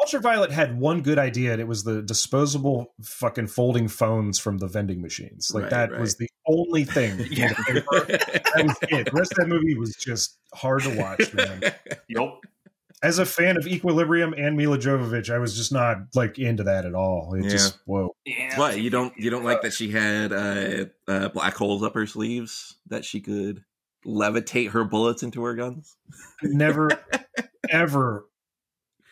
Ultraviolet 0.00 0.50
had 0.50 0.78
one 0.78 1.02
good 1.02 1.18
idea, 1.18 1.52
and 1.52 1.60
it 1.60 1.68
was 1.68 1.84
the 1.84 2.00
disposable 2.02 2.94
fucking 3.02 3.46
folding 3.48 3.88
phones 3.88 4.38
from 4.38 4.58
the 4.58 4.66
vending 4.66 5.00
machines. 5.02 5.50
Like 5.52 5.64
Right, 5.64 5.70
that 5.70 5.92
right. 5.92 6.00
was 6.00 6.16
the 6.16 6.28
only 6.46 6.84
thing. 6.84 7.18
Yeah. 7.30 7.52
that 7.68 8.62
was 8.64 8.76
it. 8.82 9.04
The 9.06 9.10
rest 9.12 9.32
of 9.32 9.38
that 9.38 9.48
movie 9.48 9.76
was 9.76 9.94
just 9.96 10.38
hard 10.54 10.82
to 10.82 10.96
watch, 10.98 11.32
man. 11.34 11.60
Yep. 12.08 12.28
As 13.02 13.18
a 13.18 13.24
fan 13.24 13.56
of 13.56 13.66
Equilibrium 13.66 14.34
and 14.36 14.56
Milla 14.58 14.76
Jovovich, 14.76 15.32
I 15.32 15.38
was 15.38 15.56
just 15.56 15.72
not 15.72 15.98
like 16.14 16.38
into 16.38 16.64
that 16.64 16.84
at 16.84 16.94
all. 16.94 17.32
It 17.34 17.44
Yeah. 17.44 17.50
just 17.50 17.78
whoa. 17.86 18.14
Yeah. 18.26 18.58
what 18.58 18.78
you 18.80 18.90
don't 18.90 19.16
you 19.16 19.30
don't 19.30 19.44
like 19.44 19.62
that 19.62 19.72
she 19.72 19.90
had 19.90 20.32
uh, 20.32 20.84
uh, 21.08 21.28
black 21.30 21.54
holes 21.56 21.82
up 21.82 21.94
her 21.94 22.06
sleeves 22.06 22.76
that 22.88 23.04
she 23.06 23.20
could 23.20 23.64
levitate 24.06 24.70
her 24.72 24.84
bullets 24.84 25.22
into 25.22 25.42
her 25.44 25.54
guns? 25.54 25.96
Never, 26.42 26.90
ever, 27.70 28.26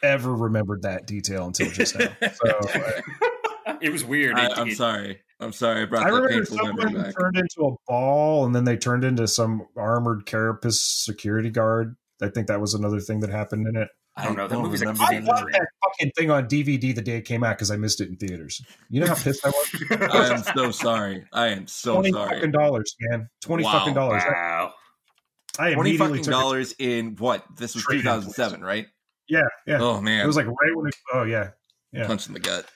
ever 0.03 0.35
remembered 0.35 0.83
that 0.83 1.07
detail 1.07 1.47
until 1.47 1.71
just 1.71 1.99
now. 1.99 2.09
So 2.45 2.59
uh, 2.81 3.75
it 3.81 3.91
was 3.91 4.05
weird. 4.05 4.35
I, 4.37 4.49
I'm 4.55 4.73
sorry. 4.75 5.21
I'm 5.41 5.53
sorry. 5.53 5.83
I 5.83 5.85
brought 5.85 6.07
I 6.07 6.11
that 6.11 6.17
remember 6.21 6.45
someone 6.47 6.95
back. 6.95 7.15
turned 7.19 7.37
into 7.37 7.63
a 7.69 7.77
ball, 7.87 8.45
and 8.47 8.55
then 8.55 8.65
they 8.65 8.77
turned 8.77 9.05
into 9.05 9.29
some 9.29 9.67
armored 9.77 10.27
carapace 10.27 10.81
security 10.81 11.51
guard. 11.51 11.97
I 12.21 12.29
think 12.29 12.49
that 12.49 12.61
was 12.61 12.75
another 12.75 12.99
thing 13.01 13.21
that 13.21 13.31
happened 13.31 13.69
in 13.69 13.77
it. 13.77 13.89
I 14.17 14.25
don't 14.25 14.37
know. 14.37 14.49
That 14.49 14.59
movie's 14.59 14.81
like 14.83 14.89
remember 14.99 15.05
I 15.05 15.13
Damn, 15.13 15.25
bought 15.27 15.47
that 15.53 15.67
fucking 15.85 16.13
thing 16.17 16.31
on 16.33 16.49
DVD 16.49 16.93
the 16.93 17.03
day 17.03 17.19
it 17.19 17.25
came 17.25 17.45
out 17.45 17.57
because 17.57 17.71
I 17.71 17.77
missed 17.77 18.01
it 18.01 18.09
in 18.09 18.17
theaters. 18.17 18.61
You 18.91 19.01
know 19.03 19.07
how 19.07 19.15
pissed 19.15 19.47
I 19.47 19.51
was? 19.51 19.75
I 20.13 20.35
am 20.35 20.43
so 20.43 20.71
sorry. 20.73 21.25
I 21.33 21.49
am 21.49 21.69
so 21.69 21.95
Twenty 21.95 22.11
sorry. 22.11 22.35
fucking 22.35 22.51
dollars, 22.51 22.97
man. 23.01 23.29
Twenty 23.41 23.63
Wow. 23.63 23.79
fucking 23.79 23.95
dollars. 23.95 24.25
I, 24.27 24.33
wow. 24.33 24.73
I 25.61 25.75
Twenty 25.75 25.91
immediately 25.91 26.09
fucking 26.19 26.25
took 26.25 26.33
it. 26.33 26.37
dollars 26.37 26.75
in 26.81 27.15
what? 27.17 27.45
This 27.57 27.75
was 27.77 27.85
Trading 27.85 28.03
2007, 28.03 28.61
right? 28.63 28.87
Yeah, 29.29 29.43
yeah. 29.67 29.79
Oh 29.81 30.01
man, 30.01 30.25
It 30.25 30.27
was 30.27 30.37
like 30.37 30.47
right 30.47 30.75
when 30.75 30.87
it. 30.87 30.97
Oh 31.13 31.25
yeah, 31.25 31.51
yeah. 31.93 32.07
punch 32.07 32.27
in 32.29 32.35
the 32.35 32.41
gut. 32.41 32.67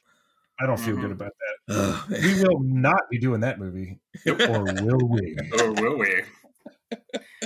I 0.60 0.66
don't 0.66 0.78
feel 0.78 0.96
Mhm. 0.96 1.00
good 1.00 1.12
about 1.12 1.32
that. 1.38 1.74
Oh. 1.74 2.06
We 2.10 2.42
will 2.42 2.60
not 2.62 3.00
be 3.10 3.18
doing 3.18 3.40
that 3.40 3.58
movie, 3.58 3.98
or 4.26 4.64
will 4.64 5.08
we? 5.08 5.36
Or 5.60 5.72
will 5.72 5.98
we? 5.98 6.22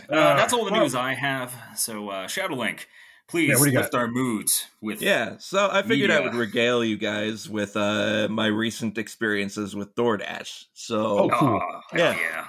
Uh, 0.08 0.36
that's 0.36 0.52
all 0.52 0.64
the 0.64 0.70
news 0.72 0.94
I 0.94 1.14
have. 1.14 1.54
So, 1.76 2.10
uh, 2.10 2.26
Shadowlink. 2.26 2.80
Please 3.28 3.48
Yeah, 3.48 3.54
what 3.56 3.64
do 3.64 3.70
you 3.72 3.78
lift 3.78 3.94
our 3.94 4.06
moods 4.06 4.66
with 4.80 5.00
Yeah, 5.02 5.36
so 5.38 5.68
I 5.70 5.82
figured 5.82 6.10
I 6.10 6.20
would 6.20 6.34
regale 6.34 6.84
you 6.84 6.96
guys 6.96 7.48
with 7.48 7.76
uh, 7.76 8.28
my 8.30 8.46
recent 8.46 8.98
experiences 8.98 9.74
with 9.74 9.94
DoorDash. 9.96 10.66
So 10.74 11.18
Oh, 11.18 11.28
cool. 11.30 11.56
Aw, 11.60 11.80
Yeah. 11.96 12.16
yeah. 12.20 12.48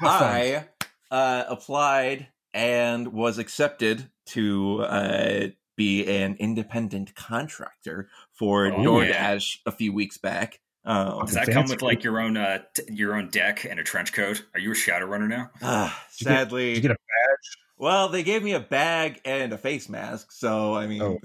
I 0.00 0.66
uh, 1.10 1.44
applied 1.48 2.28
and 2.54 3.08
was 3.08 3.38
accepted 3.38 4.08
to 4.28 4.82
uh, 4.82 5.46
be 5.76 6.06
an 6.06 6.36
independent 6.38 7.14
contractor 7.14 8.08
for 8.32 8.66
Oh, 8.66 8.72
DoorDash 8.78 9.58
a 9.66 9.72
few 9.72 9.92
weeks 9.92 10.18
back. 10.18 10.60
Um, 10.86 11.20
Does 11.24 11.34
that 11.34 11.46
Fancy. 11.46 11.52
come 11.52 11.66
with 11.70 11.82
like 11.82 12.04
your 12.04 12.20
own 12.20 12.36
uh, 12.36 12.58
t- 12.74 12.82
your 12.92 13.14
own 13.14 13.30
deck 13.30 13.64
and 13.64 13.80
a 13.80 13.84
trench 13.84 14.12
coat? 14.12 14.44
Are 14.52 14.60
you 14.60 14.72
a 14.72 14.74
shadow 14.74 15.06
runner 15.06 15.26
now? 15.26 15.50
ah, 15.62 16.04
Did 16.18 16.20
you 16.20 16.24
get- 16.26 16.34
sadly, 16.38 16.66
Did 16.66 16.76
you 16.76 16.82
get 16.82 16.90
a 16.90 16.94
badge? 16.94 17.58
well, 17.78 18.08
they 18.10 18.22
gave 18.22 18.42
me 18.42 18.52
a 18.52 18.60
bag 18.60 19.20
and 19.24 19.52
a 19.54 19.58
face 19.58 19.88
mask, 19.88 20.30
so 20.30 20.74
I 20.74 20.86
mean, 20.86 21.00
Oh, 21.02 21.18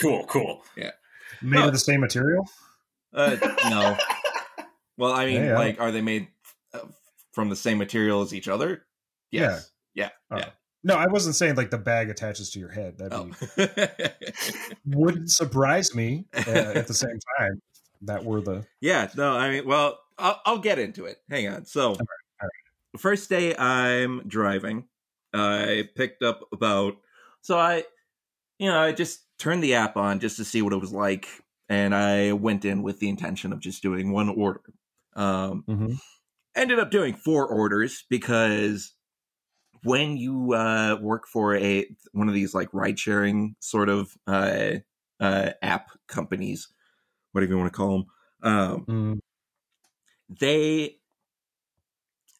Cool, 0.00 0.24
cool. 0.26 0.62
Yeah. 0.76 0.92
Made 1.42 1.58
No. 1.58 1.66
of 1.66 1.72
the 1.72 1.78
same 1.78 2.00
material? 2.00 2.48
uh, 3.12 3.36
no. 3.68 3.96
Well, 4.96 5.12
I 5.12 5.26
mean, 5.26 5.42
Yeah. 5.44 5.54
like, 5.58 5.80
are 5.80 5.90
they 5.90 6.02
made 6.02 6.28
uh, 6.72 6.80
from 7.32 7.48
the 7.48 7.56
same 7.56 7.78
material 7.78 8.22
as 8.22 8.32
each 8.32 8.46
other? 8.48 8.84
Yes. 9.32 9.72
Yeah. 9.94 10.10
Oh. 10.30 10.36
Yeah. 10.36 10.50
No, 10.82 10.94
I 10.96 11.06
wasn't 11.08 11.34
saying 11.34 11.56
like 11.56 11.70
the 11.70 11.78
bag 11.78 12.08
attaches 12.08 12.50
to 12.50 12.58
your 12.58 12.70
head. 12.70 12.96
That 12.98 13.12
Oh. 13.12 13.30
wouldn't 14.86 15.30
surprise 15.30 15.94
me 15.94 16.24
uh, 16.34 16.50
at 16.74 16.86
the 16.86 16.94
same 16.94 17.18
time. 17.38 17.60
That 18.02 18.24
were 18.24 18.40
the 18.40 18.64
yeah. 18.80 19.08
No, 19.16 19.32
I 19.36 19.50
mean, 19.50 19.66
well, 19.66 19.98
I'll, 20.18 20.40
I'll 20.46 20.58
get 20.58 20.78
into 20.78 21.04
it. 21.04 21.18
Hang 21.28 21.48
on. 21.48 21.66
So, 21.66 21.96
the 22.92 22.98
first 22.98 23.28
day 23.28 23.54
I'm 23.56 24.22
driving, 24.26 24.84
I 25.34 25.88
picked 25.94 26.22
up 26.22 26.40
about. 26.52 26.96
So 27.42 27.58
I, 27.58 27.84
you 28.58 28.68
know, 28.70 28.78
I 28.80 28.92
just 28.92 29.20
turned 29.38 29.62
the 29.62 29.74
app 29.74 29.96
on 29.96 30.18
just 30.20 30.36
to 30.38 30.44
see 30.44 30.62
what 30.62 30.72
it 30.72 30.80
was 30.80 30.92
like, 30.92 31.26
and 31.68 31.94
I 31.94 32.32
went 32.32 32.64
in 32.64 32.82
with 32.82 33.00
the 33.00 33.08
intention 33.10 33.52
of 33.52 33.60
just 33.60 33.82
doing 33.82 34.12
one 34.12 34.28
order. 34.30 34.62
Um, 35.14 35.64
Mhm. 35.68 35.98
ended 36.54 36.78
up 36.78 36.90
doing 36.90 37.14
four 37.14 37.46
orders 37.46 38.04
because 38.08 38.92
when 39.82 40.16
you 40.16 40.54
uh, 40.54 40.98
work 41.00 41.26
for 41.26 41.56
a 41.56 41.86
one 42.12 42.28
of 42.28 42.34
these 42.34 42.54
like 42.54 42.72
ride 42.74 42.98
sharing 42.98 43.56
sort 43.60 43.88
of 43.88 44.16
uh, 44.26 44.76
uh, 45.20 45.52
app 45.62 45.90
companies, 46.06 46.68
whatever 47.32 47.52
you 47.52 47.58
want 47.58 47.72
to 47.72 47.76
call 47.76 47.98
them, 47.98 48.06
um, 48.42 48.88
Mm, 48.88 49.20
they 50.28 51.00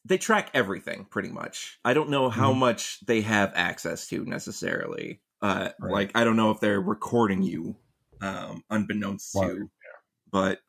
they 0.05 0.19
track 0.19 0.51
everything 0.55 1.05
pretty 1.05 1.31
much. 1.31 1.79
I 1.85 1.95
don't 1.95 2.11
know 2.11 2.31
how 2.31 2.53
Mhm. 2.53 2.55
much 2.55 3.01
they 3.01 3.21
have 3.21 3.53
access 3.55 4.09
to 4.09 4.25
necessarily. 4.25 5.21
Uh, 5.43 5.71
Right. 5.79 6.01
Like 6.01 6.13
I 6.15 6.25
don't 6.25 6.37
know 6.37 6.51
if 6.51 6.61
they're 6.61 6.81
recording 6.81 7.43
you, 7.43 7.77
um, 8.21 8.63
unbeknownst 8.71 9.33
Well, 9.33 9.57
to, 9.57 9.71
but 10.31 10.61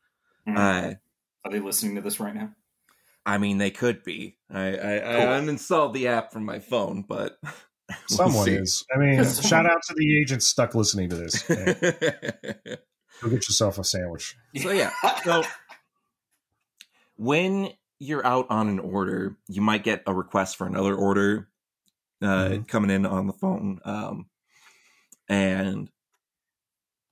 Mm. 0.47 0.55
uh, 0.55 0.95
Are 1.45 1.51
they 1.51 1.59
listening 1.61 1.95
to 1.95 2.01
this 2.01 2.19
right 2.19 2.35
now? 2.35 2.55
I 3.25 3.37
mean, 3.37 3.57
they 3.59 3.71
could 3.71 4.03
be. 4.03 4.37
I, 4.49 4.75
I, 4.75 4.95
I 4.97 5.39
uninstalled 5.39 5.93
the 5.93 6.07
app 6.07 6.31
from 6.31 6.43
my 6.45 6.59
phone, 6.59 7.03
but 7.07 7.37
we'll 7.43 7.95
someone 8.07 8.45
see. 8.45 8.55
is. 8.55 8.83
I 8.93 8.97
mean, 8.97 9.23
shout 9.41 9.65
out 9.65 9.81
to 9.87 9.93
the 9.95 10.19
agents 10.19 10.47
stuck 10.47 10.73
listening 10.75 11.09
to 11.09 11.15
this. 11.15 11.41
Go 11.47 13.29
get 13.29 13.47
yourself 13.47 13.77
a 13.77 13.83
sandwich. 13.83 14.35
so 14.57 14.71
yeah, 14.71 14.91
so 15.23 15.43
when 17.17 17.69
you're 17.99 18.25
out 18.25 18.47
on 18.49 18.67
an 18.67 18.79
order, 18.79 19.37
you 19.47 19.61
might 19.61 19.83
get 19.83 20.01
a 20.07 20.13
request 20.13 20.57
for 20.57 20.65
another 20.65 20.95
order 20.95 21.47
uh, 22.23 22.49
Mhm. 22.49 22.67
coming 22.67 22.89
in 22.89 23.05
on 23.05 23.27
the 23.27 23.33
phone, 23.33 23.79
um, 23.85 24.25
and 25.29 25.89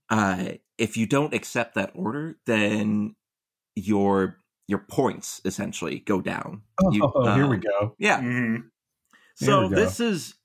uh, 0.09 0.53
if 0.79 0.97
you 0.97 1.05
don't 1.05 1.33
accept 1.35 1.75
that 1.75 1.91
order, 1.93 2.39
then 2.47 3.15
your 3.75 4.38
your 4.69 4.77
points 4.87 5.41
essentially 5.45 5.99
go 5.99 6.21
down. 6.21 6.61
Oh, 6.83 6.91
You- 6.91 7.11
here 7.33 7.47
we 7.47 7.55
um, 7.55 7.61
go. 7.61 7.95
Yeah, 7.97 8.21
Mhm. 8.21 8.69
So 9.33 9.67
go. 9.67 9.75
this 9.75 9.99
is 9.99 10.35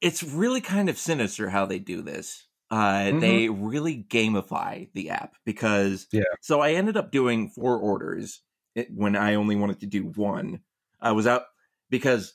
it's 0.00 0.22
really 0.22 0.60
kind 0.60 0.88
of 0.88 0.98
sinister 0.98 1.48
how 1.50 1.66
they 1.66 1.78
do 1.78 2.02
this. 2.02 2.46
Uh, 2.70 3.10
Mhm. 3.12 3.20
They 3.20 3.48
really 3.48 4.04
gamify 4.08 4.90
the 4.92 5.10
app 5.10 5.36
because 5.44 6.06
Yeah. 6.12 6.22
So 6.40 6.60
I 6.60 6.72
ended 6.72 6.96
up 6.96 7.12
doing 7.12 7.48
four 7.48 7.78
orders 7.78 8.42
when 8.90 9.16
I 9.16 9.34
only 9.34 9.56
wanted 9.56 9.80
to 9.80 9.86
do 9.86 10.04
one. 10.04 10.60
I 11.00 11.12
was 11.12 11.26
out 11.26 11.44
because 11.90 12.34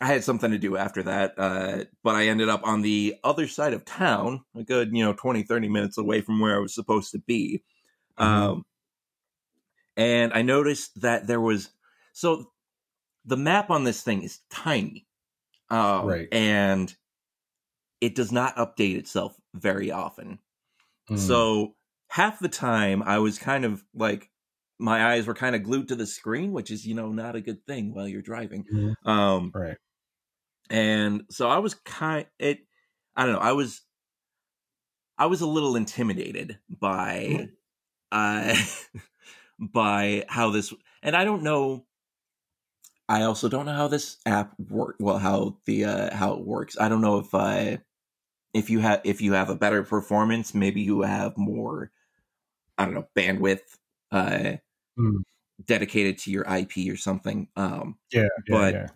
I 0.00 0.06
had 0.06 0.24
something 0.24 0.50
to 0.50 0.58
do 0.58 0.76
after 0.76 1.02
that, 1.04 1.34
uh, 1.38 1.84
but 2.02 2.14
I 2.14 2.26
ended 2.28 2.48
up 2.48 2.62
on 2.64 2.82
the 2.82 3.16
other 3.24 3.46
side 3.48 3.72
of 3.72 3.84
town, 3.84 4.44
a 4.54 4.62
good 4.64 4.94
you 4.94 5.02
know 5.04 5.12
20, 5.14 5.42
30 5.44 5.68
minutes 5.68 5.96
away 5.98 6.20
from 6.20 6.40
where 6.40 6.56
I 6.56 6.60
was 6.60 6.74
supposed 6.74 7.10
to 7.12 7.18
be. 7.18 7.62
Mhm. 8.18 8.24
Um, 8.24 8.64
and 9.96 10.32
I 10.32 10.42
noticed 10.42 11.00
that 11.02 11.26
there 11.26 11.40
was 11.40 11.70
so 12.12 12.52
the 13.24 13.36
map 13.36 13.70
on 13.70 13.84
this 13.84 14.02
thing 14.02 14.22
is 14.22 14.40
tiny, 14.50 15.06
um, 15.70 16.06
Right. 16.06 16.28
And 16.32 16.94
it 18.00 18.14
does 18.14 18.32
not 18.32 18.56
update 18.56 18.96
itself 18.96 19.36
very 19.54 19.90
often. 19.90 20.38
Mm. 21.10 21.18
So 21.18 21.76
half 22.08 22.40
the 22.40 22.48
time 22.48 23.02
I 23.02 23.18
was 23.18 23.38
kind 23.38 23.64
of 23.64 23.84
like 23.94 24.30
my 24.78 25.12
eyes 25.12 25.26
were 25.26 25.34
kind 25.34 25.56
of 25.56 25.62
glued 25.62 25.88
to 25.88 25.96
the 25.96 26.06
screen, 26.06 26.52
which 26.52 26.70
is 26.70 26.86
you 26.86 26.94
know 26.94 27.10
not 27.12 27.36
a 27.36 27.40
good 27.40 27.66
thing 27.66 27.94
while 27.94 28.08
you're 28.08 28.22
driving. 28.22 28.66
Mhm. 28.72 28.94
Um, 29.06 29.52
right. 29.54 29.78
and 30.70 31.24
so 31.30 31.48
I 31.48 31.58
was 31.58 31.74
kind 31.74 32.26
it 32.38 32.60
I 33.16 33.24
don't 33.24 33.34
know, 33.34 33.40
I 33.40 33.52
was 33.52 33.82
I 35.18 35.26
was 35.26 35.40
a 35.40 35.46
little 35.46 35.76
intimidated 35.76 36.58
by 36.68 37.48
uh 38.12 38.56
by 39.62 40.24
how 40.28 40.50
this 40.50 40.74
and 41.02 41.16
I 41.16 41.24
don't 41.24 41.44
know 41.44 41.86
I 43.08 43.22
also 43.22 43.48
don't 43.48 43.66
know 43.66 43.74
how 43.74 43.88
this 43.88 44.18
app 44.26 44.58
work 44.58 44.96
well 44.98 45.18
how 45.18 45.58
the 45.66 45.84
uh 45.84 46.14
how 46.14 46.34
it 46.34 46.44
works. 46.44 46.76
I 46.80 46.88
don't 46.88 47.00
know 47.00 47.18
if 47.18 47.34
uh 47.34 47.78
if 48.54 48.70
you 48.70 48.80
have 48.80 49.02
if 49.04 49.20
you 49.22 49.34
have 49.34 49.50
a 49.50 49.56
better 49.56 49.82
performance, 49.84 50.54
maybe 50.54 50.82
you 50.82 51.02
have 51.02 51.36
more 51.38 51.92
I 52.78 52.86
don't 52.86 52.94
know, 52.94 53.08
bandwidth 53.16 53.78
uh 54.12 54.58
Mm. 54.98 55.22
dedicated 55.64 56.18
to 56.18 56.30
your 56.30 56.48
IP 56.48 56.90
or 56.90 56.96
something. 56.96 57.48
Um 57.56 57.98
Yeah. 58.12 58.28
yeah 58.48 58.54
but- 58.56 58.74
yeah. 58.74 58.88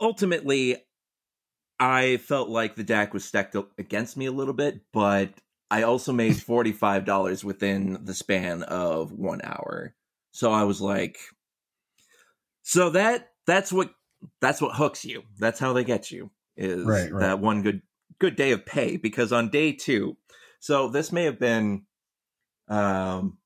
ultimately 0.00 0.76
i 1.78 2.16
felt 2.18 2.48
like 2.48 2.74
the 2.74 2.84
dac 2.84 3.14
was 3.14 3.24
stacked 3.24 3.56
up 3.56 3.70
against 3.78 4.16
me 4.16 4.26
a 4.26 4.32
little 4.32 4.54
bit 4.54 4.80
but 4.92 5.32
i 5.70 5.82
also 5.82 6.12
made 6.12 6.32
$45 6.34 7.44
within 7.44 8.04
the 8.04 8.14
span 8.14 8.62
of 8.64 9.12
one 9.12 9.40
hour. 9.44 9.94
So 10.32 10.52
i 10.52 10.64
was 10.64 10.80
like 10.80 11.18
so 12.62 12.90
that 12.90 13.32
that's 13.46 13.72
what 13.72 13.92
that's 14.40 14.60
what 14.60 14.76
hooks 14.76 15.04
you. 15.04 15.22
That's 15.38 15.58
how 15.58 15.72
they 15.72 15.84
get 15.84 16.10
you 16.10 16.30
is 16.56 16.84
Right, 16.84 17.10
right. 17.12 17.20
that 17.20 17.40
one 17.40 17.62
good 17.62 17.82
good 18.18 18.36
day 18.36 18.52
of 18.52 18.66
pay. 18.66 18.96
Because 18.96 19.32
on 19.32 19.48
day 19.48 19.72
two 19.72 20.16
so 20.60 20.88
this 20.88 21.10
may 21.10 21.24
have 21.24 21.38
been 21.38 21.84
um 22.68 23.38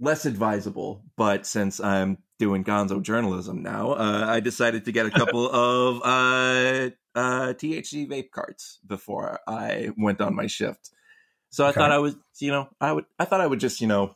less 0.00 0.24
advisable 0.24 1.04
but 1.16 1.46
since 1.46 1.78
i'm 1.78 2.18
doing 2.38 2.64
gonzo 2.64 3.00
journalism 3.02 3.62
now 3.62 3.92
uh, 3.92 4.24
i 4.26 4.40
decided 4.40 4.84
to 4.84 4.92
get 4.92 5.06
a 5.06 5.10
couple 5.10 5.46
of 5.52 6.00
uh, 6.02 6.88
uh, 7.14 7.52
thc 7.52 8.08
vape 8.08 8.30
carts 8.30 8.78
before 8.86 9.38
i 9.46 9.90
went 9.98 10.20
on 10.20 10.34
my 10.34 10.46
shift 10.46 10.90
so 11.50 11.64
i 11.64 11.68
Okay. 11.70 11.78
thought 11.78 11.92
i 11.92 11.98
was 11.98 12.16
you 12.38 12.50
know 12.50 12.68
i 12.80 12.90
would 12.92 13.04
i 13.18 13.24
thought 13.24 13.40
i 13.40 13.46
would 13.46 13.60
just 13.60 13.80
you 13.80 13.86
know 13.86 14.14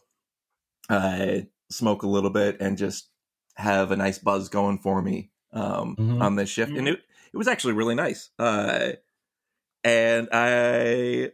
uh, 0.91 1.39
smoke 1.71 2.03
a 2.03 2.07
little 2.09 2.31
bit 2.31 2.61
and 2.61 2.77
just 2.77 3.09
have 3.57 3.91
a 3.91 3.97
nice 3.97 4.19
buzz 4.19 4.49
going 4.49 4.79
for 4.79 5.01
me 5.01 5.31
um, 5.53 5.97
Mhm. 5.99 6.21
on 6.23 6.37
this 6.37 6.51
shift 6.51 6.77
and 6.77 6.89
it, 6.89 7.01
it 7.33 7.37
was 7.37 7.49
actually 7.49 7.73
really 7.73 7.95
nice 7.95 8.31
uh, 8.39 8.91
and 9.83 10.29
i 10.33 11.31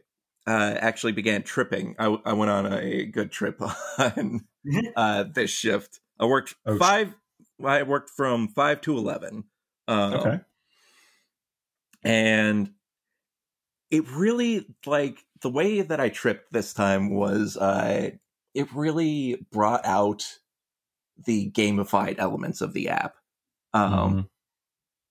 uh, 0.47 0.75
actually 0.81 1.13
began 1.13 1.43
tripping 1.43 1.95
I, 1.99 2.07
I 2.25 2.33
went 2.33 2.51
on 2.51 2.73
a 2.73 3.05
good 3.07 3.31
trip 3.31 3.61
on 3.99 4.47
Mhm. 4.67 4.93
uh, 4.97 5.25
this 5.35 5.51
shift 5.51 6.01
i 6.19 6.25
worked 6.27 6.55
Oh, 6.67 6.77
sh- 6.77 6.79
five 6.79 7.15
i 7.65 7.83
worked 7.83 8.11
from 8.11 8.49
5 8.49 8.81
to 8.83 8.97
11 8.97 9.45
um, 9.89 10.13
Okay. 10.13 10.41
and 12.05 12.73
it 13.91 14.09
really 14.11 14.67
like 14.87 15.25
the 15.43 15.51
way 15.51 15.83
that 15.83 16.01
i 16.01 16.09
tripped 16.09 16.53
this 16.53 16.73
time 16.75 17.11
was 17.11 17.57
uh 17.57 18.11
it 18.55 18.73
really 18.75 19.47
brought 19.53 19.85
out 19.87 20.39
the 21.25 21.51
gamified 21.53 22.19
elements 22.19 22.61
of 22.61 22.73
the 22.73 22.89
app 22.89 23.17
um 23.75 24.17
Mhm. 24.17 24.29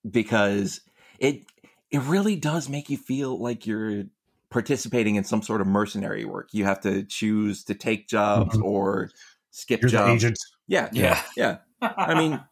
because 0.10 0.82
it 1.20 1.44
it 1.92 2.00
really 2.02 2.36
does 2.36 2.70
make 2.70 2.90
you 2.90 2.98
feel 2.98 3.40
like 3.42 3.66
you're 3.66 4.04
participating 4.50 5.16
in 5.16 5.24
some 5.24 5.42
sort 5.42 5.62
of 5.62 5.68
mercenary 5.68 6.26
work 6.26 6.50
you 6.54 6.64
have 6.66 6.80
to 6.82 7.04
choose 7.06 7.64
to 7.64 7.76
take 7.76 8.08
jobs 8.08 8.58
Mhm. 8.58 8.64
or 8.64 9.12
skip 9.52 9.82
You're 9.82 9.92
the 9.92 9.98
jobs 9.98 10.24
agent. 10.24 10.38
yeah 10.68 10.90
yeah 10.94 11.22
yeah 11.36 11.60
i 12.06 12.16
mean 12.16 12.44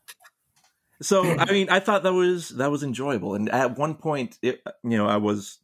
so 1.01 1.35
I 1.37 1.51
mean, 1.51 1.69
I 1.69 1.79
thought 1.79 2.03
that 2.03 2.13
was 2.13 2.49
that 2.49 2.71
was 2.71 2.83
enjoyable, 2.83 3.35
and 3.35 3.49
at 3.49 3.77
one 3.77 3.95
point, 3.95 4.39
it, 4.41 4.61
you 4.83 4.97
know, 4.97 5.07
I 5.07 5.17
was, 5.17 5.59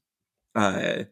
uh, 0.55 1.05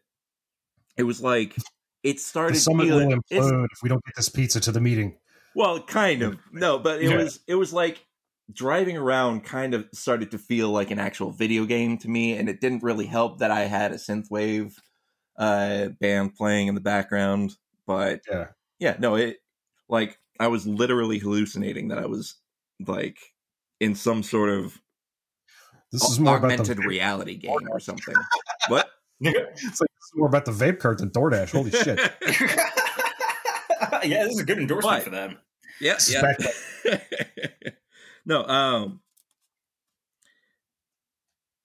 it 0.96 1.02
was 1.04 1.20
like 1.20 1.56
it 2.02 2.20
started. 2.20 2.56
The 2.56 2.60
summit 2.60 2.86
feeling- 2.86 3.08
will 3.08 3.16
implode 3.30 3.66
if 3.72 3.82
we 3.82 3.88
don't 3.88 4.04
get 4.04 4.14
this 4.16 4.28
pizza 4.28 4.60
to 4.60 4.72
the 4.72 4.80
meeting. 4.80 5.16
Well, 5.54 5.82
kind 5.82 6.22
of. 6.22 6.38
No, 6.52 6.78
but 6.78 7.02
it 7.02 7.10
Yeah. 7.10 7.16
was 7.18 7.40
it 7.46 7.54
was 7.56 7.72
like 7.72 8.04
driving 8.52 8.96
around 8.96 9.44
kind 9.44 9.72
of 9.74 9.86
started 9.94 10.30
to 10.32 10.38
feel 10.38 10.70
like 10.70 10.90
an 10.90 10.98
actual 10.98 11.30
video 11.30 11.64
game 11.64 11.96
to 11.98 12.08
me, 12.08 12.36
and 12.36 12.48
it 12.48 12.60
didn't 12.60 12.82
really 12.82 13.06
help 13.06 13.38
that 13.38 13.50
I 13.50 13.60
had 13.64 13.92
a 13.92 13.96
synthwave 13.96 14.74
uh 15.38 15.88
band 16.00 16.34
playing 16.34 16.68
in 16.68 16.74
the 16.74 16.80
background. 16.80 17.56
But 17.86 18.22
Yeah. 18.30 18.48
yeah, 18.78 18.96
no, 18.98 19.14
it 19.14 19.38
like 19.88 20.18
I 20.40 20.48
was 20.48 20.66
literally 20.66 21.18
hallucinating 21.18 21.88
that 21.88 21.98
I 21.98 22.06
was 22.06 22.34
like 22.86 23.18
in 23.80 23.94
some 23.94 24.22
sort 24.22 24.50
of 24.50 24.80
This 25.92 26.02
is 26.08 26.18
more 26.18 26.36
augmented 26.36 26.78
reality 26.84 27.36
game 27.36 27.68
or 27.70 27.78
something. 27.80 28.14
what? 28.68 28.88
It's 29.20 29.80
like 29.80 29.90
more 30.14 30.28
about 30.28 30.44
the 30.44 30.52
vape 30.52 30.78
cart 30.78 30.98
than 30.98 31.10
DoorDash. 31.10 31.50
Holy 31.50 31.70
shit! 31.70 31.98
yeah, 34.04 34.24
this 34.24 34.34
is 34.34 34.40
a 34.40 34.44
good 34.44 34.58
endorsement 34.58 34.94
What? 34.94 35.02
for 35.04 35.10
them. 35.10 35.38
Yeah, 35.80 35.96
Spec- 35.98 36.38
no, 38.26 38.44
um 38.44 39.00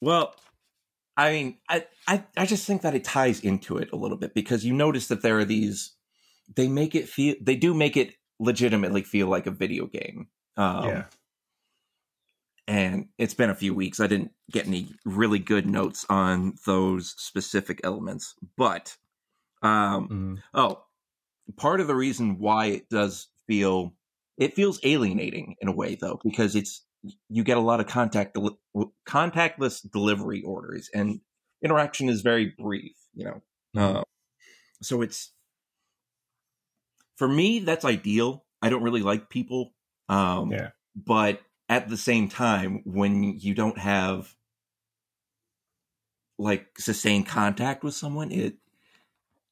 well, 0.01 0.35
I 1.15 1.31
mean, 1.31 1.57
I, 1.67 1.85
I 2.07 2.23
I 2.35 2.45
just 2.45 2.65
think 2.65 2.83
that 2.83 2.95
it 2.95 3.03
ties 3.03 3.39
into 3.41 3.77
it 3.77 3.89
a 3.91 3.95
little 3.95 4.17
bit 4.17 4.33
because 4.33 4.63
you 4.65 4.73
notice 4.73 5.07
that 5.07 5.21
there 5.21 5.37
are 5.39 5.45
these 5.45 5.93
they 6.55 6.67
make 6.67 6.95
it 6.95 7.09
feel 7.09 7.35
they 7.41 7.55
do 7.55 7.73
make 7.73 7.97
it 7.97 8.15
legitimately 8.39 9.03
feel 9.03 9.27
like 9.27 9.47
a 9.47 9.51
video 9.51 9.85
game. 9.87 10.27
Um 10.55 10.85
yeah. 10.85 11.03
And 12.67 13.09
it's 13.17 13.33
been 13.33 13.49
a 13.49 13.55
few 13.55 13.73
weeks. 13.73 13.99
I 13.99 14.07
didn't 14.07 14.31
get 14.51 14.67
any 14.67 14.89
really 15.05 15.39
good 15.39 15.65
notes 15.67 16.05
on 16.09 16.55
those 16.65 17.11
specific 17.17 17.81
elements, 17.83 18.35
but 18.57 18.97
um 19.63 20.09
Mhm. 20.09 20.43
Oh, 20.53 20.83
part 21.57 21.81
of 21.81 21.87
the 21.87 21.95
reason 21.95 22.39
why 22.39 22.67
it 22.67 22.89
does 22.89 23.29
feel 23.47 23.95
it 24.37 24.53
feels 24.55 24.79
alienating 24.83 25.55
in 25.61 25.67
a 25.69 25.73
way 25.75 25.95
though 25.95 26.19
because 26.23 26.55
it's 26.55 26.85
you 27.29 27.43
get 27.43 27.57
a 27.57 27.61
lot 27.61 27.79
of 27.81 27.87
contact 27.87 28.37
contactless 29.07 29.89
delivery 29.91 30.41
orders 30.43 30.89
and 30.93 31.21
interaction 31.63 32.09
is 32.09 32.21
very 32.21 32.53
brief, 32.59 32.97
you 33.13 33.25
know. 33.25 33.41
Mhm. 33.73 33.97
Uh, 33.99 34.03
so 34.81 35.01
it's 35.01 35.33
for 37.17 37.27
me 37.27 37.59
that's 37.59 37.85
ideal. 37.85 38.45
I 38.61 38.69
don't 38.69 38.83
really 38.83 39.01
like 39.01 39.29
people. 39.29 39.73
Um 40.09 40.59
Yeah. 40.59 40.71
but 40.95 41.41
at 41.69 41.89
the 41.89 41.97
same 41.97 42.29
time 42.29 42.81
when 42.85 43.23
you 43.23 43.53
don't 43.53 43.77
have 43.77 44.33
like 46.39 46.67
sustained 46.77 47.27
contact 47.27 47.83
with 47.83 47.93
someone 47.93 48.31
it 48.31 48.55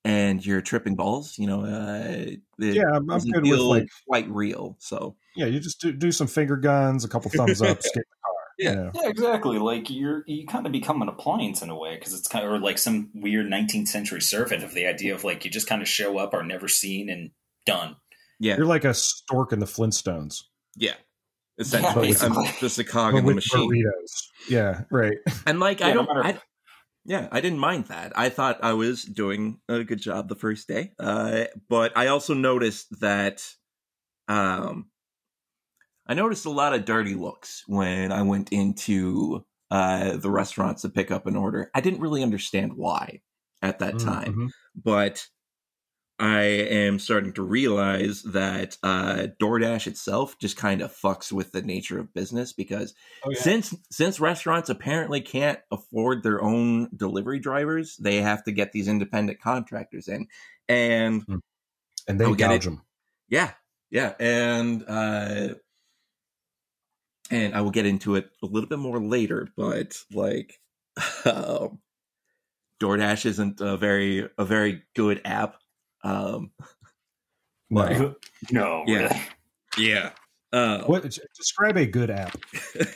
and 0.04 0.46
you're 0.46 0.62
tripping 0.62 0.96
balls 0.96 1.38
you 1.40 1.48
know 1.48 1.62
uh 1.66 2.04
it 2.06 2.42
Yeah, 2.60 2.84
I'm, 2.90 2.96
I'm 2.98 3.08
doesn't 3.08 3.32
good 3.32 3.44
with 3.44 3.52
feel 3.52 3.68
like 3.68 3.88
quite 4.08 4.30
real 4.30 4.76
so 4.80 5.16
yeah, 5.36 5.48
you 5.48 5.60
just 5.60 5.82
do, 5.82 5.92
do 5.92 6.12
some 6.12 6.28
finger 6.28 6.56
guns, 6.56 7.04
a 7.04 7.10
couple 7.10 7.30
thumbs 7.30 7.62
up, 7.62 7.82
skate 7.82 8.06
the 8.10 8.16
car. 8.24 8.34
Yeah. 8.58 8.70
you 8.70 8.76
know. 8.76 8.92
Yeah, 8.96 9.10
exactly. 9.10 9.60
Like 9.60 9.90
you're 9.90 10.24
you 10.28 10.48
kind 10.48 10.66
of 10.66 10.72
become 10.72 11.02
an 11.02 11.10
appliance 11.10 11.62
in 11.62 11.70
a 11.70 11.78
way 11.78 11.96
because 11.96 12.14
it's 12.18 12.28
kind 12.28 12.46
of 12.46 12.52
or 12.52 12.60
like 12.60 12.78
some 12.78 13.10
weird 13.14 13.48
19th 13.48 13.90
century 13.90 14.22
servant 14.22 14.64
of 14.64 14.74
the 14.74 14.88
idea 14.88 15.14
of 15.14 15.24
like 15.24 15.44
you 15.44 15.52
just 15.52 15.68
kind 15.68 15.82
of 15.82 15.88
show 15.88 16.18
up, 16.18 16.34
are 16.34 16.44
never 16.44 16.68
seen, 16.68 17.10
and 17.10 17.32
done. 17.66 17.98
yeah 18.40 18.56
You're 18.56 18.66
like 18.66 18.86
a 18.86 18.94
stork 18.94 19.52
in 19.52 19.60
the 19.60 19.66
Flintstones, 19.66 20.44
yeah 20.76 20.96
essentially 21.58 22.10
Yeah, 22.10 22.18
i'm 22.22 22.46
just 22.60 22.78
a 22.80 22.84
cog 22.84 23.14
but 23.14 23.20
in 23.20 23.24
the 23.26 23.28
with 23.28 23.36
machine 23.36 23.70
burritos. 23.72 24.28
Yeah, 24.50 24.82
right. 24.92 25.18
and 25.46 25.60
like 25.60 25.80
Yeah, 25.80 25.88
i 25.88 25.94
don't 25.94 26.08
matter- 26.08 26.24
I, 26.24 26.40
yeah 27.06 27.28
i 27.32 27.40
didn't 27.42 27.60
mind 27.60 27.86
that 27.86 28.12
i 28.18 28.30
thought 28.30 28.60
i 28.64 28.74
was 28.74 29.04
doing 29.04 29.60
a 29.70 29.84
good 29.84 30.00
job 30.02 30.28
the 30.30 30.36
first 30.36 30.68
day 30.68 30.92
uh 31.00 31.46
but 31.70 31.96
i 31.98 32.08
also 32.08 32.34
noticed 32.34 33.00
that 33.00 33.44
um 34.28 34.88
i 36.08 36.14
noticed 36.14 36.46
a 36.46 36.50
lot 36.50 36.74
of 36.74 36.86
dirty 36.86 37.14
looks 37.14 37.64
when 37.68 38.12
i 38.12 38.22
went 38.22 38.52
into 38.52 39.46
uh 39.72 40.18
the 40.18 40.30
restaurants 40.32 40.82
to 40.84 40.90
pick 40.90 41.12
up 41.12 41.26
an 41.28 41.36
order 41.36 41.70
i 41.74 41.82
didn't 41.82 42.02
really 42.02 42.24
understand 42.24 42.74
why 42.76 43.22
at 43.62 43.80
that 43.80 43.98
time 44.00 44.34
Mhm. 44.34 44.50
but 44.76 45.28
I 46.18 46.44
am 46.44 46.98
starting 47.00 47.34
to 47.34 47.44
realize 47.44 48.24
that 48.24 48.78
uh, 48.84 49.28
DoorDash 49.42 49.86
itself 49.88 50.38
just 50.40 50.56
kind 50.56 50.82
of 50.82 50.96
fucks 50.96 51.32
with 51.32 51.52
the 51.52 51.62
nature 51.62 52.00
of 52.00 52.14
business 52.14 52.54
because 52.54 52.94
Oh, 53.26 53.32
yeah. 53.32 53.40
since 53.42 53.76
since 53.92 54.20
restaurants 54.20 54.70
apparently 54.70 55.20
can't 55.20 55.60
afford 55.72 56.24
their 56.24 56.42
own 56.42 56.90
delivery 56.96 57.40
drivers, 57.40 57.98
they 57.98 58.18
have 58.22 58.44
to 58.46 58.52
get 58.52 58.72
these 58.72 58.88
independent 58.88 59.42
contractors 59.42 60.08
in, 60.08 60.28
and 60.70 61.24
and 62.08 62.20
they 62.20 62.32
gouge 62.34 62.64
them. 62.66 62.82
yeah, 63.28 63.52
yeah, 63.90 64.14
and 64.20 64.86
uh, 64.88 65.56
and 67.32 67.56
I 67.56 67.62
will 67.62 67.72
get 67.72 67.86
into 67.86 68.16
it 68.16 68.30
a 68.44 68.46
little 68.46 68.70
bit 68.70 68.80
more 68.80 69.00
later, 69.00 69.48
but 69.58 69.98
like, 70.14 70.60
um, 71.26 71.80
DoorDash 72.82 73.26
isn't 73.26 73.62
a 73.62 73.78
very 73.78 74.30
a 74.38 74.46
very 74.46 74.84
good 74.96 75.22
app. 75.26 75.58
Um, 76.06 76.52
No. 77.70 78.16
No, 78.52 78.84
Yeah. 78.88 79.24
yeah. 79.78 80.12
Uh, 80.54 80.84
What 80.86 81.02
describe 81.36 81.76
a 81.78 81.86
good 81.86 82.10
app? 82.10 82.38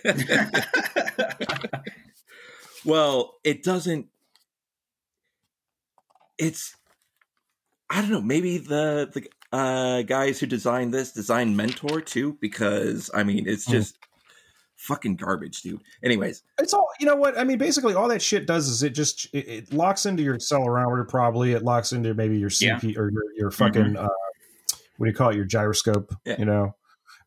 well, 2.86 3.36
it 3.44 3.64
doesn't. 3.64 4.07
It's. 6.38 6.76
I 7.90 8.02
don't 8.02 8.11
know. 8.11 8.22
Maybe 8.22 8.60
the 8.60 9.10
the 9.14 9.27
uh, 9.57 10.03
guys 10.03 10.40
who 10.40 10.45
designed 10.45 10.94
this 10.94 11.11
designed 11.11 11.57
Mentor 11.57 11.99
too, 12.02 12.38
because 12.40 13.10
I 13.14 13.23
mean, 13.23 13.48
it's 13.48 13.65
Hmm. 13.65 13.72
just 13.73 13.98
fucking 14.80 15.15
garbage, 15.18 15.61
dude. 15.61 15.81
Anyways, 16.03 16.41
It's 16.60 16.73
all 16.73 16.88
you 16.99 17.06
know. 17.06 17.15
What 17.15 17.38
I 17.38 17.43
mean, 17.43 17.57
basically, 17.57 17.93
all 17.93 18.07
that 18.07 18.22
shit 18.22 18.45
does 18.47 18.68
is 18.68 18.81
it 18.84 18.91
just 18.91 19.27
it, 19.34 19.47
it 19.47 19.73
locks 19.73 20.06
into 20.06 20.23
your 20.23 20.35
accelerometer. 20.35 21.07
Probably 21.07 21.53
it 21.53 21.64
locks 21.64 21.91
into 21.91 22.14
maybe 22.14 22.38
your 22.38 22.49
Yeah. 22.60 22.80
CP 22.80 22.97
or 22.97 23.11
your 23.11 23.23
your 23.35 23.51
fucking 23.51 23.95
uh, 23.97 24.07
what 24.97 25.06
do 25.06 25.10
you 25.11 25.15
call 25.15 25.30
it? 25.30 25.35
Your 25.35 25.45
gyroscope. 25.45 26.14
Yeah. 26.26 26.35
You 26.39 26.45
know, 26.45 26.76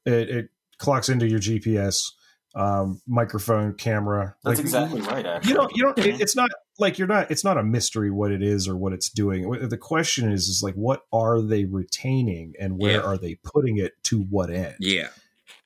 it 0.04 0.28
it 0.30 0.48
clocks 0.78 1.08
into 1.08 1.26
your 1.28 1.38
GPS, 1.40 2.10
um, 2.54 3.00
microphone, 3.06 3.74
camera. 3.74 4.34
That's 4.44 4.58
Like, 4.58 4.64
exactly 4.64 5.00
right. 5.02 5.24
Actually, 5.24 5.48
You 5.50 5.54
don't. 5.56 5.76
You 5.76 5.82
don't. 5.84 5.98
It, 5.98 6.20
it's 6.20 6.34
not 6.36 6.50
like 6.78 6.98
you're 6.98 7.06
not. 7.08 7.30
It's 7.30 7.44
not 7.44 7.56
a 7.58 7.62
mystery 7.62 8.10
what 8.10 8.32
it 8.32 8.42
is 8.42 8.66
or 8.66 8.76
what 8.76 8.92
it's 8.92 9.08
doing. 9.10 9.48
The 9.68 9.78
question 9.78 10.32
is, 10.32 10.48
is 10.48 10.62
like, 10.62 10.74
what 10.74 11.02
are 11.12 11.40
they 11.40 11.64
retaining 11.66 12.54
and 12.58 12.78
where 12.78 12.94
Yeah. 12.94 13.02
are 13.02 13.16
they 13.18 13.36
putting 13.44 13.78
it 13.78 13.92
to 14.04 14.22
what 14.22 14.50
end? 14.50 14.76
yeah, 14.80 15.08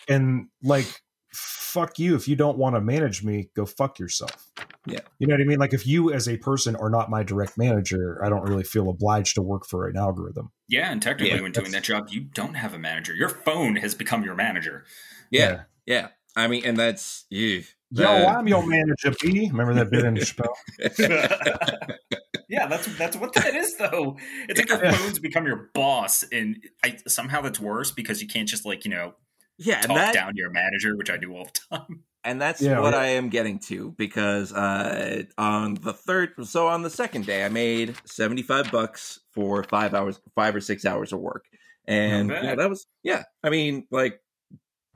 and 0.09 0.49
like 0.63 1.03
fuck 1.37 1.99
you 1.99 2.15
if 2.17 2.27
you 2.27 2.35
don't 2.37 2.57
want 2.59 2.75
to 2.75 2.81
manage 2.81 3.23
me 3.23 3.51
go 3.55 3.67
fuck 3.67 3.99
yourself 3.99 4.51
Yeah. 4.87 5.01
you 5.19 5.27
know 5.27 5.35
what 5.35 5.41
i 5.41 5.45
mean 5.45 5.59
like 5.59 5.75
if 5.75 5.87
you 5.87 6.13
as 6.13 6.27
a 6.29 6.37
person 6.39 6.75
are 6.77 6.89
not 6.91 7.11
my 7.11 7.23
direct 7.23 7.59
manager 7.59 8.21
i 8.25 8.29
don't 8.29 8.43
really 8.49 8.65
feel 8.65 8.89
obliged 8.89 9.35
to 9.35 9.43
work 9.43 9.67
for 9.67 9.87
an 9.87 9.97
algorithm 9.97 10.51
Yeah, 10.69 10.91
and 10.91 11.03
technically, 11.03 11.37
Yeah, 11.37 11.43
when 11.43 11.53
doing 11.53 11.73
that 11.73 11.83
job, 11.85 12.09
you 12.11 12.21
don't 12.23 12.55
have 12.55 12.73
a 12.75 12.79
manager. 12.79 13.15
Your 13.15 13.29
phone 13.29 13.77
has 13.77 13.95
become 13.95 14.25
your 14.25 14.35
manager. 14.35 14.85
yeah, 15.31 15.63
yeah. 15.87 16.09
I 16.35 16.49
mean, 16.49 16.65
and 16.65 16.77
that's 16.77 17.25
ew. 17.31 17.63
yo 17.91 18.05
Uh, 18.07 18.35
i'm 18.39 18.49
your 18.49 18.67
manager 18.67 19.13
b 19.23 19.49
remember 19.51 19.75
that 19.75 19.91
bit 19.91 20.05
in 20.05 20.15
the 20.15 20.21
Chappelle? 20.21 20.57
yeah, 22.49 22.67
that's 22.67 22.87
that's 22.99 23.17
what 23.17 23.33
that 23.35 23.55
is, 23.55 23.77
though. 23.77 24.17
It's 24.49 24.59
like 24.59 24.69
your 24.69 24.93
phone's 24.93 25.19
become 25.19 25.47
your 25.47 25.71
boss, 25.75 26.25
and 26.33 26.63
I, 26.85 26.97
somehow 27.09 27.41
that's 27.41 27.61
worse 27.61 27.91
because 27.91 28.21
you 28.23 28.29
can't 28.29 28.49
just 28.49 28.65
like 28.67 28.85
you 28.85 28.91
know 28.91 29.15
yeah, 29.59 29.79
and 29.83 29.87
talk 29.87 29.97
that 29.97 30.15
down 30.15 30.33
your 30.37 30.51
manager, 30.51 30.97
which 30.97 31.11
I 31.11 31.17
do 31.17 31.35
all 31.35 31.45
the 31.47 31.77
time. 31.77 32.05
and 32.25 32.41
that's 32.41 32.61
Yeah, 32.61 32.81
what 32.81 32.93
yeah. 32.93 33.01
I 33.01 33.07
am 33.09 33.29
getting 33.29 33.59
to 33.61 33.93
because 33.93 34.53
uh, 34.53 35.25
on 35.39 35.75
the 35.75 35.93
third, 35.93 36.35
so 36.47 36.69
on 36.69 36.83
the 36.83 36.91
second 36.91 37.27
day, 37.27 37.45
I 37.45 37.49
made 37.49 37.97
seventy 38.07 38.43
five 38.43 38.71
bucks 38.71 39.21
for 39.33 39.65
five 39.65 39.95
hours, 39.95 40.21
five 40.35 40.55
or 40.55 40.61
six 40.61 40.85
hours 40.85 41.13
of 41.13 41.21
work, 41.21 41.45
and 41.87 42.31
yeah, 42.31 42.55
that 42.55 42.69
was 42.69 42.87
yeah. 43.03 43.25
I 43.43 43.51
mean, 43.51 43.87
like 43.91 44.21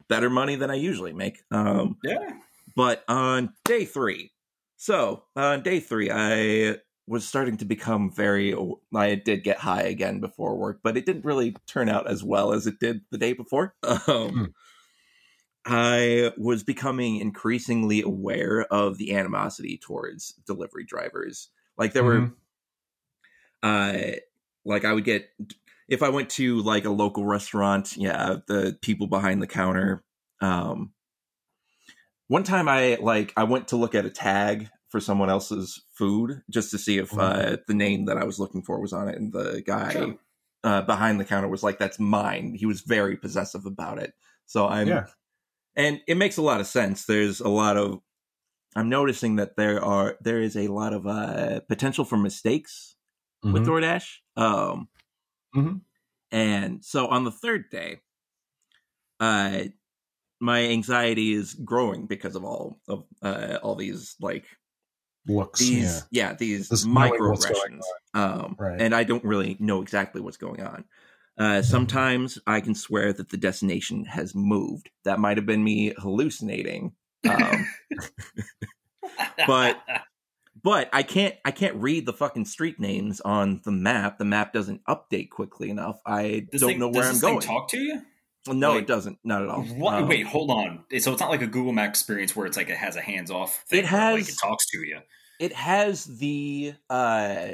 better 0.09 0.31
money 0.31 0.57
than 0.57 0.71
I 0.71 0.75
usually 0.75 1.13
make. 1.13 1.43
Um, 1.51 1.99
Yeah, 2.03 2.41
but 2.77 3.05
on 3.09 3.55
day 3.65 3.85
three, 3.85 4.33
so 4.77 5.25
on 5.37 5.63
day 5.63 5.81
three, 5.81 6.11
I 6.13 6.79
was 7.11 7.27
starting 7.27 7.57
to 7.57 7.65
become 7.65 8.09
very. 8.13 8.55
I 8.95 9.17
did 9.17 9.43
get 9.43 9.59
high 9.59 9.83
again 9.83 10.21
before 10.21 10.57
work, 10.57 10.79
but 10.81 10.97
it 10.97 11.05
didn't 11.05 11.25
really 11.25 11.57
turn 11.67 11.89
out 11.89 12.09
as 12.09 12.23
well 12.23 12.53
as 12.53 12.69
it 12.69 12.79
did 12.79 13.01
the 13.11 13.19
day 13.19 13.33
before. 13.33 13.75
Um, 14.07 14.31
Hmm. 14.31 14.45
I 15.67 16.33
was 16.39 16.63
becoming 16.63 17.17
increasingly 17.17 18.01
aware 18.01 18.63
of 18.73 18.97
the 18.97 19.15
animosity 19.15 19.77
towards 19.77 20.33
delivery 20.47 20.85
drivers. 20.85 21.51
Like 21.77 21.93
there 21.93 22.05
were, 22.05 22.31
uh, 23.63 24.13
like 24.65 24.85
I 24.85 24.93
would 24.93 25.05
get 25.05 25.29
if 25.89 26.03
I 26.03 26.09
went 26.09 26.31
to 26.31 26.63
like 26.63 26.85
a 26.87 26.91
local 26.91 27.27
restaurant. 27.27 27.97
Yeah, 27.97 28.37
the 28.47 28.79
people 28.81 29.07
behind 29.09 29.43
the 29.43 29.47
counter, 29.47 30.03
um, 30.41 30.93
one 32.29 32.45
time 32.45 32.69
I 32.69 32.97
like 33.01 33.33
I 33.37 33.45
went 33.45 33.69
to 33.69 33.77
look 33.77 33.95
at 33.95 34.07
a 34.07 34.11
tag 34.11 34.71
for 34.91 35.01
someone 35.01 35.31
else's 35.31 35.83
food 35.95 36.43
just 36.51 36.71
to 36.73 36.79
see 36.79 36.99
if 36.99 37.17
uh, 37.19 37.57
the 37.69 37.75
name 37.75 38.07
that 38.07 38.19
I 38.19 38.25
was 38.25 38.39
looking 38.41 38.63
for 38.63 38.81
was 38.81 38.93
on 38.93 39.09
it, 39.09 39.17
and 39.17 39.33
the 39.33 39.63
guy 39.67 39.93
Sure. 39.93 40.19
uh, 40.65 40.83
behind 40.83 41.21
the 41.21 41.25
counter 41.25 41.49
was 41.49 41.63
like, 41.63 41.79
"That's 41.79 41.99
mine." 42.01 42.55
He 42.55 42.67
was 42.67 42.83
very 42.83 43.17
possessive 43.17 43.67
about 43.67 43.99
it. 44.03 44.15
So 44.47 44.69
I'm, 44.69 44.89
Yeah. 44.89 45.07
and 45.77 46.01
it 46.09 46.17
makes 46.17 46.37
a 46.39 46.43
lot 46.43 46.61
of 46.61 46.67
sense. 46.69 47.07
There's 47.07 47.41
a 47.41 47.49
lot 47.49 47.77
of, 47.77 48.01
I'm 48.77 48.89
noticing 48.89 49.37
that 49.37 49.57
there 49.57 49.83
are 49.85 50.19
there 50.23 50.41
is 50.43 50.57
a 50.57 50.69
lot 50.69 50.93
of 50.95 51.07
uh, 51.07 51.61
potential 51.69 52.05
for 52.05 52.17
mistakes 52.19 52.97
with 53.45 53.65
Mhm. 53.65 53.67
DoorDash. 53.67 54.09
Um, 54.37 54.89
Mhm. 55.55 55.81
and 56.33 56.85
so 56.85 57.09
on 57.09 57.25
the 57.25 57.33
third 57.33 57.71
day, 57.71 58.01
uh, 59.21 59.65
my 60.41 60.63
anxiety 60.65 61.33
is 61.33 61.55
growing 61.55 62.07
because 62.07 62.37
of 62.37 62.45
all 62.45 62.81
of 62.89 63.07
uh, 63.23 63.59
all 63.63 63.75
these 63.75 64.17
like 64.21 64.47
Looks. 65.29 65.61
these 65.61 66.05
yeah. 66.11 66.29
yeah, 66.31 66.35
these 66.35 66.69
This 66.69 66.85
knowing 66.85 67.13
microaggressions. 67.13 67.83
Um, 68.15 68.57
Right. 68.59 68.81
and 68.81 68.95
I 68.95 69.05
don't 69.05 69.25
really 69.25 69.57
know 69.61 69.83
exactly 69.83 70.21
what's 70.21 70.37
going 70.39 70.63
on. 70.63 70.85
Uh, 71.39 71.63
sometimes 71.63 72.39
I 72.47 72.61
can 72.61 72.75
swear 72.75 73.13
that 73.13 73.31
the 73.31 73.37
destination 73.37 74.05
has 74.05 74.35
moved. 74.35 74.91
That 75.05 75.19
might 75.21 75.37
have 75.39 75.47
been 75.47 75.63
me 75.65 75.93
hallucinating. 75.97 76.93
Um, 77.29 77.67
But- 79.47 79.81
but 80.63 80.91
I 80.93 81.03
can't 81.03 81.35
I 81.45 81.53
can't 81.53 81.77
read 81.77 82.05
the 82.05 82.13
fucking 82.13 82.45
street 82.45 82.79
names 82.79 83.23
on 83.23 83.63
the 83.65 83.71
map. 83.71 84.19
The 84.19 84.27
map 84.27 84.53
doesn't 84.53 84.83
update 84.85 85.31
quickly 85.31 85.71
enough. 85.71 85.99
I 86.05 86.47
This 86.53 86.61
don't 86.61 86.71
thing, 86.71 86.79
know 86.79 86.89
does 86.93 86.97
where 86.97 87.07
I'm 87.07 87.13
this 87.15 87.21
going. 87.23 87.41
thing 87.41 87.49
talk 87.49 87.69
to 87.71 87.79
you? 87.79 88.03
No, 88.49 88.73
like- 88.73 88.83
it 88.83 88.87
doesn't. 88.87 89.19
Not 89.25 89.43
at 89.43 89.49
all. 89.49 89.63
What? 89.63 89.95
Um, 89.95 90.09
Wait, 90.09 90.27
hold 90.27 90.51
on. 90.51 90.85
So 90.99 91.13
it's 91.13 91.21
not 91.21 91.31
like 91.31 91.43
a 91.43 91.47
Google 91.47 91.73
Map 91.73 91.89
experience 91.91 92.35
where 92.35 92.47
it's 92.47 92.57
like 92.57 92.71
it 92.71 92.77
has 92.77 92.97
a 92.97 93.01
hands 93.01 93.31
off 93.31 93.65
thing. 93.69 93.81
It 93.85 93.93
where, 93.93 94.13
like 94.13 94.19
has- 94.21 94.29
it 94.31 94.39
talks 94.41 94.67
to 94.71 94.79
you. 94.79 94.99
it 95.39 95.53
has 95.53 96.05
the 96.05 96.75
uh 96.89 97.49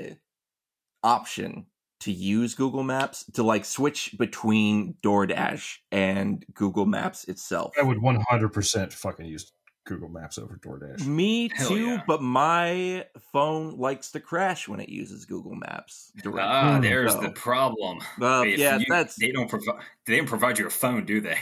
option 1.03 1.67
to 2.01 2.13
use 2.13 2.55
Google 2.55 2.83
Maps 2.83 3.25
to 3.33 3.43
like 3.43 3.65
switch 3.65 4.15
between 4.19 4.95
DoorDash 5.03 5.77
and 5.91 6.45
Google 6.53 6.85
Maps 6.87 7.25
itself. 7.25 7.73
I 7.79 7.83
would 7.83 7.99
100% 7.99 8.93
fucking 8.93 9.27
use 9.27 9.51
Google 9.87 10.09
Maps 10.11 10.37
over 10.39 10.57
DoorDash. 10.57 11.07
Me 11.07 11.49
Hell 11.55 11.69
too, 11.69 11.87
yeah. 11.87 12.03
but 12.07 12.21
my 12.21 13.07
phone 13.33 13.79
likes 13.79 14.11
to 14.11 14.21
crash 14.21 14.69
when 14.69 14.81
it 14.81 14.89
uses 14.91 15.25
Google 15.25 15.55
Maps. 15.55 16.13
directly. 16.23 16.43
Ah, 16.43 16.75
Hmm. 16.77 16.83
there's 16.83 17.13
So- 17.13 17.21
the 17.23 17.31
problem. 17.31 18.01
Well, 18.19 18.43
If 18.43 18.59
yeah, 18.59 18.77
you- 18.79 18.87
that's 18.89 19.17
they 19.17 19.33
don't 19.33 19.49
provide. 19.49 19.81
They 20.05 20.17
don't 20.19 20.27
provide 20.29 20.59
you 20.59 20.67
a 20.67 20.71
phone, 20.71 21.05
do 21.07 21.21
they? 21.21 21.39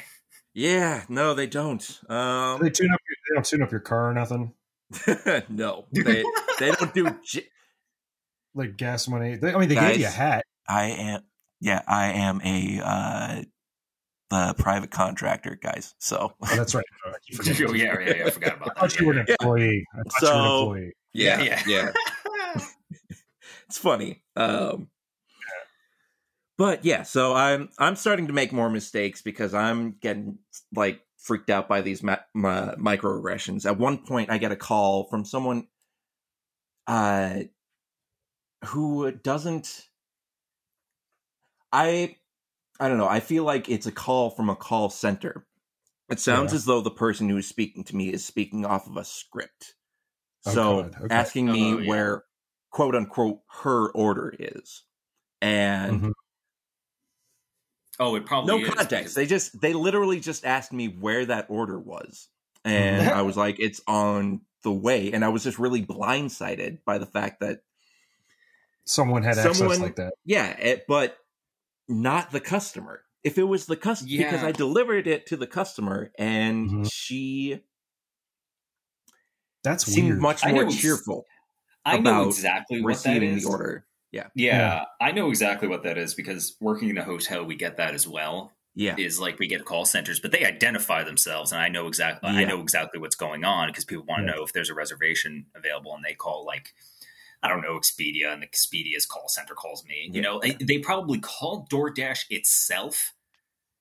yeah. 0.52 1.04
No, 1.08 1.34
they 1.34 1.46
don't. 1.48 1.82
Um, 2.08 2.60
They 2.62 2.70
tune 2.70 2.92
up. 2.92 3.00
Your, 3.08 3.16
they 3.28 3.34
don't 3.34 3.44
tune 3.46 3.62
up 3.62 3.70
your 3.72 3.80
car 3.80 4.10
or 4.10 4.14
nothing. 4.14 4.52
no, 5.48 5.86
they 5.92 6.22
they 6.60 6.70
don't 6.70 6.94
do. 6.94 7.10
J- 7.24 7.48
Like 8.54 8.76
gas 8.76 9.08
money. 9.08 9.36
They, 9.36 9.52
I 9.52 9.58
mean, 9.58 9.68
they 9.68 9.74
Guys. 9.74 9.92
gave 9.92 10.00
you 10.02 10.06
a 10.06 10.10
hat. 10.10 10.44
I 10.68 10.84
am. 10.90 11.22
Yeah, 11.60 11.80
I 11.88 12.12
am 12.12 12.40
a 12.44 12.80
uh, 12.84 13.42
the 14.34 14.54
private 14.62 14.90
contractor, 14.90 15.58
guys. 15.60 15.94
So 15.98 16.34
Oh, 16.42 16.56
that's 16.56 16.74
right. 16.74 16.84
Oh, 17.06 17.10
I 17.10 17.14
keep 17.26 17.36
forgetting. 17.36 17.74
yeah, 17.76 17.98
yeah, 18.00 18.14
yeah. 18.16 18.26
I 18.26 18.30
forgot 18.30 18.52
I 18.52 18.56
about 18.56 18.76
thought 18.78 18.90
that. 18.90 19.00
you 19.00 19.06
were 19.06 19.12
an 19.12 19.24
Yeah. 19.28 19.34
employee. 19.40 19.84
I 19.94 19.96
thought 20.02 20.22
you 20.22 20.28
were 20.28 20.34
an 20.34 20.44
So- 20.44 20.60
employee. 20.60 20.92
yeah, 21.12 21.42
Yeah, 21.42 21.62
yeah. 21.66 21.92
yeah. 22.56 22.60
it's 23.68 23.78
funny. 23.78 24.22
Um, 24.36 24.88
but 26.56 26.84
yeah, 26.84 27.02
so 27.02 27.34
I'm 27.34 27.68
I'm 27.78 27.96
starting 27.96 28.28
to 28.28 28.32
make 28.32 28.52
more 28.52 28.70
mistakes 28.70 29.22
because 29.22 29.54
I'm 29.54 29.92
getting 30.00 30.38
like 30.74 31.00
freaked 31.18 31.50
out 31.50 31.68
by 31.68 31.80
these 31.80 32.02
ma- 32.02 32.18
ma- 32.34 32.74
microaggressions. 32.76 33.66
At 33.66 33.78
one 33.78 33.98
point, 33.98 34.30
I 34.30 34.38
get 34.38 34.52
a 34.52 34.56
call 34.56 35.04
from 35.08 35.24
someone 35.24 35.66
uh, 36.86 37.40
who 38.66 39.10
doesn't. 39.10 39.88
I 41.72 42.16
I 42.80 42.88
don't 42.88 42.98
know. 42.98 43.08
I 43.08 43.20
feel 43.20 43.44
like 43.44 43.68
it's 43.68 43.86
a 43.86 43.92
call 43.92 44.30
from 44.30 44.50
a 44.50 44.56
call 44.56 44.90
center. 44.90 45.46
It 46.10 46.20
sounds 46.20 46.52
Yeah. 46.52 46.56
as 46.56 46.64
though 46.64 46.80
the 46.80 46.90
person 46.90 47.28
who 47.28 47.36
is 47.36 47.46
speaking 47.48 47.84
to 47.84 47.96
me 47.96 48.12
is 48.12 48.24
speaking 48.24 48.64
off 48.66 48.86
of 48.86 48.96
a 48.96 49.04
script. 49.04 49.74
Oh, 50.46 50.52
So 50.52 50.82
God. 50.82 50.94
Okay. 51.04 51.14
asking 51.14 51.46
me 51.50 51.72
Oh, 51.72 51.78
yeah. 51.78 51.88
where 51.88 52.24
quote 52.70 52.94
unquote 52.94 53.40
her 53.62 53.90
order 53.92 54.34
is. 54.38 54.82
And 55.40 56.00
Mhm. 56.02 56.12
Oh, 58.00 58.16
it 58.16 58.26
probably 58.26 58.48
no 58.56 58.62
is, 58.64 58.68
context. 58.74 58.90
because- 58.90 59.14
They 59.14 59.26
just 59.26 59.60
they 59.60 59.72
literally 59.72 60.18
just 60.20 60.44
asked 60.44 60.72
me 60.72 60.88
where 60.88 61.24
that 61.26 61.46
order 61.48 61.78
was. 61.78 62.28
And 62.64 63.06
Mhm. 63.06 63.12
I 63.12 63.22
was 63.22 63.36
like, 63.36 63.56
it's 63.60 63.80
on 63.86 64.40
the 64.62 64.72
way. 64.72 65.12
And 65.12 65.24
I 65.24 65.28
was 65.28 65.44
just 65.44 65.58
really 65.58 65.84
blindsided 65.84 66.82
by 66.84 66.98
the 66.98 67.06
fact 67.06 67.40
that 67.40 67.60
Someone 68.86 69.22
had 69.22 69.38
access 69.38 69.58
Someone- 69.58 69.80
like 69.80 69.96
that. 69.96 70.12
yeah, 70.24 70.48
it, 70.58 70.84
but 70.86 71.16
not 71.88 72.30
the 72.30 72.40
customer. 72.40 73.04
If 73.22 73.38
it 73.38 73.44
was 73.44 73.66
the 73.66 73.76
customer, 73.76 74.16
because 74.18 74.42
I 74.44 74.52
delivered 74.52 75.06
it 75.06 75.26
to 75.28 75.36
the 75.36 75.46
customer 75.46 76.12
and 76.18 76.68
Mhm. 76.70 76.90
she 76.92 77.60
That's 79.62 79.86
seemed 79.86 80.08
weird. 80.10 80.20
much 80.20 80.44
I 80.44 80.52
more 80.52 80.64
know 80.64 80.70
cheerful 80.70 81.24
I 81.86 81.98
know 81.98 82.00
about 82.22 82.26
exactly 82.28 82.80
what 82.82 83.02
that 83.02 83.10
receiving 83.10 83.36
is. 83.36 83.44
the 83.44 83.50
order. 83.50 83.86
Yeah, 84.10 84.28
Yeah. 84.34 84.84
I 85.00 85.10
know 85.12 85.28
exactly 85.28 85.68
what 85.68 85.82
that 85.84 85.98
is 85.98 86.14
because 86.14 86.56
working 86.60 86.88
in 86.90 86.98
a 86.98 87.04
hotel, 87.04 87.44
we 87.44 87.56
get 87.56 87.76
that 87.78 87.94
as 87.94 88.06
well. 88.06 88.52
Yeah. 88.76 88.96
Is 88.98 89.20
like 89.20 89.38
we 89.38 89.46
get 89.46 89.64
call 89.64 89.84
centers, 89.84 90.18
but 90.18 90.32
they 90.32 90.44
identify 90.44 91.04
themselves, 91.04 91.52
and 91.52 91.60
I 91.60 91.68
know 91.68 91.86
exactly. 91.86 92.28
I 92.28 92.44
know 92.44 92.60
exactly 92.60 92.98
what's 93.00 93.14
going 93.14 93.44
on 93.44 93.68
because 93.68 93.84
people 93.84 94.04
want 94.04 94.22
to 94.22 94.26
Yeah. 94.26 94.34
know 94.36 94.42
if 94.44 94.52
there's 94.52 94.68
a 94.68 94.74
reservation 94.74 95.46
available, 95.54 95.94
and 95.94 96.04
they 96.04 96.14
call 96.14 96.44
like 96.44 96.74
I 97.44 97.48
don't 97.48 97.60
know 97.62 97.78
Expedia, 97.78 98.32
and 98.32 98.42
the 98.42 98.46
Expedia's 98.46 99.04
call 99.06 99.28
center 99.28 99.54
calls 99.54 99.84
me. 99.84 100.08
You 100.10 100.14
Yeah. 100.14 100.20
know, 100.22 100.40
they- 100.40 100.56
they 100.64 100.78
probably 100.78 101.18
called 101.20 101.68
DoorDash 101.70 102.24
itself 102.30 103.12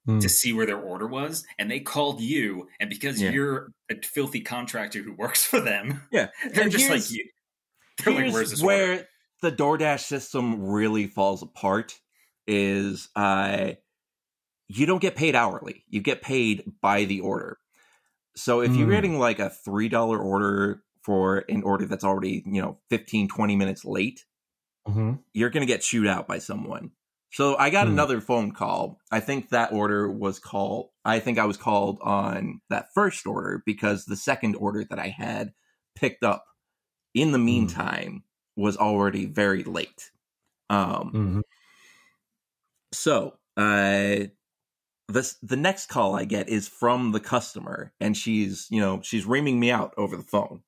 Hmm. 0.06 0.19
to 0.19 0.27
see 0.27 0.52
where 0.52 0.65
their 0.65 0.77
order 0.80 1.07
was, 1.07 1.45
and 1.57 1.72
they 1.72 1.80
called 1.80 2.19
you, 2.19 2.68
and 2.81 2.90
because 2.90 3.22
Yeah. 3.22 3.31
you're 3.31 3.72
a 3.90 3.95
filthy 4.06 4.41
contractor 4.41 5.02
who 5.02 5.14
works 5.14 5.45
for 5.45 5.61
them, 5.61 6.03
Yeah. 6.11 6.27
they're 6.53 6.64
And 6.64 6.72
just 6.72 6.90
like 6.90 7.10
you. 7.10 7.30
They're 8.03 8.14
like, 8.14 8.34
"Where's 8.34 8.49
this 8.52 8.61
where 8.61 8.91
order?" 8.91 9.07
the 9.41 9.52
DoorDash 9.52 10.02
system 10.02 10.61
really 10.61 11.07
falls 11.07 11.41
apart 11.41 11.99
is 12.48 13.07
uh 13.15 13.73
you 14.68 14.85
don't 14.85 15.02
get 15.02 15.15
paid 15.15 15.35
hourly. 15.35 15.85
You 15.88 16.02
get 16.02 16.22
paid 16.22 16.64
by 16.81 17.06
the 17.06 17.22
order. 17.22 17.60
So 18.35 18.61
if 18.61 18.76
you're 18.76 18.88
Hmm. 18.88 18.94
getting 18.94 19.19
like 19.19 19.40
a 19.40 19.49
$3 19.49 20.19
order 20.19 20.84
for 21.03 21.39
an 21.49 21.63
order 21.63 21.85
that's 21.85 22.03
already, 22.03 22.43
you 22.45 22.61
know, 22.61 22.80
15 22.89 23.27
20 23.27 23.55
minutes 23.55 23.85
late, 23.85 24.25
Mhm. 24.85 25.23
you're 25.34 25.49
going 25.49 25.65
to 25.65 25.71
get 25.71 25.81
chewed 25.81 26.07
out 26.07 26.27
by 26.27 26.38
someone. 26.38 26.91
So 27.31 27.55
I 27.57 27.71
got 27.71 27.88
Hmm. 27.88 27.88
another 27.88 28.21
phone 28.21 28.51
call. 28.51 28.99
I 29.11 29.19
think 29.19 29.49
that 29.49 29.71
order 29.73 30.09
was 30.09 30.39
called 30.39 30.89
I 31.03 31.19
think 31.19 31.38
I 31.39 31.45
was 31.45 31.57
called 31.57 31.99
on 32.01 32.61
that 32.69 32.93
first 32.93 33.25
order 33.25 33.63
because 33.65 34.05
the 34.05 34.15
second 34.15 34.55
order 34.55 34.84
that 34.85 34.99
I 34.99 35.07
had 35.07 35.53
picked 35.95 36.23
up 36.23 36.45
in 37.13 37.31
the 37.31 37.39
meantime 37.39 38.23
was 38.57 38.77
already 38.77 39.25
very 39.27 39.63
late. 39.63 40.11
Um 40.69 41.13
Mhm. 41.13 41.41
so 42.91 43.38
uh 43.57 44.25
this 45.09 45.35
the 45.43 45.57
next 45.57 45.88
call 45.88 46.15
I 46.15 46.25
get 46.25 46.49
is 46.49 46.67
from 46.67 47.11
the 47.11 47.19
customer 47.19 47.93
and 47.99 48.17
she's, 48.17 48.67
you 48.71 48.81
know, 48.81 49.01
she's 49.01 49.25
reaming 49.25 49.59
me 49.59 49.71
out 49.71 49.93
over 49.97 50.17
the 50.17 50.23
phone. 50.23 50.63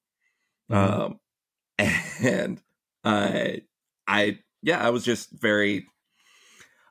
Mhm. 0.70 0.96
Um 1.04 1.20
and 1.80 2.62
I 3.06 3.64
I 4.08 4.40
yeah, 4.64 4.86
I 4.86 4.92
was 4.92 5.06
just 5.06 5.32
very 5.32 5.88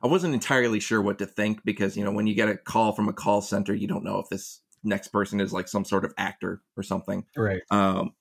I 0.03 0.07
wasn't 0.07 0.33
entirely 0.33 0.79
sure 0.79 1.01
what 1.01 1.17
to 1.19 1.25
think 1.25 1.63
because, 1.63 1.97
you 1.97 2.03
know, 2.03 2.11
when 2.11 2.27
you 2.27 2.35
get 2.35 2.49
a 2.49 2.57
call 2.57 2.91
from 2.91 3.09
a 3.09 3.13
call 3.13 3.41
center, 3.41 3.73
you 3.73 3.87
don't 3.87 4.03
know 4.03 4.19
if 4.19 4.29
this 4.29 4.61
next 4.83 5.07
person 5.07 5.41
is 5.41 5.51
like 5.53 5.67
some 5.67 5.85
sort 5.85 6.05
of 6.05 6.13
actor 6.17 6.61
or 6.77 6.83
something. 6.83 7.25
Right. 7.35 7.63
Um, 7.71 8.13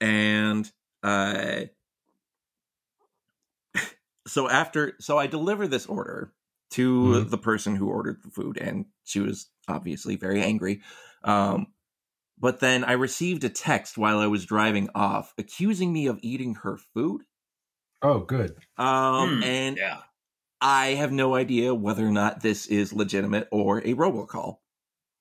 and 0.00 0.70
uh, 1.02 1.64
so 4.26 4.48
after, 4.48 4.94
so 5.00 5.18
I 5.18 5.26
deliver 5.26 5.66
this 5.66 5.86
order 5.86 6.32
to 6.70 7.24
Mhm. 7.24 7.24
the 7.24 7.38
person 7.38 7.76
who 7.76 7.88
ordered 7.88 8.22
the 8.22 8.30
food, 8.30 8.56
and 8.58 8.86
she 9.04 9.20
was 9.20 9.50
obviously 9.68 10.16
very 10.16 10.40
angry. 10.42 10.82
Um, 11.24 11.72
but 12.42 12.60
then 12.60 12.84
I 12.84 12.92
received 12.92 13.44
a 13.44 13.50
text 13.50 13.98
while 13.98 14.20
I 14.20 14.28
was 14.28 14.46
driving 14.46 14.90
off 14.94 15.34
accusing 15.38 15.94
me 15.94 16.08
of 16.08 16.20
eating 16.22 16.56
her 16.56 16.76
food. 16.76 17.24
Oh, 18.00 18.20
good. 18.20 18.62
Um, 18.76 19.38
Hmm, 19.38 19.40
and 19.42 19.76
yeah. 19.76 20.02
I 20.60 20.88
have 20.88 21.12
no 21.12 21.34
idea 21.36 21.74
whether 21.74 22.06
or 22.06 22.12
not 22.12 22.42
this 22.42 22.66
is 22.66 22.92
legitimate 22.92 23.48
or 23.52 23.78
a 23.80 23.94
robocall. 23.94 24.58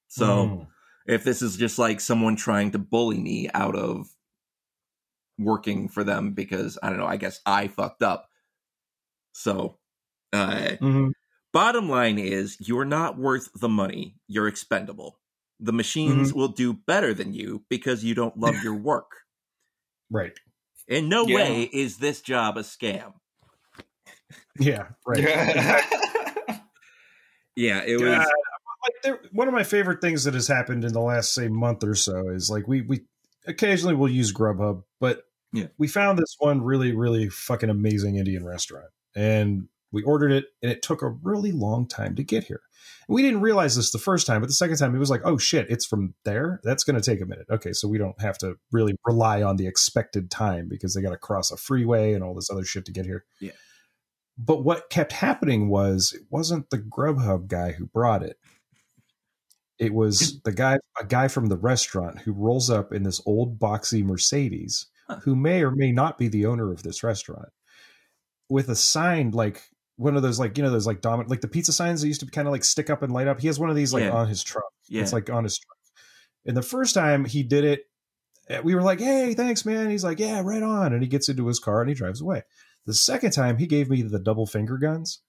So 0.10 0.52
Mm. 0.52 0.68
if 1.08 1.24
this 1.24 1.42
is 1.42 1.58
just 1.58 1.80
like 1.80 2.02
someone 2.02 2.36
trying 2.38 2.72
to 2.72 2.80
bully 2.80 3.20
me 3.20 3.50
out 3.54 3.76
of 3.76 4.10
working 5.38 5.88
for 5.90 6.04
them 6.04 6.34
because 6.34 6.78
I 6.82 6.90
don't 6.90 7.00
know, 7.00 7.06
I 7.08 7.18
guess 7.18 7.42
I 7.46 7.68
fucked 7.68 8.04
up. 8.04 8.30
So, 9.34 9.80
uh, 10.34 10.78
Mhm. 10.80 11.12
bottom 11.54 11.90
line 11.90 12.20
is 12.20 12.58
you're 12.62 12.86
not 12.86 13.20
worth 13.20 13.50
the 13.56 13.70
money. 13.70 14.18
You're 14.28 14.50
expendable. 14.50 15.21
The 15.62 15.72
machines 15.72 16.30
mm-hmm. 16.30 16.40
will 16.40 16.48
do 16.50 16.74
better 16.74 17.14
than 17.14 17.34
you 17.34 17.64
because 17.70 18.04
you 18.04 18.16
don't 18.16 18.38
love 18.38 18.64
your 18.64 18.76
work. 18.76 19.12
Right. 20.10 20.34
In 20.88 21.08
no 21.08 21.26
Yeah. 21.28 21.36
way 21.36 21.62
is 21.72 21.98
this 21.98 22.22
job 22.22 22.58
a 22.58 22.62
scam. 22.62 23.14
Yeah. 24.60 24.88
Right. 25.06 25.20
Yeah, 27.56 27.82
it 27.86 28.02
was. 28.02 28.18
God, 28.18 28.26
like 28.84 29.04
there, 29.04 29.20
one 29.32 29.48
of 29.48 29.54
my 29.54 29.64
favorite 29.64 30.02
things 30.02 30.24
that 30.24 30.34
has 30.34 30.48
happened 30.48 30.84
in 30.84 30.94
the 30.94 31.00
last 31.00 31.34
say 31.34 31.48
month 31.48 31.84
or 31.84 31.96
so 31.96 32.30
is 32.30 32.50
like 32.50 32.68
we 32.68 32.82
we 32.82 33.02
occasionally 33.48 33.96
will 33.96 34.10
use 34.10 34.34
Grubhub, 34.34 34.84
but 35.00 35.24
Yeah. 35.54 35.68
we 35.78 35.88
found 35.88 36.18
this 36.18 36.36
one 36.40 36.62
really 36.64 36.92
really 36.94 37.30
fucking 37.30 37.70
amazing 37.70 38.18
Indian 38.18 38.46
restaurant, 38.46 38.90
and 39.16 39.68
we 39.92 40.04
ordered 40.04 40.32
it, 40.32 40.46
and 40.62 40.72
it 40.72 40.82
took 40.82 41.02
a 41.02 41.10
really 41.10 41.52
long 41.52 41.88
time 41.88 42.16
to 42.16 42.24
get 42.24 42.46
here. 42.46 42.62
We 43.08 43.22
didn't 43.22 43.42
realize 43.42 43.76
this 43.76 43.92
the 43.92 43.98
first 43.98 44.26
time, 44.26 44.42
but 44.42 44.48
the 44.48 44.54
second 44.54 44.78
time 44.78 44.96
it 44.96 45.00
was 45.00 45.10
like, 45.10 45.22
oh 45.26 45.38
shit, 45.38 45.70
it's 45.70 45.86
from 45.86 46.14
there. 46.24 46.62
That's 46.64 46.84
going 46.84 47.00
to 47.00 47.02
take 47.02 47.22
a 47.22 47.26
minute. 47.26 47.46
Okay, 47.50 47.74
so 47.74 47.88
we 47.88 47.98
don't 47.98 48.20
have 48.22 48.38
to 48.40 48.58
really 48.72 48.96
rely 49.06 49.44
on 49.44 49.58
the 49.58 49.68
expected 49.68 50.32
time 50.32 50.68
because 50.70 50.94
they 50.94 51.02
got 51.02 51.12
to 51.12 51.18
cross 51.18 51.52
a 51.52 51.58
freeway 51.58 52.14
and 52.14 52.24
all 52.24 52.34
this 52.34 52.50
other 52.50 52.64
shit 52.64 52.86
to 52.86 52.92
get 52.92 53.06
here. 53.06 53.26
Yeah. 53.40 53.52
But 54.38 54.64
what 54.64 54.90
kept 54.90 55.12
happening 55.12 55.68
was 55.70 56.14
it 56.14 56.24
wasn't 56.30 56.70
the 56.70 56.80
Grubhub 56.80 57.48
guy 57.48 57.74
who 57.74 57.86
brought 57.86 58.24
it. 58.24 58.38
It 59.78 59.94
was 59.94 60.40
the 60.44 60.52
guy, 60.52 60.78
a 61.00 61.06
guy 61.06 61.28
from 61.28 61.48
the 61.48 61.58
restaurant 61.58 62.20
who 62.20 62.34
rolls 62.34 62.70
up 62.70 62.94
in 62.94 63.04
this 63.04 63.22
old 63.26 63.60
boxy 63.60 64.04
Mercedes, 64.04 64.88
Huh. 65.08 65.20
who 65.24 65.36
may 65.36 65.64
or 65.64 65.72
may 65.72 65.92
not 65.92 66.18
be 66.18 66.28
the 66.28 66.46
owner 66.46 66.72
of 66.72 66.84
this 66.84 67.04
restaurant, 67.04 67.50
with 68.50 68.70
a 68.70 68.76
sign 68.76 69.32
like 69.32 69.64
one 70.02 70.16
of 70.16 70.22
those 70.24 70.40
like 70.40 70.58
you 70.58 70.64
know 70.64 70.70
those 70.72 70.88
like 70.88 71.02
dominant 71.02 71.30
like 71.30 71.42
the 71.42 71.48
pizza 71.48 71.72
signs 71.72 72.02
that 72.02 72.08
used 72.08 72.22
to 72.22 72.26
kind 72.26 72.48
of 72.48 72.52
like 72.52 72.64
stick 72.64 72.90
up 72.90 73.04
and 73.04 73.14
light 73.14 73.28
up. 73.28 73.40
He 73.40 73.48
has 73.48 73.60
one 73.60 73.70
of 73.70 73.76
these 73.76 73.94
like 73.94 74.04
Yeah. 74.04 74.12
on 74.12 74.28
his 74.28 74.44
truck. 74.44 74.72
yeah. 74.90 75.02
It's 75.02 75.14
like 75.14 75.30
on 75.30 75.44
his 75.44 75.58
truck. 75.58 75.78
And 76.46 76.58
the 76.58 76.62
first 76.64 76.94
time 76.96 77.26
he 77.26 77.44
did 77.44 77.64
it, 77.64 77.82
eh, 78.50 78.62
we 78.64 78.74
were 78.76 78.82
like, 78.82 79.00
"Hey, 79.00 79.34
thanks, 79.36 79.66
man." 79.66 79.90
He's 79.92 80.04
like, 80.04 80.20
"Yeah, 80.20 80.42
right 80.44 80.64
on." 80.64 80.92
And 80.94 81.02
he 81.04 81.08
gets 81.08 81.30
into 81.30 81.48
his 81.48 81.60
car 81.60 81.82
and 81.82 81.90
he 81.90 81.94
drives 81.96 82.20
away. 82.22 82.44
The 82.88 82.96
second 82.96 83.32
time 83.32 83.58
he 83.58 83.68
gave 83.68 83.90
me 83.90 84.02
the 84.02 84.18
double 84.20 84.48
finger 84.48 84.78
guns, 84.78 85.22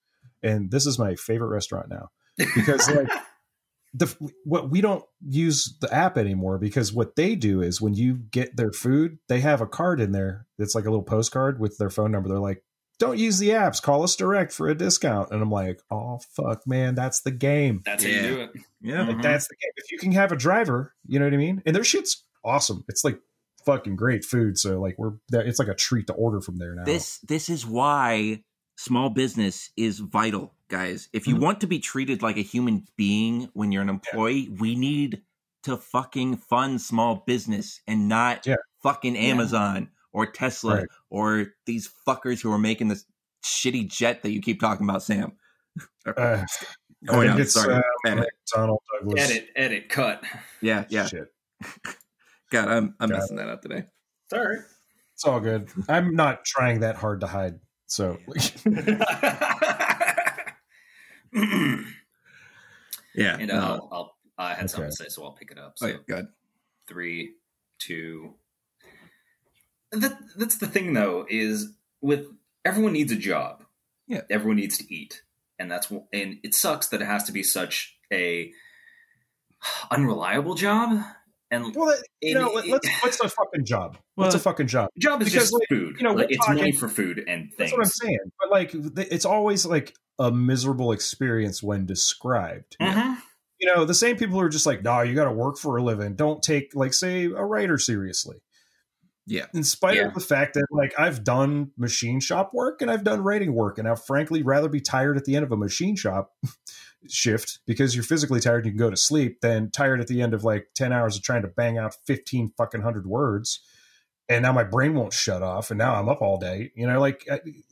and 0.43 0.71
this 0.71 0.87
is 0.87 0.99
my 0.99 1.15
favorite 1.17 1.49
restaurant 1.49 1.89
now 1.91 2.09
because 2.55 2.89
like 2.91 3.11
the 3.95 4.07
what 4.45 4.71
we 4.71 4.81
don't 4.81 5.05
use 5.21 5.77
the 5.83 5.93
app 5.93 6.17
anymore 6.17 6.57
because 6.59 6.95
what 6.95 7.15
they 7.15 7.35
do 7.37 7.61
is 7.61 7.79
when 7.79 7.93
you 7.93 8.15
get 8.15 8.57
their 8.57 8.73
food, 8.73 9.19
they 9.29 9.41
have 9.41 9.61
a 9.61 9.67
card 9.67 10.01
in 10.01 10.13
there 10.13 10.47
that's 10.59 10.75
like 10.75 10.87
a 10.87 10.91
little 10.91 11.05
postcard 11.05 11.61
with 11.61 11.77
their 11.77 11.91
phone 11.91 12.11
number. 12.11 12.31
They're 12.31 12.39
like, 12.39 12.65
"Don't 13.03 13.19
use 13.19 13.39
the 13.39 13.51
apps. 13.51 13.83
Call 13.83 14.03
us 14.03 14.15
direct 14.17 14.53
for 14.53 14.69
a 14.69 14.75
discount." 14.75 15.31
And 15.31 15.43
I'm 15.43 15.51
like, 15.51 15.81
"Oh 15.91 16.19
fuck, 16.37 16.67
man, 16.67 16.95
that's 16.95 17.21
the 17.21 17.31
game." 17.33 17.83
That's 17.85 18.05
Yeah. 18.05 18.21
how 18.23 18.27
you 18.29 18.35
do 18.37 18.41
it. 18.43 18.51
yeah. 18.81 19.03
Like 19.07 19.17
Mhm. 19.17 19.23
that's 19.23 19.49
the 19.49 19.57
game. 19.57 19.73
If 19.77 19.91
you 19.93 19.99
can 19.99 20.13
have 20.13 20.33
a 20.33 20.37
driver, 20.37 20.95
you 21.07 21.19
know 21.19 21.27
what 21.27 21.35
I 21.35 21.39
mean. 21.39 21.63
And 21.67 21.75
their 21.77 21.85
shit's 21.85 22.25
awesome. 22.45 22.85
It's 22.89 23.05
like 23.05 23.19
fucking 23.65 23.97
great 23.97 24.25
food. 24.25 24.59
So 24.59 24.81
like 24.81 24.97
we're 24.99 25.13
it's 25.33 25.59
like 25.59 25.69
a 25.69 25.75
treat 25.75 26.07
to 26.09 26.13
order 26.15 26.41
from 26.41 26.59
there 26.59 26.75
now. 26.75 26.85
This 26.85 27.19
this 27.19 27.49
is 27.49 27.67
why 27.67 28.43
small 28.77 29.11
business 29.11 29.71
is 29.77 29.99
vital, 30.01 30.55
guys. 30.69 31.09
If 31.13 31.27
you 31.29 31.37
Mhm. 31.37 31.41
want 31.41 31.61
to 31.61 31.67
be 31.67 31.79
treated 31.79 32.23
like 32.23 32.37
a 32.37 32.43
human 32.43 32.87
being 32.97 33.51
when 33.53 33.71
you're 33.71 33.83
an 33.83 33.89
employee, 33.89 34.49
we 34.49 34.75
need 34.75 35.23
to 35.65 35.77
fucking 35.77 36.37
fund 36.39 36.81
small 36.81 37.23
business 37.27 37.81
and 37.87 38.09
not 38.09 38.47
Yeah. 38.47 38.57
fucking 38.83 39.17
Amazon 39.17 39.91
or 40.13 40.27
Tesla 40.27 40.77
Right. 40.77 40.89
or 41.11 41.47
these 41.67 41.91
fuckers 42.07 42.41
who 42.43 42.53
are 42.53 42.59
making 42.59 42.89
this 42.89 43.05
shitty 43.45 43.89
jet 43.89 44.23
that 44.23 44.31
you 44.33 44.41
keep 44.41 44.61
talking 44.61 44.89
about, 44.89 45.03
Sam. 45.03 45.33
uh, 46.07 46.13
I 46.17 46.45
Going 47.07 47.21
think 47.23 47.31
out, 47.35 47.41
it's 47.41 47.53
sorry. 47.55 47.75
uh, 47.75 47.83
Edit. 48.07 48.29
Donald 48.55 48.81
Douglas. 49.01 49.31
Edit, 49.31 49.49
edit, 49.57 49.89
cut. 49.89 50.23
Yeah, 50.61 50.85
yeah. 50.89 51.07
Shit. 51.07 51.33
God, 52.51 52.69
I'm 52.69 52.95
I'm 53.01 53.09
Got 53.09 53.19
messing 53.19 53.37
that 53.39 53.49
up 53.49 53.63
today. 53.63 53.85
It's 54.27 54.33
all 54.35 54.45
right. 54.45 54.59
It's 55.15 55.25
all 55.25 55.41
good. 55.41 55.69
I'm 55.89 56.15
not 56.15 56.45
trying 56.45 56.81
that 56.81 56.97
hard 56.97 57.21
to 57.23 57.27
hide. 57.27 57.59
So 57.87 58.19
Yeah. 63.15 63.37
and 63.39 63.49
no. 63.49 63.55
uh, 63.55 63.59
I'll, 63.61 63.89
I'll, 63.93 64.17
I 64.39 64.55
had 64.55 64.71
something 64.71 64.91
to 64.91 64.97
say, 64.97 65.09
so 65.09 65.25
I'll 65.25 65.33
pick 65.33 65.51
it 65.51 65.59
up. 65.59 65.75
Oh, 65.83 65.87
So 65.87 65.87
yeah, 65.89 65.97
good. 66.09 66.27
three, 66.89 67.35
two. 67.79 68.35
That, 69.93 70.19
that's 70.37 70.57
the 70.59 70.67
thing, 70.67 70.95
though, 70.95 71.27
is 71.29 71.73
with 72.01 72.27
everyone 72.65 72.93
needs 72.95 73.13
a 73.13 73.17
job. 73.17 73.65
Yeah. 74.09 74.23
everyone 74.29 74.57
needs 74.57 74.77
to 74.79 74.95
eat, 74.95 75.23
and 75.59 75.71
that's 75.71 75.91
and 76.13 76.39
it 76.43 76.55
sucks 76.55 76.89
that 76.89 77.01
it 77.01 77.05
has 77.07 77.25
to 77.25 77.33
be 77.33 77.43
such 77.43 77.97
a 78.13 78.53
unreliable 79.91 80.55
job. 80.55 81.03
And 81.51 81.75
well, 81.75 81.87
that- 81.89 82.05
you 82.21 82.37
And 82.37 82.45
know, 82.47 82.59
it- 82.59 82.67
let's 82.69 82.89
what's 83.03 83.21
a 83.21 83.29
fucking 83.29 83.65
job? 83.65 83.99
What's 84.15 84.35
a 84.35 84.39
fucking 84.39 84.67
job? 84.67 84.89
job 84.99 85.23
is 85.23 85.29
because, 85.29 85.45
just 85.45 85.53
like, 85.55 85.69
food. 85.69 85.97
you 85.99 86.03
know, 86.05 86.11
like, 86.13 86.29
we're 86.29 86.35
it's 86.37 86.49
money 86.49 86.73
for 86.73 86.89
food 86.89 87.19
and 87.27 87.49
things. 87.49 87.57
That's 87.59 87.73
what 87.73 87.81
I'm 87.81 87.87
saying. 87.87 88.19
But 88.41 88.51
like, 88.51 88.71
it's 89.11 89.25
always 89.25 89.65
like 89.67 89.95
a 90.19 90.31
miserable 90.31 90.93
experience 90.93 91.63
when 91.63 91.87
described. 91.87 92.77
Mhm. 92.81 93.17
you 93.59 93.73
know, 93.75 93.85
the 93.85 93.95
same 93.95 94.17
people 94.17 94.35
who 94.39 94.45
are 94.45 94.49
just 94.49 94.67
like, 94.67 94.83
no, 94.83 95.01
you 95.03 95.15
got 95.15 95.25
to 95.27 95.33
work 95.33 95.57
for 95.57 95.77
a 95.77 95.83
living. 95.83 96.15
Don't 96.17 96.43
take, 96.43 96.75
like, 96.75 96.93
say, 96.93 97.25
a 97.27 97.45
writer 97.45 97.79
seriously. 97.79 98.39
Yeah. 99.27 99.47
In 99.55 99.63
spite 99.65 99.97
Yeah. 99.97 100.09
of 100.09 100.15
the 100.15 100.21
fact 100.21 100.55
that, 100.55 100.67
like, 100.71 100.93
I've 100.99 101.23
done 101.23 101.71
machine 101.77 102.21
shop 102.21 102.53
work 102.53 102.83
and 102.83 102.91
I've 102.91 103.05
done 103.05 103.23
writing 103.23 103.53
work, 103.55 103.79
and 103.79 103.87
I'd 103.89 104.01
frankly 104.01 104.43
rather 104.43 104.69
be 104.69 104.81
tired 104.81 105.17
at 105.17 105.25
the 105.25 105.37
end 105.37 105.45
of 105.45 105.53
a 105.53 105.57
machine 105.57 105.95
shop 105.97 106.33
shift 107.09 107.61
because 107.67 107.95
you're 107.95 108.05
physically 108.05 108.41
tired 108.41 108.65
and 108.65 108.67
you 108.67 108.73
can 108.73 108.79
go 108.79 108.91
to 108.91 108.97
sleep 108.97 109.41
than 109.41 109.71
tired 109.71 110.01
at 110.01 110.07
the 110.09 110.23
end 110.23 110.35
of 110.35 110.45
like 110.45 110.69
10 110.75 110.93
hours 110.93 111.17
of 111.17 111.23
trying 111.23 111.43
to 111.43 111.49
bang 111.49 111.79
out 111.79 111.95
15 112.07 112.53
fucking 112.57 112.83
hundred 112.83 113.07
words. 113.07 113.61
And 114.29 114.43
now 114.45 114.53
my 114.53 114.65
brain 114.65 114.95
won't 114.95 115.13
shut 115.13 115.43
off, 115.43 115.71
and 115.71 115.79
now 115.79 115.95
I'm 115.95 116.09
up 116.09 116.23
all 116.23 116.39
day. 116.39 116.71
You 116.75 116.87
know, 116.87 116.99
like, 117.01 117.27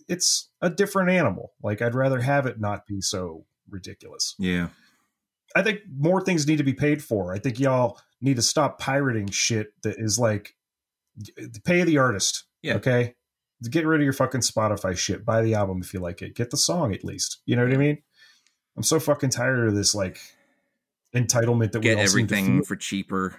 it's 0.09 0.51
a 0.61 0.69
different 0.69 1.11
animal. 1.11 1.53
Like, 1.63 1.81
I'd 1.81 1.95
rather 1.95 2.21
have 2.21 2.45
it 2.47 2.61
not 2.61 2.87
be 2.87 3.01
so 3.01 3.47
ridiculous. 3.69 4.35
Yeah. 4.39 4.69
I 5.57 5.63
think 5.63 5.81
more 5.97 6.21
things 6.21 6.47
need 6.47 6.59
to 6.59 6.65
be 6.65 6.75
paid 6.75 7.03
for. 7.03 7.33
I 7.33 7.39
think 7.39 7.59
y'all 7.59 7.99
need 8.21 8.37
to 8.37 8.43
stop 8.43 8.79
pirating 8.79 9.31
shit 9.31 9.73
that 9.83 9.97
is 9.99 10.19
like 10.19 10.55
pay 11.65 11.83
the 11.83 11.99
artist. 11.99 12.45
Yeah. 12.63 12.75
Okay. 12.75 13.15
Get 13.69 13.87
rid 13.87 14.01
of 14.01 14.05
your 14.05 14.13
fucking 14.13 14.41
Spotify 14.41 14.97
shit. 14.97 15.25
Buy 15.25 15.43
the 15.43 15.55
album 15.55 15.81
if 15.83 15.93
you 15.93 16.01
like 16.01 16.23
it. 16.23 16.35
Get 16.35 16.51
the 16.51 16.57
song 16.57 16.95
at 16.95 17.05
least. 17.05 17.43
You 17.45 17.57
know 17.57 17.65
what 17.65 17.75
I 17.75 17.77
mean? 17.77 17.99
I'm 18.77 18.83
so 18.83 18.99
fucking 18.99 19.31
tired 19.31 19.69
of 19.69 19.75
this 19.75 19.95
like 19.95 20.19
entitlement 21.15 21.73
that 21.73 21.81
we 21.81 21.85
Get 21.85 21.99
all 21.99 22.07
seem 22.07 22.27
to 22.27 22.35
everything 22.35 22.63
for 22.63 22.77
cheaper 22.77 23.37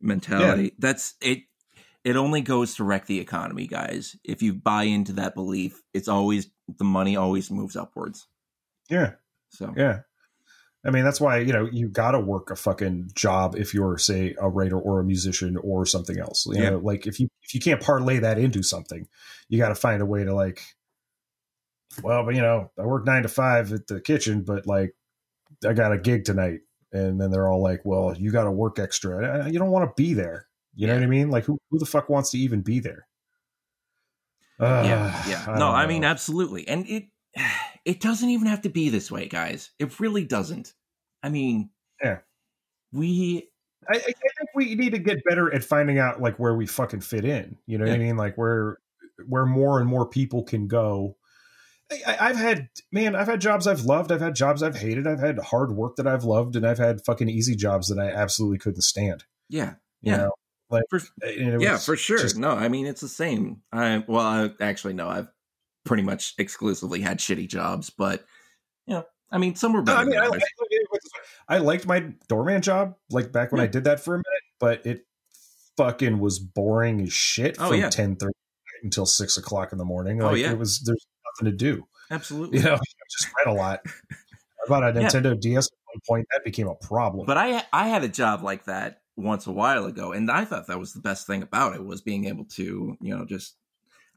mentality. 0.00 0.72
That's 0.78 1.14
it. 1.20 1.42
It 2.02 2.16
only 2.16 2.40
goes 2.40 2.76
to 2.76 2.84
wreck 2.84 3.06
the 3.06 3.20
economy, 3.20 3.66
guys. 3.66 4.16
If 4.24 4.42
you 4.42 4.54
buy 4.54 4.84
into 4.84 5.12
that 5.14 5.34
belief, 5.34 5.82
it's 5.92 6.08
always 6.08 6.50
the 6.78 6.84
money 6.84 7.16
always 7.16 7.50
moves 7.50 7.76
upwards. 7.76 8.26
Yeah. 8.88 9.12
So 9.50 9.74
Yeah. 9.76 10.00
I 10.84 10.90
mean, 10.90 11.04
that's 11.04 11.20
why, 11.20 11.38
you 11.38 11.52
know, 11.52 11.68
you 11.70 11.88
got 11.88 12.12
to 12.12 12.20
work 12.20 12.50
a 12.50 12.56
fucking 12.56 13.10
job 13.14 13.54
if 13.54 13.74
you're, 13.74 13.98
say, 13.98 14.34
a 14.40 14.48
writer 14.48 14.78
or 14.78 15.00
a 15.00 15.04
musician 15.04 15.58
or 15.58 15.84
something 15.84 16.18
else. 16.18 16.46
You 16.46 16.54
Yeah. 16.62 16.70
know, 16.70 16.78
like 16.78 17.06
if 17.06 17.20
you 17.20 17.28
if 17.42 17.54
you 17.54 17.60
can't 17.60 17.82
parlay 17.82 18.18
that 18.20 18.38
into 18.38 18.62
something, 18.62 19.06
you 19.48 19.58
got 19.58 19.68
to 19.68 19.74
find 19.74 20.00
a 20.00 20.06
way 20.06 20.24
to 20.24 20.34
like, 20.34 20.62
well, 22.02 22.24
but 22.24 22.34
you 22.34 22.40
know, 22.40 22.70
I 22.78 22.86
work 22.86 23.04
nine 23.04 23.22
to 23.24 23.28
five 23.28 23.72
at 23.72 23.86
the 23.88 24.00
kitchen, 24.00 24.42
but 24.42 24.66
like, 24.66 24.94
I 25.66 25.74
got 25.74 25.92
a 25.92 25.98
gig 25.98 26.24
tonight, 26.24 26.60
and 26.92 27.20
then 27.20 27.30
they're 27.30 27.48
all 27.48 27.62
like, 27.62 27.82
well, 27.84 28.14
you 28.16 28.30
got 28.30 28.44
to 28.44 28.50
work 28.50 28.78
extra. 28.78 29.42
Uh, 29.42 29.46
You 29.48 29.58
don't 29.58 29.70
want 29.70 29.84
to 29.88 30.02
be 30.02 30.14
there. 30.14 30.46
You 30.74 30.86
know 30.86 30.94
Yeah. 30.94 31.00
what 31.00 31.04
I 31.04 31.08
mean? 31.10 31.30
Like, 31.30 31.44
who 31.44 31.58
who 31.70 31.78
the 31.78 31.84
fuck 31.86 32.08
wants 32.08 32.30
to 32.30 32.38
even 32.38 32.62
be 32.62 32.80
there? 32.80 33.06
Uh, 34.58 34.82
yeah, 34.86 35.22
yeah. 35.28 35.44
I 35.46 35.58
no, 35.58 35.68
I 35.70 35.86
mean 35.86 36.04
absolutely. 36.04 36.66
And 36.68 36.86
it 36.88 37.04
it 37.84 38.00
doesn't 38.00 38.28
even 38.30 38.46
have 38.46 38.62
to 38.62 38.68
be 38.68 38.88
this 38.88 39.10
way, 39.10 39.26
guys. 39.28 39.70
It 39.78 39.98
really 40.00 40.24
doesn't. 40.24 40.74
I 41.22 41.28
mean, 41.28 41.70
Yeah. 42.02 42.18
We 42.92 43.48
I, 43.88 43.96
I 43.96 44.00
think 44.00 44.50
we 44.54 44.74
need 44.74 44.90
to 44.90 44.98
get 44.98 45.24
better 45.24 45.52
at 45.54 45.64
finding 45.64 45.98
out 45.98 46.20
like 46.20 46.36
where 46.38 46.54
we 46.54 46.66
fucking 46.66 47.00
fit 47.00 47.24
in. 47.24 47.56
You 47.66 47.78
know 47.78 47.86
what 47.86 47.94
I 47.94 47.98
mean? 47.98 48.16
Like 48.16 48.36
where 48.36 48.78
where 49.26 49.46
more 49.46 49.78
and 49.80 49.88
more 49.88 50.06
people 50.06 50.42
can 50.42 50.66
go. 50.68 51.16
I, 52.06 52.16
I've 52.20 52.36
had 52.36 52.68
man, 52.92 53.14
I've 53.16 53.26
had 53.28 53.40
jobs 53.40 53.66
I've 53.66 53.82
loved. 53.84 54.12
I've 54.12 54.20
had 54.20 54.34
jobs 54.34 54.62
I've 54.62 54.76
hated. 54.76 55.06
I've 55.06 55.20
had 55.20 55.38
hard 55.38 55.72
work 55.72 55.96
that 55.96 56.06
I've 56.06 56.24
loved, 56.24 56.56
and 56.56 56.66
I've 56.66 56.78
had 56.78 57.04
fucking 57.04 57.28
easy 57.28 57.56
jobs 57.56 57.88
that 57.88 57.98
I 57.98 58.10
absolutely 58.10 58.58
couldn't 58.58 58.82
stand. 58.82 59.24
yeah. 59.48 59.74
You 60.02 60.12
Yeah. 60.12 60.16
know, 60.16 60.30
like 60.70 60.84
For- 60.88 61.00
yeah, 61.26 61.76
for 61.78 61.96
sure. 61.96 62.18
just- 62.18 62.36
no, 62.36 62.50
I 62.52 62.68
mean 62.68 62.86
it's 62.86 63.00
the 63.02 63.08
same. 63.08 63.62
I 63.72 64.04
well, 64.06 64.24
I 64.24 64.50
actually 64.60 64.94
no, 64.94 65.08
I've 65.08 65.28
pretty 65.84 66.02
much 66.02 66.34
exclusively 66.38 67.00
had 67.00 67.18
shitty 67.18 67.48
jobs, 67.48 67.90
but 67.90 68.24
you 68.86 68.94
know, 68.94 69.04
I 69.30 69.38
mean 69.38 69.54
some 69.54 69.72
were 69.72 69.82
better 69.82 69.98
I 69.98 70.04
mean, 70.04 70.18
I. 70.18 70.26
I, 70.26 70.40
I 71.48 71.58
liked 71.58 71.86
my 71.86 72.00
doorman 72.28 72.62
job, 72.62 72.94
like 73.10 73.32
back 73.32 73.50
when 73.52 73.60
I 73.60 73.66
did 73.66 73.84
that 73.84 74.00
for 74.00 74.14
a 74.14 74.18
minute, 74.18 74.42
but 74.60 74.86
it 74.86 75.06
fucking 75.76 76.18
was 76.18 76.38
boring 76.38 77.00
as 77.00 77.12
shit 77.12 77.56
Oh, 77.58 77.70
from 77.70 77.80
yeah. 77.80 77.90
ten 77.90 78.16
thirty 78.16 78.34
until 78.82 79.06
six 79.06 79.36
o'clock 79.36 79.72
in 79.72 79.78
the 79.78 79.84
morning. 79.84 80.22
Oh, 80.22 80.34
yeah. 80.34 80.52
it 80.52 80.58
was 80.58 80.80
there's 80.80 81.06
nothing 81.38 81.52
to 81.52 81.56
do. 81.56 81.86
Absolutely. 82.10 82.58
You 82.58 82.64
know, 82.64 82.74
I 82.74 82.78
just 83.10 83.28
read 83.44 83.52
a 83.52 83.56
lot. 83.56 83.80
I 83.86 84.68
bought 84.68 84.84
a 84.84 84.86
Yeah. 85.00 85.08
Nintendo 85.08 85.38
DS 85.40 85.68
one 85.92 86.00
point 86.08 86.26
that 86.32 86.44
became 86.44 86.68
a 86.68 86.74
problem. 86.76 87.26
But 87.26 87.36
I 87.38 87.64
I 87.72 87.88
had 87.88 88.04
a 88.04 88.08
job 88.08 88.42
like 88.42 88.66
that 88.66 89.00
once 89.16 89.46
a 89.46 89.52
while 89.52 89.86
ago, 89.86 90.12
and 90.12 90.30
I 90.30 90.44
thought 90.44 90.68
that 90.68 90.78
was 90.78 90.92
the 90.92 91.00
best 91.00 91.26
thing 91.26 91.42
about 91.42 91.74
it 91.74 91.84
was 91.84 92.00
being 92.00 92.26
able 92.26 92.44
to, 92.56 92.96
you 93.00 93.16
know, 93.16 93.24
just 93.24 93.56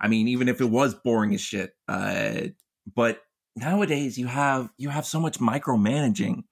I 0.03 0.09
mean, 0.09 0.27
even 0.27 0.49
if 0.49 0.59
it 0.59 0.69
was 0.69 0.93
boring 0.93 1.34
as 1.34 1.39
shit, 1.41 1.73
uh, 1.88 2.49
but 2.93 3.21
nowadays 3.55 4.17
you 4.17 4.27
have 4.27 4.69
you 4.77 4.89
have 4.89 5.05
so 5.05 5.19
much 5.19 5.39
micromanaging 5.39 6.43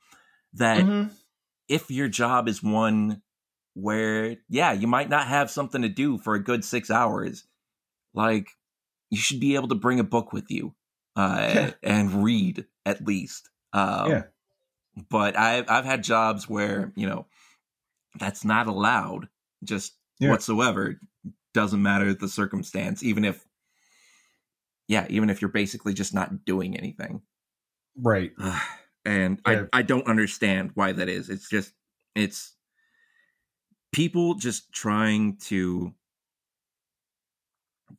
that 0.54 0.86
Mhm. 0.86 1.12
if 1.68 1.92
your 1.92 2.08
job 2.08 2.48
is 2.48 2.64
one 2.64 3.22
where 3.74 4.38
yeah 4.50 4.72
you 4.74 4.88
might 4.88 5.10
not 5.10 5.28
have 5.28 5.50
something 5.50 5.82
to 5.82 5.90
do 5.90 6.18
for 6.18 6.36
a 6.36 6.44
good 6.44 6.64
six 6.64 6.92
hours 6.92 7.46
like 8.14 8.50
you 9.10 9.18
should 9.18 9.40
be 9.40 9.56
able 9.56 9.70
to 9.70 9.76
bring 9.76 10.00
a 10.00 10.04
book 10.04 10.34
with 10.34 10.52
you 10.52 10.76
uh 11.16 11.54
Yeah. 11.56 11.72
and 11.82 12.24
read 12.24 12.66
at 12.86 13.06
least 13.08 13.50
um 13.74 14.10
Yeah. 14.10 14.24
but 15.10 15.38
i've 15.40 15.70
i've 15.70 15.86
had 15.86 16.04
jobs 16.04 16.50
where 16.50 16.92
you 16.96 17.08
know 17.08 17.26
that's 18.20 18.44
not 18.44 18.68
allowed 18.68 19.30
just 19.64 19.94
Yeah. 20.20 20.32
whatsoever 20.32 21.00
doesn't 21.54 21.82
matter 21.82 22.14
the 22.14 22.28
circumstance 22.28 23.04
even 23.04 23.26
if 23.26 23.46
yeah 24.88 25.06
even 25.10 25.30
if 25.30 25.42
you're 25.42 25.52
basically 25.52 25.94
just 25.94 26.14
not 26.14 26.46
doing 26.46 26.78
anything 26.78 27.22
right. 27.98 28.32
and 29.06 29.42
Yeah. 29.48 29.66
I, 29.74 29.80
I 29.80 29.82
don't 29.82 30.08
understand 30.08 30.72
why 30.76 30.92
that 30.92 31.10
is. 31.10 31.30
It's 31.30 31.50
just 31.50 31.74
it's 32.16 32.56
people 33.92 34.36
just 34.36 34.72
trying 34.72 35.38
to 35.38 35.94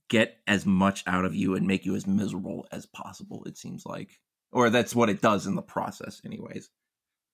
get 0.09 0.39
as 0.47 0.66
much 0.66 1.03
out 1.07 1.24
of 1.24 1.35
you 1.35 1.55
and 1.55 1.66
make 1.66 1.85
you 1.85 1.95
as 1.95 2.07
miserable 2.07 2.66
as 2.73 2.87
possible, 2.87 3.43
it 3.47 3.57
seems 3.57 3.85
like. 3.87 4.20
Or 4.53 4.70
that's 4.70 4.95
what 4.95 5.09
it 5.09 5.23
does 5.23 5.47
in 5.47 5.55
the 5.55 5.62
process, 5.62 6.20
anyways. 6.24 6.69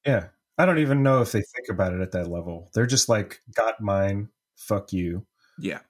Yeah. 0.07 0.28
I 0.57 0.66
don't 0.66 0.78
even 0.78 1.03
know 1.03 1.20
if 1.20 1.32
they 1.32 1.43
think 1.43 1.69
about 1.69 1.93
it 1.93 2.01
at 2.01 2.12
that 2.12 2.31
level. 2.31 2.70
They're 2.74 2.86
just 2.86 3.09
like, 3.09 3.40
got 3.55 3.81
mine, 3.81 4.28
fuck 4.57 4.93
you. 4.93 5.27
Yeah. 5.59 5.81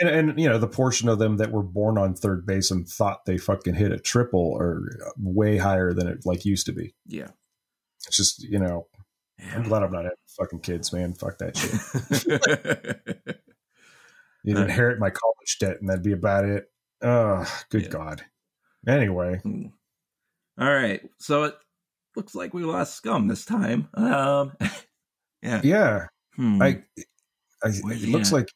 And, 0.00 0.08
and 0.08 0.40
you 0.40 0.48
know, 0.48 0.58
the 0.58 0.66
portion 0.68 1.08
of 1.08 1.18
them 1.18 1.36
that 1.36 1.52
were 1.52 1.62
born 1.62 1.98
on 1.98 2.14
third 2.14 2.44
base 2.46 2.70
and 2.70 2.88
thought 2.88 3.24
they 3.26 3.38
fucking 3.38 3.74
hit 3.74 3.92
a 3.92 3.98
triple 3.98 4.56
are 4.60 5.12
way 5.18 5.56
higher 5.56 5.92
than 5.92 6.08
it 6.08 6.26
like 6.26 6.44
used 6.44 6.66
to 6.66 6.72
be. 6.72 6.94
Yeah. 7.06 7.28
It's 8.06 8.16
just, 8.16 8.42
you 8.42 8.58
know, 8.58 8.88
I'm 9.54 9.62
glad 9.62 9.82
I'm 9.82 9.92
not 9.92 10.04
having 10.04 10.16
fucking 10.38 10.60
kids, 10.60 10.92
man. 10.92 11.14
Fuck 11.14 11.38
that 11.38 11.56
shit. 11.56 13.36
You'd 14.44 14.58
Uh, 14.58 14.62
inherit 14.62 14.98
my 14.98 15.10
college 15.10 15.58
debt 15.58 15.78
and 15.80 15.88
that'd 15.88 16.02
be 16.02 16.12
about 16.12 16.44
it. 16.44 16.66
Oh, 17.02 17.46
good 17.70 17.82
Yeah. 17.84 17.88
God. 17.88 18.22
Anyway, 18.86 19.38
Hmm. 19.42 19.66
All 20.58 20.72
right. 20.72 21.00
So 21.18 21.44
it 21.44 21.54
looks 22.16 22.34
like 22.34 22.52
we 22.54 22.62
lost 22.64 22.94
scum 22.94 23.28
this 23.28 23.44
time. 23.44 23.88
Um 23.94 24.52
Yeah. 25.42 25.60
yeah, 25.62 26.06
Hmm. 26.36 26.60
I, 26.62 26.82
I 27.62 27.68
it 27.68 27.96
he 27.98 28.06
looks 28.12 28.32
like, 28.32 28.48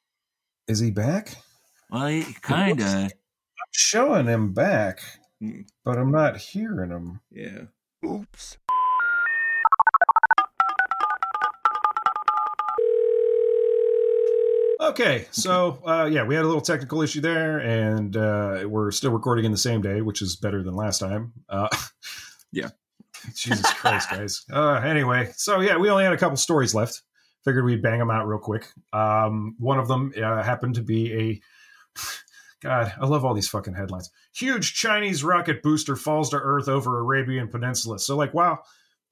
is 0.69 0.79
he 0.81 0.91
back? 0.91 1.35
well, 1.91 2.07
it 2.07 2.43
kinda. 2.43 2.85
I'm 2.85 3.11
showing 3.73 4.27
him 4.27 4.53
back, 4.53 5.01
Hmm. 5.41 5.63
but 5.85 5.99
I'm 5.99 6.11
not 6.11 6.37
hearing 6.37 6.91
him. 6.91 7.21
Yeah. 7.31 7.63
Oops. 8.05 8.59
Okay, 14.81 15.27
so 15.33 15.83
uh, 15.85 16.09
yeah, 16.11 16.23
we 16.23 16.37
had 16.37 16.45
a 16.45 16.47
little 16.47 16.61
technical 16.63 17.03
issue 17.03 17.21
there, 17.21 17.59
and 17.59 18.17
uh, 18.17 18.61
we're 18.67 18.93
still 18.93 19.11
recording 19.11 19.45
in 19.45 19.51
the 19.51 19.59
same 19.59 19.83
day, 19.83 20.03
which 20.03 20.23
is 20.23 20.37
better 20.37 20.63
than 20.63 20.75
last 20.75 20.99
time. 21.01 21.33
Uh, 21.49 21.69
Yeah. 22.53 22.69
Jesus 23.35 23.71
Christ, 23.75 24.09
guys. 24.11 24.45
Uh, 24.51 24.75
anyway, 24.75 25.33
so 25.37 25.59
yeah, 25.61 25.77
we 25.77 25.91
only 25.91 26.05
had 26.05 26.13
a 26.13 26.17
couple 26.17 26.37
stories 26.37 26.75
left. 26.77 27.03
Figured 27.49 27.65
we'd 27.65 27.81
bang 27.81 27.99
them 27.99 28.11
out 28.11 28.29
real 28.29 28.39
quick. 28.39 28.67
Um, 28.93 29.57
one 29.59 29.79
of 29.79 29.89
them 29.89 30.13
uh, 30.23 30.43
happened 30.43 30.75
to 30.75 30.83
be 30.83 31.15
a. 31.15 31.41
God, 32.61 32.93
I 33.01 33.07
love 33.07 33.25
all 33.25 33.33
these 33.33 33.49
fucking 33.49 33.73
headlines. 33.73 34.11
Huge 34.35 34.75
Chinese 34.75 35.25
rocket 35.25 35.63
booster 35.63 35.97
falls 35.97 36.29
to 36.29 36.37
Earth 36.37 36.69
over 36.69 36.99
Arabian 36.99 37.49
Peninsula. 37.49 37.99
So, 38.01 38.17
like, 38.17 38.35
wow, 38.35 38.59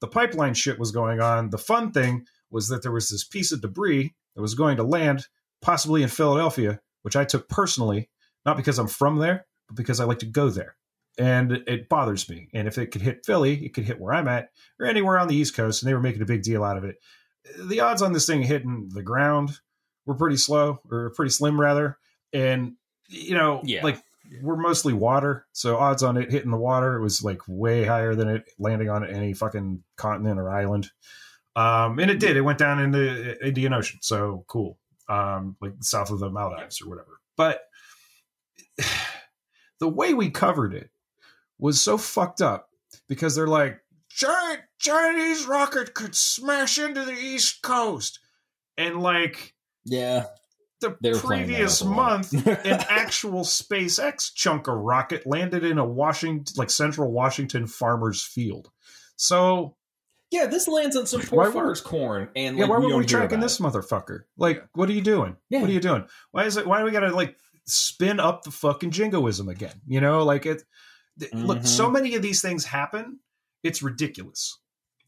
the 0.02 0.06
pipeline 0.06 0.52
shit 0.52 0.78
was 0.78 0.90
going 0.90 1.18
on. 1.18 1.48
The 1.48 1.56
fun 1.56 1.92
thing 1.92 2.26
was 2.50 2.68
that 2.68 2.82
there 2.82 2.92
was 2.92 3.08
this 3.08 3.24
piece 3.24 3.52
of 3.52 3.62
debris 3.62 4.14
that 4.34 4.42
was 4.42 4.54
going 4.54 4.76
to 4.76 4.82
land 4.82 5.28
possibly 5.62 6.02
in 6.02 6.10
Philadelphia, 6.10 6.78
which 7.00 7.16
I 7.16 7.24
took 7.24 7.48
personally, 7.48 8.10
not 8.44 8.58
because 8.58 8.78
I'm 8.78 8.86
from 8.86 9.16
there, 9.16 9.46
but 9.66 9.78
because 9.78 9.98
I 9.98 10.04
like 10.04 10.18
to 10.18 10.26
go 10.26 10.50
there. 10.50 10.76
And 11.16 11.52
it 11.66 11.88
bothers 11.88 12.28
me. 12.28 12.48
And 12.52 12.68
if 12.68 12.76
it 12.76 12.88
could 12.88 13.00
hit 13.00 13.24
Philly, 13.24 13.64
it 13.64 13.72
could 13.72 13.84
hit 13.84 13.98
where 13.98 14.12
I'm 14.12 14.28
at 14.28 14.50
or 14.78 14.84
anywhere 14.84 15.18
on 15.18 15.28
the 15.28 15.36
East 15.36 15.56
Coast. 15.56 15.80
And 15.80 15.88
they 15.88 15.94
were 15.94 16.00
making 16.00 16.20
a 16.20 16.26
big 16.26 16.42
deal 16.42 16.62
out 16.62 16.76
of 16.76 16.84
it. 16.84 16.96
The 17.58 17.80
odds 17.80 18.02
on 18.02 18.12
this 18.12 18.26
thing 18.26 18.42
hitting 18.42 18.90
the 18.92 19.02
ground 19.02 19.60
were 20.04 20.14
pretty 20.14 20.36
slow 20.36 20.80
or 20.90 21.10
pretty 21.10 21.30
slim, 21.30 21.60
rather. 21.60 21.98
And, 22.32 22.74
you 23.08 23.34
know, 23.34 23.60
Yeah. 23.64 23.82
like 23.82 24.02
we're 24.42 24.56
mostly 24.56 24.92
water. 24.92 25.46
So 25.52 25.76
odds 25.76 26.02
on 26.02 26.16
it 26.16 26.30
hitting 26.32 26.50
the 26.50 26.56
water 26.56 27.00
was 27.00 27.22
like 27.22 27.40
way 27.46 27.84
higher 27.84 28.14
than 28.14 28.28
it 28.28 28.50
landing 28.58 28.88
on 28.90 29.06
any 29.08 29.32
fucking 29.32 29.82
continent 29.96 30.40
or 30.40 30.50
island. 30.50 30.90
Um, 31.54 31.98
and 32.00 32.10
it 32.10 32.18
did. 32.20 32.36
It 32.36 32.40
went 32.42 32.58
down 32.58 32.80
in 32.80 32.90
the 32.90 33.38
Indian 33.46 33.72
Ocean. 33.72 34.00
So 34.02 34.44
cool. 34.48 34.78
Um, 35.08 35.56
like 35.60 35.72
south 35.80 36.10
of 36.10 36.18
the 36.18 36.28
Maldives 36.30 36.82
or 36.82 36.88
whatever. 36.88 37.20
But 37.36 37.62
the 39.78 39.88
way 39.88 40.14
we 40.14 40.30
covered 40.30 40.74
it 40.74 40.90
was 41.58 41.80
so 41.80 41.96
fucked 41.98 42.40
up 42.42 42.68
because 43.08 43.34
they're 43.34 43.46
like, 43.46 43.80
giant 44.08 44.62
Chinese 44.78 45.46
rocket 45.46 45.94
could 45.94 46.14
smash 46.14 46.78
into 46.78 47.04
the 47.04 47.12
East 47.14 47.62
Coast. 47.62 48.18
And 48.78 49.00
like 49.00 49.54
Yeah. 49.84 50.26
the 50.80 50.96
They 51.00 51.12
were 51.12 51.18
previous 51.18 51.80
up 51.82 51.88
a 51.88 51.90
lot. 51.90 51.96
month, 52.32 52.32
an 52.46 52.84
actual 52.88 53.42
SpaceX 53.42 54.32
chunk 54.34 54.68
of 54.68 54.74
rocket 54.74 55.26
landed 55.26 55.64
in 55.64 55.78
a 55.78 55.84
Washington, 55.86 56.54
like 56.58 56.70
central 56.70 57.10
Washington 57.10 57.66
farmer's 57.66 58.22
field. 58.22 58.70
So 59.16 59.76
Yeah, 60.30 60.46
this 60.46 60.68
lands 60.68 60.94
on 60.96 61.06
some 61.06 61.20
Why 61.22 61.26
poor 61.26 61.44
would- 61.44 61.52
farmer's 61.54 61.80
corn, 61.80 62.28
and 62.36 62.58
yeah, 62.58 62.64
like, 62.64 62.70
why 62.70 62.78
we 62.86 62.92
were 62.92 62.98
we 62.98 63.06
tracking 63.06 63.40
this 63.40 63.58
it. 63.58 63.62
motherfucker? 63.62 64.24
Like, 64.36 64.62
what 64.74 64.88
are 64.90 64.92
you 64.92 65.00
doing? 65.00 65.36
Yeah. 65.48 65.60
What 65.60 65.70
are 65.70 65.72
you 65.72 65.80
doing? 65.80 66.04
Why 66.32 66.44
is 66.44 66.56
it? 66.58 66.66
Why 66.66 66.80
do 66.80 66.84
we 66.84 66.90
got 66.90 67.00
to 67.00 67.14
like 67.14 67.36
spin 67.66 68.20
up 68.20 68.42
the 68.42 68.50
fucking 68.50 68.90
jingoism 68.90 69.48
again? 69.48 69.80
You 69.86 70.00
know, 70.02 70.22
like 70.24 70.44
it. 70.44 70.62
th- 71.18 71.32
Look, 71.32 71.64
so 71.64 71.84
mm-hmm. 71.84 71.92
many 71.94 72.14
of 72.16 72.22
these 72.22 72.42
things 72.42 72.64
happen. 72.66 73.20
It's 73.62 73.82
ridiculous. 73.82 74.58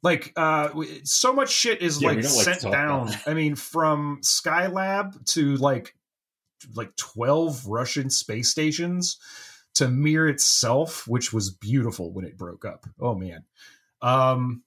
Like, 0.02 0.32
uh, 0.36 0.70
so 1.04 1.32
much 1.32 1.50
shit 1.50 1.82
is 1.82 2.00
Yeah, 2.00 2.10
like 2.10 2.24
sent 2.24 2.62
down. 2.62 3.10
I 3.26 3.34
mean, 3.34 3.56
from 3.56 4.20
Skylab 4.22 5.24
to 5.32 5.56
like, 5.56 5.94
like 6.74 6.94
twelve 6.96 7.66
Russian 7.66 8.10
space 8.10 8.50
stations 8.50 9.18
to 9.74 9.88
Mir 9.88 10.28
itself, 10.28 11.06
which 11.06 11.32
was 11.32 11.50
beautiful 11.50 12.12
when 12.12 12.24
it 12.24 12.36
broke 12.36 12.64
up. 12.64 12.86
Oh 13.00 13.14
man, 13.14 13.44
um, 14.02 14.62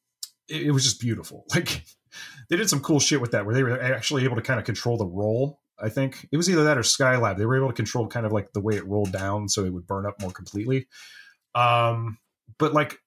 it, 0.48 0.64
it 0.64 0.72
was 0.72 0.84
just 0.84 1.00
beautiful. 1.00 1.46
Like 1.56 1.84
they 2.50 2.58
did 2.58 2.70
some 2.70 2.82
cool 2.82 3.00
shit 3.00 3.22
with 3.22 3.32
that, 3.32 3.46
where 3.46 3.56
they 3.56 3.64
were 3.64 3.82
actually 3.82 4.26
able 4.26 4.36
to 4.36 4.42
kind 4.42 4.60
of 4.60 4.66
control 4.66 4.98
the 4.98 5.06
roll. 5.06 5.60
I 5.80 5.88
think 5.88 6.28
it 6.32 6.38
was 6.38 6.50
either 6.50 6.66
that 6.66 6.78
or 6.78 6.82
Skylab. 6.82 7.38
They 7.38 7.46
were 7.46 7.56
able 7.56 7.70
to 7.70 7.74
control 7.74 8.08
kind 8.08 8.26
of 8.26 8.34
like 8.34 8.52
the 8.52 8.60
way 8.60 8.76
it 8.76 8.86
rolled 8.86 9.14
down, 9.14 9.48
so 9.48 9.64
it 9.64 9.74
would 9.74 9.88
burn 9.88 10.06
up 10.06 10.22
more 10.22 10.32
completely. 10.32 10.88
Um, 11.56 12.18
but 12.58 12.74
like 12.74 13.00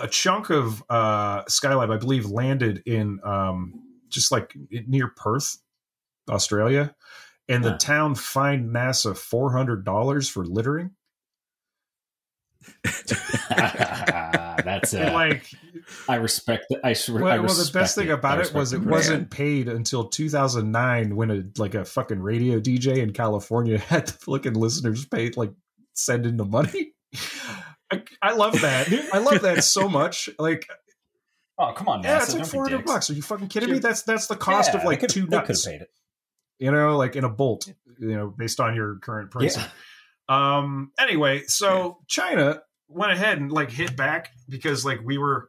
a 0.00 0.08
chunk 0.08 0.50
of 0.50 0.82
uh, 0.88 1.44
Skylab, 1.44 1.92
I 1.92 1.96
believe, 1.98 2.26
landed 2.26 2.82
in 2.86 3.20
um, 3.24 3.82
just 4.08 4.32
like 4.32 4.54
near 4.70 5.08
Perth, 5.08 5.58
Australia, 6.28 6.94
and 7.48 7.64
the 7.64 7.72
Huh. 7.72 7.78
town 7.78 8.14
fined 8.14 8.74
NASA 8.74 9.16
four 9.16 9.52
hundred 9.52 9.84
dollars 9.84 10.28
for 10.28 10.44
littering. 10.44 10.90
That's 14.66 14.94
uh, 14.94 15.10
like 15.12 15.48
I 16.08 16.16
respect. 16.16 16.66
I, 16.82 16.90
I 16.90 16.96
well, 17.08 17.42
well, 17.42 17.54
the 17.54 17.70
best 17.72 17.94
thing 17.94 18.08
it. 18.08 18.12
about 18.12 18.40
it 18.40 18.52
was 18.52 18.72
it 18.72 18.78
respect 18.78 18.90
wasn't 18.90 19.30
paid 19.30 19.68
until 19.68 20.08
2009 20.08 21.14
when 21.14 21.30
a 21.30 21.44
like 21.58 21.74
a 21.74 21.84
fucking 21.84 22.20
radio 22.20 22.58
DJ 22.58 22.98
in 22.98 23.12
California 23.12 23.78
had 23.88 24.08
the 24.08 24.12
fucking 24.12 24.54
listeners 24.54 25.04
pay 25.06 25.30
like 25.36 25.52
send 25.92 26.26
in 26.26 26.36
the 26.36 26.44
money. 26.44 26.92
I, 27.90 28.02
I 28.22 28.32
love 28.32 28.60
that. 28.62 28.88
I 29.12 29.18
love 29.18 29.42
that 29.42 29.64
so 29.64 29.88
much. 29.88 30.28
Like, 30.38 30.66
Oh 31.58 31.72
come 31.72 31.88
on, 31.88 32.02
yeah, 32.02 32.18
NASA, 32.18 32.22
it's 32.22 32.34
like 32.34 32.46
400 32.46 32.84
bucks. 32.84 33.08
Are 33.08 33.14
you 33.14 33.22
fucking 33.22 33.48
kidding 33.48 33.70
me? 33.70 33.78
That's 33.78 34.02
that's 34.02 34.26
the 34.26 34.36
cost 34.36 34.74
of 34.74 34.84
like 34.84 35.00
could- 35.00 35.08
two 35.10 35.26
nuts. 35.26 35.66
You 36.58 36.70
know, 36.70 36.96
like 36.96 37.16
in 37.16 37.24
a 37.24 37.28
bolt. 37.30 37.66
You 37.98 38.14
know, 38.16 38.28
based 38.28 38.60
on 38.60 38.74
your 38.76 38.96
current 38.96 39.30
pricing. 39.30 39.62
Yeah. 40.28 40.58
Um. 40.58 40.92
Anyway, 40.98 41.44
so 41.46 41.98
China 42.08 42.60
went 42.88 43.12
ahead 43.12 43.38
and 43.38 43.50
like 43.50 43.70
hit 43.70 43.96
back 43.96 44.30
because 44.48 44.84
like 44.84 45.00
we 45.02 45.16
were 45.16 45.48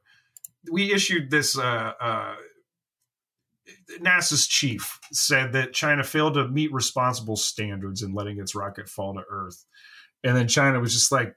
we 0.72 0.94
issued 0.94 1.30
this. 1.30 1.58
uh 1.58 1.92
uh 2.00 2.36
NASA's 4.00 4.48
chief 4.48 5.00
said 5.12 5.54
that 5.54 5.74
China 5.74 6.04
failed 6.04 6.36
to 6.36 6.48
meet 6.48 6.72
responsible 6.72 7.36
standards 7.36 8.02
in 8.02 8.14
letting 8.14 8.40
its 8.40 8.56
rocket 8.56 8.88
fall 8.88 9.14
to 9.16 9.24
Earth, 9.30 9.66
and 10.24 10.36
then 10.38 10.48
China 10.48 10.80
was 10.80 10.94
just 10.94 11.12
like, 11.12 11.36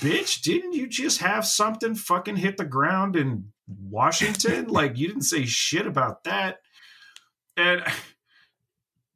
bitch, 0.00 0.42
didn't 0.42 0.72
you 0.72 0.86
just 0.86 1.18
have 1.18 1.46
something 1.46 1.94
fucking 1.94 2.36
hit 2.36 2.56
the 2.56 2.64
ground 2.64 3.16
in 3.16 3.52
Washington? 3.66 4.66
like 4.68 4.96
you 4.98 5.08
didn't 5.08 5.22
say 5.22 5.44
shit 5.44 5.86
about 5.86 6.24
that. 6.24 6.58
And 7.56 7.82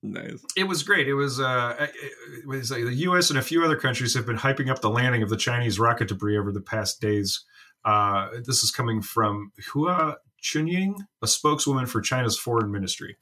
Nice. 0.03 0.45
it 0.57 0.65
was 0.65 0.83
great. 0.85 1.09
It 1.09 1.15
was 1.15 1.41
uh, 1.41 1.75
it 1.79 2.47
was 2.47 2.71
like 2.71 2.85
the 2.85 2.95
U.S. 2.95 3.31
and 3.31 3.39
a 3.39 3.43
few 3.43 3.65
other 3.65 3.77
countries 3.77 4.15
have 4.15 4.27
been 4.27 4.37
hyping 4.39 4.71
up 4.71 4.81
the 4.81 4.91
landing 4.91 5.23
of 5.23 5.29
the 5.29 5.37
Chinese 5.37 5.79
rocket 5.79 6.09
debris 6.09 6.39
over 6.39 6.53
the 6.53 6.61
past 6.61 7.01
days. 7.01 7.45
Uh, 7.85 8.29
this 8.45 8.63
is 8.63 8.71
coming 8.71 9.03
from 9.03 9.51
Hua 9.73 10.15
Chunying, 10.41 10.95
a 11.21 11.27
spokeswoman 11.27 11.87
for 11.87 12.01
China's 12.01 12.39
foreign 12.39 12.71
ministry. 12.71 13.17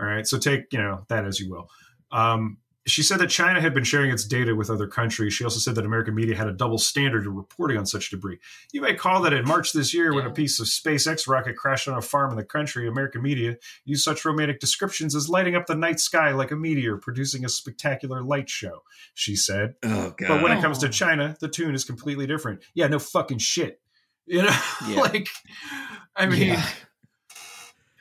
All 0.00 0.06
right, 0.06 0.26
so 0.26 0.36
take 0.36 0.72
you 0.72 0.78
know 0.78 1.04
that 1.08 1.24
as 1.24 1.38
you 1.38 1.48
will. 1.48 1.70
Um, 2.10 2.58
she 2.86 3.02
said 3.02 3.18
that 3.18 3.28
China 3.28 3.60
had 3.60 3.74
been 3.74 3.84
sharing 3.84 4.10
its 4.10 4.24
data 4.24 4.54
with 4.54 4.70
other 4.70 4.86
countries. 4.86 5.34
She 5.34 5.44
also 5.44 5.58
said 5.58 5.74
that 5.74 5.84
American 5.84 6.14
media 6.14 6.36
had 6.36 6.48
a 6.48 6.52
double 6.52 6.78
standard 6.78 7.24
in 7.24 7.34
reporting 7.34 7.76
on 7.78 7.86
such 7.86 8.10
debris. 8.10 8.38
You 8.72 8.80
may 8.80 8.94
call 8.94 9.22
that 9.22 9.32
in 9.32 9.44
March 9.44 9.72
this 9.72 9.92
year, 9.94 10.14
when 10.14 10.26
a 10.26 10.30
piece 10.30 10.58
of 10.60 10.66
SpaceX 10.66 11.28
rocket 11.28 11.56
crashed 11.56 11.88
on 11.88 11.98
a 11.98 12.02
farm 12.02 12.30
in 12.30 12.36
the 12.36 12.44
country, 12.44 12.88
American 12.88 13.22
media 13.22 13.56
used 13.84 14.02
such 14.04 14.24
romantic 14.24 14.60
descriptions 14.60 15.14
as 15.14 15.28
lighting 15.28 15.54
up 15.54 15.66
the 15.66 15.74
night 15.74 16.00
sky 16.00 16.30
like 16.32 16.50
a 16.50 16.56
meteor, 16.56 16.96
producing 16.96 17.44
a 17.44 17.48
spectacular 17.48 18.22
light 18.22 18.48
show. 18.48 18.80
She 19.14 19.36
said. 19.36 19.74
Oh 19.84 20.14
god. 20.16 20.28
But 20.28 20.42
when 20.42 20.52
it 20.56 20.60
comes 20.60 20.78
to. 20.78 20.86
China, 20.96 21.36
the 21.40 21.48
tune 21.48 21.74
is 21.74 21.84
completely 21.84 22.26
different. 22.26 22.60
Yeah, 22.74 22.86
no 22.86 22.98
fucking 22.98 23.38
shit. 23.38 23.80
You 24.24 24.42
know, 24.42 24.56
Yeah. 24.88 25.00
like, 25.00 25.28
I 26.16 26.26
mean, 26.26 26.48
Yeah. 26.48 26.66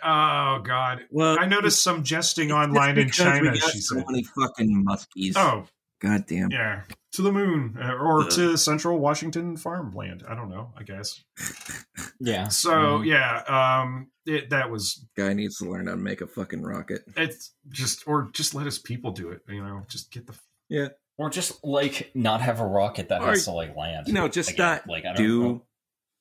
Oh 0.03 0.59
god. 0.63 1.05
well, 1.11 1.37
I 1.39 1.45
noticed 1.45 1.81
some 1.83 2.03
jesting 2.03 2.51
online 2.51 2.97
in 2.97 3.05
because 3.07 3.19
we 3.19 3.25
China. 3.25 3.59
got 3.59 3.71
She 3.71 3.79
so 3.79 3.95
said, 3.95 4.05
many 4.07 4.23
fucking 4.23 4.85
muskies. 4.85 5.33
"Oh, 5.35 5.65
god 6.01 6.25
damn. 6.27 6.51
yeah, 6.51 6.83
to 7.13 7.21
the 7.21 7.31
moon 7.31 7.77
uh, 7.81 7.93
or 7.93 8.21
Ugh. 8.23 8.29
to 8.31 8.57
Central 8.57 8.97
Washington 8.99 9.57
farmland. 9.57 10.23
I 10.27 10.35
don't 10.35 10.49
know. 10.49 10.71
I 10.77 10.83
guess. 10.83 11.23
Yeah. 12.19 12.47
So 12.47 12.71
Mhm. 12.99 13.07
yeah, 13.07 13.81
um, 13.81 14.07
it 14.25 14.49
that 14.51 14.69
was 14.71 15.05
Guy 15.17 15.33
needs 15.33 15.57
to 15.57 15.65
learn 15.69 15.87
how 15.87 15.91
to 15.93 15.97
make 15.97 16.21
a 16.21 16.27
fucking 16.27 16.61
rocket. 16.61 17.01
it's 17.17 17.53
just 17.69 18.07
or 18.07 18.29
just 18.31 18.55
let 18.55 18.65
his 18.65 18.79
people 18.79 19.11
do 19.11 19.29
it. 19.31 19.41
You 19.49 19.61
know, 19.61 19.83
just 19.89 20.11
get 20.11 20.25
the 20.27 20.33
Yeah. 20.69 20.89
Or 21.17 21.29
just 21.29 21.61
like 21.63 22.11
not 22.15 22.41
have 22.41 22.59
a 22.61 22.65
rocket 22.65 23.09
that 23.09 23.21
Or, 23.21 23.27
has 23.31 23.45
to 23.45 23.51
like 23.51 23.75
land. 23.75 24.07
You 24.07 24.13
know, 24.13 24.27
just 24.29 24.51
Again, 24.51 24.65
not 24.65 24.87
like 24.87 25.03
I 25.03 25.07
don't 25.13 25.15
do 25.17 25.41
know. 25.43 25.65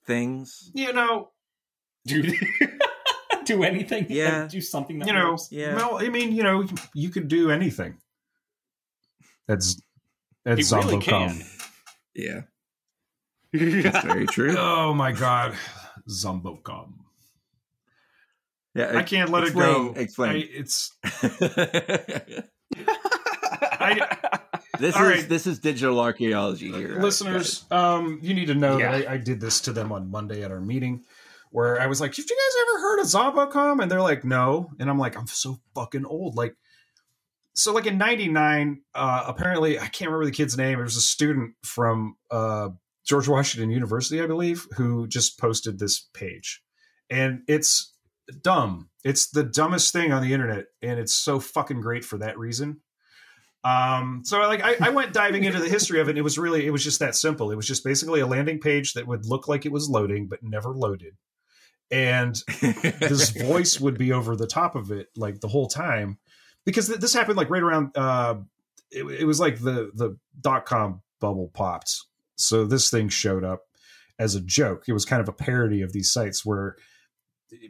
things. 0.06 0.70
you 0.74 0.92
know 0.92 1.30
do 3.46 3.56
do 3.58 3.62
anything. 3.64 4.06
Yeah. 4.08 4.46
Do 4.50 4.60
something. 4.60 4.98
That 4.98 5.08
you 5.08 5.14
know, 5.14 5.30
works. 5.32 5.48
Yeah. 5.50 5.74
well, 5.76 5.98
I 5.98 6.08
mean, 6.08 6.32
you 6.32 6.42
know, 6.42 6.66
you 6.94 7.10
could 7.10 7.28
do 7.28 7.50
anything. 7.50 7.98
That's 9.46 9.80
that's 10.44 10.68
He 10.70 10.76
really 10.76 10.96
Zombocom. 10.96 11.02
can. 11.02 11.42
Yeah. 12.14 12.40
That's 13.54 14.04
very 14.04 14.26
true. 14.26 14.56
Oh 14.58 14.92
my 14.94 15.12
god, 15.12 15.54
Zombocom. 16.08 16.94
Yeah. 18.74 18.96
I 18.98 19.02
can't 19.04 19.30
let 19.30 19.44
explain, 19.44 19.68
it 19.68 19.94
go. 19.94 20.00
Explain. 20.00 20.30
I, 20.36 20.48
it's 20.50 20.92
this 24.80 24.96
All 24.96 25.02
is 25.04 25.08
right. 25.20 25.28
this 25.28 25.46
is 25.46 25.60
digital 25.60 26.00
archaeology 26.00 26.72
here, 26.72 27.00
listeners. 27.00 27.64
Um, 27.70 28.18
you 28.22 28.34
need 28.34 28.46
to 28.46 28.54
know 28.54 28.78
Yeah. 28.78 28.98
that 28.98 29.08
I, 29.08 29.14
I 29.14 29.16
did 29.18 29.40
this 29.40 29.60
to 29.62 29.72
them 29.72 29.92
on 29.92 30.10
Monday 30.10 30.42
at 30.42 30.50
our 30.50 30.60
meeting, 30.60 31.04
where 31.54 31.80
I 31.80 31.86
was 31.86 32.00
like, 32.00 32.16
"Have 32.16 32.24
you 32.28 32.36
guys 32.36 32.62
ever 32.62 32.80
heard 32.80 32.98
of 32.98 33.06
Zombocom?" 33.06 33.80
And 33.80 33.88
they're 33.88 34.02
like, 34.02 34.24
"No," 34.24 34.72
and 34.80 34.90
I'm 34.90 34.98
like, 34.98 35.16
"I'm 35.16 35.28
so 35.28 35.60
fucking 35.76 36.04
old." 36.04 36.34
Like, 36.34 36.56
so 37.54 37.72
like 37.72 37.86
in 37.86 37.96
'99, 37.96 38.82
uh, 38.92 39.22
apparently 39.28 39.78
I 39.78 39.86
can't 39.86 40.10
remember 40.10 40.24
the 40.24 40.32
kid's 40.32 40.56
name. 40.58 40.80
It 40.80 40.82
was 40.82 40.96
a 40.96 41.00
student 41.00 41.54
from 41.62 42.16
uh, 42.28 42.70
George 43.06 43.28
Washington 43.28 43.70
University, 43.70 44.20
I 44.20 44.26
believe, 44.26 44.66
who 44.76 45.06
just 45.06 45.38
posted 45.38 45.78
this 45.78 46.00
page, 46.12 46.60
and 47.08 47.42
it's 47.46 47.94
dumb. 48.42 48.90
It's 49.04 49.30
the 49.30 49.44
dumbest 49.44 49.92
thing 49.92 50.12
on 50.12 50.24
the 50.24 50.32
internet, 50.32 50.64
and 50.82 50.98
it's 50.98 51.14
so 51.14 51.38
fucking 51.38 51.80
great 51.80 52.04
for 52.04 52.18
that 52.18 52.36
reason. 52.36 52.80
Um, 53.62 54.22
so 54.24 54.40
like 54.40 54.64
I, 54.64 54.74
I 54.80 54.90
went 54.90 55.12
diving 55.12 55.44
into 55.44 55.60
the 55.60 55.68
history 55.68 56.00
of 56.00 56.08
it. 56.08 56.12
And 56.12 56.18
it 56.18 56.22
was 56.22 56.36
really 56.36 56.66
it 56.66 56.70
was 56.70 56.82
just 56.82 56.98
that 56.98 57.14
simple. 57.14 57.52
It 57.52 57.56
was 57.56 57.68
just 57.68 57.84
basically 57.84 58.20
a 58.20 58.26
landing 58.26 58.58
page 58.58 58.94
that 58.94 59.06
would 59.06 59.24
look 59.24 59.46
like 59.46 59.64
it 59.64 59.72
was 59.72 59.88
loading, 59.88 60.26
but 60.26 60.42
never 60.42 60.74
loaded. 60.74 61.14
And 61.90 62.34
this 62.60 63.30
voice 63.30 63.78
would 63.80 63.98
be 63.98 64.12
over 64.12 64.36
the 64.36 64.46
top 64.46 64.74
of 64.74 64.90
it 64.90 65.08
like 65.16 65.40
the 65.40 65.48
whole 65.48 65.68
time. 65.68 66.18
Because 66.64 66.88
th- 66.88 67.00
this 67.00 67.12
happened 67.14 67.36
like 67.36 67.50
right 67.50 67.62
around 67.62 67.96
uh 67.96 68.36
it, 68.90 69.04
it 69.04 69.24
was 69.24 69.38
like 69.40 69.60
the 69.60 69.90
the 69.94 70.16
dot 70.40 70.64
com 70.66 71.02
bubble 71.20 71.50
popped. 71.52 72.00
So 72.36 72.64
this 72.64 72.90
thing 72.90 73.08
showed 73.08 73.44
up 73.44 73.62
as 74.18 74.34
a 74.34 74.40
joke. 74.40 74.84
It 74.88 74.92
was 74.92 75.04
kind 75.04 75.20
of 75.20 75.28
a 75.28 75.32
parody 75.32 75.82
of 75.82 75.92
these 75.92 76.10
sites 76.10 76.44
where 76.44 76.76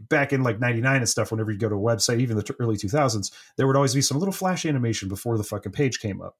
back 0.09 0.33
in 0.33 0.43
like 0.43 0.59
99 0.59 0.97
and 0.97 1.09
stuff 1.09 1.31
whenever 1.31 1.51
you 1.51 1.59
go 1.59 1.69
to 1.69 1.75
a 1.75 1.79
website 1.79 2.21
even 2.21 2.37
the 2.37 2.43
t- 2.43 2.55
early 2.59 2.77
2000s 2.77 3.31
there 3.59 3.67
would 3.67 3.77
always 3.77 3.95
be 3.95 4.01
some 4.01 4.19
little 4.19 4.33
flash 4.33 4.65
animation 4.65 5.11
before 5.11 5.37
the 5.37 5.45
fucking 5.45 5.73
page 5.73 6.01
came 6.01 6.23
up. 6.23 6.37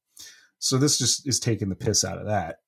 So 0.61 0.79
this 0.79 0.97
just 0.97 1.29
is 1.29 1.39
taking 1.41 1.69
the 1.69 1.75
piss 1.75 2.05
out 2.05 2.17
of 2.17 2.27
that. 2.27 2.61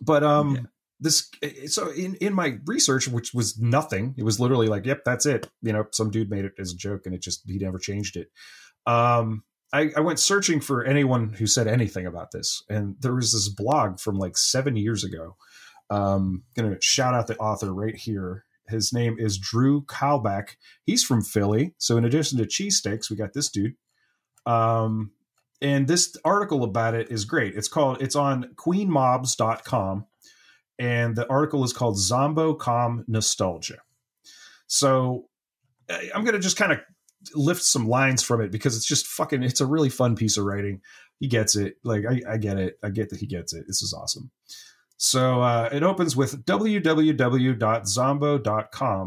But 0.00 0.24
um 0.24 0.54
Yeah. 0.56 0.62
This 0.98 1.30
so 1.66 1.90
in 1.90 2.14
in 2.16 2.32
my 2.32 2.58
research 2.64 3.06
which 3.08 3.34
was 3.34 3.58
nothing 3.58 4.14
it 4.16 4.24
was 4.24 4.40
literally 4.40 4.68
like 4.68 4.86
yep 4.86 5.02
that's 5.04 5.26
it. 5.26 5.48
You 5.62 5.72
know 5.72 5.86
some 5.92 6.10
dude 6.10 6.30
made 6.30 6.44
it 6.44 6.54
as 6.58 6.72
a 6.72 6.76
joke 6.76 7.02
and 7.04 7.14
it 7.14 7.22
just 7.22 7.42
he 7.46 7.58
never 7.58 7.78
changed 7.78 8.16
it. 8.16 8.30
Um 8.86 9.44
I, 9.72 9.90
I 9.96 10.00
went 10.00 10.20
searching 10.20 10.60
for 10.60 10.84
anyone 10.84 11.30
who 11.30 11.46
said 11.46 11.66
anything 11.66 12.06
about 12.06 12.30
this 12.30 12.62
and 12.70 12.96
there 13.00 13.14
was 13.14 13.32
this 13.32 13.48
blog 13.48 14.00
from 14.00 14.18
like 14.18 14.38
seven 14.38 14.76
years 14.76 15.04
ago. 15.04 15.36
Um 15.90 16.44
gonna 16.56 16.80
shout 16.80 17.14
out 17.14 17.26
the 17.26 17.36
author 17.36 17.74
right 17.74 17.96
here. 17.96 18.44
His 18.68 18.92
name 18.92 19.16
is 19.18 19.38
drew 19.38 19.84
kalbach. 19.84 20.56
He's 20.84 21.04
from 21.04 21.22
philly. 21.22 21.74
So 21.78 21.98
in 21.98 22.06
addition 22.06 22.38
to 22.38 22.44
cheesesteaks 22.44 23.10
we 23.10 23.16
got 23.16 23.34
this 23.34 23.50
dude. 23.50 23.74
Um 24.46 25.10
and 25.60 25.88
this 25.88 26.16
article 26.24 26.64
about 26.64 26.94
it 26.94 27.10
is 27.10 27.24
great. 27.24 27.54
It's 27.54 27.68
called 27.68 28.00
it's 28.00 28.16
on 28.16 28.54
queenmobs.com 28.56 30.06
and 30.78 31.16
the 31.16 31.28
article 31.28 31.64
is 31.64 31.72
called 31.72 31.96
Zombocom 31.96 33.04
Nostalgia. 33.08 33.78
So 34.66 35.28
I'm 35.88 36.24
going 36.24 36.34
to 36.34 36.40
just 36.40 36.56
kind 36.56 36.72
of 36.72 36.80
lift 37.34 37.62
some 37.62 37.88
lines 37.88 38.22
from 38.22 38.40
it 38.40 38.50
because 38.50 38.76
it's 38.76 38.86
just 38.86 39.06
fucking, 39.06 39.42
it's 39.42 39.60
a 39.60 39.66
really 39.66 39.88
fun 39.88 40.16
piece 40.16 40.36
of 40.36 40.44
writing. 40.44 40.80
He 41.18 41.28
gets 41.28 41.56
it. 41.56 41.76
Like, 41.82 42.04
I, 42.04 42.20
I 42.28 42.36
get 42.36 42.58
it. 42.58 42.78
I 42.82 42.90
get 42.90 43.10
that 43.10 43.20
he 43.20 43.26
gets 43.26 43.54
it. 43.54 43.66
This 43.66 43.82
is 43.82 43.94
awesome. 43.94 44.30
So 44.98 45.42
uh, 45.42 45.68
it 45.72 45.82
opens 45.82 46.16
with 46.16 46.44
www.zombo.com 46.44 47.52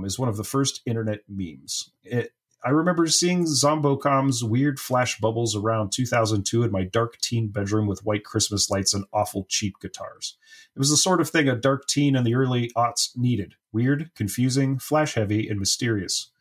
is 0.06 0.20
one 0.20 0.30
of 0.30 0.38
the 0.38 0.44
first 0.44 0.82
internet 0.86 1.22
memes. 1.28 1.92
It, 2.04 2.32
I 2.62 2.72
remember 2.72 3.08
seeing 3.08 3.46
Zombocom's 3.46 4.44
weird 4.44 4.82
flash 4.82 5.18
bubbles 5.20 5.56
around 5.56 5.92
2002 5.94 6.64
in 6.64 6.72
my 6.72 6.84
dark 6.84 7.18
teen 7.22 7.48
bedroom 7.48 7.88
with 7.88 8.04
white 8.04 8.26
Christmas 8.26 8.70
lights 8.70 8.94
and 8.94 9.06
awful 9.14 9.46
cheap 9.48 9.80
guitars. 9.80 10.38
It 10.76 10.80
was 10.80 10.90
the 10.90 10.98
sort 10.98 11.22
of 11.22 11.30
thing 11.30 11.48
a 11.48 11.56
dark 11.56 11.88
teen 11.88 12.18
in 12.18 12.26
the 12.26 12.36
early 12.36 12.70
aughts 12.76 13.16
needed 13.16 13.56
weird, 13.72 14.12
confusing, 14.14 14.78
flash 14.78 15.14
heavy, 15.14 15.48
and 15.48 15.60
mysterious. 15.60 16.32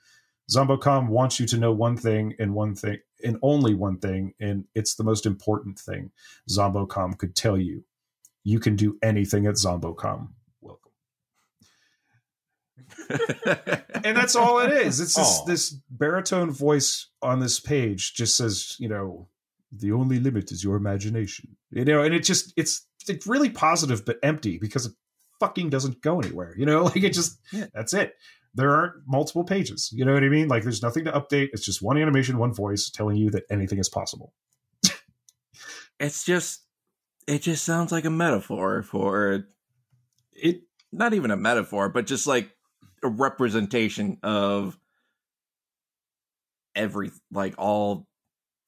Zombocom 0.51 1.09
wants 1.09 1.39
you 1.39 1.47
to 1.47 1.59
know 1.59 1.73
one 1.73 1.97
thing 1.97 2.35
and 2.39 2.55
one 2.55 2.75
thing 2.75 2.99
and 3.23 3.39
only 3.43 3.75
one 3.75 3.99
thing, 3.99 4.35
and 4.41 4.65
it's 4.75 4.95
the 4.95 5.05
most 5.05 5.27
important 5.27 5.79
thing 5.79 6.11
Zombocom 6.49 7.17
could 7.19 7.37
tell 7.37 7.59
you. 7.59 7.85
You 8.43 8.59
can 8.59 8.75
do 8.75 8.99
anything 9.03 9.47
at 9.47 9.55
Zombocom. 9.55 10.31
And 14.05 14.17
that's 14.17 14.37
all 14.37 14.61
it 14.61 14.73
is. 14.73 15.01
It's 15.01 15.15
this 15.15 15.43
this 15.47 15.71
baritone 15.91 16.51
voice 16.51 17.09
on 17.21 17.41
this 17.41 17.59
page 17.59 18.15
just 18.15 18.37
says, 18.37 18.77
you 18.79 18.89
know, 18.89 19.29
the 19.73 19.93
only 19.93 20.19
limit 20.21 20.53
is 20.53 20.63
your 20.63 20.77
imagination. 20.77 21.57
You 21.71 21.85
know, 21.85 22.03
and 22.03 22.15
it 22.15 22.23
just 22.25 22.53
it's 22.57 22.87
it's 23.09 23.27
really 23.27 23.51
positive 23.51 24.05
but 24.05 24.19
empty 24.23 24.59
because 24.59 24.87
it 24.87 24.93
fucking 25.41 25.71
doesn't 25.71 26.01
go 26.01 26.21
anywhere. 26.21 26.55
You 26.57 26.67
know, 26.67 26.83
like 26.85 27.03
it 27.03 27.13
just 27.13 27.39
Yeah. 27.53 27.67
that's 27.75 27.93
it. 27.93 28.15
There 28.55 28.75
aren't 28.75 28.95
multiple 29.07 29.45
pages. 29.45 29.91
You 29.93 30.05
know 30.05 30.15
what 30.15 30.25
I 30.25 30.29
mean? 30.29 30.49
Like 30.49 30.63
there's 30.63 30.83
nothing 30.83 31.05
to 31.05 31.13
update. 31.13 31.49
It's 31.53 31.65
just 31.65 31.83
one 31.83 31.99
animation, 31.99 32.39
one 32.39 32.55
voice 32.55 32.91
telling 32.91 33.17
you 33.17 33.31
that 33.31 33.45
anything 33.51 33.79
is 33.79 33.89
possible. 33.89 34.33
it's 36.01 36.25
just 36.25 36.63
it 37.27 37.43
just 37.43 37.65
sounds 37.65 37.93
like 37.93 38.05
a 38.05 38.11
metaphor 38.11 38.83
for 38.83 39.45
It 40.33 40.63
not 40.93 41.13
even 41.15 41.31
a 41.31 41.37
metaphor, 41.37 41.89
but 41.89 42.07
just 42.07 42.27
like 42.27 42.51
a 43.03 43.09
representation 43.09 44.19
of 44.23 44.79
every 46.75 47.11
like 47.33 47.55
all 47.59 48.07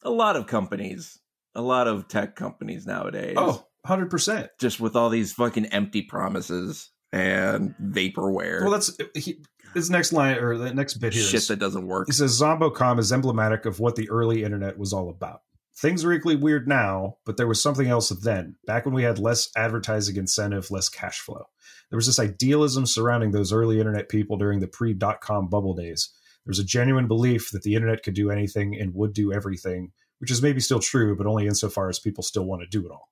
a 0.02 0.11
lot 0.11 0.36
of 0.36 0.47
companies, 0.47 1.19
a 1.55 1.62
lot 1.62 1.86
of 1.86 2.09
tech 2.09 2.36
companies 2.36 2.86
nowadays. 2.86 3.35
oh, 3.39 3.65
100%. 3.86 4.48
just 4.59 4.81
with 4.81 4.97
all 4.97 5.09
these 5.11 5.32
fucking 5.32 5.66
empty 5.66 6.02
promises 6.02 6.90
and 7.12 7.74
vaporware 7.82 8.61
Well, 8.62 8.70
that's 8.70 8.97
he, 9.15 9.43
his 9.74 9.90
next 9.90 10.12
line 10.12 10.36
or 10.39 10.57
the 10.59 10.73
next 10.74 10.94
bit 10.94 11.12
here 11.12 11.23
shit 11.23 11.35
is- 11.35 11.48
that 11.48 11.59
doesn't 11.59 11.86
work. 11.86 12.07
He 12.09 12.12
says 12.12 12.40
Zombocom 12.40 12.98
is 12.98 13.12
emblematic 13.12 13.66
of 13.66 13.81
what 13.81 13.97
the 13.97 14.09
early 14.11 14.44
internet 14.44 14.78
was 14.78 14.93
all 14.93 15.09
about. 15.11 15.40
Things 15.81 16.05
are 16.05 16.12
equally 16.12 16.36
weird 16.36 16.69
now, 16.69 17.16
but 17.24 17.36
there 17.36 17.47
was 17.47 17.62
something 17.62 17.89
else 17.89 18.11
then, 18.11 18.57
back 18.66 18.85
when 18.85 18.94
we 18.94 19.02
had 19.02 19.19
less 19.19 19.48
advertising 19.57 20.16
incentive, 20.16 20.70
less 20.70 20.89
cash 20.89 21.20
flow. 21.20 21.47
There 21.90 21.97
was 21.97 22.07
this 22.07 22.19
idealism 22.19 22.86
surrounding 22.86 23.32
those 23.32 23.52
early 23.52 23.78
internet 23.78 24.09
people 24.09 24.36
during 24.36 24.61
the 24.61 24.69
pre 24.69 24.93
dot 24.94 25.20
com 25.20 25.48
bubble 25.48 25.74
days. 25.74 26.11
There 26.44 26.51
was 26.51 26.59
a 26.59 26.65
genuine 26.65 27.09
belief 27.09 27.51
that 27.52 27.62
the 27.62 27.74
internet 27.74 28.02
could 28.02 28.15
do 28.15 28.31
anything 28.31 28.78
and 28.78 28.94
would 28.94 29.12
do 29.12 29.32
everything, 29.32 29.93
which 30.19 30.31
is 30.31 30.43
maybe 30.43 30.61
still 30.61 30.81
true, 30.81 31.16
but 31.16 31.27
only 31.27 31.47
insofar 31.47 31.89
as 31.89 31.98
people 31.98 32.23
still 32.23 32.44
want 32.44 32.62
to 32.62 32.69
do 32.69 32.86
it 32.86 32.93
all. 32.93 33.09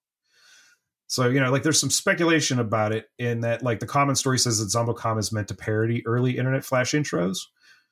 So, 1.07 1.29
you 1.29 1.41
know, 1.41 1.51
like 1.51 1.63
there's 1.63 1.81
some 1.81 1.91
speculation 1.91 2.59
about 2.59 2.93
it 2.93 3.07
in 3.19 3.41
that, 3.41 3.63
like, 3.63 3.81
the 3.81 3.87
common 3.87 4.15
story 4.15 4.39
says 4.39 4.59
that 4.59 4.79
Zombocom 4.79 5.19
is 5.19 5.33
meant 5.33 5.49
to 5.49 5.55
parody 5.55 6.07
early 6.07 6.37
internet 6.37 6.65
flash 6.65 6.93
intros. 6.93 7.39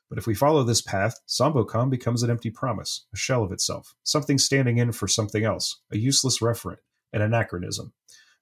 But 0.08 0.18
if 0.18 0.26
we 0.26 0.34
follow 0.34 0.62
this 0.62 0.82
path, 0.82 1.18
Zombocom 1.28 1.90
becomes 1.90 2.22
an 2.22 2.30
empty 2.30 2.50
promise, 2.50 3.06
a 3.12 3.16
shell 3.16 3.42
of 3.42 3.52
itself, 3.52 3.94
something 4.04 4.38
standing 4.38 4.78
in 4.78 4.92
for 4.92 5.08
something 5.08 5.44
else, 5.44 5.80
a 5.92 5.98
useless 5.98 6.38
referent, 6.38 6.76
an 7.12 7.22
anachronism. 7.22 7.92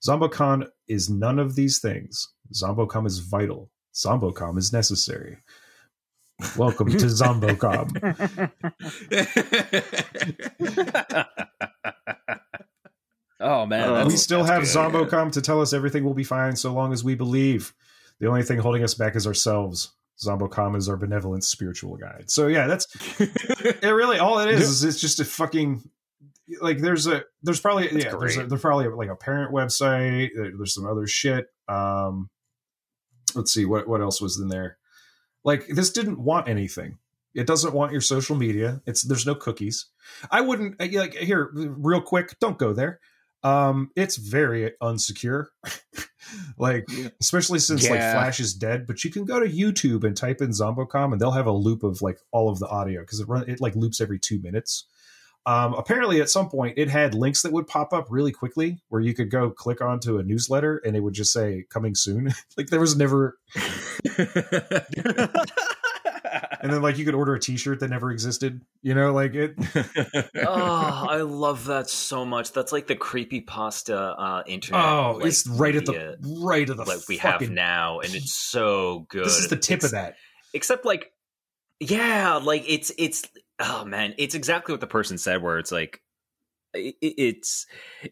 Zombocom 0.06 0.68
is 0.88 1.08
none 1.08 1.38
of 1.38 1.54
these 1.56 1.78
things. 1.78 2.28
Zombocom 2.52 3.06
is 3.06 3.20
vital. 3.20 3.70
Zombocom 3.94 4.58
is 4.58 4.72
necessary. 4.72 5.38
Welcome 6.58 6.90
to 6.90 7.06
Zombocom. 7.06 7.90
oh 13.40 13.66
man, 13.66 13.88
Uh, 13.88 14.04
we 14.06 14.16
still 14.16 14.44
have 14.44 14.62
good. 14.62 14.68
Zombocom 14.68 15.32
to 15.32 15.40
tell 15.40 15.62
us 15.62 15.72
everything 15.72 16.04
will 16.04 16.14
be 16.14 16.24
fine 16.24 16.56
so 16.56 16.74
long 16.74 16.92
as 16.92 17.02
we 17.02 17.14
believe. 17.14 17.72
The 18.20 18.26
only 18.26 18.42
thing 18.42 18.58
holding 18.58 18.84
us 18.84 18.94
back 18.94 19.16
is 19.16 19.26
ourselves. 19.26 19.92
Zombocom 20.22 20.76
is 20.76 20.88
our 20.88 20.96
benevolent 20.96 21.44
spiritual 21.44 21.96
guide. 21.96 22.30
So 22.30 22.46
yeah, 22.46 22.66
that's 22.66 22.86
it. 23.20 23.82
Really, 23.82 24.18
all 24.18 24.38
it 24.38 24.50
is 24.50 24.68
is 24.68 24.84
it's 24.84 25.00
just 25.00 25.20
a 25.20 25.24
fucking 25.24 25.88
like 26.60 26.78
there's 26.78 27.06
a 27.06 27.24
there's 27.42 27.60
probably 27.60 27.88
That's 27.88 28.04
yeah 28.04 28.16
there's, 28.16 28.36
a, 28.36 28.46
there's 28.46 28.60
probably 28.60 28.88
like 28.88 29.08
a 29.08 29.16
parent 29.16 29.52
website. 29.52 30.30
There's 30.34 30.74
some 30.74 30.86
other 30.86 31.06
shit. 31.06 31.46
Um, 31.68 32.30
let's 33.34 33.52
see 33.52 33.64
what 33.64 33.88
what 33.88 34.00
else 34.00 34.20
was 34.20 34.38
in 34.38 34.48
there. 34.48 34.78
Like 35.42 35.66
this 35.66 35.90
didn't 35.90 36.18
want 36.18 36.48
anything. 36.48 36.98
It 37.34 37.46
doesn't 37.46 37.74
want 37.74 37.92
your 37.92 38.00
social 38.00 38.36
media. 38.36 38.80
It's 38.86 39.02
there's 39.02 39.26
no 39.26 39.34
cookies. 39.34 39.86
I 40.30 40.40
wouldn't 40.40 40.78
like 40.78 41.14
here 41.14 41.50
real 41.52 42.00
quick. 42.00 42.38
Don't 42.38 42.58
go 42.58 42.72
there. 42.72 43.00
Um, 43.44 43.90
it's 43.94 44.16
very 44.16 44.72
unsecure. 44.82 45.46
like 46.58 46.88
especially 47.20 47.58
since 47.58 47.88
like 47.88 48.00
Flash 48.00 48.40
is 48.40 48.54
dead. 48.54 48.86
But 48.86 49.04
you 49.04 49.10
can 49.10 49.24
go 49.24 49.38
to 49.38 49.46
YouTube 49.46 50.04
and 50.04 50.16
type 50.16 50.40
in 50.40 50.50
Zombocom, 50.50 51.12
and 51.12 51.20
they'll 51.20 51.30
have 51.30 51.46
a 51.46 51.52
loop 51.52 51.84
of 51.84 52.02
like 52.02 52.18
all 52.32 52.48
of 52.48 52.58
the 52.58 52.66
audio 52.66 53.02
because 53.02 53.20
it 53.20 53.28
run 53.28 53.48
it 53.48 53.60
like 53.60 53.76
loops 53.76 54.00
every 54.00 54.18
two 54.18 54.40
minutes. 54.40 54.86
Um, 55.46 55.74
apparently, 55.74 56.22
at 56.22 56.30
some 56.30 56.48
point, 56.48 56.78
it 56.78 56.88
had 56.88 57.14
links 57.14 57.42
that 57.42 57.52
would 57.52 57.66
pop 57.66 57.92
up 57.92 58.06
really 58.08 58.32
quickly 58.32 58.78
where 58.88 59.02
you 59.02 59.12
could 59.12 59.30
go 59.30 59.50
click 59.50 59.82
onto 59.82 60.18
a 60.18 60.22
newsletter 60.22 60.80
and 60.86 60.96
it 60.96 61.00
would 61.00 61.12
just 61.12 61.32
say 61.32 61.66
"coming 61.68 61.94
soon." 61.94 62.32
like 62.56 62.68
there 62.68 62.80
was 62.80 62.96
never, 62.96 63.36
and 66.64 66.72
then 66.72 66.80
like 66.80 66.96
you 66.96 67.04
could 67.04 67.14
order 67.14 67.34
a 67.34 67.38
T-shirt 67.38 67.80
that 67.80 67.90
never 67.90 68.10
existed. 68.10 68.62
You 68.80 68.94
know, 68.94 69.12
like 69.12 69.34
it. 69.34 69.54
oh, 70.46 71.06
I 71.10 71.18
love 71.18 71.66
that 71.66 71.90
so 71.90 72.24
much. 72.24 72.52
That's 72.52 72.72
like 72.72 72.86
the 72.86 72.96
creepy 72.96 73.42
pasta 73.42 73.94
uh, 73.94 74.42
internet. 74.46 74.82
Oh, 74.82 75.18
like, 75.18 75.26
it's 75.26 75.46
right 75.46 75.76
at 75.76 75.84
the 75.84 76.16
right 76.42 76.68
of 76.70 76.78
the 76.78 76.84
like 76.84 77.06
we 77.06 77.18
have 77.18 77.42
now, 77.50 78.00
and 78.00 78.14
it's 78.14 78.34
so 78.34 79.04
good. 79.10 79.26
This 79.26 79.40
is 79.40 79.48
the 79.48 79.56
tip 79.56 79.76
Ex- 79.76 79.84
of 79.84 79.90
that. 79.90 80.16
Except 80.54 80.86
like, 80.86 81.12
yeah, 81.80 82.36
like 82.36 82.64
it's 82.66 82.90
it's 82.96 83.24
oh 83.60 83.84
man, 83.84 84.14
it's 84.16 84.34
exactly 84.34 84.72
what 84.72 84.80
the 84.80 84.86
person 84.86 85.18
said. 85.18 85.42
Where 85.42 85.58
it's 85.58 85.70
like. 85.70 86.00
It's 86.76 87.66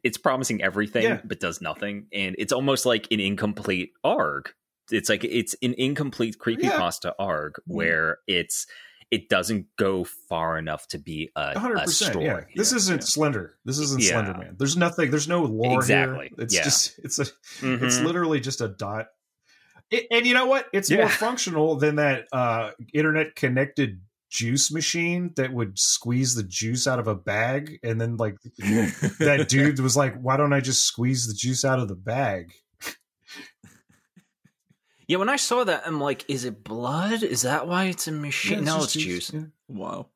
it's 0.05 0.19
promising 0.19 0.63
everything 0.63 1.03
Yeah. 1.03 1.21
but 1.25 1.41
does 1.41 1.61
nothing, 1.61 2.07
and 2.13 2.37
it's 2.39 2.53
almost 2.53 2.87
like 2.87 3.09
an 3.11 3.19
incomplete 3.19 3.91
arg. 4.05 4.51
It's 4.91 5.09
like 5.09 5.25
it's 5.25 5.55
an 5.63 5.75
incomplete 5.79 6.37
creepypasta 6.39 7.13
arg 7.19 7.55
where 7.67 8.19
it's 8.27 8.67
it 9.11 9.29
doesn't 9.29 9.67
go 9.79 10.05
far 10.05 10.57
enough 10.57 10.89
to 10.89 10.99
be 10.99 11.31
a, 11.37 11.59
hundred 11.59 11.81
a 11.81 11.89
story. 11.89 12.25
Yeah, 12.25 12.41
this 12.57 12.73
isn't 12.73 13.05
Slender. 13.05 13.57
This 13.65 13.79
isn't 13.79 14.03
Yeah. 14.03 14.11
Slender 14.13 14.39
Man. 14.39 14.57
There's 14.59 14.77
nothing. 14.77 15.11
There's 15.11 15.29
no 15.29 15.43
lore 15.45 15.81
Exactly. 15.81 16.29
here. 16.35 16.45
It's 16.45 16.55
Yeah. 16.55 16.65
just 16.65 16.99
it's 17.05 17.19
a 17.19 17.23
it's 17.23 17.99
Mhm. 17.99 18.05
literally 18.05 18.41
just 18.41 18.61
a 18.63 18.69
dot. 18.69 19.09
It, 19.91 20.07
and 20.11 20.27
you 20.27 20.33
know 20.33 20.47
what? 20.47 20.67
It's 20.73 20.91
Yeah. 20.91 20.99
more 21.01 21.09
functional 21.11 21.77
than 21.77 21.97
that 21.97 22.27
uh, 22.33 22.71
internet 22.95 23.37
connected 23.37 24.01
juice 24.31 24.73
machine 24.73 25.31
that 25.37 25.53
would 25.53 25.79
squeeze 25.79 26.35
the 26.35 26.43
juice 26.43 26.87
out 26.87 26.99
of 26.99 27.07
a 27.07 27.15
bag, 27.15 27.79
and 27.83 28.01
then 28.01 28.17
like 28.17 28.37
that 28.59 29.47
dude 29.51 29.79
was 29.81 29.95
like, 29.95 30.19
"Why 30.21 30.39
don't 30.39 30.55
I 30.55 30.61
just 30.61 30.85
squeeze 30.87 31.27
the 31.27 31.35
juice 31.35 31.67
out 31.67 31.79
of 31.79 31.89
the 31.89 31.95
bag?" 31.95 32.53
Yeah, 35.13 35.19
when 35.19 35.29
I 35.29 35.37
saw 35.37 35.63
that, 35.65 35.83
I'm 35.85 36.01
like, 36.01 36.25
is 36.27 36.47
it 36.47 36.65
blood? 36.65 37.23
Is 37.23 37.43
that 37.43 37.69
why 37.69 37.85
it's 37.85 38.09
a 38.09 38.13
Yeah, 38.13 38.17
machine? 38.17 38.65
no, 38.65 38.83
it's 38.83 38.95
juice. 38.95 39.31
Yeah. 39.31 39.43
wow. 39.69 40.07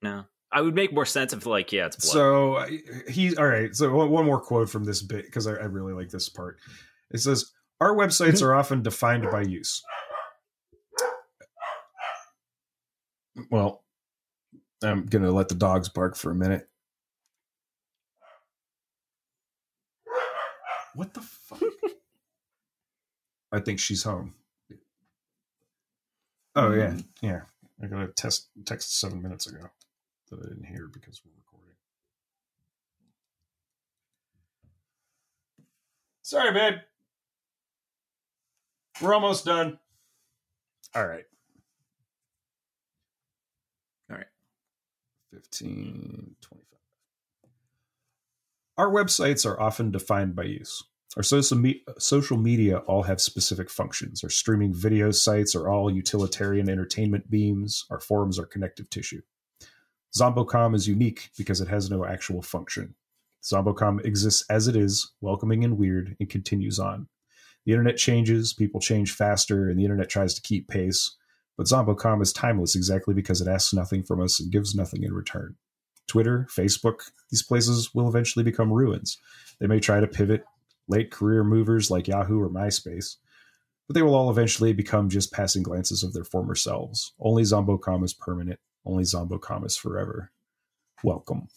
No. 0.00 0.26
I 0.52 0.60
would 0.60 0.76
make 0.76 0.92
more 0.92 1.06
sense 1.06 1.32
if, 1.32 1.44
like, 1.44 1.72
yeah, 1.72 1.86
it's 1.86 1.96
blood. 1.96 2.12
So 2.12 2.76
he's 3.10 3.36
all 3.36 3.48
right. 3.48 3.74
So 3.74 3.92
one, 4.06 4.24
more 4.24 4.40
quote 4.40 4.70
from 4.70 4.84
this 4.84 5.02
bit 5.02 5.24
because 5.24 5.48
I, 5.48 5.54
I 5.54 5.64
really 5.64 5.92
like 5.92 6.10
this 6.10 6.28
part. 6.28 6.60
It 7.10 7.18
says, 7.18 7.50
"Our 7.80 7.96
websites 7.96 8.40
are 8.40 8.54
often 8.54 8.80
defined 8.80 9.28
by 9.28 9.42
use." 9.42 9.82
Well, 13.50 13.82
I'm 14.84 15.06
gonna 15.06 15.32
let 15.32 15.48
the 15.48 15.56
dogs 15.56 15.88
bark 15.88 16.14
for 16.14 16.30
a 16.30 16.36
minute. 16.36 16.68
What 20.94 21.12
the 21.12 21.22
fuck? 21.22 21.37
I 23.52 23.60
think 23.60 23.78
she's 23.78 24.02
home. 24.02 24.34
Oh 26.54 26.72
yeah, 26.72 26.88
mm-hmm. 26.88 27.26
yeah. 27.26 27.40
I 27.82 27.86
got 27.86 28.02
a 28.02 28.08
test 28.08 28.48
text 28.64 28.98
seven 28.98 29.22
minutes 29.22 29.46
ago 29.46 29.68
that 30.30 30.40
I 30.40 30.48
didn't 30.48 30.64
hear 30.64 30.88
because 30.92 31.22
we're 31.24 31.32
recording. 31.36 31.74
Sorry, 36.22 36.52
babe. 36.52 36.80
We're 39.00 39.14
almost 39.14 39.44
done. 39.44 39.78
All 40.94 41.06
right. 41.06 41.24
All 44.10 44.16
right. 44.16 44.26
15, 45.32 46.34
25. 46.40 46.80
Our 48.76 48.90
websites 48.90 49.46
are 49.46 49.60
often 49.60 49.90
defined 49.90 50.34
by 50.34 50.44
use. 50.44 50.84
Our 51.18 51.24
social, 51.24 51.58
me- 51.58 51.82
social 51.98 52.36
media 52.36 52.78
all 52.86 53.02
have 53.02 53.20
specific 53.20 53.70
functions. 53.70 54.22
Our 54.22 54.30
streaming 54.30 54.72
video 54.72 55.10
sites 55.10 55.56
are 55.56 55.68
all 55.68 55.90
utilitarian 55.90 56.70
entertainment 56.70 57.28
beams. 57.28 57.84
Our 57.90 57.98
forums 57.98 58.38
are 58.38 58.46
connective 58.46 58.88
tissue. 58.88 59.22
Zombocom 60.16 60.76
is 60.76 60.86
unique 60.86 61.30
because 61.36 61.60
it 61.60 61.66
has 61.66 61.90
no 61.90 62.04
actual 62.04 62.40
function. 62.40 62.94
Zombocom 63.42 64.04
exists 64.04 64.44
as 64.48 64.68
it 64.68 64.76
is, 64.76 65.10
welcoming 65.20 65.64
and 65.64 65.76
weird, 65.76 66.14
and 66.20 66.30
continues 66.30 66.78
on. 66.78 67.08
The 67.66 67.72
internet 67.72 67.96
changes, 67.96 68.54
people 68.54 68.78
change 68.78 69.10
faster, 69.10 69.68
and 69.68 69.76
the 69.76 69.84
internet 69.84 70.08
tries 70.08 70.34
to 70.34 70.42
keep 70.42 70.68
pace. 70.68 71.16
But 71.56 71.66
Zombocom 71.66 72.22
is 72.22 72.32
timeless 72.32 72.76
exactly 72.76 73.12
because 73.12 73.40
it 73.40 73.48
asks 73.48 73.74
nothing 73.74 74.04
from 74.04 74.22
us 74.22 74.38
and 74.38 74.52
gives 74.52 74.76
nothing 74.76 75.02
in 75.02 75.12
return. 75.12 75.56
Twitter, 76.06 76.46
Facebook, 76.48 77.10
these 77.32 77.42
places 77.42 77.92
will 77.92 78.08
eventually 78.08 78.44
become 78.44 78.72
ruins. 78.72 79.18
They 79.58 79.66
may 79.66 79.80
try 79.80 79.98
to 79.98 80.06
pivot, 80.06 80.44
late 80.88 81.10
career 81.10 81.44
movers 81.44 81.90
like 81.90 82.08
Yahoo 82.08 82.40
or 82.40 82.50
MySpace, 82.50 83.16
but 83.86 83.94
they 83.94 84.02
will 84.02 84.14
all 84.14 84.30
eventually 84.30 84.72
become 84.72 85.08
just 85.08 85.32
passing 85.32 85.62
glances 85.62 86.02
of 86.02 86.12
their 86.12 86.24
former 86.24 86.54
selves. 86.54 87.12
Only 87.20 87.42
Zombocom 87.42 88.04
is 88.04 88.14
permanent. 88.14 88.58
Only 88.84 89.04
Zombocom 89.04 89.64
is 89.64 89.76
forever. 89.76 90.30
Welcome. 91.02 91.48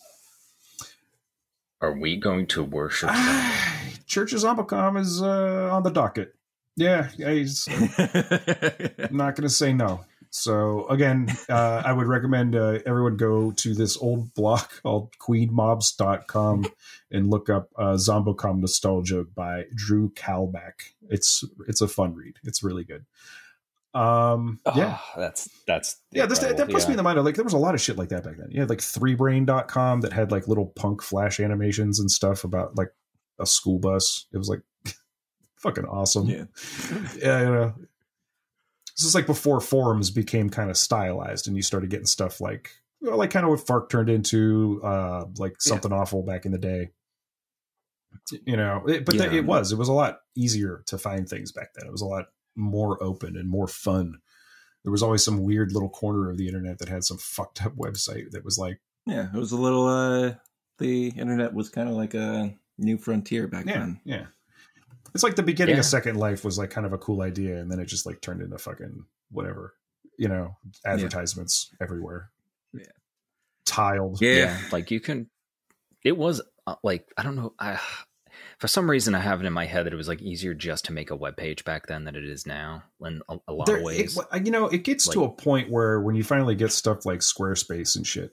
Are 1.82 1.98
we 1.98 2.18
going 2.18 2.48
to 2.48 2.64
worship? 2.64 3.10
Ah, 3.12 3.84
Church 4.06 4.34
of 4.34 4.42
Zombocom 4.42 5.00
is 5.00 5.22
uh, 5.22 5.70
on 5.72 5.84
the 5.84 5.90
docket. 5.90 6.36
Yeah, 6.76 7.10
he's 7.18 7.68
I'm 7.98 9.18
not 9.18 9.36
going 9.36 9.44
to 9.44 9.50
say 9.50 9.74
no. 9.74 10.02
So 10.32 10.88
again, 10.88 11.28
uh, 11.50 11.84
I 11.86 11.92
would 11.92 12.08
recommend 12.08 12.56
uh, 12.56 12.80
everyone 12.86 13.18
go 13.18 13.52
to 13.52 13.76
this 13.76 13.98
old 13.98 14.34
blog 14.34 14.62
called 14.82 15.12
queenmobs.com 15.20 16.66
and 17.12 17.30
look 17.30 17.50
up 17.50 17.70
uh, 17.78 17.94
Zombocom 17.94 18.60
Nostalgia 18.60 19.26
by 19.26 19.66
Drew 19.76 20.10
Kalbach. 20.12 20.94
It's 21.10 21.44
it's 21.68 21.82
a 21.82 21.88
fun 21.88 22.16
read. 22.16 22.38
It's 22.44 22.64
really 22.64 22.86
good. 22.86 23.06
Um, 23.94 24.62
yeah. 24.74 25.00
Oh, 25.02 25.20
that's 25.20 25.50
that's 25.68 25.98
Yeah, 26.12 26.26
this, 26.26 26.40
that, 26.40 26.56
that 26.56 26.70
puts 26.70 26.88
me 26.88 26.94
in 26.94 26.98
the 26.98 27.04
mind 27.04 27.20
of 27.20 27.26
like 27.26 27.36
there 27.36 27.44
was 27.44 27.54
a 27.54 27.58
lot 27.58 27.76
of 27.76 27.82
shit 27.82 27.98
like 27.98 28.10
that 28.10 28.24
back 28.24 28.38
then. 28.38 28.48
You 28.52 28.62
had 28.62 28.70
like 28.70 28.80
threebrain.com 28.80 30.02
that 30.02 30.14
had 30.14 30.32
like 30.32 30.48
little 30.48 30.68
punk 30.68 31.02
flash 31.02 31.42
animations 31.42 32.00
and 32.00 32.10
stuff 32.10 32.46
about 32.46 32.78
like 32.78 32.94
a 33.38 33.46
school 33.46 33.80
bus. 33.80 34.28
It 34.34 34.38
was 34.38 34.48
like 34.48 34.62
fucking 35.58 35.86
awesome. 35.86 36.28
Yeah. 36.28 36.46
yeah, 37.18 37.40
you 37.42 37.52
know. 37.52 37.74
This 38.98 39.06
is 39.08 39.16
like 39.16 39.26
before 39.26 39.60
forums 39.62 40.12
became 40.12 40.50
kind 40.50 40.70
of 40.70 40.78
stylized 40.78 41.48
and 41.48 41.56
you 41.56 41.64
started 41.64 41.90
getting 41.90 42.06
stuff 42.06 42.40
like 42.42 42.72
well, 43.02 43.18
like 43.18 43.32
kind 43.32 43.46
of 43.46 43.50
what 43.50 43.66
Fark 43.66 43.90
turned 43.90 44.10
into, 44.10 44.80
uh, 44.84 45.26
like 45.38 45.60
something 45.60 45.92
awful 45.92 46.22
back 46.24 46.46
in 46.46 46.52
the 46.52 46.58
day. 46.60 46.92
You 48.46 48.58
know, 48.58 48.84
it, 48.88 49.06
but 49.06 49.16
Yeah. 49.16 49.32
it 49.32 49.46
was 49.46 49.72
it 49.72 49.78
was 49.78 49.88
a 49.90 49.94
lot 49.94 50.20
easier 50.36 50.84
to 50.88 50.98
find 50.98 51.28
things 51.28 51.52
back 51.52 51.74
then. 51.74 51.88
It 51.88 51.92
was 51.92 52.02
a 52.02 52.06
lot 52.06 52.26
more 52.56 53.02
open 53.02 53.36
and 53.38 53.50
more 53.50 53.68
fun. 53.68 54.20
There 54.84 54.92
was 54.92 55.02
always 55.04 55.24
some 55.24 55.42
weird 55.44 55.72
little 55.72 55.90
corner 55.90 56.30
of 56.30 56.38
the 56.38 56.48
internet 56.48 56.80
that 56.80 56.90
had 56.90 57.04
some 57.04 57.18
fucked 57.18 57.66
up 57.66 57.76
website 57.78 58.32
that 58.32 58.44
was 58.46 58.58
like, 58.58 58.82
Yeah, 59.06 59.28
it 59.34 59.38
was 59.38 59.52
a 59.52 59.58
little. 59.58 59.88
uh 59.88 60.34
The 60.80 61.08
internet 61.10 61.54
was 61.54 61.70
kind 61.70 61.88
of 61.90 61.96
like 61.96 62.14
a 62.14 62.54
new 62.78 62.98
frontier 62.98 63.48
back 63.48 63.66
yeah, 63.66 63.80
then. 63.80 64.00
yeah. 64.04 64.26
It's 65.14 65.24
like 65.24 65.36
the 65.36 65.44
beginning 65.44 65.76
Yeah. 65.76 65.80
of 65.80 65.86
Second 65.86 66.16
Life 66.18 66.44
was 66.46 66.58
like 66.58 66.70
kind 66.70 66.86
of 66.86 66.94
a 66.94 66.98
cool 66.98 67.22
idea, 67.22 67.58
and 67.60 67.70
then 67.72 67.80
it 67.80 67.86
just 67.86 68.06
like 68.06 68.22
turned 68.22 68.42
into 68.42 68.58
fucking 68.58 69.06
whatever, 69.32 69.74
you 70.18 70.28
know, 70.28 70.56
advertisements 70.86 71.74
everywhere. 71.82 72.30
Yeah. 72.74 72.84
tiled. 73.66 74.22
Yeah. 74.22 74.58
like 74.72 74.92
you 74.92 75.00
can. 75.00 75.30
It 76.04 76.18
was 76.18 76.42
uh, 76.68 76.76
like 76.84 77.08
I 77.18 77.24
don't 77.24 77.36
know. 77.36 77.54
I, 77.60 77.80
for 78.58 78.68
some 78.68 78.90
reason, 78.90 79.14
I 79.16 79.20
have 79.20 79.42
it 79.42 79.46
in 79.46 79.54
my 79.54 79.66
head 79.66 79.86
that 79.86 79.94
it 79.94 79.98
was 79.98 80.08
like 80.08 80.22
easier 80.22 80.54
just 80.54 80.86
to 80.86 80.94
make 80.94 81.10
a 81.12 81.16
web 81.16 81.36
page 81.38 81.66
back 81.66 81.88
then 81.88 82.06
than 82.06 82.16
it 82.16 82.24
is 82.24 82.48
now 82.48 82.84
in 83.06 83.22
a, 83.30 83.38
a 83.48 83.54
lot 83.54 83.66
There- 83.68 83.78
of 83.78 83.84
ways. 83.84 84.18
it- 84.34 84.46
you 84.46 84.52
know, 84.52 84.68
it 84.68 84.84
gets 84.84 85.08
to 85.10 85.24
a 85.24 85.30
point 85.30 85.70
where 85.70 86.00
when 86.00 86.16
you 86.16 86.24
finally 86.24 86.56
get 86.56 86.72
stuff 86.72 87.06
like 87.06 87.20
Squarespace 87.20 87.96
and 87.96 88.06
shit, 88.08 88.32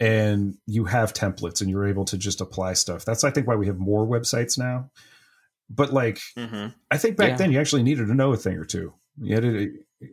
and 0.00 0.56
you 0.66 0.84
have 0.84 1.14
templates 1.14 1.60
and 1.60 1.70
you're 1.70 1.86
able 1.88 2.04
to 2.06 2.18
just 2.18 2.40
apply 2.40 2.74
stuff. 2.74 3.04
That's 3.04 3.24
I 3.24 3.30
think 3.30 3.46
why 3.46 3.54
we 3.56 3.66
have 3.66 3.78
more 3.78 4.06
websites 4.06 4.58
now. 4.58 4.90
But 5.70 5.92
like, 5.92 6.20
Mhm. 6.36 6.74
I 6.90 6.98
think 6.98 7.16
back 7.16 7.30
Yeah. 7.30 7.36
then 7.36 7.52
you 7.52 7.58
actually 7.60 7.82
needed 7.82 8.06
to 8.08 8.14
know 8.14 8.32
a 8.32 8.36
thing 8.36 8.56
or 8.56 8.64
two. 8.64 8.92
You 9.20 9.34
had 9.34 9.42
to, 9.44 9.72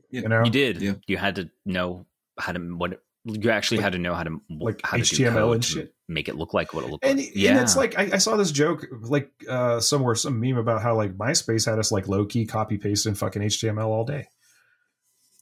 you 0.10 0.28
know, 0.28 0.44
You 0.46 0.52
did. 0.52 0.82
Yeah. 0.82 0.94
You 1.08 1.18
had 1.18 1.36
to 1.36 1.50
know 1.66 2.06
how 2.40 2.54
to 2.54 2.60
what 2.60 3.02
you 3.26 3.52
actually 3.52 3.78
Like- 3.78 3.84
had 3.84 3.94
to 3.94 4.00
know 4.00 4.16
how 4.16 4.24
to 4.24 4.42
like 4.50 4.82
how 4.84 4.98
HTML 4.98 5.34
code 5.34 5.56
and 5.56 5.66
shit. 5.66 5.94
Make 6.08 6.28
it 6.28 6.36
look 6.36 6.54
like 6.54 6.74
what 6.74 6.84
it 6.84 6.90
looked 6.90 7.06
and, 7.06 7.20
like. 7.20 7.28
and 7.36 7.60
it's 7.60 7.76
like 7.78 7.98
I, 7.98 8.10
I 8.14 8.18
saw 8.18 8.36
this 8.36 8.52
joke 8.52 8.86
like 9.02 9.32
uh 9.48 9.80
somewhere 9.80 10.16
some 10.16 10.40
meme 10.40 10.58
about 10.58 10.82
how 10.82 10.96
like 10.96 11.16
MySpace 11.18 11.66
had 11.70 11.80
us 11.80 11.92
like 11.92 12.08
low 12.08 12.26
key 12.26 12.46
copy 12.46 12.78
paste 12.78 13.06
in 13.06 13.16
fucking 13.16 13.42
HTML 13.44 13.86
all 13.88 14.04
day. 14.06 14.28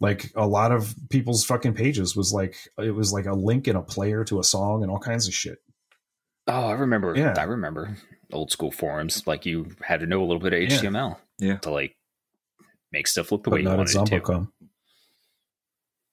Like 0.02 0.32
a 0.36 0.48
lot 0.48 0.72
of 0.72 0.94
people's 1.10 1.44
fucking 1.46 1.74
pages 1.74 2.16
was 2.16 2.32
like 2.34 2.56
it 2.78 2.92
was 2.92 3.12
like 3.14 3.26
a 3.26 3.34
link 3.34 3.68
in 3.68 3.76
a 3.76 3.82
player 3.82 4.24
to 4.26 4.40
a 4.40 4.44
song 4.44 4.82
and 4.84 4.92
all 4.92 5.00
kinds 5.00 5.28
of 5.28 5.34
shit. 5.34 5.60
oh, 6.48 6.68
I 6.68 6.74
remember. 6.74 7.14
Yeah. 7.16 7.36
I 7.38 7.44
remember 7.44 7.96
old 8.32 8.52
school 8.52 8.72
forums. 8.72 9.26
Like 9.28 9.46
you 9.46 9.68
had 9.82 10.00
to 10.02 10.06
know 10.08 10.22
a 10.22 10.26
little 10.26 10.40
bit 10.40 10.54
of 10.54 10.60
HTML. 10.60 11.18
Yeah. 11.40 11.58
To 11.58 11.72
like 11.72 11.96
make 12.92 13.08
stuff 13.08 13.32
look 13.32 13.44
the 13.44 13.50
But 13.50 13.56
way 13.58 13.62
you 13.62 13.66
not 13.70 13.78
wanted 13.78 13.96
it 13.96 14.06
to. 14.06 14.20
Zombocom. 14.22 14.52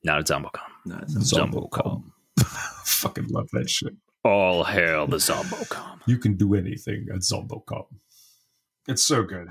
Not 0.04 0.18
at 0.20 0.26
Zombocom. 0.26 0.60
No, 0.84 0.98
it's 1.02 1.14
Zombocom. 1.32 2.04
fucking 2.84 3.28
love 3.28 3.48
that 3.52 3.68
shit. 3.68 3.94
All 4.24 4.64
hail 4.64 5.06
the 5.06 5.16
Zombocom. 5.18 6.00
You 6.06 6.18
can 6.18 6.34
do 6.36 6.54
anything 6.54 7.06
at 7.12 7.20
Zombocom. 7.20 7.86
It's 8.88 9.02
so 9.02 9.22
good. 9.24 9.48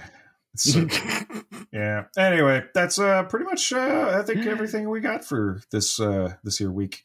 It's 0.53 0.73
so 0.73 0.85
good. 0.85 1.43
Yeah. 1.73 2.05
Anyway, 2.17 2.63
that's 2.73 2.97
uh 2.99 3.23
pretty 3.23 3.43
much 3.43 3.73
uh 3.73 4.17
I 4.17 4.23
think 4.23 4.45
everything 4.45 4.89
we 4.89 5.01
got 5.01 5.25
for 5.25 5.61
this 5.71 5.99
uh 5.99 6.35
this 6.41 6.57
here 6.57 6.71
week. 6.71 7.03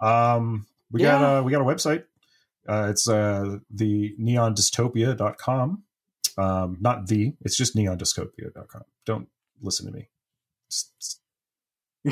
Um 0.00 0.64
we 0.90 1.02
got 1.02 1.20
Yeah. 1.20 1.38
uh 1.38 1.42
we 1.42 1.52
got 1.52 1.60
a 1.60 1.64
website. 1.66 2.04
Uh 2.68 2.88
it's 2.90 3.08
uh 3.08 3.58
the 3.70 4.14
neondystopia.com. 4.20 5.82
Um 6.38 6.76
not 6.80 7.06
the, 7.06 7.34
it's 7.42 7.56
just 7.56 7.74
neondystopia.com. 7.76 8.82
Don't 9.04 9.28
listen 9.62 9.86
to 9.86 9.92
me. 9.92 10.08
Just- 10.70 11.20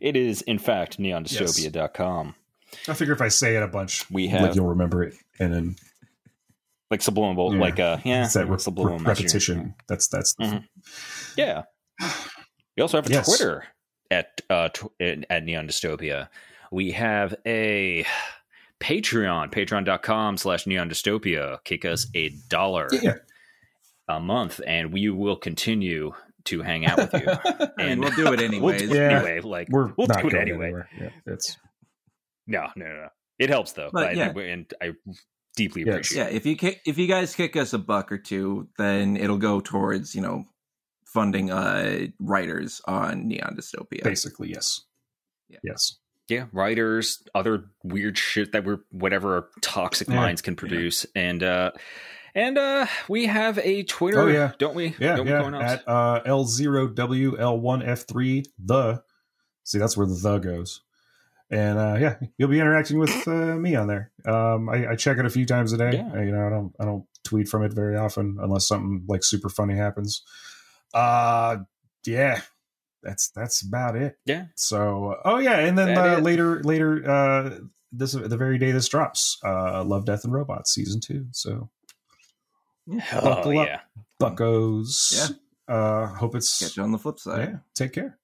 it 0.00 0.16
is, 0.16 0.42
in 0.42 0.58
fact, 0.58 0.98
neondystopia.com. 0.98 2.34
I 2.88 2.94
figure 2.94 3.12
if 3.12 3.20
I 3.20 3.28
say 3.28 3.56
it 3.56 3.62
a 3.62 3.68
bunch, 3.68 4.10
We 4.10 4.28
have, 4.28 4.40
like 4.42 4.54
you'll 4.54 4.68
remember 4.68 5.02
it 5.02 5.14
and 5.38 5.52
then 5.52 5.76
like 6.90 7.02
subliminal, 7.02 7.54
Yeah. 7.54 7.60
like 7.60 7.78
uh, 7.80 7.98
yeah, 8.04 8.24
it's 8.24 8.34
that 8.34 8.48
re- 8.48 8.58
subliminal 8.58 8.98
re- 9.00 9.04
repetition. 9.06 9.74
That's 9.88 10.08
that's 10.08 10.34
the 10.34 10.44
Mhm. 10.44 10.64
Yeah. 11.36 11.62
We 12.76 12.80
also 12.82 12.96
have 12.96 13.06
a 13.06 13.10
Yes. 13.10 13.26
Twitter 13.26 13.64
at 14.10 14.40
uh, 14.48 14.70
tw- 14.70 14.92
at 14.98 15.44
Neon 15.44 15.68
Dystopia. 15.68 16.28
We 16.70 16.92
have 16.92 17.34
a 17.46 18.06
Patreon, 18.82 19.52
patreon.com 19.52 20.36
slash 20.36 20.66
neon 20.66 20.90
dystopia. 20.90 21.58
Kick 21.64 21.84
us 21.84 22.08
a 22.16 22.30
dollar 22.48 22.88
Yeah. 22.90 23.14
a 24.08 24.18
month, 24.18 24.60
and 24.66 24.92
we 24.92 25.08
will 25.08 25.36
continue 25.36 26.12
to 26.46 26.62
hang 26.62 26.84
out 26.84 26.98
with 26.98 27.12
you. 27.14 27.66
And 27.78 28.00
we'll 28.00 28.10
do 28.10 28.26
it 28.32 28.38
We'll 28.38 28.40
anyways. 28.40 28.82
do 28.82 28.90
it 28.92 28.96
Yeah. 28.96 29.18
anyway. 29.18 29.40
Like 29.40 29.68
We're 29.70 29.92
we'll 29.96 30.08
not 30.08 30.22
do 30.22 30.26
it 30.28 30.32
going 30.32 30.42
anyway. 30.42 30.72
Yeah, 31.00 31.10
it's 31.26 31.56
No, 32.48 32.66
no, 32.74 32.86
no, 32.86 32.94
no. 33.02 33.08
It 33.38 33.48
helps 33.50 33.72
though. 33.72 33.90
But, 33.92 34.16
But, 34.16 34.16
yeah. 34.16 34.52
and 34.52 34.72
I 34.82 34.92
deeply 35.56 35.82
Yes. 35.86 35.94
appreciate. 35.94 36.18
yeah, 36.30 36.36
if 36.36 36.44
you 36.44 36.56
kick, 36.56 36.80
if 36.84 36.98
you 36.98 37.06
guys 37.06 37.36
kick 37.36 37.54
us 37.56 37.72
a 37.72 37.78
buck 37.78 38.10
or 38.10 38.18
two, 38.18 38.68
then 38.78 39.16
it'll 39.16 39.38
go 39.38 39.60
towards 39.60 40.14
you 40.16 40.22
know 40.22 40.44
funding 41.06 41.50
uh 41.52 42.06
writers 42.18 42.80
on 42.86 43.28
Neon 43.28 43.54
Dystopia. 43.56 44.02
basically 44.02 44.48
yes. 44.50 44.80
Yeah. 45.48 45.58
Yes. 45.62 45.98
Yeah, 46.28 46.46
writers, 46.52 47.22
other 47.34 47.64
weird 47.82 48.16
shit 48.18 48.52
that 48.52 48.64
we're 48.64 48.78
whatever 48.90 49.34
our 49.34 49.48
toxic 49.60 50.08
Yeah. 50.08 50.14
minds 50.16 50.42
can 50.42 50.56
produce, 50.56 51.06
and 51.14 51.42
uh 51.42 51.70
and 52.34 52.56
uh 52.58 52.86
we 53.08 53.26
have 53.26 53.58
a 53.58 53.82
Twitter, 53.84 54.20
Oh, 54.20 54.26
yeah. 54.28 54.52
don't 54.58 54.74
we? 54.74 54.94
Yeah, 54.98 55.16
don't 55.16 55.26
we, 55.26 55.32
yeah. 55.32 55.42
Coin-Ops? 55.42 55.72
At 55.72 55.82
uh, 55.88 56.22
L0WL1F3, 56.24 58.44
the. 58.58 59.02
See, 59.64 59.78
that's 59.78 59.96
where 59.96 60.06
the 60.06 60.14
the 60.14 60.38
goes. 60.38 60.80
And 61.50 61.78
uh, 61.78 61.96
yeah, 62.00 62.16
you'll 62.38 62.48
be 62.48 62.60
interacting 62.60 62.98
with 62.98 63.28
uh, 63.28 63.56
me 63.56 63.74
on 63.76 63.86
there. 63.86 64.10
Um, 64.26 64.70
I, 64.70 64.92
I 64.92 64.96
check 64.96 65.18
it 65.18 65.26
a 65.26 65.30
few 65.30 65.44
times 65.44 65.72
a 65.74 65.76
day. 65.76 65.92
Yeah. 65.96 66.10
Uh, 66.14 66.22
You 66.22 66.32
know, 66.32 66.46
I 66.46 66.50
don't 66.50 66.72
I 66.80 66.84
don't 66.86 67.04
tweet 67.24 67.46
from 67.48 67.62
it 67.62 67.74
very 67.74 67.94
often 67.96 68.38
unless 68.40 68.66
something 68.66 69.04
like 69.06 69.22
super 69.22 69.50
funny 69.50 69.76
happens. 69.76 70.22
Uh, 70.94 71.58
yeah, 72.06 72.40
that's 73.02 73.30
that's 73.30 73.62
about 73.62 73.96
it. 73.96 74.18
Yeah. 74.26 74.46
So, 74.56 75.16
oh 75.24 75.38
yeah, 75.38 75.58
and 75.58 75.76
then 75.76 75.96
uh, 75.96 76.18
later 76.18 76.62
later 76.62 77.08
uh, 77.08 77.58
this 77.92 78.12
the 78.12 78.36
very 78.36 78.58
day 78.58 78.72
this 78.72 78.88
drops, 78.88 79.38
uh, 79.44 79.84
Love, 79.84 80.04
Death, 80.04 80.24
and 80.24 80.32
Robots 80.32 80.72
season 80.72 81.00
two. 81.00 81.26
So 81.32 81.70
oh 82.90 83.20
buckle 83.20 83.58
up. 83.58 83.66
yeah. 83.66 83.80
buckos. 84.18 85.12
Yeah. 85.68 85.74
Uh, 85.74 86.06
hope 86.06 86.34
it's 86.34 86.58
Catch 86.58 86.76
you 86.76 86.82
on 86.82 86.92
the 86.92 86.98
flip 86.98 87.18
side. 87.18 87.48
yeah. 87.48 87.56
Take 87.74 87.92
care. 87.92 88.18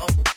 I 0.00 0.06
watch 0.16 0.34